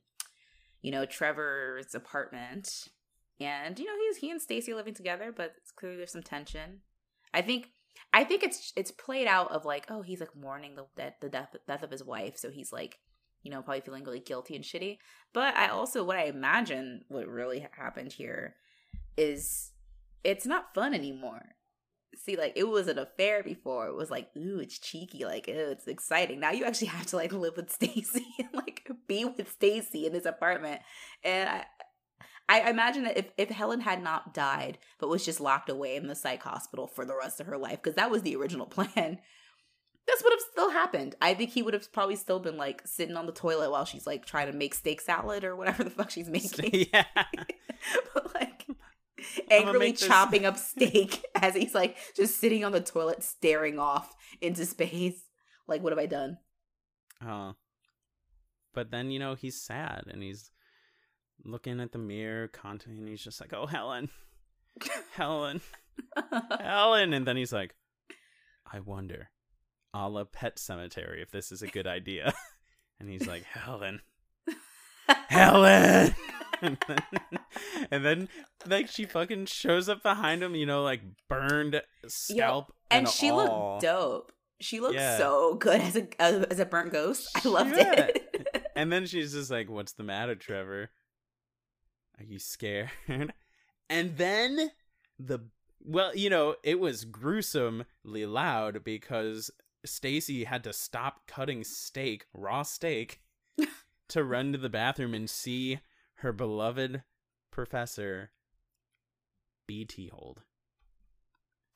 you 0.82 0.92
know, 0.92 1.06
Trevor's 1.06 1.96
apartment, 1.96 2.88
and 3.40 3.78
you 3.80 3.86
know, 3.86 3.94
he's 4.08 4.18
he 4.18 4.32
and 4.32 4.42
Stacy 4.42 4.74
living 4.74 4.94
together, 4.94 5.34
but 5.36 5.54
it's 5.58 5.72
clearly 5.72 5.98
there's 5.98 6.12
some 6.12 6.24
tension. 6.24 6.82
I 7.34 7.42
think 7.42 7.70
I 8.14 8.24
think 8.24 8.44
it's 8.44 8.74
it's 8.76 8.92
played 8.92 9.28
out 9.28 9.52
of 9.52 9.66
like, 9.66 9.86
oh, 9.90 10.02
he's 10.02 10.20
like 10.20 10.36
mourning 10.36 10.76
the 10.76 10.86
death 10.98 11.14
the 11.22 11.30
death 11.30 11.56
death 11.68 11.84
of 11.84 11.92
his 11.92 12.04
wife, 12.04 12.38
so 12.38 12.50
he's 12.50 12.74
like, 12.74 13.00
you 13.44 13.52
know, 13.52 13.62
probably 13.62 13.82
feeling 13.82 14.04
really 14.04 14.20
guilty 14.20 14.56
and 14.56 14.64
shitty. 14.64 14.98
But 15.34 15.56
I 15.56 15.68
also 15.68 16.04
what 16.04 16.18
I 16.18 16.26
imagine 16.26 17.06
what 17.08 17.28
really 17.28 17.66
happened 17.72 18.14
here 18.14 18.56
is 19.18 19.72
it's 20.24 20.46
not 20.46 20.74
fun 20.74 20.94
anymore. 20.94 21.56
See, 22.16 22.36
like 22.36 22.54
it 22.56 22.68
was 22.68 22.88
an 22.88 23.00
affair 23.00 23.42
before. 23.44 23.88
It 23.88 23.96
was 23.96 24.12
like, 24.12 24.30
ooh, 24.38 24.60
it's 24.60 24.78
cheeky, 24.78 25.26
like 25.26 25.48
ooh, 25.48 25.72
it's 25.72 25.88
exciting. 25.88 26.40
Now 26.40 26.52
you 26.52 26.66
actually 26.66 26.88
have 26.88 27.06
to 27.08 27.16
like 27.16 27.32
live 27.32 27.58
with 27.58 27.72
Stacy 27.72 28.26
and 28.40 28.50
like 28.54 28.90
be 29.08 29.26
with 29.26 29.52
Stacy 29.52 30.06
in 30.06 30.14
this 30.14 30.26
apartment. 30.26 30.82
And 31.24 31.50
I 31.50 31.66
I 32.52 32.70
imagine 32.70 33.04
that 33.06 33.18
if, 33.18 33.32
if 33.38 33.50
Helen 33.50 33.80
had 33.80 34.04
not 34.04 34.34
died, 34.34 34.78
but 35.00 35.08
was 35.08 35.24
just 35.24 35.40
locked 35.40 35.70
away 35.70 35.96
in 35.96 36.08
the 36.08 36.16
psych 36.16 36.44
hospital 36.44 36.86
for 36.86 37.06
the 37.06 37.16
rest 37.16 37.40
of 37.40 37.48
her 37.48 37.58
life, 37.58 37.82
because 37.82 37.96
that 37.96 38.12
was 38.12 38.24
the 38.24 38.36
original 38.36 38.66
plan, 38.68 39.20
this 40.08 40.24
would 40.24 40.34
have 40.34 40.42
still 40.52 40.70
happened. 40.72 41.16
I 41.22 41.34
think 41.34 41.52
he 41.52 41.62
would 41.62 41.74
have 41.74 41.92
probably 41.92 42.16
still 42.16 42.40
been 42.40 42.58
like 42.58 42.82
sitting 42.86 43.16
on 43.16 43.26
the 43.26 43.32
toilet 43.32 43.72
while 43.72 43.86
she's 43.86 44.08
like 44.08 44.26
trying 44.26 44.48
to 44.52 44.58
make 44.58 44.74
steak 44.74 45.02
salad 45.02 45.44
or 45.44 45.56
whatever 45.56 45.84
the 45.84 45.90
fuck 45.90 46.10
she's 46.10 46.30
making. 46.30 46.88
yeah. 46.94 47.06
but 48.14 48.34
like 48.34 48.68
angrily 49.50 49.94
chopping 49.94 50.46
up 50.46 50.58
steak 50.58 51.24
as 51.36 51.56
he's 51.56 51.76
like 51.76 51.98
just 52.16 52.40
sitting 52.40 52.64
on 52.66 52.72
the 52.72 52.82
toilet 52.82 53.24
staring 53.24 53.80
off 53.80 54.14
into 54.42 54.66
space. 54.66 55.24
Like, 55.68 55.84
what 55.84 55.92
have 55.92 56.00
I 56.00 56.08
done? 56.08 56.38
Oh. 57.26 57.54
But 58.74 58.90
then, 58.90 59.12
you 59.12 59.20
know, 59.20 59.36
he's 59.36 59.62
sad 59.62 60.06
and 60.08 60.24
he's 60.24 60.50
looking 61.44 61.80
at 61.80 61.92
the 61.92 61.98
mirror 62.00 62.48
constantly 62.48 63.00
and 63.02 63.10
he's 63.10 63.24
just 63.24 63.40
like, 63.40 63.54
Oh 63.54 63.68
Helen. 63.68 64.10
Helen. 65.14 65.62
Helen 66.60 67.14
and 67.14 67.28
then 67.28 67.38
he's 67.38 67.54
like, 67.54 67.76
I 68.72 68.80
wonder, 68.80 69.30
a 69.94 70.10
la 70.10 70.24
Pet 70.24 70.56
Sematary, 70.58 71.22
if 71.22 71.32
this 71.32 71.52
is 71.52 71.62
a 71.62 71.68
good 71.68 71.88
idea. 71.88 72.34
and 73.00 73.10
he's 73.10 73.28
like, 73.28 73.44
Helen. 73.44 74.02
Helen 75.30 76.16
and 76.62 76.78
then, 76.88 77.40
and 77.90 78.06
then 78.06 78.30
like 78.68 78.88
she 78.88 79.06
fucking 79.06 79.46
shows 79.48 79.90
up 79.90 80.04
behind 80.04 80.44
him, 80.44 80.56
you 80.56 80.66
know, 80.66 80.84
like 80.84 81.02
burned 81.28 81.82
scalp 82.08 82.74
and 82.90 83.06
and, 83.06 83.14
she 83.14 83.30
all. 83.30 83.38
looked 83.74 83.82
dope. 83.84 84.32
She 84.60 84.80
looked 84.80 84.96
Yeah. 84.96 85.18
so 85.18 85.56
good 85.56 85.82
as 85.82 85.96
a 85.96 86.08
as, 86.22 86.44
as 86.46 86.60
a 86.60 86.66
burnt 86.66 86.92
ghost. 86.92 87.30
I 87.36 87.48
loved 87.48 87.76
Yeah. 87.76 87.94
it. 88.10 88.68
And 88.76 88.92
then 88.92 89.06
she's 89.06 89.34
just 89.34 89.52
like, 89.52 89.70
"What's 89.70 89.94
the 89.94 90.04
matter, 90.04 90.36
Trevor? 90.36 90.92
Are 92.20 92.24
you 92.24 92.40
scared?" 92.40 92.90
And 93.90 94.18
then 94.18 94.72
the 95.20 95.40
well, 95.84 96.16
you 96.16 96.30
know, 96.30 96.56
it 96.64 96.80
was 96.80 97.06
gruesomely 97.06 98.26
loud 98.26 98.84
because 98.84 99.50
Stacy 99.86 100.44
had 100.44 100.64
to 100.64 100.74
stop 100.74 101.28
cutting 101.28 101.64
steak, 101.64 102.26
raw 102.34 102.64
steak, 102.64 103.22
to 104.10 104.24
run 104.24 104.52
to 104.52 104.58
the 104.58 104.70
bathroom 104.70 105.14
and 105.14 105.30
see 105.30 105.80
her 106.16 106.32
beloved 106.32 107.04
professor 107.52 108.32
BT 109.68 110.08
hold. 110.10 110.42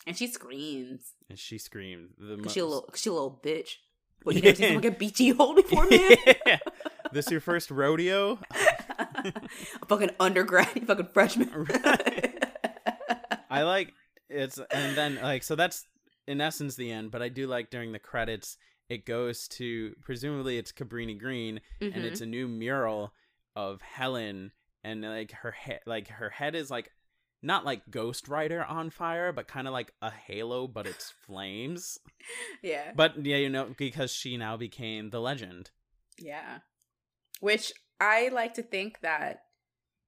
and 0.05 0.17
she 0.17 0.27
screams 0.27 1.13
And 1.29 1.39
she 1.39 1.57
screamed 1.57 2.09
the 2.17 2.47
she 2.49 2.59
a 2.59 2.65
little, 2.65 2.89
she 2.95 3.09
a 3.09 3.13
little 3.13 3.39
bitch. 3.43 3.69
What 4.23 4.33
you 4.35 4.41
never 4.41 4.55
seen 4.55 4.67
someone 4.67 4.81
get 4.81 4.97
BT 4.97 5.29
hold 5.29 5.55
before, 5.57 5.85
man? 5.87 6.15
Yeah. 6.47 6.57
This 7.11 7.29
your 7.29 7.41
first 7.41 7.69
rodeo? 7.69 8.39
a 8.51 9.85
fucking 9.87 10.09
undergrad, 10.19 10.69
you 10.73 10.85
fucking 10.85 11.09
freshman. 11.13 11.51
Right. 11.53 12.43
I 13.49 13.63
like 13.63 13.93
it's 14.29 14.57
and 14.57 14.97
then 14.97 15.19
like 15.21 15.43
so 15.43 15.55
that's 15.55 15.85
in 16.27 16.41
essence 16.41 16.75
the 16.75 16.91
end, 16.91 17.11
but 17.11 17.21
I 17.21 17.29
do 17.29 17.47
like 17.47 17.69
during 17.69 17.91
the 17.91 17.99
credits 17.99 18.57
it 18.87 19.05
goes 19.05 19.47
to 19.47 19.95
presumably 20.03 20.57
it's 20.59 20.71
Cabrini 20.71 21.17
Green 21.19 21.59
and 21.81 21.93
Mhm. 21.95 22.03
it's 22.03 22.21
a 22.21 22.25
new 22.25 22.47
mural 22.47 23.13
of 23.55 23.81
Helen 23.81 24.51
and 24.83 25.01
like 25.01 25.31
her 25.31 25.51
head 25.51 25.79
like 25.87 26.07
her 26.09 26.29
head 26.29 26.53
is 26.53 26.69
like 26.69 26.91
not 27.41 27.65
like 27.65 27.89
Ghost 27.89 28.27
Rider 28.27 28.63
on 28.63 28.89
fire, 28.91 29.31
but 29.31 29.47
kind 29.47 29.67
of 29.67 29.73
like 29.73 29.91
a 30.01 30.09
halo, 30.11 30.67
but 30.67 30.85
it's 30.87 31.09
flames. 31.25 31.97
yeah, 32.63 32.91
But 32.95 33.23
yeah, 33.25 33.37
you 33.37 33.49
know, 33.49 33.73
because 33.77 34.11
she 34.11 34.37
now 34.37 34.55
became 34.57 35.09
the 35.09 35.19
legend. 35.21 35.71
yeah. 36.17 36.59
Which 37.41 37.73
I 37.99 38.29
like 38.29 38.53
to 38.55 38.63
think 38.63 38.99
that 39.01 39.45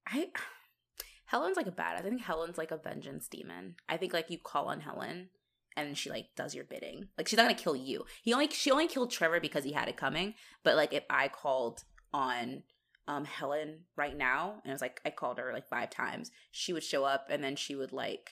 I 0.08 0.32
Helen's 1.26 1.58
like 1.58 1.68
a 1.68 1.72
badass. 1.72 1.98
I 2.00 2.02
think 2.02 2.22
Helen's 2.22 2.58
like 2.58 2.72
a 2.72 2.78
vengeance 2.78 3.28
demon. 3.28 3.76
I 3.90 3.98
think 3.98 4.14
like 4.14 4.30
you 4.30 4.38
call 4.38 4.68
on 4.68 4.80
Helen 4.82 5.30
and 5.78 5.98
she 5.98 6.10
like 6.10 6.28
does 6.36 6.54
your 6.54 6.66
bidding. 6.66 7.08
Like 7.18 7.28
she's 7.28 7.38
not 7.38 7.44
gonna 7.44 7.56
kill 7.56 7.76
you. 7.76 8.06
He 8.24 8.34
only 8.34 8.50
she 8.50 8.72
only 8.72 8.88
killed 8.88 9.12
Trevor 9.12 9.40
because 9.40 9.64
he 9.64 9.72
had 9.72 9.88
it 9.88 9.98
coming. 9.98 10.34
But 10.64 10.76
like 10.76 10.94
if 10.94 11.04
I 11.10 11.28
called 11.28 11.84
on 12.14 12.64
um 13.08 13.24
Helen 13.24 13.86
right 13.96 14.18
now 14.18 14.60
and 14.64 14.72
it 14.72 14.74
was 14.74 14.82
like 14.82 15.00
I 15.06 15.12
called 15.12 15.38
her 15.38 15.54
like 15.54 15.70
five 15.70 15.90
times, 15.90 16.32
she 16.52 16.74
would 16.74 16.84
show 16.84 17.06
up 17.06 17.28
and 17.30 17.44
then 17.44 17.56
she 17.56 17.76
would 17.76 17.94
like 17.94 18.32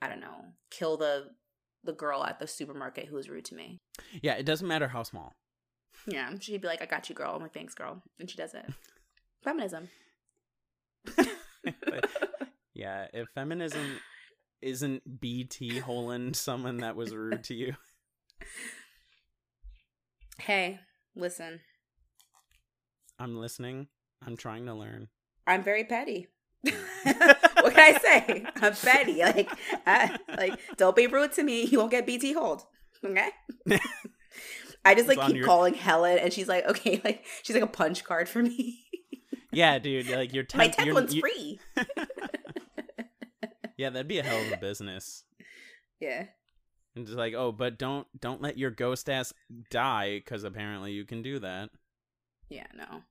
I 0.00 0.08
don't 0.08 0.20
know, 0.20 0.44
kill 0.70 0.96
the 0.96 1.30
the 1.84 1.92
girl 1.92 2.24
at 2.24 2.38
the 2.38 2.46
supermarket 2.46 3.06
who 3.06 3.16
was 3.16 3.28
rude 3.28 3.44
to 3.46 3.54
me. 3.56 3.80
Yeah, 4.22 4.34
it 4.34 4.46
doesn't 4.46 4.68
matter 4.68 4.88
how 4.88 5.02
small. 5.02 5.32
Yeah, 6.06 6.30
she'd 6.40 6.60
be 6.60 6.68
like, 6.68 6.82
"I 6.82 6.86
got 6.86 7.08
you, 7.08 7.14
girl." 7.14 7.34
I'm 7.34 7.42
like, 7.42 7.54
"Thanks, 7.54 7.74
girl," 7.74 8.02
and 8.18 8.30
she 8.30 8.36
does 8.36 8.54
it. 8.54 8.66
Feminism. 9.44 9.88
But, 11.64 12.10
yeah, 12.74 13.06
if 13.12 13.28
feminism 13.36 14.00
isn't 14.62 15.20
BT 15.20 15.78
holing 15.78 16.34
someone 16.34 16.78
that 16.78 16.96
was 16.96 17.14
rude 17.14 17.44
to 17.44 17.54
you. 17.54 17.74
hey, 20.38 20.80
listen, 21.14 21.60
I'm 23.18 23.36
listening. 23.38 23.88
I'm 24.24 24.36
trying 24.36 24.66
to 24.66 24.74
learn. 24.74 25.08
I'm 25.46 25.62
very 25.62 25.84
petty. 25.84 26.28
what 26.62 27.74
can 27.74 27.94
I 27.94 27.98
say? 28.00 28.46
I'm 28.56 28.72
petty. 28.74 29.20
Like, 29.20 29.50
I, 29.86 30.16
like, 30.36 30.60
don't 30.76 30.94
be 30.94 31.06
rude 31.08 31.32
to 31.32 31.42
me. 31.42 31.64
You 31.64 31.78
won't 31.78 31.90
get 31.90 32.06
BT 32.06 32.32
hold. 32.32 32.62
Okay. 33.04 33.30
I 34.84 34.94
just 34.94 35.08
like 35.08 35.20
keep 35.26 35.36
your- 35.36 35.46
calling 35.46 35.74
Helen, 35.74 36.18
and 36.18 36.32
she's 36.32 36.48
like, 36.48 36.66
okay, 36.66 37.00
like 37.04 37.24
she's 37.42 37.54
like 37.54 37.64
a 37.64 37.68
punch 37.68 38.04
card 38.04 38.28
for 38.28 38.42
me. 38.42 38.78
Yeah, 39.52 39.78
dude, 39.78 40.08
like 40.08 40.32
your 40.32 40.44
My 40.54 40.68
temp, 40.68 40.76
tenth 40.86 40.94
one's 40.94 41.14
you- 41.14 41.20
free. 41.20 41.60
Yeah, 43.82 43.90
that'd 43.90 44.08
be 44.08 44.18
a 44.18 44.22
hell 44.22 44.40
of 44.46 44.52
a 44.52 44.56
business. 44.56 45.24
Yeah. 46.00 46.26
And 46.96 47.06
just 47.06 47.16
like, 47.16 47.32
oh, 47.34 47.52
but 47.52 47.78
don't 47.78 48.08
don't 48.20 48.42
let 48.42 48.58
your 48.58 48.72
ghost 48.72 49.08
ass 49.08 49.32
die 49.70 50.18
because 50.18 50.42
apparently 50.42 50.90
you 50.92 51.04
can 51.04 51.22
do 51.22 51.38
that, 51.38 51.70
Yeah. 52.48 52.66
No. 52.74 53.02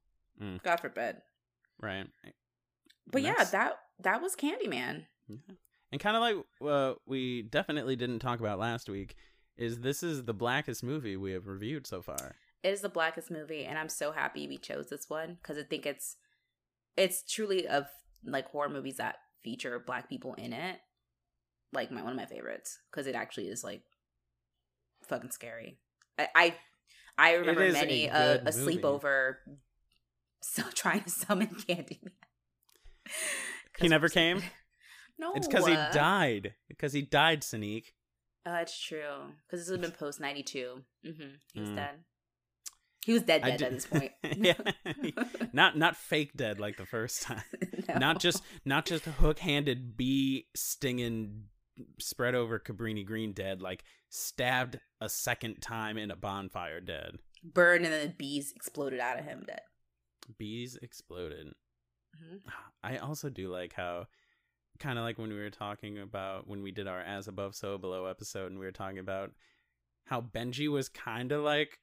Mm. 0.42 0.62
God 0.62 0.80
forbid. 0.82 1.16
right? 1.80 2.08
But 3.10 3.22
yeah, 3.22 3.46
that 3.46 3.78
that 4.02 4.22
was 4.22 4.36
Candyman. 4.36 5.06
and 5.30 6.02
kind 6.02 6.18
of 6.18 6.22
like 6.22 6.36
uh, 6.70 6.96
we 7.06 7.44
definitely 7.44 7.96
didn't 7.96 8.20
talk 8.20 8.42
about 8.42 8.60
last 8.60 8.90
week 8.90 9.16
is 9.56 9.80
this 9.80 10.04
is 10.04 10.26
the 10.26 10.34
blackest 10.34 10.84
movie 10.84 11.16
we 11.16 11.32
have 11.32 11.48
reviewed 11.48 11.88
so 11.88 12.02
far. 12.02 12.36
it 12.64 12.70
is 12.74 12.82
the 12.82 12.90
blackest 12.90 13.32
movie 13.32 13.64
and 13.64 13.80
i'm 13.80 13.90
so 13.90 14.12
happy 14.12 14.48
we 14.50 14.58
chose 14.58 14.90
this 14.90 15.06
one 15.10 15.38
because 15.42 15.58
i 15.58 15.64
think 15.64 15.86
it's 15.86 16.18
it's 16.98 17.24
truly 17.24 17.68
of 17.68 17.86
like 18.26 18.50
horror 18.50 18.70
movies 18.70 18.98
that 18.98 19.16
feature 19.44 19.80
black 19.80 20.10
people 20.10 20.34
in 20.36 20.54
it 20.54 20.78
like 21.74 21.92
my 21.92 22.02
one 22.02 22.12
of 22.12 22.18
my 22.18 22.26
favorites 22.26 22.80
because 22.92 23.08
it 23.08 23.16
actually 23.16 23.48
is 23.48 23.64
like 23.64 23.84
fucking 25.04 25.32
scary 25.32 25.78
i 26.20 26.28
i, 26.36 26.56
I 27.18 27.34
remember 27.36 27.64
is 27.64 27.76
a 27.76 27.80
many 27.80 28.06
a, 28.08 28.42
a 28.42 28.52
sleepover 28.52 29.36
so 30.42 30.64
trying 30.74 31.04
to 31.04 31.10
summon 31.10 31.48
candyman 31.48 32.12
He 33.80 33.88
never 33.88 34.10
came? 34.10 34.44
no 35.20 35.34
It's 35.34 35.48
because 35.48 35.66
he 35.66 35.74
uh, 35.74 35.92
died. 35.92 36.54
Because 36.68 36.94
he 36.94 37.02
died, 37.02 37.44
Sneak. 37.44 37.94
uh, 38.46 38.60
it's 38.62 38.80
true 38.80 39.34
because 39.48 39.60
this 39.66 39.72
would 39.72 39.82
have 39.84 39.92
been 39.92 39.98
post 39.98 40.20
92 40.20 40.84
mm-hmm. 41.06 41.24
he 41.54 41.60
was 41.60 41.70
Mm. 41.70 41.76
dead 41.76 41.96
he 43.06 43.14
was 43.14 43.24
dead 43.24 43.42
dead 43.44 43.58
did- 43.58 43.66
at 43.68 43.72
this 43.74 43.86
point 43.86 44.12
yeah, 44.38 44.54
not 45.54 45.78
not 45.78 45.96
fake 45.96 46.32
dead 46.36 46.60
like 46.60 46.78
the 46.78 46.86
first 46.86 47.24
time. 47.24 47.44
No. 47.90 47.96
Not 47.98 48.20
just 48.20 48.44
not 48.64 48.86
just 48.86 49.06
hook-handed 49.06 49.98
bee 49.98 50.46
stinging 50.56 51.46
spread 52.00 52.36
over 52.36 52.60
Cabrini 52.60 53.04
Green 53.06 53.34
dead, 53.34 53.60
like 53.62 53.84
stabbed 54.10 54.80
a 55.02 55.10
second 55.10 55.62
time 55.62 55.98
in 55.98 56.12
a 56.12 56.16
bonfire 56.16 56.80
dead. 56.80 57.18
burned 57.44 57.84
and 57.86 57.94
then 57.94 58.08
the 58.08 58.14
bees 58.14 58.54
exploded 58.56 59.00
out 59.00 59.18
of 59.20 59.26
him 59.26 59.44
dead. 59.48 59.62
Bees 60.38 60.78
exploded. 60.82 61.48
Mhm. 62.16 62.40
I 62.84 62.98
also 62.98 63.30
do 63.30 63.50
like 63.52 63.74
how 63.74 64.06
kind 64.80 64.98
of 65.00 65.04
like 65.04 65.18
when 65.18 65.30
we 65.30 65.36
were 65.40 65.50
talking 65.50 65.98
about 66.00 66.48
when 66.48 66.62
we 66.62 66.72
did 66.72 66.88
our 66.88 67.02
as 67.02 67.28
above 67.28 67.56
so 67.56 67.78
below 67.80 68.06
episode 68.06 68.52
and 68.52 68.60
we 68.60 68.66
were 68.66 68.72
talking 68.72 69.00
about 69.00 69.32
how 70.06 70.22
Benji 70.22 70.68
was 70.70 70.88
kind 70.88 71.32
of 71.32 71.42
like 71.44 71.80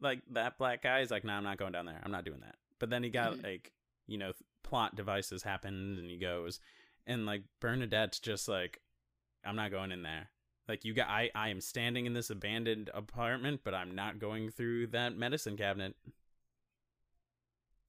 like 0.00 0.20
that 0.32 0.58
black 0.58 0.82
guy 0.82 1.00
is 1.00 1.10
like 1.10 1.24
no 1.24 1.32
I'm 1.32 1.44
not 1.44 1.58
going 1.58 1.72
down 1.72 1.86
there 1.86 2.00
I'm 2.02 2.12
not 2.12 2.24
doing 2.24 2.40
that 2.40 2.56
but 2.78 2.90
then 2.90 3.02
he 3.02 3.10
got 3.10 3.34
Mhm. 3.34 3.42
like 3.44 3.72
you 4.06 4.18
know 4.18 4.32
plot 4.62 4.96
devices 4.96 5.42
happened 5.42 5.98
and 5.98 6.08
he 6.10 6.16
goes 6.18 6.60
and 7.06 7.26
like 7.26 7.42
Bernadette's 7.60 8.18
just 8.20 8.48
like 8.48 8.80
I'm 9.44 9.56
not 9.56 9.70
going 9.70 9.90
in 9.92 10.02
there 10.02 10.28
Like 10.68 10.84
you 10.84 10.94
got, 10.94 11.08
I, 11.08 11.30
I 11.34 11.48
am 11.48 11.60
standing 11.60 12.06
in 12.06 12.12
this 12.14 12.30
abandoned 12.30 12.90
apartment, 12.94 13.62
but 13.64 13.74
I'm 13.74 13.94
not 13.94 14.20
going 14.20 14.50
through 14.50 14.88
that 14.88 15.16
medicine 15.16 15.56
cabinet. 15.56 15.96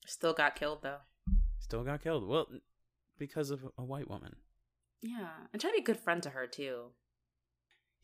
Still 0.08 0.34
got 0.34 0.56
killed 0.56 0.82
though. 0.82 1.00
Still 1.60 1.84
got 1.84 2.02
killed. 2.02 2.28
Well, 2.28 2.48
because 3.20 3.52
of 3.52 3.64
a 3.78 3.84
white 3.84 4.10
woman. 4.10 4.36
Yeah, 5.02 5.30
and 5.52 5.62
try 5.62 5.70
to 5.70 5.76
be 5.76 5.82
a 5.82 5.86
good 5.86 6.00
friend 6.00 6.24
to 6.24 6.32
her 6.32 6.48
too. 6.48 6.92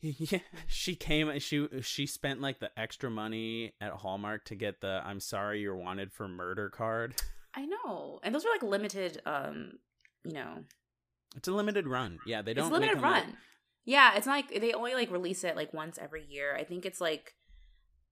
Yeah, 0.00 0.38
she 0.68 0.94
came. 0.94 1.36
She 1.40 1.66
she 1.82 2.06
spent 2.06 2.40
like 2.40 2.60
the 2.60 2.70
extra 2.78 3.10
money 3.10 3.72
at 3.80 3.92
Hallmark 3.92 4.44
to 4.44 4.54
get 4.54 4.80
the 4.80 5.02
"I'm 5.04 5.18
sorry 5.18 5.60
you're 5.60 5.74
wanted 5.76 6.12
for 6.12 6.28
murder" 6.28 6.70
card. 6.70 7.16
I 7.54 7.66
know, 7.66 8.20
and 8.22 8.32
those 8.32 8.44
are 8.44 8.50
like 8.52 8.62
limited. 8.62 9.20
Um, 9.26 9.72
you 10.24 10.34
know, 10.34 10.62
It's 11.36 11.48
a 11.48 11.52
limited 11.52 11.88
run. 11.88 12.18
Yeah, 12.26 12.42
they 12.42 12.54
don't 12.54 12.66
it's 12.66 12.72
limited 12.72 12.96
them, 12.96 13.02
like- 13.02 13.24
run. 13.24 13.36
Yeah, 13.84 14.14
it's 14.16 14.26
not 14.26 14.34
like 14.34 14.60
they 14.60 14.72
only 14.72 14.94
like 14.94 15.10
release 15.10 15.42
it 15.42 15.56
like 15.56 15.72
once 15.74 15.98
every 15.98 16.24
year. 16.24 16.54
I 16.54 16.62
think 16.62 16.86
it's 16.86 17.00
like 17.00 17.34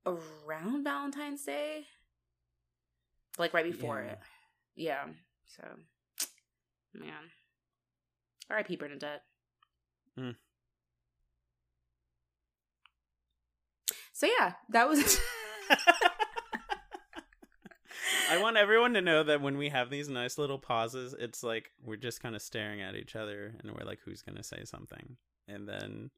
around 0.06 0.82
Valentine's 0.84 1.44
Day, 1.44 1.84
like 3.38 3.54
right 3.54 3.64
before 3.64 4.02
Yeah. 4.02 4.10
it. 4.12 4.18
Yeah. 4.74 5.04
So, 5.46 5.62
man, 6.94 7.30
R.I.P. 8.50 8.74
Bernadette. 8.76 9.22
Hmm. 10.18 10.30
So 14.16 14.26
yeah, 14.26 14.55
that 14.70 14.88
was. 14.88 15.20
I 18.30 18.40
want 18.40 18.56
everyone 18.56 18.94
to 18.94 19.02
know 19.02 19.22
that 19.22 19.43
when 19.43 19.59
we 19.59 19.68
have 19.68 19.90
these 19.90 20.09
nice 20.09 20.38
little 20.38 20.59
pauses, 20.59 21.14
it's 21.18 21.43
like 21.43 21.70
we're 21.84 21.97
just 21.97 22.22
kind 22.22 22.34
of 22.34 22.40
staring 22.40 22.80
at 22.80 22.94
each 22.94 23.14
other 23.14 23.55
and 23.60 23.72
we're 23.72 23.84
like, 23.84 23.98
who's 24.06 24.22
going 24.22 24.36
to 24.36 24.43
say 24.43 24.62
something? 24.64 25.18
And 25.47 25.68
then 25.68 26.10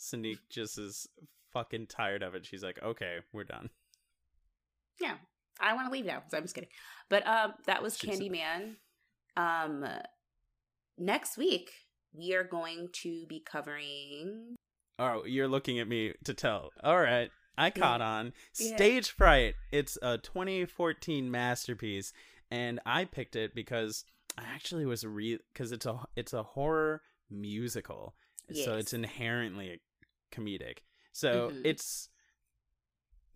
Sanique 0.00 0.38
just 0.48 0.78
is 0.78 1.06
fucking 1.52 1.88
tired 1.88 2.22
of 2.22 2.34
it. 2.34 2.46
She's 2.46 2.62
like, 2.64 2.82
okay, 2.82 3.18
we're 3.30 3.44
done. 3.44 3.68
yeah, 4.98 5.16
I 5.60 5.74
want 5.74 5.88
to 5.88 5.92
leave 5.92 6.06
now. 6.06 6.22
So 6.30 6.38
I'm 6.38 6.44
just 6.44 6.54
kidding. 6.54 6.70
But 7.10 7.26
um, 7.26 7.52
that 7.66 7.82
was 7.82 7.98
She's- 7.98 8.18
Candyman. 8.18 8.76
Um, 9.36 9.84
next 10.96 11.36
week 11.36 11.72
we 12.14 12.34
are 12.34 12.44
going 12.44 12.88
to 13.02 13.26
be 13.28 13.40
covering. 13.44 14.56
Oh, 14.98 15.24
you're 15.24 15.48
looking 15.48 15.78
at 15.78 15.88
me 15.88 16.14
to 16.24 16.34
tell. 16.34 16.70
All 16.82 17.00
right. 17.00 17.30
I 17.56 17.70
caught 17.70 18.00
on. 18.00 18.32
Yeah. 18.58 18.76
Stage 18.76 19.10
Fright. 19.10 19.54
It's 19.72 19.96
a 20.02 20.18
2014 20.18 21.30
masterpiece 21.30 22.12
and 22.50 22.80
I 22.84 23.04
picked 23.04 23.36
it 23.36 23.54
because 23.54 24.04
I 24.36 24.42
actually 24.54 24.86
was 24.86 25.04
re 25.04 25.38
cuz 25.54 25.72
it's 25.72 25.86
a 25.86 26.00
it's 26.16 26.32
a 26.32 26.42
horror 26.42 27.02
musical. 27.30 28.14
So 28.52 28.76
it's 28.76 28.92
inherently 28.92 29.80
comedic. 30.32 30.78
So 31.12 31.50
Mhm. 31.50 31.62
it's 31.64 32.08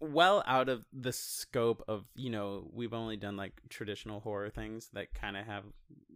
well 0.00 0.42
out 0.46 0.68
of 0.68 0.84
the 0.92 1.12
scope 1.12 1.82
of, 1.88 2.04
you 2.14 2.30
know, 2.30 2.70
we've 2.72 2.94
only 2.94 3.16
done 3.16 3.36
like 3.36 3.60
traditional 3.68 4.20
horror 4.20 4.50
things 4.50 4.90
that 4.92 5.12
kind 5.14 5.36
of 5.36 5.44
have 5.46 5.64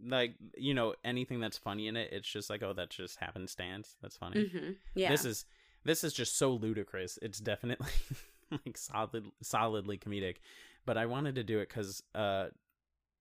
like, 0.05 0.35
you 0.57 0.73
know, 0.73 0.95
anything 1.03 1.39
that's 1.39 1.57
funny 1.57 1.87
in 1.87 1.95
it, 1.97 2.09
it's 2.11 2.27
just 2.27 2.49
like, 2.49 2.63
oh, 2.63 2.73
that's 2.73 2.95
just 2.95 3.17
happenstance. 3.17 3.95
That's 4.01 4.17
funny 4.17 4.45
Mm-hmm. 4.45 4.71
Yeah. 4.95 5.09
this 5.09 5.25
is 5.25 5.45
this 5.83 6.03
is 6.03 6.13
just 6.13 6.37
so 6.37 6.53
ludicrous 6.53 7.19
it's 7.21 7.39
definitely 7.39 7.87
like 8.51 8.77
solid 8.77 9.25
solidly 9.41 9.97
comedic 9.97 10.37
but 10.85 10.97
i 10.97 11.05
wanted 11.05 11.35
to 11.35 11.43
do 11.43 11.59
it 11.59 11.67
because 11.67 12.01
uh 12.15 12.45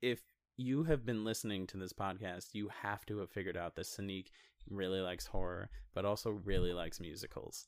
if 0.00 0.20
you 0.56 0.84
have 0.84 1.04
been 1.04 1.24
listening 1.24 1.66
to 1.66 1.76
this 1.76 1.92
podcast 1.92 2.50
you 2.52 2.68
have 2.82 3.04
to 3.06 3.18
have 3.18 3.30
figured 3.30 3.56
out 3.56 3.74
that 3.74 3.86
Sanique 3.86 4.28
really 4.70 5.00
likes 5.00 5.26
horror 5.26 5.70
but 5.94 6.04
also 6.04 6.30
really 6.30 6.72
likes 6.72 7.00
musicals 7.00 7.66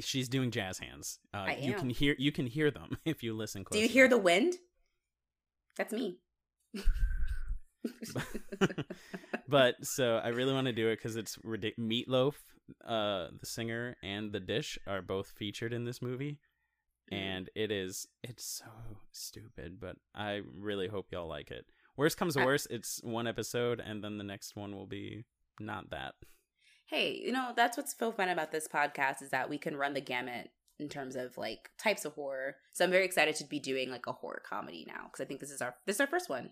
she's 0.00 0.28
doing 0.28 0.50
jazz 0.50 0.78
hands 0.78 1.18
uh 1.34 1.46
I 1.48 1.58
you 1.60 1.74
can 1.74 1.90
hear 1.90 2.14
you 2.18 2.32
can 2.32 2.46
hear 2.46 2.70
them 2.70 2.98
if 3.04 3.22
you 3.22 3.34
listen 3.34 3.64
close. 3.64 3.78
Do 3.78 3.82
you 3.82 3.88
hear 3.88 4.08
the 4.08 4.18
wind? 4.18 4.54
That's 5.76 5.92
me. 5.92 6.18
but 9.48 9.76
so 9.84 10.20
I 10.22 10.28
really 10.28 10.52
want 10.52 10.66
to 10.66 10.72
do 10.72 10.88
it 10.88 10.96
because 10.96 11.16
it's 11.16 11.36
ridic- 11.38 11.78
Meatloaf, 11.78 12.34
uh, 12.84 13.28
the 13.38 13.46
singer, 13.46 13.96
and 14.02 14.32
the 14.32 14.40
dish 14.40 14.78
are 14.86 15.02
both 15.02 15.28
featured 15.36 15.72
in 15.72 15.84
this 15.84 16.02
movie, 16.02 16.38
Mm. 17.12 17.16
and 17.16 17.50
it 17.54 17.70
is 17.70 18.08
it's 18.24 18.44
so 18.44 18.64
stupid, 19.12 19.78
but 19.78 19.96
I 20.14 20.40
really 20.58 20.88
hope 20.88 21.12
y'all 21.12 21.28
like 21.28 21.52
it. 21.52 21.66
Worst 21.96 22.16
comes 22.16 22.34
to 22.34 22.44
worst, 22.44 22.66
it's 22.68 23.00
one 23.04 23.28
episode, 23.28 23.80
and 23.80 24.02
then 24.02 24.18
the 24.18 24.24
next 24.24 24.56
one 24.56 24.74
will 24.74 24.86
be 24.88 25.24
not 25.60 25.90
that. 25.90 26.14
Hey, 26.86 27.20
you 27.24 27.32
know, 27.32 27.52
that's 27.54 27.76
what's 27.76 27.96
so 27.98 28.12
fun 28.12 28.28
about 28.28 28.52
this 28.52 28.68
podcast 28.68 29.20
is 29.22 29.30
that 29.30 29.50
we 29.50 29.58
can 29.58 29.76
run 29.76 29.94
the 29.94 30.00
gamut 30.00 30.50
in 30.78 30.88
terms 30.88 31.16
of 31.16 31.36
like 31.36 31.70
types 31.78 32.04
of 32.04 32.14
horror. 32.14 32.56
So 32.72 32.84
I'm 32.84 32.90
very 32.90 33.04
excited 33.04 33.34
to 33.36 33.44
be 33.44 33.58
doing 33.58 33.90
like 33.90 34.06
a 34.06 34.12
horror 34.12 34.42
comedy 34.48 34.84
now 34.86 35.04
because 35.04 35.20
I 35.20 35.24
think 35.26 35.40
this 35.40 35.50
is 35.50 35.60
our 35.60 35.74
this 35.86 35.96
is 35.96 36.00
our 36.00 36.06
first 36.06 36.28
one. 36.28 36.50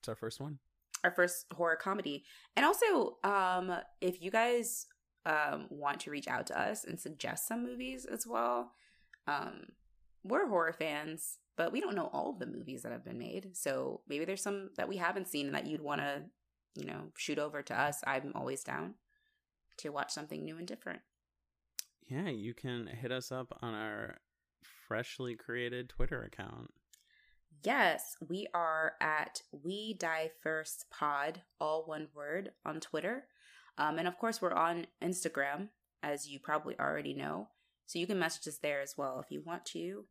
It's 0.00 0.08
our 0.08 0.14
first 0.14 0.40
one. 0.40 0.58
our 1.02 1.10
first 1.10 1.46
horror 1.52 1.76
comedy. 1.76 2.24
And 2.56 2.64
also, 2.64 3.18
um, 3.24 3.72
if 4.00 4.22
you 4.22 4.30
guys 4.30 4.86
um, 5.26 5.66
want 5.70 6.00
to 6.00 6.10
reach 6.10 6.28
out 6.28 6.46
to 6.48 6.60
us 6.60 6.84
and 6.84 6.98
suggest 6.98 7.46
some 7.46 7.62
movies 7.62 8.06
as 8.06 8.26
well, 8.26 8.72
um, 9.26 9.66
we're 10.22 10.48
horror 10.48 10.72
fans, 10.72 11.38
but 11.56 11.72
we 11.72 11.80
don't 11.80 11.94
know 11.94 12.10
all 12.12 12.30
of 12.30 12.38
the 12.38 12.46
movies 12.46 12.82
that 12.82 12.92
have 12.92 13.04
been 13.04 13.18
made. 13.18 13.56
So 13.56 14.00
maybe 14.08 14.24
there's 14.24 14.42
some 14.42 14.70
that 14.76 14.88
we 14.88 14.96
haven't 14.96 15.28
seen 15.28 15.52
that 15.52 15.66
you'd 15.66 15.82
want 15.82 16.00
to, 16.00 16.22
you 16.74 16.86
know, 16.86 17.12
shoot 17.16 17.38
over 17.38 17.62
to 17.62 17.78
us. 17.78 18.00
I'm 18.06 18.32
always 18.34 18.64
down 18.64 18.94
to 19.78 19.90
watch 19.90 20.12
something 20.12 20.44
new 20.44 20.56
and 20.58 20.66
different. 20.66 21.00
Yeah, 22.08 22.28
you 22.28 22.54
can 22.54 22.86
hit 22.86 23.10
us 23.12 23.32
up 23.32 23.56
on 23.62 23.74
our 23.74 24.18
freshly 24.86 25.34
created 25.34 25.88
Twitter 25.88 26.22
account. 26.22 26.72
Yes, 27.64 28.16
we 28.28 28.46
are 28.52 28.92
at 29.00 29.40
We 29.50 29.94
Die 29.94 30.30
First 30.42 30.86
Pod, 30.90 31.42
all 31.60 31.84
one 31.86 32.08
word, 32.14 32.50
on 32.66 32.80
Twitter. 32.80 33.24
Um, 33.78 33.98
and 33.98 34.06
of 34.06 34.18
course, 34.18 34.42
we're 34.42 34.52
on 34.52 34.86
Instagram, 35.02 35.68
as 36.02 36.28
you 36.28 36.38
probably 36.38 36.78
already 36.78 37.14
know. 37.14 37.48
So 37.86 37.98
you 37.98 38.06
can 38.06 38.18
message 38.18 38.46
us 38.48 38.58
there 38.58 38.80
as 38.82 38.94
well 38.96 39.18
if 39.20 39.30
you 39.30 39.42
want 39.44 39.64
to. 39.66 40.04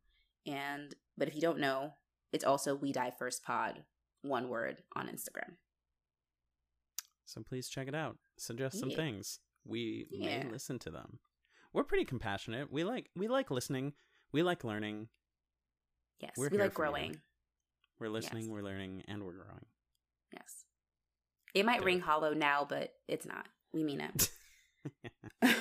And 0.46 0.94
but 1.16 1.28
if 1.28 1.34
you 1.34 1.40
don't 1.40 1.60
know, 1.60 1.92
it's 2.32 2.44
also 2.44 2.74
We 2.74 2.92
Die 2.92 3.12
First 3.18 3.44
Pod, 3.44 3.84
one 4.22 4.48
word 4.48 4.82
on 4.96 5.06
Instagram. 5.06 5.54
So 7.24 7.42
please 7.42 7.68
check 7.68 7.88
it 7.88 7.94
out. 7.94 8.18
Suggest 8.36 8.78
some 8.78 8.90
Yeah. 8.90 8.96
things. 8.96 9.38
We 9.64 10.06
Yeah. 10.10 10.44
may 10.44 10.50
listen 10.50 10.78
to 10.80 10.90
them. 10.90 11.18
We're 11.72 11.84
pretty 11.84 12.04
compassionate. 12.04 12.70
We 12.72 12.84
like 12.84 13.10
we 13.16 13.28
like 13.28 13.50
listening. 13.50 13.94
We 14.32 14.42
like 14.42 14.64
learning. 14.64 15.08
Yes, 16.20 16.32
We're 16.36 16.48
we 16.48 16.58
like 16.58 16.72
for 16.72 16.84
you. 16.84 16.90
growing. 16.90 17.20
We're 17.98 18.08
listening, 18.08 18.44
Yes. 18.44 18.50
we're 18.50 18.62
learning, 18.62 19.04
and 19.08 19.24
we're 19.24 19.32
growing. 19.34 19.66
Yes, 20.32 20.64
it 21.54 21.64
might 21.64 21.84
ring 21.84 22.00
hollow 22.00 22.34
now, 22.34 22.64
but 22.68 22.94
it's 23.08 23.26
not. 23.26 23.46
We 23.72 23.84
mean 23.84 24.00
it. 24.00 24.30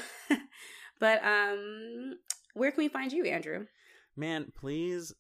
but 1.00 1.24
um, 1.24 2.18
where 2.54 2.72
can 2.72 2.78
we 2.84 2.88
find 2.90 3.12
you, 3.12 3.26
Andrew? 3.26 3.68
Man, 4.16 4.52
please 4.56 5.14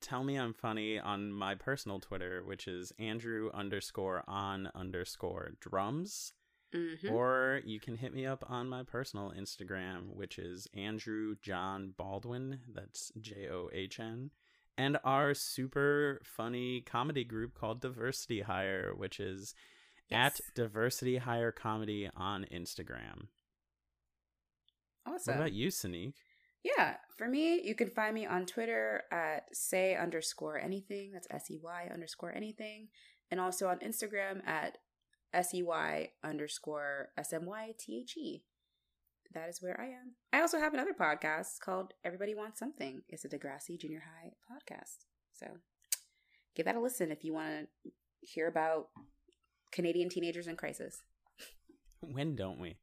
tell 0.00 0.24
me 0.24 0.36
I'm 0.36 0.52
funny 0.54 0.98
on 0.98 1.32
my 1.32 1.54
personal 1.54 2.00
Twitter, 2.00 2.42
which 2.44 2.66
is 2.68 2.92
Andrew 2.98 3.50
underscore 3.54 4.22
on 4.28 4.70
underscore 4.74 5.52
drums. 5.60 6.32
Mm-hmm. 6.74 7.12
Or 7.12 7.60
you 7.64 7.80
can 7.80 7.96
hit 7.96 8.14
me 8.14 8.24
up 8.26 8.44
on 8.48 8.68
my 8.68 8.82
personal 8.82 9.32
Instagram, 9.38 10.14
which 10.14 10.38
is 10.38 10.66
Andrew 10.74 11.36
John 11.42 11.92
Baldwin. 11.96 12.60
That's 12.72 13.12
J 13.20 13.48
O 13.50 13.68
H 13.72 14.00
N. 14.00 14.30
And 14.78 14.96
our 15.04 15.34
super 15.34 16.20
funny 16.24 16.80
comedy 16.80 17.24
group 17.24 17.54
called 17.54 17.82
Diversity 17.82 18.40
Hire, 18.40 18.92
which 18.96 19.20
is 19.20 19.54
Yes. 20.08 20.40
at 20.40 20.54
Diversity 20.54 21.18
Hire 21.18 21.52
Comedy 21.52 22.08
on 22.16 22.46
Instagram. 22.52 23.28
Awesome. 25.06 25.34
What 25.34 25.40
about 25.40 25.52
you, 25.52 25.68
Sanique? 25.68 26.14
Yeah, 26.62 26.96
for 27.16 27.28
me, 27.28 27.60
you 27.62 27.74
can 27.74 27.90
find 27.90 28.14
me 28.14 28.24
on 28.24 28.46
Twitter 28.46 29.02
at 29.10 29.54
say 29.54 29.96
underscore 29.96 30.58
anything. 30.58 31.10
That's 31.12 31.26
S 31.30 31.50
E 31.50 31.58
Y 31.62 31.88
underscore 31.92 32.32
anything. 32.34 32.88
And 33.30 33.40
also 33.40 33.68
on 33.68 33.78
Instagram 33.80 34.46
at 34.46 34.78
S 35.32 35.54
E 35.54 35.62
Y 35.62 36.10
underscore 36.22 37.08
S 37.16 37.32
M 37.32 37.46
Y 37.46 37.72
T 37.78 38.00
H 38.02 38.16
E. 38.16 38.42
That 39.34 39.48
is 39.48 39.62
where 39.62 39.80
I 39.80 39.86
am. 39.86 40.12
I 40.32 40.40
also 40.40 40.58
have 40.58 40.74
another 40.74 40.92
podcast 40.92 41.60
called 41.60 41.94
Everybody 42.04 42.34
Wants 42.34 42.58
Something. 42.58 43.02
It's 43.08 43.24
a 43.24 43.28
Degrassi 43.28 43.80
Junior 43.80 44.02
High 44.04 44.32
podcast. 44.50 45.06
So 45.32 45.46
give 46.54 46.66
that 46.66 46.76
a 46.76 46.80
listen 46.80 47.10
if 47.10 47.24
you 47.24 47.32
want 47.32 47.68
to 47.84 47.90
hear 48.20 48.46
about 48.46 48.88
Canadian 49.70 50.10
teenagers 50.10 50.46
in 50.46 50.56
crisis. 50.56 51.02
When 52.00 52.34
don't 52.34 52.58
we? 52.58 52.76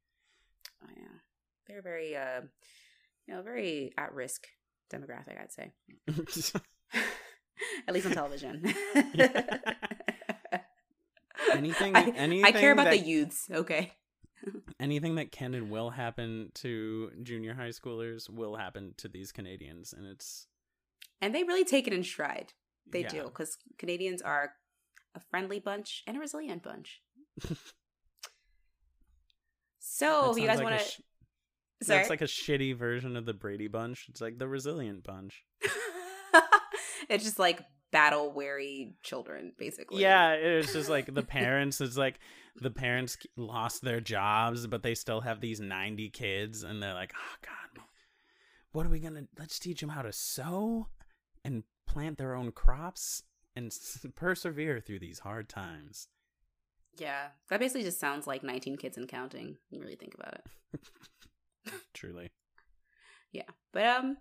Oh 0.81 0.87
yeah, 0.95 1.19
they're 1.67 1.81
very, 1.81 2.15
uh, 2.15 2.41
you 3.27 3.33
know, 3.33 3.41
very 3.41 3.91
at 3.97 4.13
risk 4.13 4.47
demographic. 4.89 5.37
I'd 5.37 5.51
say, 5.51 5.73
at 7.87 7.93
least 7.93 8.05
on 8.05 8.13
television. 8.13 8.73
Anything- 11.59 11.95
I, 11.95 12.09
anything 12.09 12.45
I 12.45 12.51
care 12.51 12.71
about 12.71 12.85
that- 12.85 12.99
the 12.99 13.05
youths. 13.05 13.47
Okay. 13.51 13.93
Anything 14.79 15.15
that 15.15 15.31
can 15.33 15.53
and 15.53 15.69
will 15.69 15.89
happen 15.89 16.51
to 16.55 17.11
junior 17.23 17.53
high 17.53 17.69
schoolers 17.69 18.29
will 18.29 18.55
happen 18.55 18.93
to 18.97 19.09
these 19.09 19.31
Canadians, 19.33 19.93
and 19.93 20.05
it's 20.07 20.47
And 21.21 21.35
they 21.35 21.43
really 21.43 21.65
take 21.65 21.87
it 21.87 21.93
in 21.93 22.03
stride. 22.03 22.53
They 22.89 23.01
yeah. 23.01 23.09
do, 23.09 23.23
because 23.25 23.57
Canadians 23.77 24.21
are 24.21 24.53
a 25.13 25.19
friendly 25.19 25.59
bunch 25.59 26.03
and 26.07 26.15
a 26.15 26.19
resilient 26.21 26.63
bunch. 26.63 27.01
so, 29.79 30.35
you 30.35 30.47
guys 30.47 30.57
like 30.57 30.63
want 30.65 30.79
to. 30.79 30.85
sh- 30.85 31.01
Sorry. 31.81 31.99
That's 31.99 32.09
like 32.09 32.21
a 32.21 32.25
shitty 32.25 32.75
version 32.77 33.15
of 33.15 33.25
the 33.25 33.33
Brady 33.33 33.67
Bunch. 33.69 34.07
It's 34.09 34.19
like 34.19 34.37
the 34.37 34.47
resilient 34.49 35.03
bunch. 35.03 35.43
it's 37.09 37.23
just 37.23 37.39
like 37.39 37.61
battle 37.91 38.31
weary 38.31 38.95
children, 39.03 39.53
basically. 39.57 40.01
Yeah, 40.01 40.33
it's 40.33 40.73
just 40.73 40.89
like 40.89 41.13
the 41.13 41.23
parents. 41.23 41.81
It's 41.81 41.97
like 41.97 42.19
the 42.55 42.71
parents 42.71 43.17
lost 43.35 43.81
their 43.81 43.99
jobs, 44.01 44.67
but 44.67 44.83
they 44.83 44.95
still 44.95 45.21
have 45.21 45.41
these 45.41 45.59
ninety 45.59 46.09
kids, 46.09 46.63
and 46.63 46.81
they're 46.81 46.93
like, 46.93 47.13
"Oh 47.15 47.35
God, 47.41 47.83
what 48.71 48.85
are 48.85 48.89
we 48.89 48.99
gonna? 48.99 49.23
Let's 49.37 49.59
teach 49.59 49.81
them 49.81 49.89
how 49.89 50.01
to 50.01 50.11
sew 50.13 50.87
and 51.43 51.63
plant 51.87 52.17
their 52.17 52.35
own 52.35 52.51
crops 52.51 53.23
and 53.55 53.73
persevere 54.15 54.79
through 54.79 54.99
these 54.99 55.19
hard 55.19 55.49
times." 55.49 56.07
Yeah. 56.97 57.27
That 57.49 57.59
basically 57.59 57.83
just 57.83 57.99
sounds 57.99 58.27
like 58.27 58.43
19 58.43 58.77
kids 58.77 58.97
and 58.97 59.07
counting. 59.07 59.57
You 59.69 59.79
really 59.79 59.95
think 59.95 60.15
about 60.15 60.33
it. 60.33 61.71
Truly, 61.93 62.31
Yeah. 63.31 63.43
But 63.71 63.85
um 63.85 64.17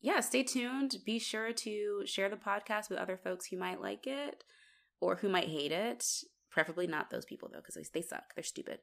yeah, 0.00 0.20
stay 0.20 0.42
tuned. 0.42 0.96
Be 1.04 1.18
sure 1.18 1.52
to 1.52 2.02
share 2.06 2.28
the 2.28 2.36
podcast 2.36 2.88
with 2.90 2.98
other 2.98 3.16
folks 3.16 3.46
who 3.46 3.56
might 3.56 3.80
like 3.80 4.06
it 4.06 4.44
or 5.00 5.16
who 5.16 5.28
might 5.28 5.48
hate 5.48 5.72
it. 5.72 6.04
Preferably 6.50 6.86
not 6.86 7.10
those 7.10 7.24
people 7.24 7.48
though, 7.52 7.60
because 7.64 7.88
they, 7.90 8.02
suck. 8.02 8.34
They're 8.34 8.42
stupid. 8.44 8.78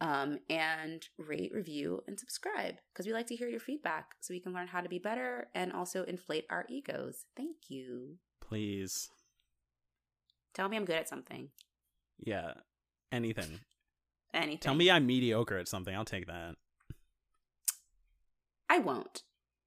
Um, 0.00 0.38
and 0.48 1.04
rate, 1.18 1.50
review, 1.52 2.02
and 2.06 2.18
subscribe 2.20 2.76
because 2.92 3.06
we 3.06 3.12
like 3.12 3.26
to 3.28 3.34
hear 3.36 3.48
your 3.48 3.58
feedback 3.60 4.14
so 4.20 4.32
we 4.32 4.38
can 4.40 4.52
learn 4.52 4.68
how 4.68 4.80
to 4.80 4.88
be 4.88 5.00
better 5.00 5.48
and 5.54 5.72
also 5.72 6.04
inflate 6.04 6.44
our 6.50 6.64
egos. 6.68 7.24
Thank 7.36 7.56
you. 7.68 8.18
please, 8.40 9.08
Tell 10.54 10.68
me 10.68 10.76
I'm 10.76 10.84
good 10.84 10.96
at 10.96 11.08
something. 11.08 11.50
yeah, 12.18 12.52
anything. 13.12 13.60
Anything. 14.34 14.58
Tell 14.58 14.74
me 14.74 14.90
I'm 14.90 15.06
mediocre 15.06 15.56
at 15.56 15.68
something. 15.68 15.94
I'll 15.94 16.04
take 16.04 16.26
that. 16.26 16.54
I 18.68 18.78
won't. 18.78 19.22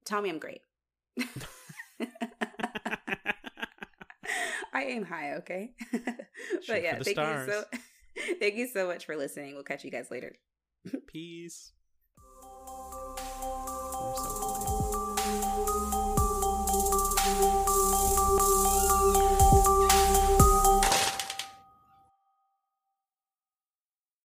Tell 0.05 0.21
me 0.21 0.29
I'm 0.29 0.37
great. 0.37 0.61
I 4.73 4.83
aim 4.85 5.03
high, 5.03 5.33
okay? 5.35 5.73
But 6.67 6.83
yeah, 6.83 6.99
thank 6.99 7.17
stars. 7.17 7.47
you 7.47 7.53
so 7.53 7.63
thank 8.39 8.55
you 8.55 8.67
so 8.67 8.87
much 8.87 9.05
for 9.05 9.15
listening. 9.15 9.53
We'll 9.53 9.63
catch 9.63 9.83
you 9.83 9.91
guys 9.91 10.11
later. 10.11 10.35
Peace. 11.07 11.71